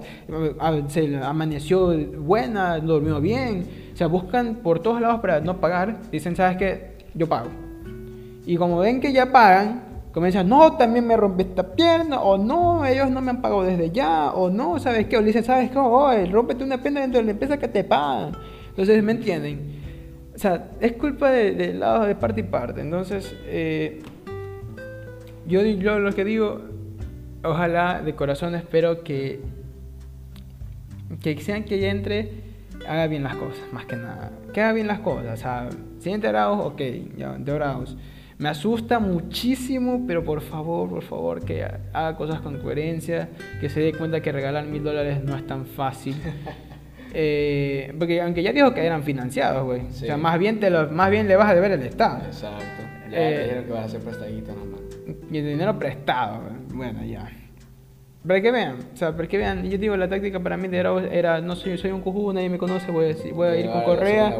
Se 0.87 1.17
amaneció 1.17 1.93
buena, 2.19 2.79
durmió 2.79 3.19
bien. 3.19 3.67
O 3.93 3.97
sea, 3.97 4.07
buscan 4.07 4.55
por 4.63 4.79
todos 4.79 5.01
lados 5.01 5.19
para 5.19 5.41
no 5.41 5.59
pagar. 5.59 5.97
Dicen, 6.11 6.33
¿sabes 6.37 6.55
qué? 6.55 6.91
Yo 7.13 7.27
pago. 7.27 7.49
Y 8.45 8.55
como 8.55 8.77
ven 8.77 9.01
que 9.01 9.11
ya 9.11 9.33
pagan, 9.33 9.83
comienzan, 10.13 10.47
no, 10.47 10.77
también 10.77 11.05
me 11.05 11.17
rompí 11.17 11.43
esta 11.43 11.75
pierna, 11.75 12.21
o 12.21 12.37
no, 12.37 12.85
ellos 12.85 13.11
no 13.11 13.19
me 13.19 13.31
han 13.31 13.41
pagado 13.41 13.63
desde 13.63 13.91
ya, 13.91 14.31
o 14.31 14.49
no, 14.49 14.79
¿sabes 14.79 15.07
qué? 15.07 15.17
O 15.17 15.21
dicen, 15.21 15.43
¿sabes 15.43 15.69
qué? 15.71 15.77
Oye, 15.77 16.25
rómpete 16.25 16.63
una 16.63 16.81
pierna 16.81 17.01
dentro 17.01 17.19
de 17.19 17.25
la 17.25 17.31
empresa 17.31 17.57
que 17.57 17.67
te 17.67 17.83
pagan. 17.83 18.31
Entonces, 18.69 19.03
¿me 19.03 19.11
entienden? 19.11 19.80
O 20.34 20.38
sea, 20.38 20.71
es 20.79 20.93
culpa 20.93 21.29
de, 21.29 21.53
de 21.53 21.73
lado 21.73 22.05
de 22.05 22.15
parte 22.15 22.41
y 22.41 22.43
parte. 22.43 22.82
Entonces, 22.82 23.36
eh, 23.45 24.01
yo, 25.45 25.61
yo 25.63 25.99
lo 25.99 26.13
que 26.13 26.23
digo, 26.23 26.61
ojalá 27.43 28.01
de 28.01 28.15
corazón 28.15 28.55
espero 28.55 29.03
que, 29.03 29.41
que 31.21 31.38
sean 31.41 31.63
que 31.63 31.89
entre, 31.89 32.32
haga 32.88 33.07
bien 33.07 33.23
las 33.23 33.36
cosas, 33.36 33.61
más 33.73 33.86
que 33.86 33.95
nada. 33.95 34.32
Que 34.53 34.61
haga 34.61 34.73
bien 34.73 34.88
las 34.88 34.99
cosas. 34.99 35.39
O 35.39 35.41
sea, 35.41 35.69
siguiente 35.99 36.27
Arauz, 36.27 36.65
ok, 36.65 36.82
ya, 37.17 37.34
Arauz. 37.34 37.97
Me 38.38 38.49
asusta 38.49 38.99
muchísimo, 38.99 40.05
pero 40.07 40.23
por 40.23 40.41
favor, 40.41 40.89
por 40.89 41.03
favor, 41.03 41.45
que 41.45 41.63
haga 41.63 42.15
cosas 42.15 42.41
con 42.41 42.57
coherencia, 42.59 43.29
que 43.59 43.69
se 43.69 43.82
dé 43.82 43.93
cuenta 43.93 44.21
que 44.21 44.32
regalar 44.32 44.65
mil 44.65 44.84
dólares 44.84 45.23
no 45.23 45.36
es 45.36 45.45
tan 45.45 45.65
fácil. 45.65 46.15
Eh, 47.14 47.93
porque 47.97 48.22
aunque 48.22 48.43
ya 48.43 48.53
dijo 48.53 48.74
que 48.74 48.86
eran 48.86 49.03
financiados, 49.03 49.64
güey. 49.66 49.82
O 49.82 49.91
sea, 49.91 50.18
más 50.18 50.38
bien, 50.39 50.59
te 50.59 50.70
lo, 50.70 50.89
más 50.89 51.12
bien 51.12 51.28
le 51.28 51.36
vas 51.36 51.49
a 51.49 51.55
deber 51.55 51.72
el 51.72 51.84
Estado. 51.84 52.26
Exacto. 52.26 52.84
Ya 53.09 53.18
te 53.18 53.36
eh, 53.36 53.43
dijeron 53.43 53.66
que 53.66 53.72
vas 53.72 53.82
a 53.82 53.86
hacer 53.86 54.01
prestadito 54.01 54.53
nomás. 54.53 54.82
Y 55.32 55.38
el 55.38 55.45
dinero 55.45 55.78
prestado, 55.78 56.41
Bueno, 56.74 57.03
ya. 57.03 57.30
Para 58.26 58.39
que 58.39 58.51
vean, 58.51 58.76
o 58.93 58.95
sea, 58.95 59.16
para 59.16 59.28
que 59.28 59.38
vean, 59.39 59.68
yo 59.68 59.80
digo, 59.80 59.97
la 59.97 60.07
táctica 60.07 60.39
para 60.39 60.55
mí 60.55 60.68
era, 60.72 60.93
era 61.12 61.41
no 61.41 61.55
soy, 61.55 61.80
soy 61.80 61.89
un 61.89 62.01
cujú, 62.01 62.32
nadie 62.32 62.49
me 62.49 62.59
conoce, 62.59 62.91
voy 62.91 63.05
a, 63.09 63.34
voy 63.34 63.47
a 63.47 63.59
ir 63.59 63.66
con 63.72 63.82
Correa, 63.82 64.38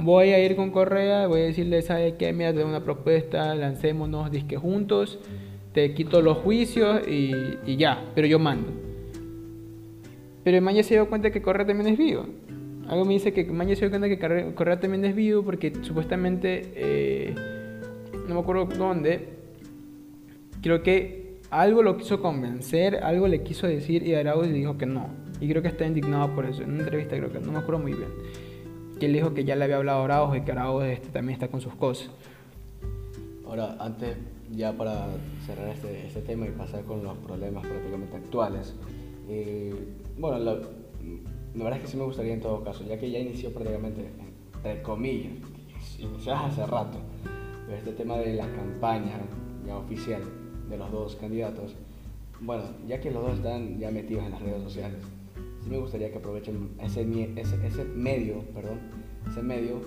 voy 0.00 0.28
a 0.28 0.44
ir 0.44 0.56
con 0.56 0.70
Correa, 0.70 1.26
voy 1.26 1.40
a 1.40 1.44
decirle, 1.44 1.80
¿sabes 1.80 2.14
qué? 2.18 2.34
Mira, 2.34 2.52
de 2.52 2.64
una 2.64 2.84
propuesta, 2.84 3.54
lancémonos 3.54 4.30
disque 4.30 4.58
juntos, 4.58 5.20
te 5.72 5.94
quito 5.94 6.20
los 6.20 6.36
juicios 6.38 7.08
y, 7.08 7.32
y 7.64 7.76
ya, 7.76 8.04
pero 8.14 8.26
yo 8.26 8.38
mando. 8.38 8.83
Pero 10.44 10.60
Maña 10.60 10.82
se 10.82 10.94
dio 10.94 11.08
cuenta 11.08 11.30
que 11.30 11.42
Correa 11.42 11.66
también 11.66 11.88
es 11.88 11.98
vivo. 11.98 12.26
Algo 12.86 13.06
me 13.06 13.14
dice 13.14 13.32
que 13.32 13.44
Maña 13.44 13.74
se 13.74 13.88
dio 13.88 13.90
cuenta 13.90 14.08
que 14.08 14.54
Correa 14.54 14.78
también 14.78 15.04
es 15.06 15.16
vivo 15.16 15.42
porque 15.42 15.72
supuestamente, 15.82 16.72
eh, 16.76 17.34
no 18.28 18.34
me 18.34 18.40
acuerdo 18.40 18.66
dónde, 18.66 19.30
creo 20.60 20.82
que 20.82 21.40
algo 21.50 21.82
lo 21.82 21.96
quiso 21.96 22.20
convencer, 22.20 22.96
algo 23.02 23.26
le 23.26 23.42
quiso 23.42 23.66
decir 23.66 24.06
y 24.06 24.14
Arauz 24.14 24.48
dijo 24.48 24.76
que 24.76 24.86
no. 24.86 25.08
Y 25.40 25.48
creo 25.48 25.62
que 25.62 25.68
está 25.68 25.86
indignado 25.86 26.34
por 26.34 26.44
eso. 26.44 26.62
En 26.62 26.72
una 26.72 26.80
entrevista 26.80 27.16
creo 27.16 27.32
que 27.32 27.40
no 27.40 27.52
me 27.52 27.58
acuerdo 27.58 27.80
muy 27.80 27.92
bien. 27.92 28.08
Que 28.98 29.06
él 29.06 29.12
dijo 29.12 29.34
que 29.34 29.44
ya 29.44 29.56
le 29.56 29.64
había 29.64 29.76
hablado 29.76 30.00
a 30.00 30.04
Arauz 30.04 30.36
y 30.36 30.40
que 30.42 30.52
Arauz 30.52 30.84
este, 30.84 31.08
también 31.08 31.34
está 31.34 31.48
con 31.48 31.60
sus 31.60 31.74
cosas. 31.74 32.10
Ahora, 33.46 33.76
antes, 33.78 34.16
ya 34.52 34.72
para 34.72 35.06
cerrar 35.46 35.68
este, 35.68 36.06
este 36.06 36.20
tema 36.20 36.46
y 36.46 36.50
pasar 36.50 36.82
con 36.84 37.02
los 37.02 37.16
problemas 37.18 37.66
prácticamente 37.66 38.16
actuales, 38.16 38.74
eh, 39.28 39.74
bueno, 40.18 40.38
la, 40.38 40.52
verdad 41.54 41.78
es 41.78 41.80
que 41.82 41.86
sí 41.88 41.96
me 41.96 42.04
gustaría 42.04 42.34
en 42.34 42.40
todo 42.40 42.62
caso, 42.62 42.84
ya 42.84 42.98
que 42.98 43.10
ya 43.10 43.18
inició 43.18 43.52
prácticamente, 43.52 44.08
entre 44.56 44.82
comillas, 44.82 45.32
inició 45.98 46.34
hace 46.34 46.66
rato, 46.66 46.98
este 47.72 47.92
tema 47.92 48.16
de 48.16 48.34
la 48.34 48.46
campaña 48.52 49.20
ya 49.66 49.76
oficial 49.76 50.22
de 50.68 50.76
los 50.76 50.90
dos 50.90 51.16
candidatos, 51.16 51.74
bueno, 52.40 52.64
ya 52.86 53.00
que 53.00 53.10
los 53.10 53.22
dos 53.22 53.36
están 53.36 53.78
ya 53.78 53.90
metidos 53.90 54.24
en 54.24 54.32
las 54.32 54.42
redes 54.42 54.62
sociales, 54.62 54.98
sí 55.62 55.70
me 55.70 55.78
gustaría 55.78 56.10
que 56.10 56.18
aprovechen 56.18 56.70
ese, 56.80 57.02
ese, 57.36 57.66
ese 57.66 57.84
medio, 57.84 58.40
perdón, 58.54 58.80
ese 59.28 59.42
medio 59.42 59.80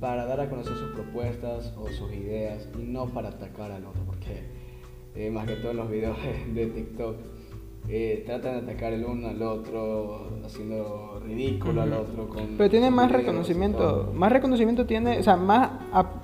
para 0.00 0.26
dar 0.26 0.40
a 0.40 0.50
conocer 0.50 0.76
sus 0.76 0.90
propuestas 0.90 1.72
o 1.78 1.88
sus 1.88 2.12
ideas 2.12 2.68
y 2.78 2.82
no 2.82 3.06
para 3.06 3.28
atacar 3.28 3.70
al 3.70 3.86
otro, 3.86 4.02
porque 4.04 4.42
eh, 5.14 5.30
más 5.30 5.46
que 5.46 5.54
todo 5.56 5.70
en 5.70 5.76
los 5.78 5.90
videos 5.90 6.16
de 6.54 6.66
TikTok 6.66 7.16
eh, 7.88 8.22
tratan 8.24 8.52
de 8.64 8.72
atacar 8.72 8.92
el 8.92 9.04
uno 9.04 9.28
al 9.28 9.42
otro, 9.42 10.28
haciendo 10.44 11.20
ridículo 11.24 11.82
al 11.82 11.92
otro. 11.92 12.28
Con 12.28 12.56
Pero 12.56 12.70
tiene 12.70 12.90
más 12.90 13.12
reconocimiento, 13.12 14.10
más 14.14 14.32
reconocimiento 14.32 14.86
tiene, 14.86 15.18
o 15.18 15.22
sea, 15.22 15.36
más 15.36 15.70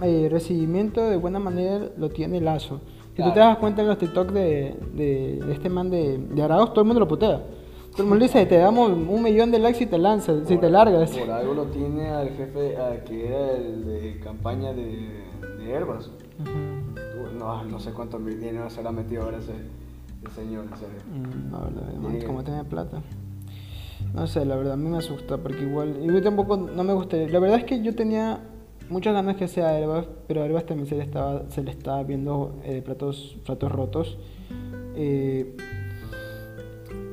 eh, 0.02 0.28
recibimiento 0.30 1.08
de 1.08 1.16
buena 1.16 1.38
manera 1.38 1.88
lo 1.96 2.08
tiene 2.08 2.40
Lazo. 2.40 2.80
Si 3.14 3.22
tú 3.22 3.32
te 3.32 3.40
das 3.40 3.58
cuenta 3.58 3.82
en 3.82 3.88
los 3.88 3.98
TikTok 3.98 4.30
de, 4.30 4.74
de, 4.94 5.52
este 5.52 5.68
man 5.68 5.90
de, 5.90 6.16
de 6.16 6.42
Arauz, 6.42 6.70
todo 6.70 6.80
el 6.80 6.86
mundo 6.86 7.00
lo 7.00 7.08
putea. 7.08 7.42
Todo 7.90 8.04
el 8.04 8.08
mundo 8.08 8.24
dice, 8.24 8.46
te 8.46 8.56
damos 8.56 8.88
un 8.90 9.22
millón 9.22 9.50
de 9.50 9.58
likes 9.58 9.82
y 9.82 9.86
te 9.86 9.98
lanzas, 9.98 10.48
si 10.48 10.56
te 10.56 10.70
largas. 10.70 11.10
Por 11.10 11.30
algo 11.30 11.52
lo 11.52 11.64
tiene 11.64 12.08
al 12.08 12.30
jefe, 12.30 12.76
al 12.78 13.04
que 13.04 13.26
era 13.26 13.50
el 13.52 13.84
de 13.84 14.20
campaña 14.20 14.72
de, 14.72 15.24
de 15.58 15.70
Herbas. 15.70 16.06
Ujú. 16.38 17.36
No, 17.38 17.64
no 17.64 17.80
sé 17.80 17.92
cuánto 17.92 18.18
dinero 18.18 18.70
se 18.70 18.82
le 18.82 18.88
ha 18.88 18.92
metido 18.92 19.24
ahora 19.24 19.38
ese, 19.38 19.52
ese 20.26 20.34
señor. 20.34 20.64
Mm, 20.66 21.50
No, 21.50 21.58
la 21.58 21.64
verdad, 22.10 22.26
como 22.26 22.44
tiene 22.44 22.64
plata. 22.64 23.02
No 24.14 24.26
sé, 24.26 24.44
la 24.44 24.56
verdad, 24.56 24.72
a 24.74 24.76
mí 24.76 24.88
me 24.88 24.98
asusta 24.98 25.36
porque 25.38 25.62
igual, 25.62 25.96
igual 26.02 26.22
tampoco 26.22 26.56
no 26.56 26.84
me 26.84 26.92
gustaría. 26.94 27.28
La 27.28 27.38
verdad 27.38 27.58
es 27.58 27.64
que 27.64 27.82
yo 27.82 27.94
tenía 27.94 28.40
muchas 28.88 29.12
ganas 29.14 29.36
que 29.36 29.46
sea 29.46 29.78
Herbas, 29.78 30.06
pero 30.26 30.42
a 30.42 30.46
Herbas 30.46 30.66
también 30.66 30.88
se 30.88 30.96
le 30.96 31.02
estaba, 31.04 31.42
se 31.50 31.62
le 31.62 31.70
estaba 31.70 32.02
viendo 32.02 32.56
eh, 32.64 32.82
platos, 32.82 33.36
platos 33.44 33.70
rotos. 33.70 34.18
Eh, 34.96 35.56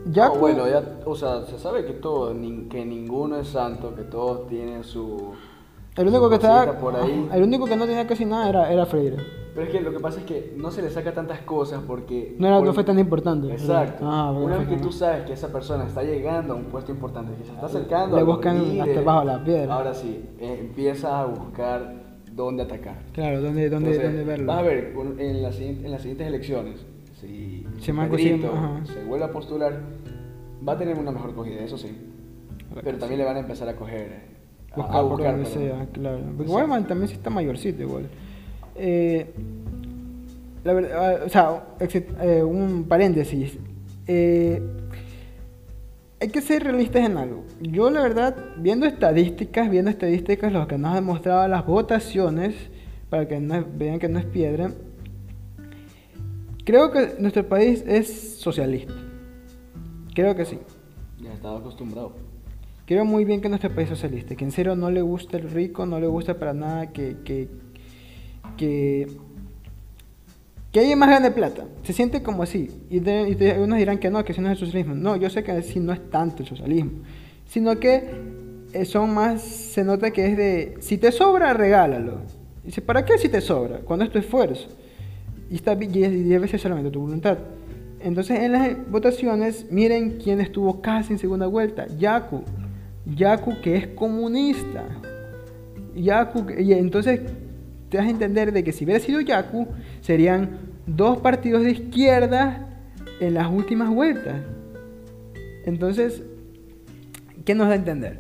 Ya, 0.10 0.30
Yaku- 0.30 0.40
bueno, 0.40 0.68
ya, 0.68 0.82
o 1.06 1.16
sea, 1.16 1.46
se 1.46 1.60
sabe 1.60 1.86
que 1.86 1.94
todo, 1.94 2.30
que 2.70 2.86
ninguno 2.86 3.38
es 3.38 3.50
santo, 3.50 3.94
que 3.94 4.04
todos 4.04 4.48
tienen 4.48 4.84
su... 4.86 5.34
el 5.98 6.08
único 6.08 6.24
su 6.24 6.30
que 6.30 6.36
estaba, 6.36 6.80
por 6.80 6.96
ahí. 6.96 7.30
el 7.34 7.44
único 7.44 7.66
que 7.66 7.76
no 7.76 7.86
tenía 7.86 8.08
casi 8.08 8.24
nada 8.24 8.48
era, 8.50 8.72
era 8.72 8.86
Freire. 8.86 9.18
Pero 9.58 9.70
es 9.70 9.74
que 9.76 9.82
lo 9.82 9.92
que 9.92 10.00
pasa 10.00 10.20
es 10.20 10.26
que 10.28 10.54
no 10.56 10.70
se 10.70 10.84
le 10.84 10.92
saca 10.92 11.16
tantas 11.16 11.40
cosas 11.40 11.82
porque... 11.88 12.36
No, 12.38 12.46
era, 12.46 12.58
por- 12.58 12.68
no 12.68 12.74
fue 12.76 12.84
tan 12.84 13.00
importante. 13.00 13.52
Exacto. 13.52 14.06
Ah, 14.08 14.30
porque 14.32 14.46
Una 14.46 14.58
vez 14.60 14.68
que 14.68 14.78
tú 14.78 14.92
sabes 14.92 15.26
que 15.26 15.34
esa 15.34 15.52
persona 15.52 15.84
está 15.88 16.04
llegando 16.04 16.54
a 16.54 16.58
un 16.58 16.66
puesto 16.66 16.92
importante, 16.92 17.34
que 17.36 17.44
se 17.44 17.54
está 17.54 17.66
acercando 17.66 18.18
Le 18.18 18.22
a 18.22 18.26
buscan 18.26 18.56
hasta 18.58 18.70
líderes, 18.72 19.04
bajo 19.04 19.24
la 19.24 19.44
piedra. 19.44 19.74
Ahora 19.74 19.96
sí, 19.96 20.24
eh, 20.40 20.58
empieza 20.62 21.20
a 21.22 21.26
buscar 21.26 21.92
dónde 22.32 22.62
atacar. 22.62 23.00
Claro, 23.14 23.42
¿dónde, 23.42 23.68
dónde, 23.68 23.90
Entonces, 23.96 24.04
dónde 24.04 24.24
verlo? 24.26 24.46
Vas 24.46 24.60
a 24.60 24.62
ver, 24.62 24.94
en, 25.18 25.42
las 25.42 25.56
siguientes- 25.56 25.86
en 25.86 25.92
las 25.92 26.02
siguientes 26.04 26.28
elecciones, 26.28 26.86
si, 27.20 27.66
Marco 27.94 28.16
Pedrito 28.16 28.52
se 28.84 29.04
vuelve 29.06 29.26
a 29.26 29.32
postular, 29.32 29.82
va 30.68 30.74
a 30.74 30.78
tener 30.78 31.00
una 31.00 31.10
mejor 31.12 31.34
cogida, 31.34 31.62
eso 31.64 31.80
sí. 31.80 31.98
Pero 32.84 33.00
también 33.00 33.18
le 33.22 33.26
van 33.26 33.38
a 33.38 33.40
empezar 33.40 33.68
a 33.68 33.76
coger, 33.76 34.22
a, 34.72 34.76
buscar 34.76 34.96
a 34.96 35.02
por 35.02 35.10
buscar. 35.14 35.32
donde 35.36 35.50
perdón. 35.50 35.68
sea, 35.80 35.88
claro. 35.94 36.18
Porque 36.18 36.30
Exacto. 36.30 36.44
igual 36.52 36.68
man, 36.68 36.88
también 36.88 37.08
sí 37.08 37.16
está 37.16 37.32
mayorcito 37.32 37.82
igual. 37.82 38.08
Eh, 38.78 39.32
la 40.64 40.74
verdad, 40.74 40.92
ah, 41.22 41.26
o 41.26 41.30
sea, 41.30 41.64
eh, 42.22 42.44
un 42.44 42.86
paréntesis. 42.86 43.58
Eh, 44.08 44.62
hay 46.20 46.30
que 46.30 46.42
ser 46.42 46.64
realistas 46.64 47.06
en 47.06 47.18
algo. 47.18 47.44
Yo 47.62 47.90
la 47.90 48.02
verdad, 48.02 48.36
viendo 48.58 48.86
estadísticas, 48.86 49.70
viendo 49.70 49.92
estadísticas, 49.92 50.52
lo 50.52 50.68
que 50.68 50.78
nos 50.78 50.92
ha 50.92 50.96
demostrado 50.96 51.48
las 51.48 51.66
votaciones, 51.66 52.56
para 53.10 53.28
que 53.28 53.40
no- 53.40 53.66
vean 53.78 54.00
que 54.00 54.10
no 54.10 54.20
es 54.20 54.26
piedra, 54.26 54.72
creo 56.66 56.92
que 56.92 57.16
nuestro 57.20 57.48
país 57.48 57.84
es 57.88 58.38
socialista. 58.38 58.94
Creo 60.14 60.36
que 60.36 60.46
sí. 60.46 60.60
Ya 61.22 61.34
estaba 61.34 61.60
acostumbrado. 61.60 62.14
Creo 62.86 63.06
muy 63.06 63.26
bien 63.26 63.42
que 63.42 63.50
nuestro 63.50 63.70
país 63.74 63.92
es 63.92 64.00
socialista, 64.00 64.36
que 64.36 64.46
en 64.46 64.52
serio 64.52 64.76
no 64.76 64.90
le 64.90 65.02
gusta 65.02 65.38
el 65.38 65.50
rico, 65.50 65.86
no 65.86 66.00
le 66.00 66.08
gusta 66.08 66.40
para 66.40 66.54
nada 66.54 66.92
que, 66.94 67.18
que, 67.24 67.50
que, 68.58 69.08
que 70.72 70.80
alguien 70.80 71.00
más 71.00 71.10
gane 71.10 71.32
plata. 71.32 71.66
Se 71.84 71.94
siente 71.94 72.22
como 72.22 72.44
así. 72.44 72.70
Y, 72.90 73.00
de, 73.00 73.30
y 73.30 73.36
de- 73.36 73.62
unos 73.62 73.78
dirán 73.78 73.98
que 74.00 74.10
no, 74.10 74.24
que 74.26 74.34
si 74.34 74.42
no 74.42 74.48
es 74.48 74.54
el 74.54 74.66
socialismo. 74.66 74.96
No, 74.96 75.16
yo 75.16 75.30
sé 75.30 75.44
que 75.44 75.52
así 75.52 75.80
no 75.80 75.94
es 75.94 76.10
tanto 76.10 76.44
el 76.44 76.50
socialismo. 76.50 76.92
Sino 77.48 77.80
que 77.80 78.10
eh, 78.74 78.86
son 78.86 79.14
más, 79.14 79.42
se 79.42 79.84
nota 79.84 80.12
que 80.12 80.28
es 80.28 80.38
de, 80.38 80.76
si 80.80 80.98
te 80.98 81.12
sobra, 81.12 81.54
regálalo. 81.54 82.20
Dice, 82.66 82.82
¿para 82.82 83.06
qué 83.06 83.18
si 83.18 83.30
te 83.30 83.40
sobra? 83.40 83.78
Cuando 83.80 84.04
es 84.04 84.12
tu 84.12 84.18
esfuerzo. 84.20 84.68
Y, 85.50 85.56
está, 85.56 85.78
y 85.80 85.86
y 85.86 86.24
debe 86.24 86.48
ser 86.50 86.60
solamente 86.60 86.92
tu 86.92 87.00
voluntad. 87.00 87.38
Entonces, 88.02 88.40
en 88.42 88.52
las 88.52 88.92
votaciones, 88.92 89.66
miren 89.72 90.20
quién 90.22 90.42
estuvo 90.42 90.82
casi 90.82 91.14
en 91.14 91.20
segunda 91.20 91.48
vuelta. 91.48 91.88
Yaku. 91.98 92.44
Yaku, 93.16 93.62
que 93.62 93.76
es 93.78 93.88
comunista. 93.88 94.86
Yaku, 95.96 96.46
y 96.60 96.74
entonces 96.74 97.22
te 97.90 97.98
das 97.98 98.08
a 98.08 98.10
entender 98.10 98.52
de 98.52 98.64
que 98.64 98.72
si 98.72 98.86
hubiera 98.86 99.00
sido 99.00 99.22
Yaku, 99.22 99.68
serían 100.02 100.60
dos 100.86 101.20
partidos 101.20 101.64
de 101.64 101.72
izquierda 101.72 102.68
en 103.20 103.34
las 103.34 103.50
últimas 103.50 103.90
vueltas. 103.90 104.36
Entonces, 105.66 106.24
¿qué 107.46 107.56
nos 107.56 107.68
da 107.68 107.74
a 107.74 107.78
entender? 107.78 108.20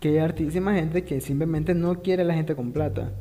Que 0.00 0.10
hay 0.10 0.18
hartísima 0.18 0.74
gente 0.74 1.04
que 1.04 1.20
simplemente 1.20 1.74
no 1.74 2.02
quiere 2.02 2.22
a 2.22 2.26
la 2.26 2.34
gente 2.34 2.54
con 2.54 2.72
plata. 2.72 3.12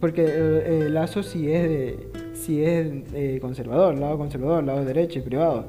Porque 0.00 0.24
eh, 0.24 0.86
eh, 0.86 0.88
Lazo 0.90 1.22
sí 1.22 1.50
es, 1.50 1.68
de, 1.68 2.08
sí 2.34 2.62
es 2.62 2.86
eh, 3.14 3.38
conservador, 3.40 3.98
lado 3.98 4.16
conservador, 4.16 4.64
lado 4.64 4.84
derecho 4.84 5.18
y 5.18 5.22
privado. 5.22 5.66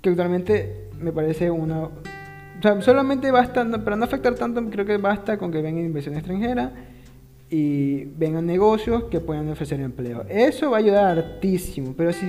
Que 0.00 0.10
actualmente 0.10 0.88
me 1.00 1.12
parece 1.12 1.50
una... 1.50 1.84
O 1.84 2.62
sea, 2.62 2.80
solamente 2.80 3.30
basta, 3.30 3.68
para 3.84 3.96
no 3.96 4.04
afectar 4.04 4.34
tanto, 4.34 4.64
creo 4.70 4.86
que 4.86 4.96
basta 4.96 5.36
con 5.36 5.52
que 5.52 5.60
venga 5.60 5.80
inversión 5.80 6.14
extranjera 6.14 6.72
y 7.50 8.04
vengan 8.16 8.46
negocios 8.46 9.04
que 9.04 9.20
puedan 9.20 9.48
ofrecer 9.48 9.80
empleo. 9.80 10.24
Eso 10.28 10.70
va 10.70 10.78
a 10.78 10.80
ayudar 10.80 11.18
hartísimo, 11.18 11.94
pero 11.96 12.12
si 12.12 12.26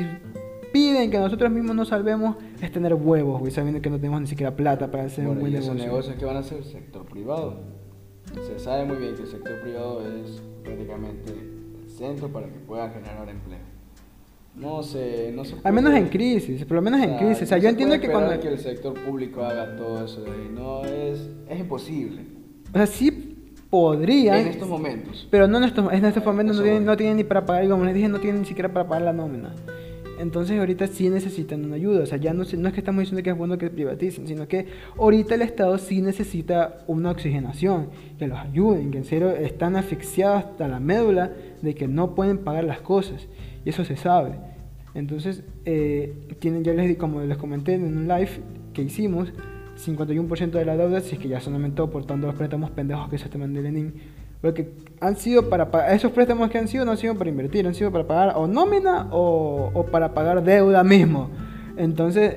piden 0.72 1.10
que 1.10 1.18
nosotros 1.18 1.50
mismos 1.52 1.76
nos 1.76 1.88
salvemos, 1.88 2.36
es 2.62 2.72
tener 2.72 2.94
huevos, 2.94 3.40
güey, 3.40 3.52
sabiendo 3.52 3.82
que 3.82 3.90
no 3.90 3.98
tenemos 3.98 4.22
ni 4.22 4.28
siquiera 4.28 4.56
plata 4.56 4.92
para 4.92 5.06
hacer 5.06 5.22
un 5.28 5.36
Bueno, 5.36 5.42
buen 5.42 5.54
y 5.54 5.56
esos 5.58 5.70
negocio. 5.74 5.88
negocios 5.92 6.16
que 6.18 6.26
van 6.26 6.36
a 6.36 6.40
hacer 6.40 6.64
sector 6.64 7.06
privado. 7.06 7.60
Se 8.46 8.60
sabe 8.60 8.86
muy 8.86 8.98
bien 8.98 9.16
que 9.16 9.22
el 9.24 9.28
sector 9.28 9.60
privado 9.62 10.02
es 10.06 10.42
prácticamente 10.64 11.32
el 11.32 11.90
centro 11.90 12.28
para 12.28 12.48
que 12.48 12.60
puedan 12.60 12.92
generar 12.94 13.28
empleo. 13.30 13.60
No 14.56 14.82
se, 14.84 15.32
no 15.34 15.46
se 15.46 15.56
Al 15.64 15.72
menos 15.74 15.92
puede- 15.92 16.04
en 16.04 16.10
crisis, 16.10 16.66
por 16.66 16.76
lo 16.76 16.82
menos 16.82 17.00
en 17.02 17.12
O 17.12 17.18
sea, 17.18 17.20
crisis. 17.20 17.44
O 17.44 17.46
sea, 17.46 17.58
no 17.58 17.62
yo 17.64 17.68
se 17.68 17.70
entiendo 17.70 17.96
puede 17.96 18.08
que 18.08 18.12
cuando... 18.12 18.40
que 18.40 18.48
el 18.50 18.60
sector 18.60 18.94
público 19.06 19.44
haga 19.44 19.76
todo 19.76 20.04
eso 20.04 20.22
de 20.24 20.32
ahí. 20.32 20.50
No, 20.54 20.84
es, 20.84 21.30
es 21.48 21.60
imposible. 21.60 22.24
O 22.74 22.78
sea, 22.78 22.88
sí 22.88 23.27
podrían, 23.70 24.38
En 24.38 24.48
estos 24.48 24.68
momentos. 24.68 25.28
pero 25.30 25.48
no 25.48 25.58
en 25.58 25.66
estos, 25.66 25.92
en 25.92 26.06
estos 26.06 26.26
momentos 26.26 26.58
no 26.58 26.64
tienen, 26.64 26.86
no 26.86 26.98
tienen 26.98 27.18
ni 27.18 27.24
para 27.24 27.46
pagar, 27.46 27.66
y 27.66 27.70
como 27.70 27.86
les 27.86 27.94
dije, 27.94 28.08
no 28.08 28.20
tienen 28.20 28.42
ni 28.42 28.48
siquiera 28.48 28.72
para 28.72 28.88
pagar 28.88 29.04
la 29.04 29.14
nómina. 29.14 29.54
Entonces 30.20 30.58
ahorita 30.58 30.88
sí 30.88 31.10
necesitan 31.10 31.64
una 31.64 31.76
ayuda, 31.76 32.02
o 32.02 32.06
sea, 32.06 32.18
ya 32.18 32.34
no, 32.34 32.44
no 32.44 32.68
es 32.68 32.74
que 32.74 32.80
estamos 32.80 33.02
diciendo 33.02 33.22
que 33.22 33.30
es 33.30 33.38
bueno 33.38 33.58
que 33.58 33.70
privaticen, 33.70 34.28
sino 34.28 34.48
que 34.48 34.66
ahorita 34.98 35.36
el 35.36 35.44
Estado 35.44 35.78
sí 35.78 36.02
necesita 36.02 36.80
una 36.88 37.12
oxigenación, 37.12 37.90
que 38.18 38.28
los 38.28 38.40
ayuden, 38.40 38.90
que 38.90 38.98
en 38.98 39.06
serio 39.06 39.30
están 39.30 39.76
asfixiados 39.76 40.46
hasta 40.46 40.68
la 40.68 40.80
médula 40.80 41.34
de 41.62 41.76
que 41.76 41.88
no 41.88 42.16
pueden 42.16 42.40
pagar 42.40 42.64
las 42.64 42.82
cosas, 42.82 43.28
y 43.64 43.70
eso 43.70 43.86
se 43.86 43.96
sabe. 43.96 44.40
Entonces, 44.96 45.44
eh, 45.66 46.16
tienen, 46.40 46.64
ya 46.64 46.74
les 46.74 46.98
como 46.98 47.22
les 47.22 47.38
comenté 47.38 47.76
en 47.76 47.84
un 47.84 48.08
live 48.08 48.32
que 48.74 48.82
hicimos, 48.82 49.32
51% 49.78 50.52
de 50.52 50.66
la 50.66 50.76
deuda, 50.76 51.02
si 51.02 51.16
es 51.16 51.22
que 51.22 51.28
ya 51.28 51.40
se 51.40 51.50
aumentó 51.50 51.90
por 51.90 52.06
tanto 52.06 52.28
los 52.28 52.36
préstamos 52.36 52.72
pendejos 52.72 53.10
que 53.10 53.18
se 53.18 53.30
toman 53.30 53.54
de 53.54 53.62
Lenin, 53.62 53.94
porque 54.42 54.72
han 55.00 55.16
sido 55.16 55.50
para 55.50 55.72
pagar, 55.72 55.94
esos 55.94 56.12
préstamos 56.12 56.50
que 56.50 56.58
han 56.58 56.68
sido 56.68 56.86
no 56.86 56.92
han 56.92 56.98
sido 56.98 57.16
para 57.16 57.30
invertir, 57.30 57.66
han 57.68 57.76
sido 57.76 57.92
para 57.92 58.06
pagar 58.06 58.34
o 58.36 58.48
nómina 58.48 59.08
o, 59.12 59.72
o 59.74 59.86
para 59.86 60.14
pagar 60.14 60.44
deuda 60.44 60.84
mismo. 60.84 61.30
Entonces, 61.78 62.36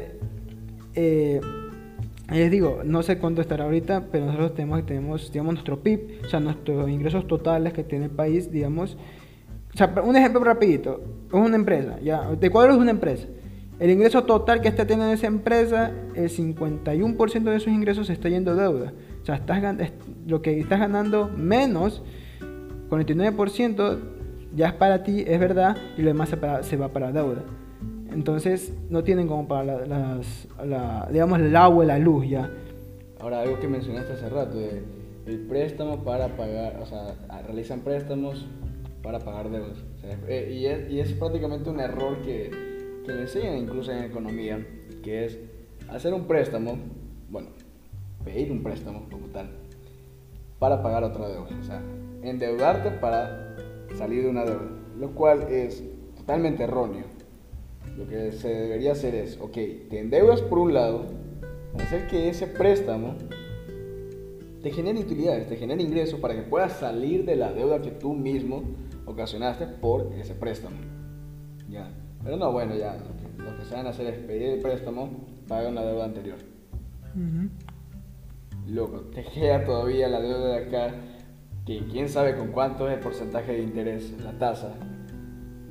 eh, 0.95 1.41
les 2.31 2.51
digo, 2.51 2.83
no 2.85 3.03
sé 3.03 3.19
cuánto 3.19 3.41
estará 3.41 3.65
ahorita, 3.65 4.05
pero 4.13 4.27
nosotros 4.27 4.55
tenemos, 4.55 4.87
tenemos 4.87 5.33
digamos, 5.33 5.55
nuestro 5.55 5.81
PIB, 5.81 6.21
o 6.25 6.29
sea, 6.29 6.41
nuestros 6.41 6.89
ingresos 6.89 7.27
totales 7.27 7.73
que 7.73 7.83
tiene 7.83 8.07
el 8.07 8.11
país, 8.11 8.51
digamos. 8.53 8.97
O 9.75 9.77
sea, 9.77 9.93
un 10.05 10.17
ejemplo 10.17 10.43
rapidito, 10.43 11.01
es 11.29 11.35
una 11.35 11.57
empresa, 11.57 11.99
ya, 12.01 12.31
Ecuador 12.41 12.71
es 12.71 12.77
una 12.77 12.91
empresa. 12.91 13.27
El 13.81 13.91
ingreso 13.91 14.25
total 14.25 14.61
que 14.61 14.69
está 14.69 14.87
teniendo 14.87 15.13
esa 15.13 15.27
empresa, 15.27 15.91
el 16.15 16.29
51% 16.29 17.43
de 17.45 17.57
esos 17.57 17.73
ingresos 17.73 18.11
está 18.11 18.29
yendo 18.29 18.55
deuda. 18.55 18.93
O 19.23 19.25
sea, 19.25 19.37
estás, 19.37 19.63
lo 20.27 20.43
que 20.43 20.61
estás 20.61 20.81
ganando 20.81 21.29
menos, 21.35 22.03
49% 22.91 23.99
ya 24.55 24.69
es 24.69 24.73
para 24.75 25.03
ti, 25.03 25.25
es 25.27 25.41
verdad, 25.41 25.77
y 25.97 26.03
lo 26.03 26.09
demás 26.09 26.29
se, 26.29 26.37
para- 26.37 26.61
va 26.77 26.89
para 26.93 27.11
deuda. 27.13 27.43
Entonces, 28.13 28.75
no 28.91 29.03
tienen 29.05 29.29
como 29.29 29.47
para 29.49 29.65
la, 29.65 29.87
las, 29.87 30.49
la- 30.65 31.09
digamos, 31.11 31.39
el 31.39 31.55
agua 31.57 31.85
la 31.85 31.99
luz 31.99 32.29
ya. 32.29 32.51
Ahora, 33.21 33.41
algo 33.41 33.59
que 33.61 33.69
mencionaste 33.69 34.13
hace 34.13 34.29
rato, 34.29 34.59
el 35.27 35.39
préstamo 35.47 36.03
para 36.05 36.29
pagar, 36.37 36.79
o 36.83 36.87
sea, 36.87 37.15
realizan 37.47 37.81
préstamos 37.81 38.47
para 39.03 39.21
pagar 39.21 39.49
deudas. 39.51 39.79
O 39.97 40.01
sea, 40.01 40.19
eh, 40.29 40.89
y 40.91 40.99
es 40.99 41.13
prácticamente 41.13 41.71
un 41.71 41.81
error 41.81 42.19
que, 42.23 42.51
que 43.11 43.17
le 43.17 43.23
enseñan 43.23 43.59
incluso 43.59 43.91
en 43.93 44.05
economía, 44.05 44.65
que 45.03 45.25
es 45.25 45.39
hacer 45.89 46.15
un 46.15 46.27
préstamo, 46.27 46.79
bueno, 47.29 47.49
pedir 48.25 48.53
un 48.53 48.63
préstamo 48.63 49.09
como 49.11 49.27
tal, 49.29 49.51
para 50.59 50.83
pagar 50.83 51.03
otra 51.05 51.29
deuda. 51.29 51.49
O 51.59 51.65
sea, 51.65 51.83
endeudarte 52.23 52.91
para 52.93 53.57
salir 53.97 54.23
de 54.23 54.31
una 54.31 54.45
deuda, 54.45 54.71
lo 54.99 55.11
cual 55.15 55.43
es 55.51 55.83
totalmente 56.17 56.65
erróneo. 56.65 57.07
Lo 57.97 58.07
que 58.07 58.31
se 58.33 58.49
debería 58.49 58.93
hacer 58.93 59.15
es, 59.15 59.39
ok, 59.41 59.55
te 59.89 59.99
endeudas 59.99 60.41
por 60.43 60.59
un 60.59 60.73
lado, 60.73 61.07
hacer 61.79 62.07
que 62.07 62.29
ese 62.29 62.47
préstamo 62.47 63.17
te 64.63 64.71
genere 64.71 65.01
utilidades, 65.01 65.49
te 65.49 65.57
genere 65.57 65.83
ingresos 65.83 66.21
para 66.21 66.35
que 66.35 66.43
puedas 66.43 66.75
salir 66.75 67.25
de 67.25 67.35
la 67.35 67.53
deuda 67.53 67.81
que 67.81 67.91
tú 67.91 68.13
mismo 68.13 68.63
ocasionaste 69.07 69.67
por 69.67 70.13
ese 70.15 70.35
préstamo. 70.35 70.77
Ya. 71.69 71.91
Pero 72.23 72.37
no, 72.37 72.53
bueno, 72.53 72.75
ya. 72.75 72.97
lo 73.39 73.57
que 73.57 73.65
saben 73.65 73.87
hacer 73.87 74.07
es 74.07 74.19
pedir 74.25 74.51
el 74.51 74.61
préstamo, 74.61 75.11
pagan 75.49 75.75
la 75.75 75.85
deuda 75.85 76.05
anterior. 76.05 76.39
Loco, 78.67 79.01
te 79.13 79.25
queda 79.25 79.65
todavía 79.65 80.09
la 80.09 80.21
deuda 80.21 80.59
de 80.59 80.67
acá, 80.67 80.95
que 81.67 81.87
quién 81.91 82.09
sabe 82.09 82.37
con 82.37 82.49
cuánto 82.53 82.89
es 82.89 82.95
el 82.95 83.01
porcentaje 83.01 83.53
de 83.53 83.63
interés, 83.63 84.15
la 84.23 84.33
tasa. 84.33 84.75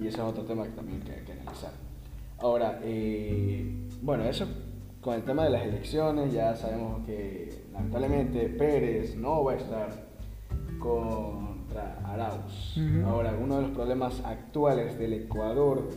Y 0.01 0.07
eso 0.07 0.23
es 0.23 0.31
otro 0.31 0.43
tema 0.43 0.63
que 0.63 0.71
también 0.71 1.01
hay 1.03 1.23
que, 1.23 1.31
analizar. 1.33 1.71
Ahora, 2.39 2.79
eh, 2.83 3.87
bueno, 4.01 4.23
eso 4.23 4.47
con 5.01 5.15
el 5.15 5.23
tema 5.23 5.45
de 5.45 5.49
las 5.51 5.63
elecciones, 5.63 6.33
ya 6.33 6.55
sabemos 6.55 7.05
que 7.05 7.63
lamentablemente 7.71 8.49
Pérez 8.49 9.15
no 9.15 9.43
va 9.43 9.53
a 9.53 9.55
estar 9.55 10.09
contra 10.79 11.99
Arauz. 12.05 12.77
Ahora, 13.05 13.33
uno 13.41 13.57
de 13.57 13.61
los 13.63 13.71
problemas 13.71 14.21
actuales 14.25 14.97
del 14.97 15.13
Ecuador 15.13 15.89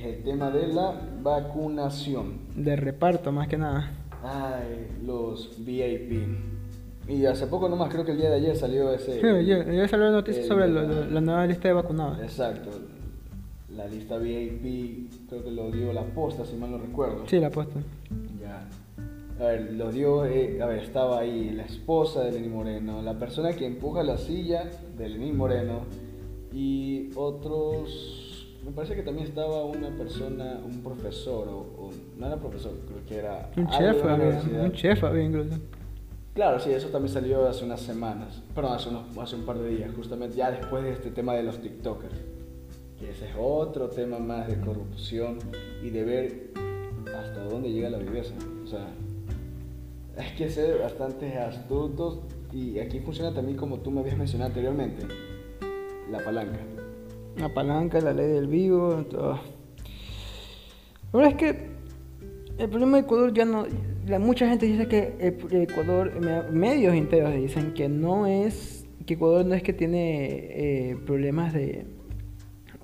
es 0.00 0.06
el 0.06 0.22
tema 0.22 0.50
de 0.50 0.66
la 0.68 0.94
vacunación. 1.22 2.38
De 2.56 2.74
reparto, 2.74 3.32
más 3.32 3.48
que 3.48 3.58
nada. 3.58 3.90
Ay, 4.22 4.88
los 5.04 5.62
VIP. 5.64 6.26
Y 7.06 7.26
hace 7.26 7.46
poco 7.46 7.68
nomás, 7.68 7.92
creo 7.92 8.04
que 8.04 8.12
el 8.12 8.18
día 8.18 8.30
de 8.30 8.36
ayer 8.36 8.56
salió 8.56 8.92
ese... 8.92 9.20
Sí, 9.20 9.26
ayer, 9.26 9.88
salió 9.88 10.06
la 10.06 10.12
noticia 10.12 10.44
sobre 10.44 10.68
la 10.68 11.20
nueva 11.20 11.46
lista 11.46 11.68
de 11.68 11.74
vacunados. 11.74 12.18
Exacto. 12.20 12.70
La 13.76 13.86
lista 13.86 14.16
VIP, 14.16 15.10
creo 15.28 15.44
que 15.44 15.50
lo 15.50 15.70
dio 15.70 15.92
la 15.92 16.02
posta, 16.02 16.44
si 16.46 16.56
mal 16.56 16.70
no 16.70 16.78
recuerdo. 16.78 17.24
Sí, 17.26 17.38
la 17.38 17.50
posta. 17.50 17.80
Ya. 18.40 18.68
A 19.38 19.48
ver, 19.48 19.72
lo 19.72 19.90
dio, 19.90 20.24
eh, 20.24 20.62
a 20.62 20.66
ver, 20.66 20.82
estaba 20.82 21.20
ahí 21.20 21.50
la 21.50 21.64
esposa 21.64 22.24
de 22.24 22.32
Lenín 22.32 22.52
Moreno, 22.52 23.02
la 23.02 23.18
persona 23.18 23.52
que 23.52 23.66
empuja 23.66 24.02
la 24.02 24.16
silla 24.16 24.70
de 24.96 25.08
Lenín 25.08 25.36
Moreno 25.36 25.80
y 26.52 27.10
otros 27.14 28.19
me 28.64 28.72
parece 28.72 28.94
que 28.94 29.02
también 29.02 29.26
estaba 29.26 29.64
una 29.64 29.88
persona, 29.96 30.60
un 30.64 30.82
profesor, 30.82 31.48
o, 31.48 31.90
no 32.18 32.26
era 32.26 32.36
profesor, 32.36 32.72
creo 32.86 33.04
que 33.06 33.16
era... 33.16 33.50
Un 33.56 33.68
chef, 33.68 34.04
un 34.04 34.72
chef 34.72 35.04
había 35.04 35.22
incluso. 35.22 35.54
Claro, 36.34 36.60
sí, 36.60 36.70
eso 36.70 36.88
también 36.88 37.12
salió 37.12 37.48
hace 37.48 37.64
unas 37.64 37.80
semanas, 37.80 38.42
perdón, 38.54 38.74
hace, 38.74 38.90
hace 39.20 39.36
un 39.36 39.46
par 39.46 39.58
de 39.58 39.68
días, 39.68 39.90
justamente 39.94 40.36
ya 40.36 40.50
después 40.50 40.84
de 40.84 40.92
este 40.92 41.10
tema 41.10 41.34
de 41.34 41.42
los 41.42 41.60
TikTokers, 41.60 42.14
que 42.98 43.10
ese 43.10 43.30
es 43.30 43.34
otro 43.38 43.88
tema 43.88 44.18
más 44.18 44.46
de 44.46 44.60
corrupción 44.60 45.38
y 45.82 45.90
de 45.90 46.04
ver 46.04 46.50
hasta 47.18 47.44
dónde 47.44 47.72
llega 47.72 47.90
la 47.90 47.98
viveza. 47.98 48.34
O 48.62 48.66
sea, 48.66 48.86
hay 50.16 50.36
que 50.36 50.50
ser 50.50 50.78
bastante 50.78 51.36
astutos 51.38 52.20
y 52.52 52.78
aquí 52.78 53.00
funciona 53.00 53.32
también 53.32 53.56
como 53.56 53.78
tú 53.78 53.90
me 53.90 54.00
habías 54.00 54.18
mencionado 54.18 54.48
anteriormente, 54.48 55.06
la 56.10 56.18
palanca 56.18 56.60
la 57.36 57.52
palanca, 57.52 58.00
la 58.00 58.12
ley 58.12 58.28
del 58.28 58.46
vivo, 58.46 59.04
todo. 59.10 59.40
La 61.12 61.18
verdad 61.18 61.30
es 61.32 61.36
que 61.36 61.70
el 62.58 62.68
problema 62.68 62.98
de 62.98 63.04
Ecuador 63.04 63.32
ya 63.32 63.44
no. 63.44 63.66
mucha 64.20 64.48
gente 64.48 64.66
dice 64.66 64.86
que 64.86 65.14
Ecuador, 65.50 66.12
medios 66.52 66.94
enteros 66.94 67.34
dicen 67.34 67.72
que 67.72 67.88
no 67.88 68.26
es. 68.26 68.86
que 69.06 69.14
Ecuador 69.14 69.44
no 69.46 69.54
es 69.54 69.62
que 69.62 69.72
tiene 69.72 70.26
eh, 70.30 70.96
problemas 71.06 71.52
de. 71.52 71.86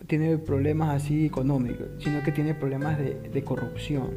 tiene 0.07 0.38
problemas 0.38 1.03
así 1.03 1.26
económicos, 1.26 1.88
sino 1.99 2.22
que 2.22 2.32
tiene 2.32 2.55
problemas 2.55 2.99
de, 2.99 3.44
corrupción. 3.44 4.11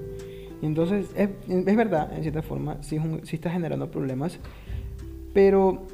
Y 0.61 0.65
entonces, 0.65 1.09
es, 1.15 1.75
verdad, 1.75 2.11
en 2.15 2.21
cierta 2.21 2.41
forma, 2.41 2.82
sí 2.82 2.97
está 3.32 3.49
generando 3.49 3.91
problemas, 3.91 4.39
pero 5.34 5.88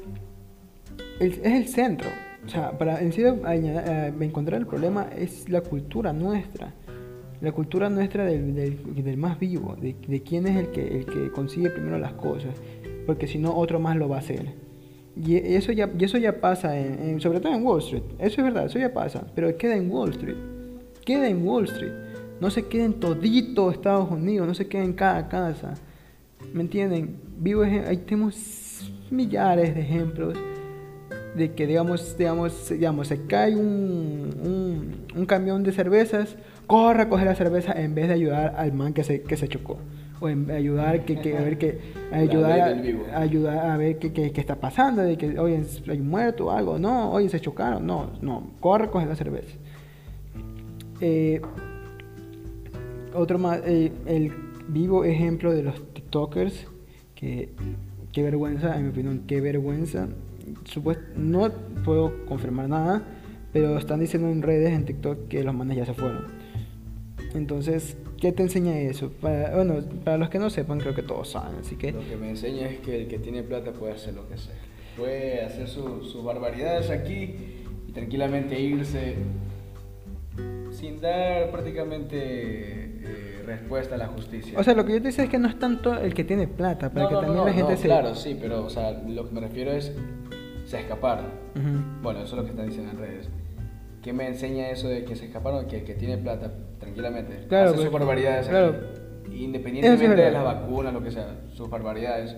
es 1.20 1.38
el 1.42 1.68
centro. 1.68 2.08
O 2.46 2.48
sea, 2.48 2.78
para 2.78 3.00
en 3.00 3.12
serio 3.12 3.40
eh, 3.48 4.12
encontrar 4.20 4.60
el 4.60 4.66
problema 4.66 5.08
es 5.16 5.48
la 5.48 5.62
cultura 5.62 6.12
nuestra. 6.12 6.72
La 7.40 7.52
cultura 7.52 7.90
nuestra 7.90 8.24
del, 8.24 8.54
del, 8.54 9.16
más 9.16 9.38
vivo, 9.38 9.76
de, 9.78 9.96
de, 10.06 10.22
quién 10.22 10.46
es 10.46 10.56
el 10.56 10.70
que, 10.70 10.86
el 10.86 11.04
que 11.04 11.30
consigue 11.30 11.68
primero 11.70 11.98
las 11.98 12.12
cosas, 12.14 12.54
porque 13.04 13.26
si 13.26 13.38
no 13.38 13.54
otro 13.54 13.78
más 13.78 13.96
lo 13.96 14.08
va 14.08 14.16
a 14.16 14.18
hacer. 14.20 14.54
Y 15.22 15.36
eso 15.36 15.72
ya, 15.72 15.90
y 15.98 16.04
eso 16.04 16.18
ya 16.18 16.40
pasa, 16.40 16.78
en, 16.78 17.20
sobre 17.20 17.40
todo 17.40 17.52
en 17.52 17.64
Wall 17.64 17.80
Street. 17.80 18.04
Eso 18.18 18.40
es 18.40 18.44
verdad, 18.44 18.66
eso 18.66 18.78
ya 18.78 18.94
pasa, 18.94 19.26
pero 19.34 19.54
queda 19.58 19.76
en 19.76 19.90
Wall 19.90 20.10
Street. 20.10 20.36
Queda 21.04 21.28
en 21.28 21.46
Wall 21.46 21.64
Street. 21.64 21.92
No 22.40 22.50
se 22.50 22.66
queda 22.66 22.84
en 22.84 22.94
todito 22.94 23.70
Estados 23.70 24.10
Unidos, 24.10 24.46
no 24.46 24.54
se 24.54 24.66
queda 24.66 24.84
en 24.84 24.92
cada 24.92 25.28
casa. 25.28 25.74
¿Me 26.54 26.62
entienden? 26.62 27.16
Vivo, 27.38 27.62
ahí 27.62 27.98
tenemos 27.98 28.90
millares 29.10 29.74
de 29.74 29.80
ejemplos 29.80 30.38
de 31.36 31.52
que 31.52 31.66
digamos, 31.66 32.16
digamos, 32.16 32.70
digamos 32.70 33.08
se 33.08 33.26
cae 33.26 33.54
un, 33.54 35.04
un, 35.14 35.26
camión 35.26 35.62
de 35.62 35.72
cervezas, 35.72 36.36
corre 36.66 37.02
a 37.02 37.08
coger 37.08 37.26
la 37.26 37.34
cerveza 37.34 37.72
en 37.72 37.94
vez 37.94 38.08
de 38.08 38.14
ayudar 38.14 38.54
al 38.56 38.72
man 38.72 38.92
que 38.94 39.04
se, 39.04 39.22
que 39.22 39.36
se 39.36 39.48
chocó. 39.48 39.78
O 40.18 40.30
en 40.30 40.50
ayudar 40.50 41.04
que, 41.04 41.20
que 41.20 41.36
a 41.36 41.42
ver 41.42 41.58
que 41.58 41.78
ayudar 42.12 42.60
a, 42.60 43.20
ayudar 43.20 43.70
a 43.70 43.76
ver 43.76 43.98
qué, 43.98 44.12
qué, 44.12 44.32
está 44.34 44.56
pasando, 44.56 45.02
de 45.02 45.18
que 45.18 45.38
oye 45.38 45.62
hay 45.88 46.00
un 46.00 46.08
muerto 46.08 46.46
o 46.46 46.50
algo, 46.50 46.78
no, 46.78 47.12
oye 47.12 47.28
se 47.28 47.40
chocaron, 47.40 47.86
no, 47.86 48.12
no, 48.22 48.52
corre 48.60 48.86
a 48.86 48.90
coger 48.90 49.08
la 49.08 49.16
cerveza. 49.16 49.54
Eh, 51.02 51.42
otro 53.14 53.38
más, 53.38 53.60
eh, 53.66 53.92
el 54.06 54.32
vivo 54.68 55.04
ejemplo 55.04 55.52
de 55.52 55.62
los 55.62 55.92
TikTokers, 55.92 56.66
que 57.14 57.50
qué 58.12 58.22
vergüenza, 58.22 58.74
en 58.76 58.84
mi 58.84 58.90
opinión, 58.90 59.24
qué 59.26 59.42
vergüenza 59.42 60.08
no 61.16 61.50
puedo 61.84 62.26
confirmar 62.26 62.68
nada, 62.68 63.02
pero 63.52 63.78
están 63.78 64.00
diciendo 64.00 64.28
en 64.28 64.42
redes, 64.42 64.72
en 64.72 64.84
TikTok, 64.84 65.28
que 65.28 65.42
los 65.44 65.54
manes 65.54 65.76
ya 65.76 65.86
se 65.86 65.94
fueron. 65.94 66.26
Entonces, 67.34 67.96
¿qué 68.20 68.32
te 68.32 68.42
enseña 68.42 68.78
eso? 68.78 69.10
Para, 69.20 69.54
bueno, 69.54 69.76
para 70.04 70.18
los 70.18 70.30
que 70.30 70.38
no 70.38 70.50
sepan, 70.50 70.78
creo 70.78 70.94
que 70.94 71.02
todos 71.02 71.30
saben, 71.30 71.56
así 71.60 71.76
que... 71.76 71.92
Lo 71.92 72.00
que 72.00 72.16
me 72.16 72.30
enseña 72.30 72.68
es 72.68 72.80
que 72.80 73.02
el 73.02 73.08
que 73.08 73.18
tiene 73.18 73.42
plata 73.42 73.72
puede 73.72 73.92
hacer 73.92 74.14
lo 74.14 74.28
que 74.28 74.38
sea. 74.38 74.54
Puede 74.96 75.42
hacer 75.42 75.68
sus 75.68 76.24
barbaridades 76.24 76.90
aquí 76.90 77.34
y 77.88 77.92
tranquilamente 77.92 78.58
irse 78.58 79.16
sin 80.70 81.00
dar 81.00 81.50
prácticamente 81.50 82.16
eh, 82.18 83.42
respuesta 83.46 83.94
a 83.94 83.98
la 83.98 84.08
justicia. 84.08 84.58
O 84.58 84.62
sea, 84.62 84.74
lo 84.74 84.84
que 84.84 84.92
yo 84.92 85.02
te 85.02 85.08
digo 85.08 85.22
es 85.22 85.28
que 85.28 85.38
no 85.38 85.48
es 85.48 85.58
tanto 85.58 85.94
el 85.94 86.12
que 86.14 86.24
tiene 86.24 86.46
plata, 86.48 86.90
para 86.90 87.08
que 87.08 87.14
también 87.14 87.44
la 87.44 87.52
gente 87.52 87.76
se... 87.76 87.86
Claro, 87.86 88.14
sí, 88.14 88.36
pero 88.40 88.64
o 88.64 88.70
sea, 88.70 88.92
lo 88.92 89.28
que 89.28 89.34
me 89.34 89.40
refiero 89.40 89.72
es 89.72 89.92
se 90.66 90.80
escaparon. 90.80 91.26
Bueno, 92.02 92.20
eso 92.20 92.34
es 92.34 92.42
lo 92.42 92.44
que 92.44 92.50
están 92.50 92.66
diciendo 92.66 92.92
en 92.92 92.98
redes. 92.98 93.28
¿Qué 94.02 94.12
me 94.12 94.26
enseña 94.26 94.68
eso 94.70 94.88
de 94.88 95.04
que 95.04 95.16
se 95.16 95.26
escaparon? 95.26 95.66
Que 95.66 95.78
el 95.78 95.84
que 95.84 95.94
tiene 95.94 96.18
plata, 96.18 96.52
tranquilamente, 96.78 97.46
claro, 97.48 97.70
hace 97.70 97.78
sus 97.78 97.86
pues, 97.86 98.00
barbaridades 98.00 98.48
claro. 98.48 98.74
Independientemente 99.32 100.22
de 100.22 100.30
las 100.30 100.44
vacunas, 100.44 100.92
lo 100.92 101.02
que 101.02 101.10
sea, 101.10 101.40
sus 101.52 101.68
barbaridades. 101.68 102.36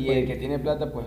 y 0.00 0.10
el 0.10 0.26
que 0.26 0.36
tiene 0.36 0.58
plata, 0.58 0.92
pues, 0.92 1.06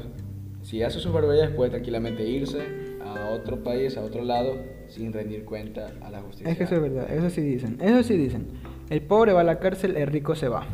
si 0.62 0.84
hace 0.84 1.00
sus 1.00 1.12
barbaridades, 1.12 1.52
puede 1.56 1.72
tranquilamente 1.72 2.24
irse 2.24 2.60
a 3.04 3.32
otro 3.32 3.64
país, 3.64 3.98
a 3.98 4.02
otro 4.04 4.24
lado, 4.24 4.58
sin 4.88 5.14
rendir 5.14 5.46
cuenta 5.46 5.88
a 6.02 6.10
la 6.10 6.22
justicia. 6.22 6.52
Es 6.52 6.58
que 6.58 6.66
eso 6.66 6.76
es 6.76 6.82
verdad, 6.82 7.12
eso 7.12 7.30
sí 7.30 7.42
dicen. 7.42 7.78
Eso 7.82 8.04
sí 8.04 8.18
dicen. 8.18 8.48
El 8.90 9.02
pobre 9.02 9.34
va 9.34 9.42
a 9.42 9.44
la 9.44 9.60
cárcel, 9.60 9.98
el 9.98 10.08
rico 10.08 10.36
se 10.36 10.50
va. 10.50 10.66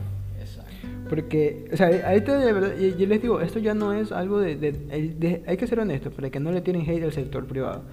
Porque, 1.14 1.70
o 1.72 1.78
sea, 1.78 1.90
ahí 2.08 2.22
te, 2.22 2.32
de 2.32 2.52
verdad, 2.52 2.76
yo 2.76 3.06
les 3.06 3.22
digo, 3.22 3.40
esto 3.40 3.60
ya 3.60 3.76
no 3.76 3.94
es 3.94 4.12
algo 4.12 4.40
de, 4.40 5.44
Hay 5.46 5.58
que 5.58 5.68
ser 5.68 5.80
honestos, 5.80 6.12
para 6.12 6.32
que 6.32 6.40
no 6.40 6.52
le 6.52 6.62
tienen 6.62 6.90
hate 6.90 7.04
al 7.04 7.12
sector 7.12 7.46
privado. 7.46 7.84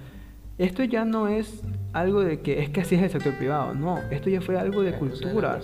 Esto 0.57 0.83
ya 0.83 1.05
no 1.05 1.27
es 1.27 1.61
algo 1.93 2.21
de 2.21 2.39
que 2.39 2.63
es 2.63 2.71
que 2.71 2.81
así 2.81 2.95
es 2.95 3.03
el 3.03 3.11
sector 3.11 3.35
privado, 3.37 3.75
no. 3.75 3.99
Esto 4.09 4.31
ya 4.31 4.41
fue 4.41 4.57
algo 4.57 4.81
de 4.81 4.93
cultura. 4.93 5.59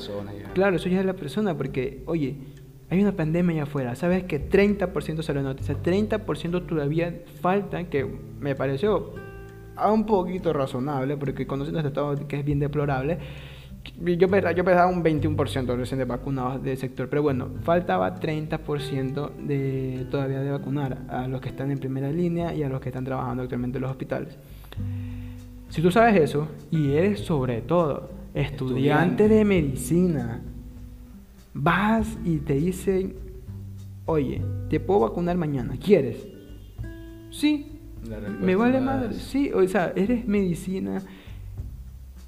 claro, 0.53 0.75
eso 0.75 0.87
ya 0.87 0.99
es 0.99 1.05
la 1.07 1.15
persona, 1.15 1.57
porque, 1.57 2.03
oye, 2.05 2.35
hay 2.91 3.01
una 3.01 3.13
pandemia 3.13 3.55
allá 3.55 3.63
afuera. 3.63 3.95
Sabes 3.95 4.25
que 4.25 4.39
30% 4.39 5.23
salió 5.23 5.41
noticia, 5.41 5.81
30% 5.81 6.67
todavía 6.67 7.23
falta, 7.41 7.85
que 7.85 8.05
me 8.39 8.53
pareció 8.53 9.13
a 9.75 9.91
un 9.91 10.05
poquito 10.05 10.53
razonable, 10.53 11.17
porque 11.17 11.47
conociendo 11.47 11.79
este 11.79 11.87
estado 11.87 12.27
que 12.27 12.37
es 12.37 12.45
bien 12.45 12.59
deplorable 12.59 13.17
yo, 13.99 14.27
pensaba, 14.27 14.51
yo 14.51 14.63
pensaba 14.63 14.87
un 14.87 15.03
21% 15.03 15.75
recién 15.75 15.97
de 15.97 16.05
vacunados 16.05 16.61
del 16.61 16.77
sector, 16.77 17.09
pero 17.09 17.23
bueno, 17.23 17.49
faltaba 17.63 18.15
30% 18.15 19.35
de, 19.35 20.05
todavía 20.11 20.41
de 20.41 20.51
vacunar 20.51 20.99
a 21.09 21.27
los 21.27 21.41
que 21.41 21.49
están 21.49 21.71
en 21.71 21.79
primera 21.79 22.11
línea 22.11 22.53
y 22.53 22.63
a 22.63 22.69
los 22.69 22.79
que 22.79 22.89
están 22.89 23.05
trabajando 23.05 23.43
actualmente 23.43 23.77
en 23.77 23.81
los 23.81 23.91
hospitales. 23.91 24.37
Si 25.69 25.81
tú 25.81 25.91
sabes 25.91 26.21
eso 26.21 26.47
y 26.71 26.93
eres 26.93 27.21
sobre 27.21 27.61
todo 27.61 28.11
estudiante, 28.33 29.27
de 29.27 29.43
medicina, 29.43 30.41
vas 31.53 32.17
y 32.23 32.37
te 32.37 32.53
dicen, 32.53 33.15
oye, 34.05 34.41
te 34.69 34.79
puedo 34.79 35.01
vacunar 35.01 35.37
mañana, 35.37 35.75
¿quieres? 35.83 36.27
Sí, 37.31 37.79
me 38.39 38.55
vale 38.55 38.79
madre, 38.79 39.13
sí, 39.13 39.51
o 39.51 39.67
sea, 39.67 39.91
eres 39.95 40.27
medicina, 40.27 41.01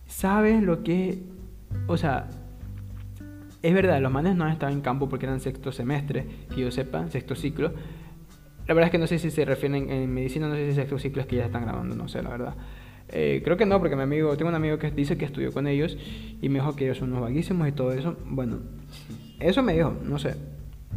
sabes 0.07 0.61
lo 0.61 0.83
que 0.83 1.28
o 1.87 1.97
sea, 1.97 2.29
es 3.61 3.73
verdad, 3.73 3.99
los 4.01 4.11
manes 4.11 4.35
no 4.35 4.45
han 4.45 4.51
estado 4.51 4.71
en 4.71 4.81
campo 4.81 5.09
porque 5.09 5.25
eran 5.25 5.39
sexto 5.39 5.71
semestre, 5.71 6.25
que 6.53 6.61
yo 6.61 6.71
sepa, 6.71 7.09
sexto 7.09 7.35
ciclo. 7.35 7.73
La 8.67 8.73
verdad 8.73 8.87
es 8.87 8.91
que 8.91 8.99
no 8.99 9.07
sé 9.07 9.19
si 9.19 9.31
se 9.31 9.45
refieren 9.45 9.89
en 9.89 10.13
medicina, 10.13 10.47
no 10.47 10.55
sé 10.55 10.69
si 10.69 10.75
sexto 10.75 10.99
ciclo 10.99 11.21
es 11.21 11.27
que 11.27 11.37
ya 11.37 11.45
están 11.45 11.63
grabando, 11.63 11.95
no 11.95 12.07
sé, 12.07 12.21
la 12.21 12.29
verdad. 12.29 12.55
Eh, 13.11 13.41
creo 13.43 13.57
que 13.57 13.65
no, 13.65 13.79
porque 13.79 13.95
mi 13.95 14.03
amigo, 14.03 14.35
tengo 14.37 14.49
un 14.49 14.55
amigo 14.55 14.77
que 14.77 14.91
dice 14.91 15.17
que 15.17 15.25
estudió 15.25 15.51
con 15.51 15.67
ellos 15.67 15.97
y 16.41 16.49
me 16.49 16.59
dijo 16.59 16.75
que 16.75 16.85
ellos 16.85 16.99
son 16.99 17.09
unos 17.09 17.21
vaguísimos 17.21 17.67
y 17.67 17.71
todo 17.71 17.91
eso. 17.91 18.15
Bueno, 18.25 18.59
eso 19.39 19.63
me 19.63 19.73
dijo, 19.73 19.95
no 20.03 20.19
sé. 20.19 20.35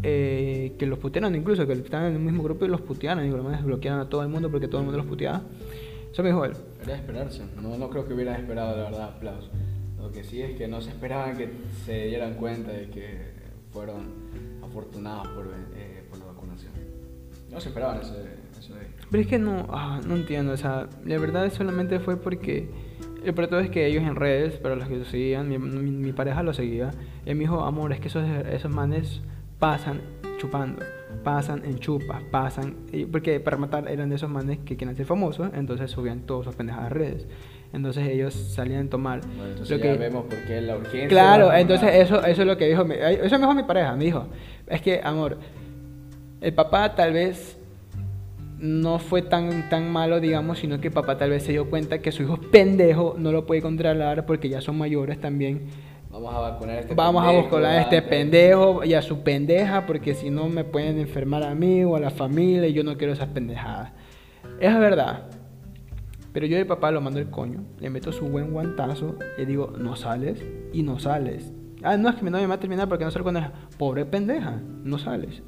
Eh, 0.02 0.74
que 0.78 0.86
los 0.86 0.98
putearon 0.98 1.34
incluso, 1.34 1.66
que 1.66 1.74
estaban 1.74 2.08
en 2.08 2.14
el 2.14 2.20
mismo 2.20 2.42
grupo 2.42 2.64
y 2.64 2.68
los 2.68 2.80
putearon 2.80 3.24
y 3.24 3.30
lo 3.30 3.36
demás 3.36 3.62
bloquearon 3.64 4.00
a 4.00 4.08
todo 4.08 4.22
el 4.22 4.28
mundo 4.28 4.50
porque 4.50 4.68
todo 4.68 4.80
el 4.80 4.84
mundo 4.84 4.98
los 4.98 5.06
puteaba. 5.06 5.42
Eso 6.12 6.22
me 6.22 6.30
dijo 6.30 6.44
él. 6.44 6.52
Era 6.82 6.92
de 6.92 6.98
esperarse, 6.98 7.42
no, 7.60 7.78
no 7.78 7.88
creo 7.88 8.06
que 8.06 8.12
hubieran 8.12 8.40
esperado 8.40 8.76
de 8.76 8.82
verdad 8.82 9.04
aplausos. 9.16 9.50
Lo 10.02 10.10
que 10.10 10.24
sí 10.24 10.42
es 10.42 10.56
que 10.56 10.66
no 10.66 10.80
se 10.80 10.90
esperaban 10.90 11.36
que 11.36 11.48
se 11.86 12.06
dieran 12.06 12.34
cuenta 12.34 12.72
de 12.72 12.90
que 12.90 13.32
fueron 13.72 14.12
afortunados 14.62 15.28
por, 15.28 15.46
eh, 15.76 16.04
por 16.10 16.18
la 16.18 16.26
vacunación. 16.26 16.72
No 17.48 17.60
se 17.60 17.68
esperaban 17.68 18.00
eso 18.00 18.14
de, 18.14 18.34
eso. 18.58 18.74
Pero 19.10 19.22
es 19.22 19.28
que 19.28 19.38
no, 19.38 19.66
ah, 19.70 20.00
no 20.04 20.16
entiendo, 20.16 20.52
o 20.52 20.56
sea, 20.56 20.88
la 21.04 21.18
verdad 21.18 21.50
solamente 21.52 22.00
fue 22.00 22.16
porque 22.16 22.68
el 23.24 23.34
todo 23.34 23.60
es 23.60 23.70
que 23.70 23.86
ellos 23.86 24.02
en 24.02 24.16
redes, 24.16 24.54
para 24.54 24.74
los 24.74 24.88
que 24.88 24.96
lo 24.96 25.04
seguían, 25.04 25.48
mi, 25.48 25.58
mi, 25.58 25.90
mi 25.90 26.12
pareja 26.12 26.42
lo 26.42 26.52
seguía, 26.52 26.90
y 27.24 27.34
me 27.34 27.40
dijo, 27.40 27.62
amor, 27.62 27.92
es 27.92 28.00
que 28.00 28.08
esos, 28.08 28.26
esos 28.50 28.74
manes 28.74 29.20
pasan 29.60 30.00
chupando, 30.38 30.82
pasan 31.22 31.64
en 31.64 31.78
chupas, 31.78 32.22
pasan, 32.24 32.74
porque 33.12 33.38
para 33.38 33.56
matar 33.56 33.88
eran 33.88 34.08
de 34.08 34.16
esos 34.16 34.28
manes 34.28 34.58
que 34.64 34.76
quieren 34.76 34.96
ser 34.96 35.06
famosos, 35.06 35.50
entonces 35.54 35.90
subían 35.90 36.22
todas 36.22 36.46
sus 36.46 36.56
pendejadas 36.56 36.86
a 36.86 36.94
redes. 36.94 37.28
Entonces 37.72 38.06
ellos 38.08 38.34
salían 38.34 38.86
a 38.86 38.90
tomar. 38.90 39.20
Bueno, 39.26 39.44
entonces 39.52 39.70
lo 39.70 39.76
ya 39.84 39.92
que- 39.92 39.98
vemos 39.98 40.24
por 40.26 40.38
qué 40.44 40.60
la 40.60 40.76
urgencia. 40.76 41.08
Claro, 41.08 41.46
vacunar. 41.46 41.60
entonces 41.60 41.94
eso, 41.94 42.24
eso 42.24 42.42
es 42.42 42.46
lo 42.46 42.56
que 42.58 42.68
dijo, 42.68 42.84
mi- 42.84 42.94
eso 42.96 43.34
me 43.36 43.38
dijo 43.38 43.54
mi 43.54 43.62
pareja, 43.62 43.96
me 43.96 44.04
dijo, 44.04 44.26
es 44.66 44.82
que, 44.82 45.00
amor, 45.02 45.38
el 46.40 46.52
papá 46.52 46.94
tal 46.94 47.12
vez 47.14 47.58
no 48.58 48.98
fue 48.98 49.22
tan, 49.22 49.68
tan 49.70 49.90
malo, 49.90 50.20
digamos, 50.20 50.58
sino 50.58 50.80
que 50.80 50.88
el 50.88 50.94
papá 50.94 51.16
tal 51.18 51.30
vez 51.30 51.42
se 51.42 51.52
dio 51.52 51.68
cuenta 51.68 51.98
que 51.98 52.12
su 52.12 52.22
hijo 52.22 52.34
es 52.40 52.48
pendejo, 52.48 53.16
no 53.18 53.32
lo 53.32 53.44
puede 53.46 53.62
controlar 53.62 54.24
porque 54.26 54.48
ya 54.48 54.60
son 54.60 54.76
mayores 54.78 55.20
también. 55.20 55.62
Vamos 56.10 56.34
a 56.34 56.38
vacunar 56.40 56.76
a 56.76 56.80
este 56.80 56.94
Vamos 56.94 57.22
a 57.22 57.28
pendejo 57.28 57.48
buscar 57.48 57.64
a 57.64 57.80
este 57.80 57.96
antes. 57.96 58.10
pendejo 58.10 58.84
y 58.84 58.94
a 58.94 59.00
su 59.02 59.20
pendeja 59.22 59.86
porque 59.86 60.14
si 60.14 60.28
no 60.30 60.48
me 60.48 60.62
pueden 60.62 60.98
enfermar 61.00 61.42
a 61.42 61.54
mí 61.54 61.82
o 61.84 61.96
a 61.96 62.00
la 62.00 62.10
familia 62.10 62.68
y 62.68 62.74
yo 62.74 62.84
no 62.84 62.98
quiero 62.98 63.14
esas 63.14 63.28
pendejadas. 63.28 63.92
Es 64.60 64.78
verdad. 64.78 65.22
Pero 66.32 66.46
yo 66.46 66.56
el 66.56 66.66
papá 66.66 66.90
lo 66.90 67.00
mando 67.00 67.18
el 67.20 67.28
coño, 67.30 67.64
le 67.78 67.90
meto 67.90 68.10
su 68.12 68.26
buen 68.26 68.52
guantazo 68.52 69.16
y 69.38 69.44
digo, 69.44 69.74
no 69.78 69.96
sales 69.96 70.42
y 70.72 70.82
no 70.82 70.98
sales. 70.98 71.52
Ah, 71.82 71.96
no, 71.96 72.08
es 72.08 72.14
que 72.14 72.22
mi 72.24 72.30
novia 72.30 72.44
me 72.44 72.48
va 72.50 72.54
a 72.54 72.60
terminar 72.60 72.88
porque 72.88 73.04
no 73.04 73.10
salgo 73.10 73.26
con 73.26 73.36
ella. 73.36 73.52
Pobre 73.78 74.04
pendeja, 74.06 74.60
no 74.84 74.98
sales. 74.98 75.42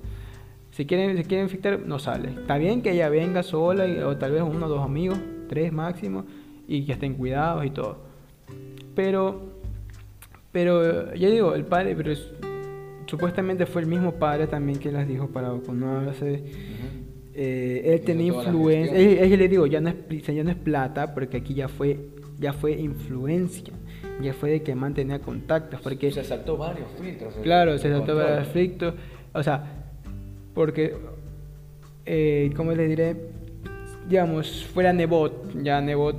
Si 0.72 0.84
quieren, 0.84 1.16
si 1.16 1.22
quieren 1.24 1.46
infectar, 1.46 1.78
no 1.86 1.98
sale. 1.98 2.30
Está 2.30 2.58
bien 2.58 2.82
que 2.82 2.90
ella 2.92 3.08
venga 3.08 3.42
sola 3.44 3.84
o 4.06 4.16
tal 4.16 4.32
vez 4.32 4.42
uno 4.42 4.66
o 4.66 4.68
dos 4.68 4.80
amigos, 4.84 5.18
tres 5.48 5.72
máximo, 5.72 6.24
y 6.66 6.84
que 6.84 6.92
estén 6.92 7.14
cuidados 7.14 7.64
y 7.64 7.70
todo. 7.70 7.98
Pero, 8.94 9.40
pero 10.52 11.14
ya 11.14 11.28
digo, 11.28 11.54
el 11.54 11.64
padre, 11.64 11.94
pero 11.96 12.10
es- 12.12 12.30
supuestamente 13.06 13.66
fue 13.66 13.82
el 13.82 13.88
mismo 13.88 14.12
padre 14.12 14.46
también 14.46 14.78
que 14.78 14.90
las 14.90 15.06
dijo 15.06 15.28
para 15.28 15.50
vacunarse. 15.50 16.42
Ujú. 16.44 17.03
Eh, 17.34 17.82
él 17.84 18.00
tenía 18.02 18.26
influencia. 18.26 18.96
gestión. 18.96 19.24
Es 19.24 19.30
que 19.30 19.36
le 19.36 19.48
digo, 19.48 19.66
ya 19.66 19.80
no, 19.80 19.90
es, 19.90 20.26
ya 20.26 20.44
no 20.44 20.50
es 20.50 20.56
plata, 20.56 21.14
porque 21.14 21.38
aquí 21.38 21.54
ya 21.54 21.68
fue, 21.68 21.98
ya 22.38 22.52
fue 22.52 22.72
influencia. 22.72 23.74
Ya 24.22 24.32
fue 24.32 24.50
de 24.50 24.62
que 24.62 24.74
mantenía 24.74 25.18
contactos. 25.18 25.80
Porque 25.80 26.12
Se 26.12 26.22
saltó 26.22 26.56
varios 26.56 26.88
filtros. 27.00 27.34
Claro, 27.42 27.76
se 27.78 27.88
de 27.88 27.96
control. 27.96 28.36
conflicto. 28.36 28.94
O 29.32 29.42
sea, 29.42 29.64
porque, 30.54 30.96
eh, 32.06 32.52
¿cómo 32.56 32.72
les 32.72 32.88
diré? 32.88 33.16
Digamos, 34.08 34.64
fuera 34.66 34.92
Nebot, 34.92 35.62
ya 35.62 35.80
Nebot, 35.80 36.16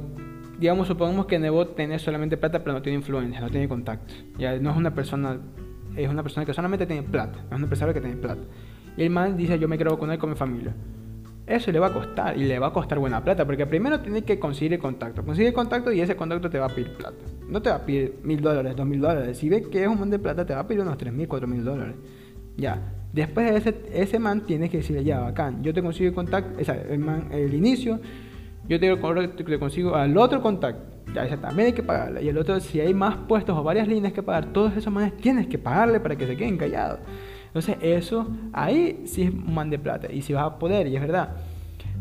digamos, 0.59 0.87
supongamos 0.87 1.25
que 1.27 1.39
Nebot 1.39 1.75
tiene 1.75 1.99
solamente 1.99 2.35
plata, 2.35 2.59
pero 2.59 2.73
no 2.73 2.81
tiene 2.81 2.97
influencia, 2.97 3.39
no 3.39 3.49
tiene 3.49 3.67
contacto. 3.69 4.13
Ya 4.37 4.57
no 4.57 4.71
es 4.71 4.77
una 4.77 4.93
persona, 4.93 5.39
es 5.95 6.09
una 6.09 6.23
persona 6.23 6.45
que 6.45 6.53
solamente 6.53 6.85
tiene 6.85 7.03
plata, 7.03 7.45
es 7.49 7.55
un 7.55 7.63
empresario 7.63 7.93
que 7.93 8.01
tiene 8.01 8.17
plata. 8.17 8.41
Y 8.97 9.03
el 9.03 9.09
man 9.09 9.37
dice, 9.37 9.57
yo 9.59 9.67
me 9.67 9.77
quiero 9.77 9.91
vacunar 9.91 10.17
con 10.17 10.29
mi 10.31 10.35
familia. 10.35 10.73
Eso 11.47 11.71
le 11.71 11.79
va 11.79 11.87
a 11.87 11.93
costar, 11.93 12.37
y 12.37 12.43
le 12.45 12.57
va 12.57 12.67
a 12.67 12.73
costar 12.73 12.97
buena 12.97 13.23
plata, 13.23 13.45
porque 13.45 13.67
primero 13.67 13.99
tiene 13.99 14.23
que 14.23 14.39
conseguir 14.39 14.73
el 14.73 14.79
contacto. 14.79 15.23
Consigue 15.23 15.49
el 15.49 15.53
contacto 15.53 15.91
y 15.91 16.01
ese 16.01 16.15
contacto 16.15 16.49
te 16.49 16.57
va 16.57 16.65
a 16.65 16.69
pedir 16.69 16.93
plata. 16.97 17.17
No 17.47 17.61
te 17.61 17.69
va 17.69 17.75
a 17.75 17.85
pedir 17.85 18.15
mil 18.23 18.41
dólares, 18.41 18.75
dos 18.75 18.85
mil 18.85 18.99
dólares. 18.99 19.37
Si 19.37 19.47
ve 19.47 19.61
que 19.61 19.83
es 19.83 19.87
un 19.87 19.99
man 19.99 20.09
de 20.09 20.17
plata, 20.17 20.43
te 20.45 20.55
va 20.55 20.61
a 20.61 20.67
pedir 20.67 20.81
unos 20.81 20.97
tres 20.97 21.13
mil, 21.13 21.27
cuatro 21.27 21.47
mil 21.47 21.63
dólares. 21.63 21.95
Ya. 22.57 22.93
Después 23.13 23.49
de 23.49 23.57
ese, 23.57 23.75
ese 23.93 24.19
man 24.19 24.41
tienes 24.41 24.71
que 24.71 24.77
decirle, 24.77 25.03
ya, 25.03 25.19
bacán, 25.19 25.63
yo 25.63 25.73
te 25.73 25.81
consigo 25.81 26.09
el 26.09 26.15
contacto, 26.15 26.59
o 26.59 26.63
sea, 26.65 26.75
el, 26.89 26.99
man, 26.99 27.29
el 27.31 27.53
inicio, 27.53 27.99
yo 28.67 28.79
te, 28.79 28.89
le 28.89 29.59
consigo 29.59 29.95
al 29.95 30.17
otro 30.17 30.41
contacto. 30.41 30.95
Ya, 31.13 31.25
esa 31.25 31.37
también 31.37 31.67
hay 31.67 31.73
que 31.73 31.83
pagarle. 31.83 32.23
Y 32.23 32.29
el 32.29 32.37
otro, 32.37 32.59
si 32.59 32.79
hay 32.79 32.93
más 32.93 33.15
puestos 33.27 33.55
o 33.55 33.63
varias 33.63 33.87
líneas 33.87 34.13
que 34.13 34.23
pagar, 34.23 34.51
todos 34.51 34.75
esos 34.75 34.91
manes 34.91 35.15
tienes 35.17 35.47
que 35.47 35.59
pagarle 35.59 35.99
para 35.99 36.15
que 36.15 36.25
se 36.25 36.35
queden 36.35 36.57
callados. 36.57 36.99
Entonces, 37.55 37.77
eso, 37.81 38.27
ahí 38.51 39.03
sí 39.05 39.23
es 39.23 39.29
un 39.29 39.53
man 39.53 39.69
de 39.69 39.79
plata. 39.79 40.11
Y 40.11 40.23
si 40.23 40.33
vas 40.33 40.43
a 40.43 40.59
poder, 40.59 40.87
y 40.87 40.95
es 40.97 41.01
verdad. 41.01 41.37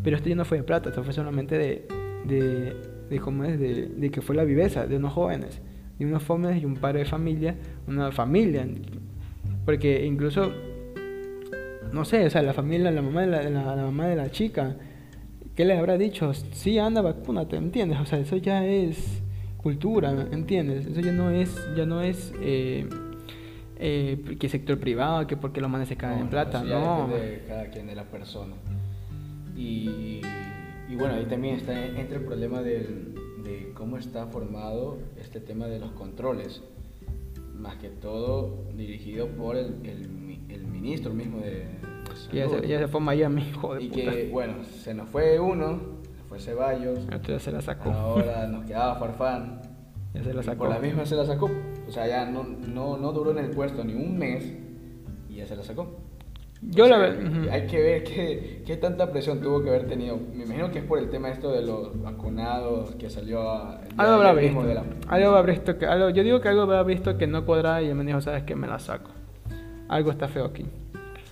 Pero 0.03 0.17
esto 0.17 0.29
ya 0.29 0.35
no 0.35 0.45
fue 0.45 0.59
de 0.59 0.65
plata, 0.65 0.89
esto 0.89 1.05
fue 1.05 1.13
solamente 1.13 1.57
de, 1.57 1.87
de, 2.27 2.77
de 3.09 3.21
¿cómo 3.21 3.45
es? 3.45 3.61
De, 3.61 3.87
de 3.87 4.11
que 4.11 4.21
fue 4.21 4.35
la 4.35 4.43
viveza 4.43 4.89
de 4.89 4.97
unos 4.97 5.13
jóvenes. 5.13 5.63
De 5.97 6.07
unos 6.07 6.25
jóvenes 6.25 6.61
y 6.61 6.65
un 6.65 6.75
padre 6.75 6.99
de 6.99 7.05
familia, 7.05 7.55
una 7.87 8.11
familia. 8.11 8.67
Porque 9.65 10.05
incluso, 10.05 10.51
no 11.93 12.05
sé, 12.05 12.27
o 12.27 12.31
sea, 12.31 12.43
la 12.43 12.53
familia, 12.53 12.91
la 12.91 13.01
mamá 13.01 13.21
de 13.21 13.49
la 13.49 13.77
mamá 13.77 14.09
de 14.09 14.17
la 14.17 14.33
chica, 14.33 14.75
¿qué 15.55 15.65
les 15.65 15.79
habrá 15.79 15.97
dicho? 15.97 16.35
Sí, 16.35 16.81
anda, 16.81 17.01
vacúnate, 17.01 17.55
¿entiendes? 17.55 18.01
O 18.01 18.07
sea, 18.07 18.19
eso 18.19 18.39
ya 18.39 18.67
es 18.67 19.23
cultura, 19.59 20.11
¿entiendes? 20.33 20.87
Eso 20.87 21.01
ya 21.01 21.13
no 21.13 21.31
es, 21.31 21.57
ya 21.77 21.87
no 21.87 22.03
es 22.03 22.35
eh, 22.43 22.89
eh, 23.77 24.37
que 24.39 24.49
sector 24.49 24.79
privado, 24.79 25.27
que 25.27 25.37
porque 25.37 25.61
los 25.61 25.71
manes 25.71 25.89
se 25.89 25.97
caen 25.97 26.21
en 26.21 26.29
plata, 26.29 26.63
no. 26.63 27.09
de 27.09 27.45
cada 27.49 27.67
quien, 27.71 27.87
de 27.87 27.95
la 27.95 28.05
persona. 28.05 28.55
Y, 29.57 30.21
y 30.89 30.97
bueno, 30.97 31.15
ahí 31.15 31.25
también 31.27 31.57
está, 31.57 31.87
entra 31.87 32.19
el 32.19 32.25
problema 32.25 32.63
del- 32.63 33.15
de 33.45 33.73
cómo 33.75 33.99
está 33.99 34.27
formado 34.27 34.99
este 35.21 35.41
tema 35.41 35.67
de 35.67 35.79
los 35.79 35.93
controles. 35.93 36.63
Más 37.57 37.77
que 37.77 37.89
todo 37.89 38.65
dirigido 38.77 39.29
por 39.29 39.57
el, 39.57 39.77
el 39.85 40.25
el 40.51 40.67
ministro 40.67 41.13
mismo 41.15 41.39
de, 41.39 41.51
de 41.51 41.69
ya, 42.33 42.49
se, 42.49 42.69
ya 42.69 42.79
se 42.79 42.87
fue 42.89 43.01
a 43.01 43.05
Miami, 43.05 43.43
hijo 43.49 43.75
de 43.75 43.83
Y 43.85 43.89
puta. 43.89 44.11
que, 44.13 44.29
bueno, 44.31 44.55
se 44.65 44.93
nos 44.95 45.09
fue 45.09 45.41
uno, 45.41 45.81
se 46.17 46.23
fue 46.29 46.39
Ceballos, 46.39 46.99
ya 47.27 47.39
se 47.41 47.51
la 47.53 47.61
sacó. 47.61 47.91
ahora 47.91 48.47
nos 48.47 48.65
quedaba 48.67 48.97
Farfán. 48.97 49.63
Ya 50.13 50.23
se 50.23 50.33
la 50.35 50.43
y 50.43 50.45
sacó. 50.45 50.59
por 50.59 50.69
la 50.71 50.79
misma 50.79 51.07
se 51.07 51.17
la 51.17 51.25
sacó. 51.27 51.51
O 51.89 51.93
sea, 51.93 52.07
ya 52.07 52.25
no, 52.27 52.43
no, 52.45 52.97
no 52.97 53.13
duró 53.13 53.31
en 53.33 53.39
el 53.39 53.51
puesto 53.51 53.85
ni 53.85 53.95
un 53.95 54.17
mes 54.19 54.53
y 55.29 55.37
ya 55.37 55.47
se 55.47 55.57
la 55.57 55.63
sacó. 55.63 56.01
Yo 56.63 56.85
O 56.85 56.89
la 56.89 56.97
sea, 56.97 57.09
verdad. 57.09 57.31
ujú. 57.43 57.51
Hay 57.51 57.67
que 57.67 57.83
ver 57.83 58.05
qué, 58.05 58.63
qué 58.65 58.77
tanta 58.79 59.13
presión 59.13 59.43
tuvo 59.43 59.63
que 59.63 59.69
haber 59.69 59.87
tenido. 59.87 60.19
Me 60.33 60.45
imagino 60.45 60.71
que 60.71 60.79
es 60.79 60.85
por 60.85 60.99
el 60.99 61.11
tema 61.11 61.29
esto 61.29 61.53
de 61.53 61.61
los 61.63 62.01
vacunados 62.03 62.95
que 62.95 63.11
salió 63.11 63.43
a, 63.51 63.81
Algo 63.99 64.13
habrá 64.15 64.33
visto. 64.33 64.63
de 64.63 64.75
la- 64.75 64.85
Algo 65.09 65.31
habrá 65.37 65.53
visto 65.53 65.77
que. 65.77 65.85
Algo, 65.85 66.09
yo 66.11 66.23
digo 66.23 66.41
que 66.41 66.49
algo 66.49 66.63
habrá 66.63 66.83
visto 66.83 67.19
que 67.19 67.27
no 67.27 67.45
cuadra 67.45 67.83
y 67.83 67.89
el 67.89 67.95
man 67.95 68.07
dijo, 68.07 68.21
¿sabes 68.23 68.45
qué? 68.45 68.57
Me 68.57 68.67
la 68.67 68.79
saco. 68.79 69.11
Algo 69.89 70.11
está 70.11 70.27
feo 70.29 70.47
aquí. 70.47 70.65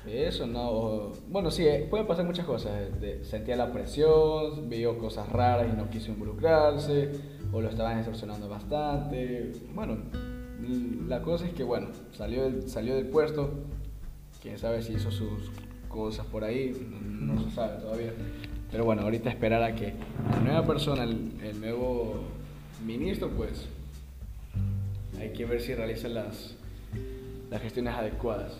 Eso 0.06 0.46
no. 0.46 1.12
Bueno, 1.30 1.50
sí, 1.50 1.66
eh, 1.66 1.86
pueden 1.88 2.06
pasar 2.06 2.26
muchas 2.26 2.44
cosas. 2.44 2.72
de- 3.00 3.24
sentía 3.24 3.56
la 3.56 3.72
presión, 3.72 4.68
vio 4.68 4.98
cosas 4.98 5.30
raras 5.30 5.66
y 5.72 5.76
no 5.76 5.88
quiso 5.88 6.10
involucrarse, 6.10 7.10
o 7.52 7.60
lo 7.62 7.68
estaban 7.70 7.96
extorsionando 7.96 8.48
bastante. 8.50 9.52
Bueno, 9.74 9.96
la 11.08 11.22
cosa 11.22 11.46
es 11.46 11.54
que, 11.54 11.64
bueno, 11.64 11.88
salió 12.12 12.44
del, 12.44 12.68
salió 12.68 12.94
del 12.94 13.06
puesto. 13.06 13.50
Quién 14.40 14.58
sabe 14.58 14.82
si 14.82 14.94
hizo 14.94 15.10
sus 15.10 15.50
cosas 15.88 16.26
por 16.26 16.44
ahí, 16.44 16.72
no, 16.90 17.34
no 17.34 17.42
se 17.42 17.50
sabe 17.54 17.80
todavía. 17.80 18.12
Pero 18.70 18.84
bueno, 18.84 19.02
ahorita 19.02 19.30
esperar 19.30 19.62
a 19.62 19.74
que 19.74 19.92
la 20.30 20.40
nueva 20.40 20.66
persona, 20.66 21.04
el, 21.04 21.32
el 21.42 21.60
nuevo 21.60 22.22
ministro, 22.84 23.28
pues 23.30 23.66
hay 25.20 25.32
que 25.32 25.44
ver 25.44 25.60
si 25.60 25.74
realiza 25.74 26.08
las, 26.08 26.54
las 27.50 27.60
gestiones 27.60 27.94
adecuadas. 27.94 28.52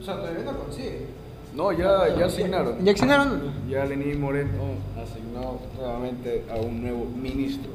O 0.00 0.02
sea, 0.02 0.16
todavía 0.16 0.44
no 0.44 0.58
consigue. 0.58 1.06
No, 1.54 1.70
ya, 1.70 2.16
ya 2.16 2.26
asignaron. 2.26 2.84
¿Ya 2.84 2.92
asignaron? 2.92 3.52
Ya 3.68 3.84
Lenín 3.84 4.20
Moreno 4.20 4.50
asignó 4.98 5.60
nuevamente 5.76 6.44
a 6.50 6.56
un 6.56 6.82
nuevo 6.82 7.04
ministro 7.04 7.70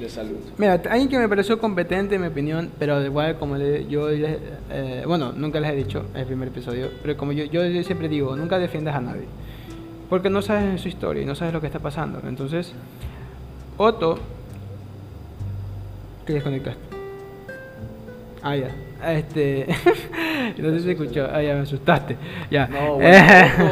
de 0.00 0.08
salud. 0.08 0.36
Mira, 0.58 0.80
alguien 0.90 1.08
que 1.08 1.18
me 1.18 1.28
pareció 1.28 1.58
competente, 1.58 2.14
en 2.16 2.22
mi 2.22 2.28
opinión, 2.28 2.70
pero 2.78 3.04
igual 3.04 3.36
como 3.38 3.56
le- 3.56 3.86
yo 3.88 4.08
les, 4.08 4.38
eh, 4.70 5.04
bueno, 5.06 5.32
nunca 5.32 5.60
les 5.60 5.72
he 5.72 5.76
dicho 5.76 6.04
en 6.14 6.20
el 6.20 6.26
primer 6.26 6.48
episodio, 6.48 6.88
pero 7.02 7.16
como 7.16 7.32
yo, 7.32 7.44
yo 7.44 7.62
siempre 7.84 8.08
digo, 8.08 8.34
nunca 8.36 8.58
defiendas 8.58 8.94
a 8.96 9.00
nadie, 9.00 9.24
porque 10.08 10.30
no 10.30 10.42
sabes 10.42 10.80
su 10.80 10.88
historia 10.88 11.22
y 11.22 11.26
no 11.26 11.34
sabes 11.34 11.52
lo 11.52 11.60
que 11.60 11.66
está 11.66 11.78
pasando. 11.78 12.20
Entonces, 12.26 12.72
Otto, 13.76 14.18
¿qué 16.26 16.32
desconectaste? 16.34 16.80
Ah, 18.42 18.56
ya. 18.56 18.70
Este, 19.12 19.66
no 20.58 20.70
sé 20.70 20.80
si 20.80 20.90
escuchó, 20.90 21.26
ah, 21.30 21.42
ya 21.42 21.54
me 21.54 21.60
asustaste. 21.60 22.16
Ya. 22.50 22.66
No, 22.66 22.94
bueno, 22.94 23.26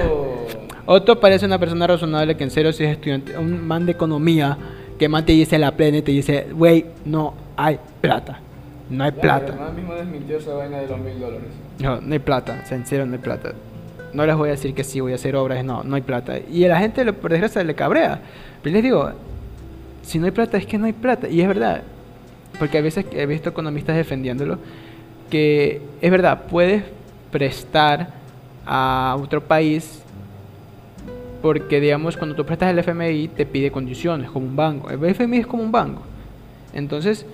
Otto 0.86 1.20
parece 1.20 1.44
una 1.46 1.58
persona 1.58 1.86
razonable 1.86 2.36
que 2.36 2.44
en 2.44 2.50
serio 2.50 2.72
si 2.72 2.84
es 2.84 2.92
estudiante, 2.92 3.36
un 3.36 3.66
man 3.66 3.84
de 3.86 3.92
economía 3.92 4.56
que 4.98 5.08
man 5.08 5.24
te 5.24 5.32
dice 5.32 5.58
la 5.58 5.72
plena 5.72 5.98
y 5.98 6.02
te 6.02 6.12
dice, 6.12 6.48
güey, 6.52 6.86
no 7.04 7.34
hay 7.56 7.78
plata. 8.00 8.40
No 8.90 9.04
hay 9.04 9.12
plata. 9.12 9.70
Mismo 9.74 9.94
desmintió 9.94 10.38
esa 10.38 10.54
vaina 10.54 10.78
de 10.78 10.88
los 10.88 10.98
mil 10.98 11.20
dólares. 11.20 11.48
No, 11.78 12.00
no 12.00 12.12
hay 12.12 12.18
plata, 12.18 12.64
sincero, 12.64 13.06
no 13.06 13.12
hay 13.12 13.18
plata. 13.18 13.52
No 14.12 14.24
les 14.24 14.36
voy 14.36 14.48
a 14.48 14.52
decir 14.52 14.74
que 14.74 14.84
sí, 14.84 15.00
voy 15.00 15.12
a 15.12 15.16
hacer 15.16 15.36
obras, 15.36 15.64
no, 15.64 15.84
no 15.84 15.96
hay 15.96 16.02
plata. 16.02 16.38
Y 16.38 16.64
a 16.64 16.68
la 16.68 16.78
gente, 16.78 17.12
por 17.12 17.30
desgracia, 17.30 17.62
le 17.62 17.74
cabrea. 17.74 18.20
Pero 18.62 18.74
les 18.74 18.82
digo, 18.82 19.12
si 20.02 20.18
no 20.18 20.24
hay 20.24 20.32
plata, 20.32 20.56
es 20.56 20.66
que 20.66 20.78
no 20.78 20.86
hay 20.86 20.94
plata. 20.94 21.28
Y 21.28 21.42
es 21.42 21.48
verdad, 21.48 21.82
porque 22.58 22.78
a 22.78 22.80
veces 22.80 23.04
he 23.12 23.26
visto 23.26 23.50
economistas 23.50 23.94
defendiéndolo, 23.94 24.58
que 25.30 25.82
es 26.00 26.10
verdad, 26.10 26.44
puedes 26.50 26.82
prestar 27.30 28.08
a 28.64 29.16
otro 29.20 29.42
país 29.42 30.02
porque, 31.42 31.80
digamos, 31.80 32.16
cuando 32.16 32.34
tú 32.34 32.44
prestas 32.44 32.70
el 32.70 32.78
FMI 32.78 33.28
te 33.28 33.46
pide 33.46 33.70
condiciones, 33.70 34.30
como 34.30 34.46
un 34.46 34.56
banco. 34.56 34.90
El 34.90 35.02
FMI 35.04 35.38
es 35.38 35.46
como 35.46 35.62
un 35.62 35.72
banco. 35.72 36.02
Entonces, 36.72 37.24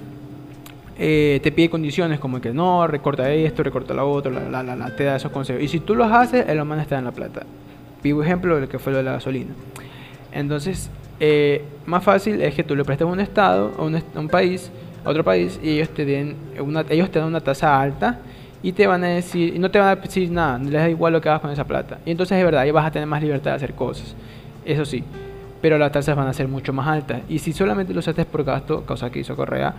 eh, 0.99 1.41
te 1.43 1.51
pide 1.51 1.71
condiciones 1.71 2.21
como 2.21 2.41
que 2.41 2.53
no, 2.53 2.87
recorta 2.87 3.31
esto, 3.33 3.63
recorta 3.63 3.95
lo 3.95 4.11
otro, 4.11 4.31
la, 4.31 4.63
la, 4.63 4.77
la, 4.77 4.97
te 4.97 5.05
da 5.05 5.17
esos 5.17 5.33
consejos. 5.33 5.63
Y 5.63 5.69
si 5.69 5.81
tú 5.81 5.95
los 5.95 6.11
haces, 6.11 6.49
el 6.49 6.61
humano 6.61 6.83
está 6.83 6.99
en 6.99 7.05
la 7.05 7.13
plata. 7.13 7.43
Vivo 8.03 8.23
ejemplo 8.23 8.55
de 8.55 8.63
lo 8.63 8.69
que 8.69 8.79
fue 8.79 8.93
lo 8.93 8.99
de 8.99 9.05
la 9.05 9.13
gasolina. 9.13 9.53
Entonces, 10.33 10.91
eh, 11.21 11.65
más 11.87 12.05
fácil 12.05 12.43
es 12.43 12.55
que 12.55 12.63
tú 12.63 12.77
le 12.77 12.85
prestes 12.85 13.07
a 13.07 13.11
un 13.11 13.21
estado, 13.21 13.73
a 13.79 13.83
un, 13.83 13.97
a 13.97 14.21
un 14.21 14.29
país, 14.29 14.71
a 15.05 15.11
otro 15.11 15.25
país, 15.25 15.59
y 15.63 15.71
ellos 15.71 15.89
te 15.91 16.05
den 16.05 16.37
una, 16.61 16.85
ellos 16.89 17.11
te 17.11 17.19
dan 17.19 17.29
una 17.29 17.41
tasa 17.41 17.81
alta 17.81 18.21
y 18.65 18.73
te 18.73 18.87
van 18.87 19.05
a 19.05 19.09
decir, 19.09 19.61
no 19.61 19.71
te 19.71 19.79
van 19.79 19.89
a 19.89 19.97
decir 19.97 20.31
nada, 20.31 20.59
les 20.59 20.73
da 20.73 20.89
igual 20.89 21.13
lo 21.13 21.21
que 21.21 21.29
hagas 21.29 21.43
con 21.43 21.51
esa 21.51 21.65
plata. 21.65 21.99
Y 22.07 22.13
entonces 22.13 22.39
es 22.39 22.43
verdad, 22.43 22.63
ahí 22.63 22.71
vas 22.71 22.87
a 22.87 22.91
tener 22.91 23.07
más 23.07 23.21
libertad 23.21 23.51
de 23.51 23.57
hacer 23.57 23.75
cosas. 23.75 24.17
Eso 24.65 24.87
sí, 24.87 25.05
pero 25.61 25.77
las 25.77 25.93
tasas 25.93 26.17
van 26.17 26.29
a 26.29 26.33
ser 26.33 26.49
mucho 26.49 26.73
más 26.73 26.89
altas. 26.89 27.21
Y 27.29 27.41
si 27.41 27.53
solamente 27.53 27.93
lo 27.93 28.01
haces 28.01 28.25
por 28.25 28.43
gasto, 28.43 28.81
cosa 28.87 29.11
que 29.11 29.19
hizo 29.19 29.37
Correa, 29.37 29.75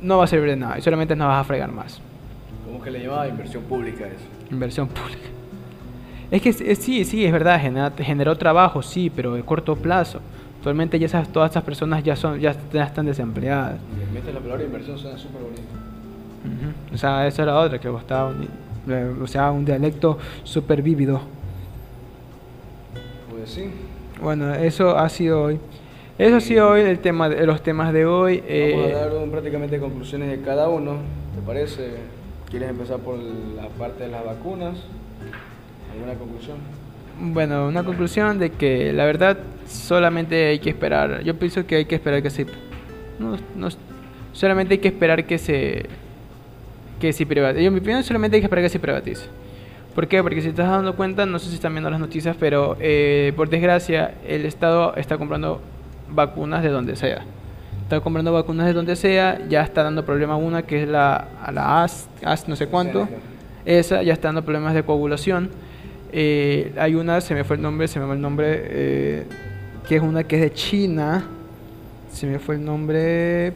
no 0.00 0.18
va 0.18 0.24
a 0.24 0.26
servir 0.26 0.50
de 0.50 0.56
nada 0.56 0.76
y 0.76 0.82
solamente 0.82 1.14
nos 1.14 1.28
vas 1.28 1.40
a 1.40 1.44
fregar 1.44 1.70
más. 1.70 2.00
¿Cómo 2.66 2.82
que 2.82 2.90
le 2.90 2.98
llamaba 3.04 3.28
inversión 3.28 3.62
pública 3.62 4.08
eso? 4.08 4.26
Inversión 4.50 4.88
pública. 4.88 5.28
Es 6.32 6.42
que 6.42 6.52
sí, 6.52 7.04
sí, 7.04 7.24
es 7.24 7.30
verdad, 7.30 7.60
generó 7.98 8.36
trabajo, 8.36 8.82
sí, 8.82 9.08
pero 9.08 9.34
de 9.34 9.44
corto 9.44 9.76
plazo. 9.76 10.18
Actualmente 10.56 10.98
ya 10.98 11.06
esas, 11.06 11.28
todas 11.28 11.50
estas 11.50 11.62
personas 11.62 12.02
ya 12.02 12.16
son 12.16 12.40
ya, 12.40 12.56
están 12.72 13.06
desempleadas. 13.06 13.78
La 14.34 14.40
palabra 14.40 14.64
inversión 14.64 14.98
suena 14.98 15.16
súper 15.16 15.42
bonito. 15.42 15.91
O 16.92 16.96
sea, 16.96 17.26
esa 17.26 17.42
era 17.42 17.58
otra 17.58 17.78
que 17.78 17.88
gustaba, 17.88 18.34
o 19.22 19.26
sea, 19.26 19.50
un 19.50 19.64
dialecto 19.64 20.18
súper 20.44 20.82
vívido. 20.82 21.20
Pues 23.30 23.50
sí. 23.50 23.70
Bueno, 24.20 24.54
eso 24.54 24.96
ha 24.96 25.08
sido 25.08 25.42
hoy. 25.42 25.58
Eso 26.18 26.36
ha 26.36 26.40
sido 26.40 26.68
hoy 26.68 26.82
el 26.82 26.98
tema 26.98 27.28
de, 27.28 27.46
los 27.46 27.62
temas 27.62 27.92
de 27.92 28.06
hoy. 28.06 28.38
Vamos 28.38 28.50
a 28.50 28.54
eh, 28.54 28.92
dar 28.92 29.30
prácticamente 29.30 29.78
conclusiones 29.78 30.30
de 30.30 30.40
cada 30.40 30.68
uno, 30.68 30.96
¿te 31.34 31.40
parece? 31.44 31.90
¿Quieres 32.50 32.68
empezar 32.68 32.98
por 32.98 33.16
la 33.16 33.68
parte 33.78 34.04
de 34.04 34.10
las 34.10 34.24
vacunas? 34.24 34.76
¿Alguna 35.92 36.14
conclusión? 36.14 36.58
Bueno, 37.18 37.66
una 37.66 37.82
conclusión 37.82 38.38
de 38.38 38.50
que 38.50 38.92
la 38.92 39.04
verdad 39.04 39.38
solamente 39.66 40.48
hay 40.48 40.58
que 40.58 40.70
esperar. 40.70 41.22
Yo 41.22 41.38
pienso 41.38 41.66
que 41.66 41.76
hay 41.76 41.84
que 41.84 41.94
esperar 41.94 42.22
que 42.22 42.30
se. 42.30 42.46
No, 43.18 43.36
no, 43.56 43.68
solamente 44.32 44.74
hay 44.74 44.80
que 44.80 44.88
esperar 44.88 45.24
que 45.24 45.38
se. 45.38 45.86
Que 47.02 47.12
se 47.12 47.26
privatice. 47.26 47.64
Yo, 47.64 47.72
mi 47.72 47.80
opinión, 47.80 48.04
solamente 48.04 48.38
que 48.38 48.46
esperar 48.46 48.64
que 48.64 48.68
se 48.68 48.78
privatice. 48.78 49.26
¿Por 49.92 50.06
qué? 50.06 50.22
Porque 50.22 50.40
si 50.40 50.50
estás 50.50 50.68
dando 50.68 50.94
cuenta, 50.94 51.26
no 51.26 51.40
sé 51.40 51.48
si 51.48 51.56
están 51.56 51.72
viendo 51.74 51.90
las 51.90 51.98
noticias, 51.98 52.36
pero 52.38 52.76
eh, 52.78 53.32
por 53.34 53.50
desgracia, 53.50 54.14
el 54.24 54.46
Estado 54.46 54.94
está 54.94 55.18
comprando 55.18 55.60
vacunas 56.10 56.62
de 56.62 56.68
donde 56.68 56.94
sea. 56.94 57.24
Está 57.82 57.98
comprando 58.00 58.32
vacunas 58.32 58.66
de 58.66 58.72
donde 58.72 58.94
sea, 58.94 59.44
ya 59.48 59.62
está 59.62 59.82
dando 59.82 60.04
problema 60.04 60.36
una 60.36 60.62
que 60.62 60.84
es 60.84 60.88
la, 60.88 61.26
la 61.52 61.82
AS, 61.82 62.08
AS 62.24 62.46
no 62.46 62.54
sé 62.54 62.68
cuánto. 62.68 63.08
Esa 63.64 64.04
ya 64.04 64.12
está 64.12 64.28
dando 64.28 64.44
problemas 64.44 64.72
de 64.72 64.84
coagulación. 64.84 65.50
Eh, 66.12 66.72
hay 66.78 66.94
una, 66.94 67.20
se 67.20 67.34
me 67.34 67.42
fue 67.42 67.56
el 67.56 67.62
nombre, 67.62 67.88
se 67.88 67.98
me 67.98 68.06
fue 68.06 68.14
el 68.14 68.20
nombre, 68.20 68.46
eh, 68.48 69.26
que 69.88 69.96
es 69.96 70.02
una 70.02 70.22
que 70.22 70.36
es 70.36 70.42
de 70.42 70.52
China. 70.52 71.24
Se 72.12 72.28
me 72.28 72.38
fue 72.38 72.54
el 72.54 72.64
nombre. 72.64 73.54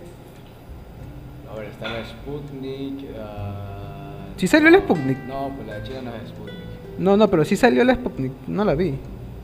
Está 1.77 1.91
la 1.91 2.05
Sputnik. 2.07 3.03
Uh, 3.03 4.39
¿Sí 4.39 4.47
salió 4.47 4.71
la 4.71 4.79
Sputnik? 4.79 5.19
No, 5.27 5.51
pues 5.55 5.67
la 5.67 5.75
de 5.75 5.83
China 5.83 6.01
no 6.03 6.15
es 6.15 6.29
Sputnik. 6.31 6.55
No, 6.99 7.17
no, 7.19 7.29
pero 7.29 7.45
sí 7.45 7.55
salió 7.55 7.85
la 7.85 7.95
Sputnik, 7.95 8.33
no 8.47 8.65
la 8.65 8.75
vi. 8.75 8.95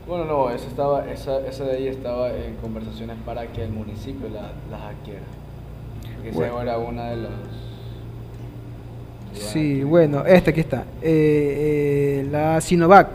Bueno, 0.07 0.25
no, 0.25 0.49
esa, 0.49 0.67
estaba, 0.67 1.09
esa, 1.11 1.45
esa 1.47 1.63
de 1.65 1.77
ahí 1.77 1.87
estaba 1.87 2.31
en 2.31 2.55
conversaciones 2.55 3.17
para 3.23 3.45
que 3.47 3.63
el 3.63 3.69
municipio 3.69 4.27
la, 4.29 4.51
la 4.75 4.89
adquiera. 4.89 5.21
Porque 6.15 6.29
esa 6.29 6.61
era 6.61 6.77
una 6.79 7.11
de 7.11 7.17
los... 7.17 7.31
Sí, 9.33 9.83
bueno, 9.83 10.25
esta 10.25 10.49
aquí 10.49 10.59
está. 10.59 10.85
Eh, 11.01 12.23
eh, 12.23 12.27
la 12.31 12.59
Sinovac. 12.61 13.09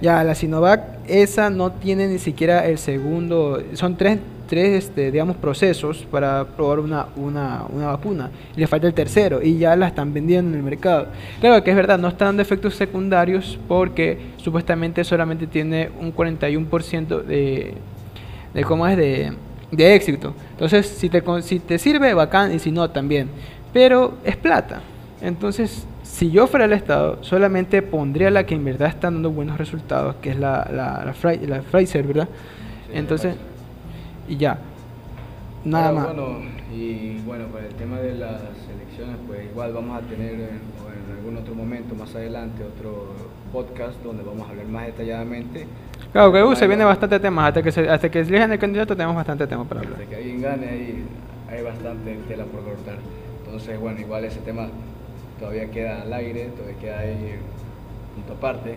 Ya, 0.00 0.24
la 0.24 0.34
Sinovac, 0.34 0.82
esa 1.06 1.50
no 1.50 1.72
tiene 1.72 2.08
ni 2.08 2.18
siquiera 2.18 2.66
el 2.66 2.78
segundo. 2.78 3.62
Son 3.74 3.96
tres 3.96 4.18
tres, 4.46 4.84
este, 4.84 5.10
digamos, 5.10 5.36
procesos 5.36 6.06
para 6.10 6.44
probar 6.44 6.80
una, 6.80 7.06
una, 7.16 7.64
una, 7.68 7.86
vacuna. 7.88 8.30
Y 8.56 8.60
le 8.60 8.66
falta 8.66 8.86
el 8.86 8.94
tercero 8.94 9.42
y 9.42 9.58
ya 9.58 9.76
la 9.76 9.88
están 9.88 10.12
vendiendo 10.12 10.52
en 10.52 10.56
el 10.56 10.62
mercado. 10.62 11.08
Claro 11.40 11.62
que 11.62 11.70
es 11.70 11.76
verdad, 11.76 11.98
no 11.98 12.08
están 12.08 12.28
dando 12.28 12.42
efectos 12.42 12.74
secundarios 12.74 13.58
porque 13.68 14.18
supuestamente 14.36 15.04
solamente 15.04 15.46
tiene 15.46 15.90
un 16.00 16.14
41% 16.14 17.22
de, 17.22 17.74
de, 18.54 18.64
¿cómo 18.64 18.86
es? 18.86 18.96
De, 18.96 19.32
de 19.70 19.94
éxito. 19.94 20.34
Entonces, 20.52 20.86
si 20.86 21.08
te, 21.08 21.22
si 21.42 21.60
te 21.60 21.78
sirve, 21.78 22.14
bacán, 22.14 22.54
y 22.54 22.58
si 22.58 22.70
no, 22.70 22.90
también. 22.90 23.28
Pero 23.72 24.18
es 24.24 24.36
plata. 24.36 24.80
Entonces, 25.20 25.86
si 26.02 26.30
yo 26.30 26.46
fuera 26.46 26.64
el 26.64 26.72
Estado, 26.72 27.18
solamente 27.22 27.82
pondría 27.82 28.30
la 28.30 28.46
que 28.46 28.54
en 28.54 28.64
verdad 28.64 28.88
está 28.88 29.10
dando 29.10 29.30
buenos 29.30 29.58
resultados, 29.58 30.16
que 30.16 30.30
es 30.30 30.38
la, 30.38 30.68
la, 30.72 31.14
la, 31.46 31.60
Pfizer, 31.62 32.06
¿verdad? 32.06 32.28
Entonces 32.92 33.34
y 34.28 34.36
ya. 34.36 34.58
Nada 35.64 35.92
más. 35.92 36.06
Bueno, 36.06 36.38
y 36.72 37.18
bueno, 37.26 37.46
pues 37.50 37.64
el 37.64 37.74
tema 37.74 37.98
de 37.98 38.14
las 38.14 38.40
elecciones, 38.72 39.16
pues 39.26 39.44
igual 39.44 39.72
vamos 39.72 40.02
a 40.02 40.06
tener 40.06 40.34
en, 40.34 40.76
algún 41.18 41.36
otro 41.36 41.54
momento 41.54 41.94
más 41.94 42.14
adelante 42.14 42.62
otro 42.62 43.14
podcast 43.52 44.00
donde 44.02 44.22
vamos 44.22 44.46
a 44.46 44.50
hablar 44.50 44.66
más 44.66 44.86
detalladamente. 44.86 45.66
Claro, 46.12 46.32
que 46.32 46.42
uh, 46.42 46.54
se 46.54 46.66
viene 46.66 46.84
bastante 46.84 47.18
temas, 47.18 47.48
hasta 47.48 47.62
que 47.62 47.72
se, 47.72 47.88
hasta 47.88 48.10
que 48.10 48.20
elijan 48.20 48.52
el 48.52 48.58
candidato 48.58 48.94
tenemos 48.94 49.16
bastante 49.16 49.46
tema 49.46 49.64
para 49.64 49.80
hablar. 49.80 50.00
Hasta 50.00 50.10
que 50.10 50.16
alguien 50.16 50.40
gane 50.40 50.68
hay, 50.68 51.04
hay 51.50 51.62
bastante 51.62 52.16
tela 52.28 52.44
por 52.44 52.62
cortar. 52.62 52.98
Entonces, 53.44 53.80
bueno, 53.80 54.00
igual 54.00 54.24
ese 54.24 54.40
tema 54.40 54.68
todavía 55.38 55.70
queda 55.70 56.02
al 56.02 56.12
aire, 56.12 56.50
todavía 56.56 56.78
queda 56.78 56.98
ahí 57.00 57.38
punto 58.14 58.32
aparte. 58.34 58.76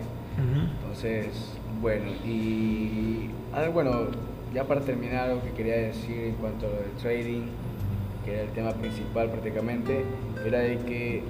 Entonces, 0.82 1.54
bueno, 1.80 2.06
y 2.24 3.30
ah, 3.52 3.68
bueno, 3.72 4.08
ya 4.52 4.64
para 4.64 4.80
terminar, 4.80 5.30
algo 5.30 5.42
que 5.42 5.50
quería 5.50 5.76
decir 5.76 6.24
en 6.24 6.34
cuanto 6.34 6.66
al 6.66 7.00
trading, 7.00 7.42
que 8.24 8.32
era 8.32 8.42
el 8.42 8.48
tema 8.50 8.72
principal 8.72 9.30
prácticamente, 9.30 10.04
era 10.44 10.58
de 10.58 10.78
que 10.78 11.22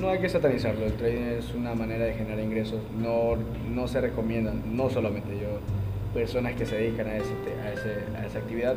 no 0.00 0.10
hay 0.10 0.18
que 0.20 0.28
satanizarlo, 0.28 0.86
el 0.86 0.94
trading 0.94 1.38
es 1.38 1.54
una 1.54 1.74
manera 1.74 2.04
de 2.04 2.14
generar 2.14 2.40
ingresos, 2.40 2.80
no, 3.00 3.36
no 3.70 3.88
se 3.88 4.00
recomiendan, 4.00 4.76
no 4.76 4.88
solamente 4.90 5.38
yo, 5.40 5.60
personas 6.14 6.54
que 6.54 6.66
se 6.66 6.76
dedican 6.76 7.06
a, 7.08 7.16
ese, 7.16 7.32
a, 7.64 7.72
ese, 7.72 8.16
a 8.16 8.26
esa 8.26 8.38
actividad, 8.38 8.76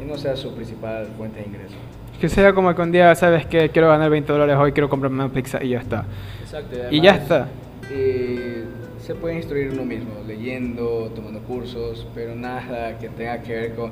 y 0.00 0.04
no 0.04 0.16
sea 0.16 0.36
su 0.36 0.54
principal 0.54 1.06
fuente 1.16 1.40
de 1.40 1.46
ingresos. 1.46 1.76
Que 2.20 2.28
sea 2.28 2.52
como 2.52 2.74
que 2.74 2.82
un 2.82 2.92
día 2.92 3.14
sabes 3.14 3.44
que 3.46 3.70
quiero 3.70 3.88
ganar 3.88 4.10
20 4.10 4.32
dólares 4.32 4.56
hoy, 4.58 4.72
quiero 4.72 4.88
comprarme 4.88 5.24
una 5.24 5.32
pizza 5.32 5.62
y 5.62 5.70
ya 5.70 5.80
está. 5.80 6.04
Exacto. 6.42 6.76
Y, 6.90 7.00
ya 7.00 7.16
está. 7.16 7.48
Eh, 7.90 8.64
se 9.04 9.14
puede 9.14 9.36
instruir 9.36 9.70
uno 9.70 9.84
mismo, 9.84 10.14
leyendo, 10.26 11.12
tomando 11.14 11.40
cursos, 11.40 12.06
pero 12.14 12.34
nada 12.34 12.98
que 12.98 13.10
tenga 13.10 13.42
que 13.42 13.52
ver 13.52 13.74
con, 13.74 13.90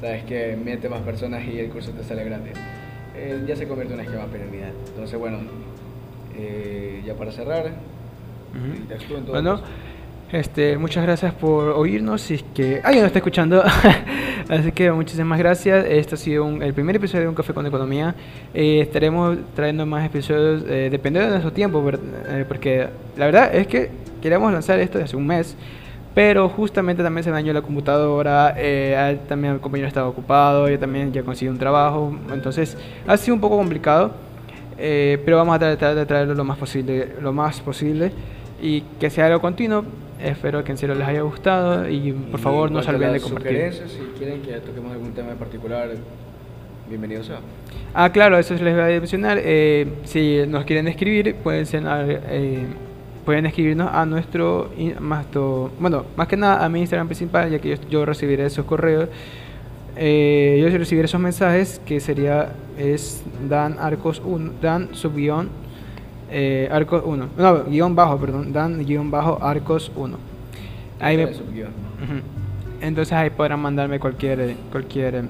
sabes 0.00 0.24
que 0.24 0.56
mete 0.56 0.88
más 0.88 1.00
personas 1.02 1.46
y 1.46 1.58
el 1.58 1.68
curso 1.68 1.90
te 1.90 2.02
sale 2.02 2.24
gratis. 2.24 2.52
Eh, 3.14 3.44
ya 3.46 3.54
se 3.54 3.68
convierte 3.68 3.92
en 3.92 4.00
un 4.00 4.06
esquema 4.06 4.24
piramidal. 4.24 4.72
Entonces, 4.88 5.18
bueno, 5.18 5.38
eh, 6.38 7.02
ya 7.04 7.14
para 7.14 7.32
cerrar, 7.32 7.72
bueno, 9.28 9.60
este, 10.32 10.78
muchas 10.78 11.04
gracias 11.04 11.34
por 11.34 11.70
oírnos. 11.70 12.30
Y 12.30 12.34
es 12.34 12.44
que 12.54 12.80
alguien 12.82 13.02
nos 13.02 13.08
está 13.08 13.18
escuchando. 13.18 13.62
Así 14.48 14.72
que 14.72 14.90
muchísimas 14.90 15.38
gracias. 15.38 15.84
Este 15.86 16.14
ha 16.14 16.18
sido 16.18 16.48
el 16.62 16.72
primer 16.72 16.96
episodio 16.96 17.22
de 17.22 17.28
Un 17.28 17.34
Café 17.34 17.52
con 17.52 17.66
Economía. 17.66 18.14
Eh, 18.54 18.80
estaremos 18.80 19.36
trayendo 19.54 19.84
más 19.84 20.06
episodios 20.06 20.64
eh, 20.66 20.88
dependiendo 20.90 21.26
de 21.26 21.32
nuestro 21.32 21.52
tiempo, 21.52 21.84
porque 22.48 22.88
la 23.16 23.26
verdad 23.26 23.54
es 23.54 23.66
que 23.66 24.05
queríamos 24.26 24.52
lanzar 24.52 24.80
esto 24.80 24.98
hace 24.98 25.16
un 25.16 25.24
mes, 25.24 25.56
pero 26.12 26.48
justamente 26.48 27.00
también 27.00 27.22
se 27.22 27.30
dañó 27.30 27.52
la 27.52 27.62
computadora, 27.62 28.54
eh, 28.56 29.20
también 29.28 29.54
el 29.54 29.60
compañero 29.60 29.86
estaba 29.86 30.08
ocupado, 30.08 30.68
yo 30.68 30.76
también 30.80 31.12
ya 31.12 31.22
conseguí 31.22 31.48
un 31.48 31.58
trabajo, 31.58 32.12
entonces 32.32 32.76
ha 33.06 33.16
sido 33.16 33.36
un 33.36 33.40
poco 33.40 33.56
complicado, 33.56 34.10
eh, 34.78 35.22
pero 35.24 35.36
vamos 35.36 35.54
a 35.54 35.58
tratar 35.60 35.94
de 35.94 36.04
traerlo 36.06 36.34
lo 36.34 36.42
más 36.42 36.58
posible, 36.58 37.12
lo 37.22 37.32
más 37.32 37.60
posible 37.60 38.10
y 38.60 38.80
que 38.98 39.10
sea 39.10 39.26
algo 39.26 39.40
continuo 39.40 39.84
Espero 40.20 40.64
que 40.64 40.72
en 40.72 40.78
serio 40.78 40.94
les 40.94 41.06
haya 41.06 41.20
gustado 41.20 41.88
y 41.88 42.12
por 42.12 42.40
favor 42.40 42.70
no 42.70 42.82
se 42.82 42.90
olviden 42.90 43.12
de 43.12 43.20
compartir. 43.20 43.72
Si 43.74 44.18
quieren 44.18 44.40
que 44.40 44.52
toquemos 44.54 44.90
algún 44.92 45.12
tema 45.12 45.32
en 45.32 45.36
particular, 45.36 45.90
bienvenidos 46.88 47.28
a. 47.28 47.40
Ah, 47.92 48.10
claro, 48.10 48.38
eso 48.38 48.54
les 48.54 48.74
voy 48.74 48.94
a 48.94 48.98
mencionar. 48.98 49.38
Eh, 49.42 49.86
si 50.04 50.40
nos 50.48 50.64
quieren 50.64 50.88
escribir, 50.88 51.34
pueden 51.36 51.66
ser, 51.66 51.82
eh, 51.86 52.64
pueden 53.26 53.44
escribirnos 53.44 53.90
a 53.92 54.06
nuestro, 54.06 54.70
más 55.00 55.26
bueno, 55.80 56.06
más 56.16 56.28
que 56.28 56.36
nada 56.36 56.64
a 56.64 56.68
mi 56.68 56.80
Instagram 56.80 57.08
principal, 57.08 57.50
ya 57.50 57.58
que 57.58 57.70
yo, 57.70 57.76
yo 57.90 58.06
recibiré 58.06 58.46
esos 58.46 58.64
correos. 58.64 59.08
Eh, 59.96 60.58
yo 60.62 60.78
recibiré 60.78 61.06
esos 61.06 61.20
mensajes 61.20 61.80
que 61.84 62.00
sería 62.00 62.52
es 62.78 63.24
Dan 63.48 63.78
Arcos 63.80 64.22
1, 64.24 64.52
Dan 64.60 64.94
subguión 64.94 65.48
eh, 66.30 66.68
Arcos 66.70 67.02
1, 67.04 67.28
no, 67.36 67.64
guion 67.64 67.94
bajo, 67.94 68.18
perdón, 68.18 68.52
Dan 68.52 68.84
guion 68.84 69.10
bajo 69.10 69.42
Arcos 69.42 69.90
1. 69.96 70.18
Ahí 71.00 71.16
me, 71.16 71.28
Entonces 72.80 73.12
ahí 73.12 73.30
podrán 73.30 73.60
mandarme 73.60 73.98
cualquier, 73.98 74.54
cualquier, 74.70 75.24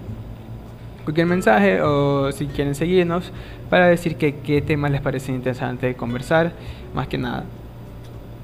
cualquier 1.05 1.27
mensaje 1.27 1.81
o 1.81 2.31
si 2.31 2.47
quieren 2.47 2.75
seguirnos 2.75 3.33
para 3.71 3.87
decir 3.87 4.17
que 4.17 4.37
qué 4.37 4.61
temas 4.61 4.91
les 4.91 5.01
parece 5.01 5.33
interesante 5.33 5.95
conversar, 5.95 6.53
más 6.95 7.09
que 7.09 7.17
nada. 7.19 7.45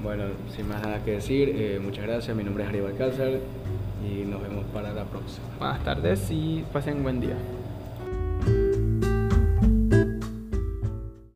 Bueno, 0.03 0.25
sin 0.53 0.67
más 0.67 0.83
nada 0.83 1.01
que 1.01 1.11
decir, 1.11 1.53
eh, 1.55 1.79
muchas 1.81 2.05
gracias. 2.05 2.35
Mi 2.35 2.43
nombre 2.43 2.65
es 2.65 2.69
Aníbal 2.69 2.91
Alcázar 2.91 3.39
y 4.05 4.25
nos 4.25 4.41
vemos 4.41 4.65
para 4.73 4.91
la 4.91 5.05
próxima. 5.05 5.47
Buenas 5.57 5.81
tardes 5.85 6.29
y 6.29 6.65
pasen 6.73 6.97
un 6.97 7.03
buen 7.03 7.21
día. 7.21 7.37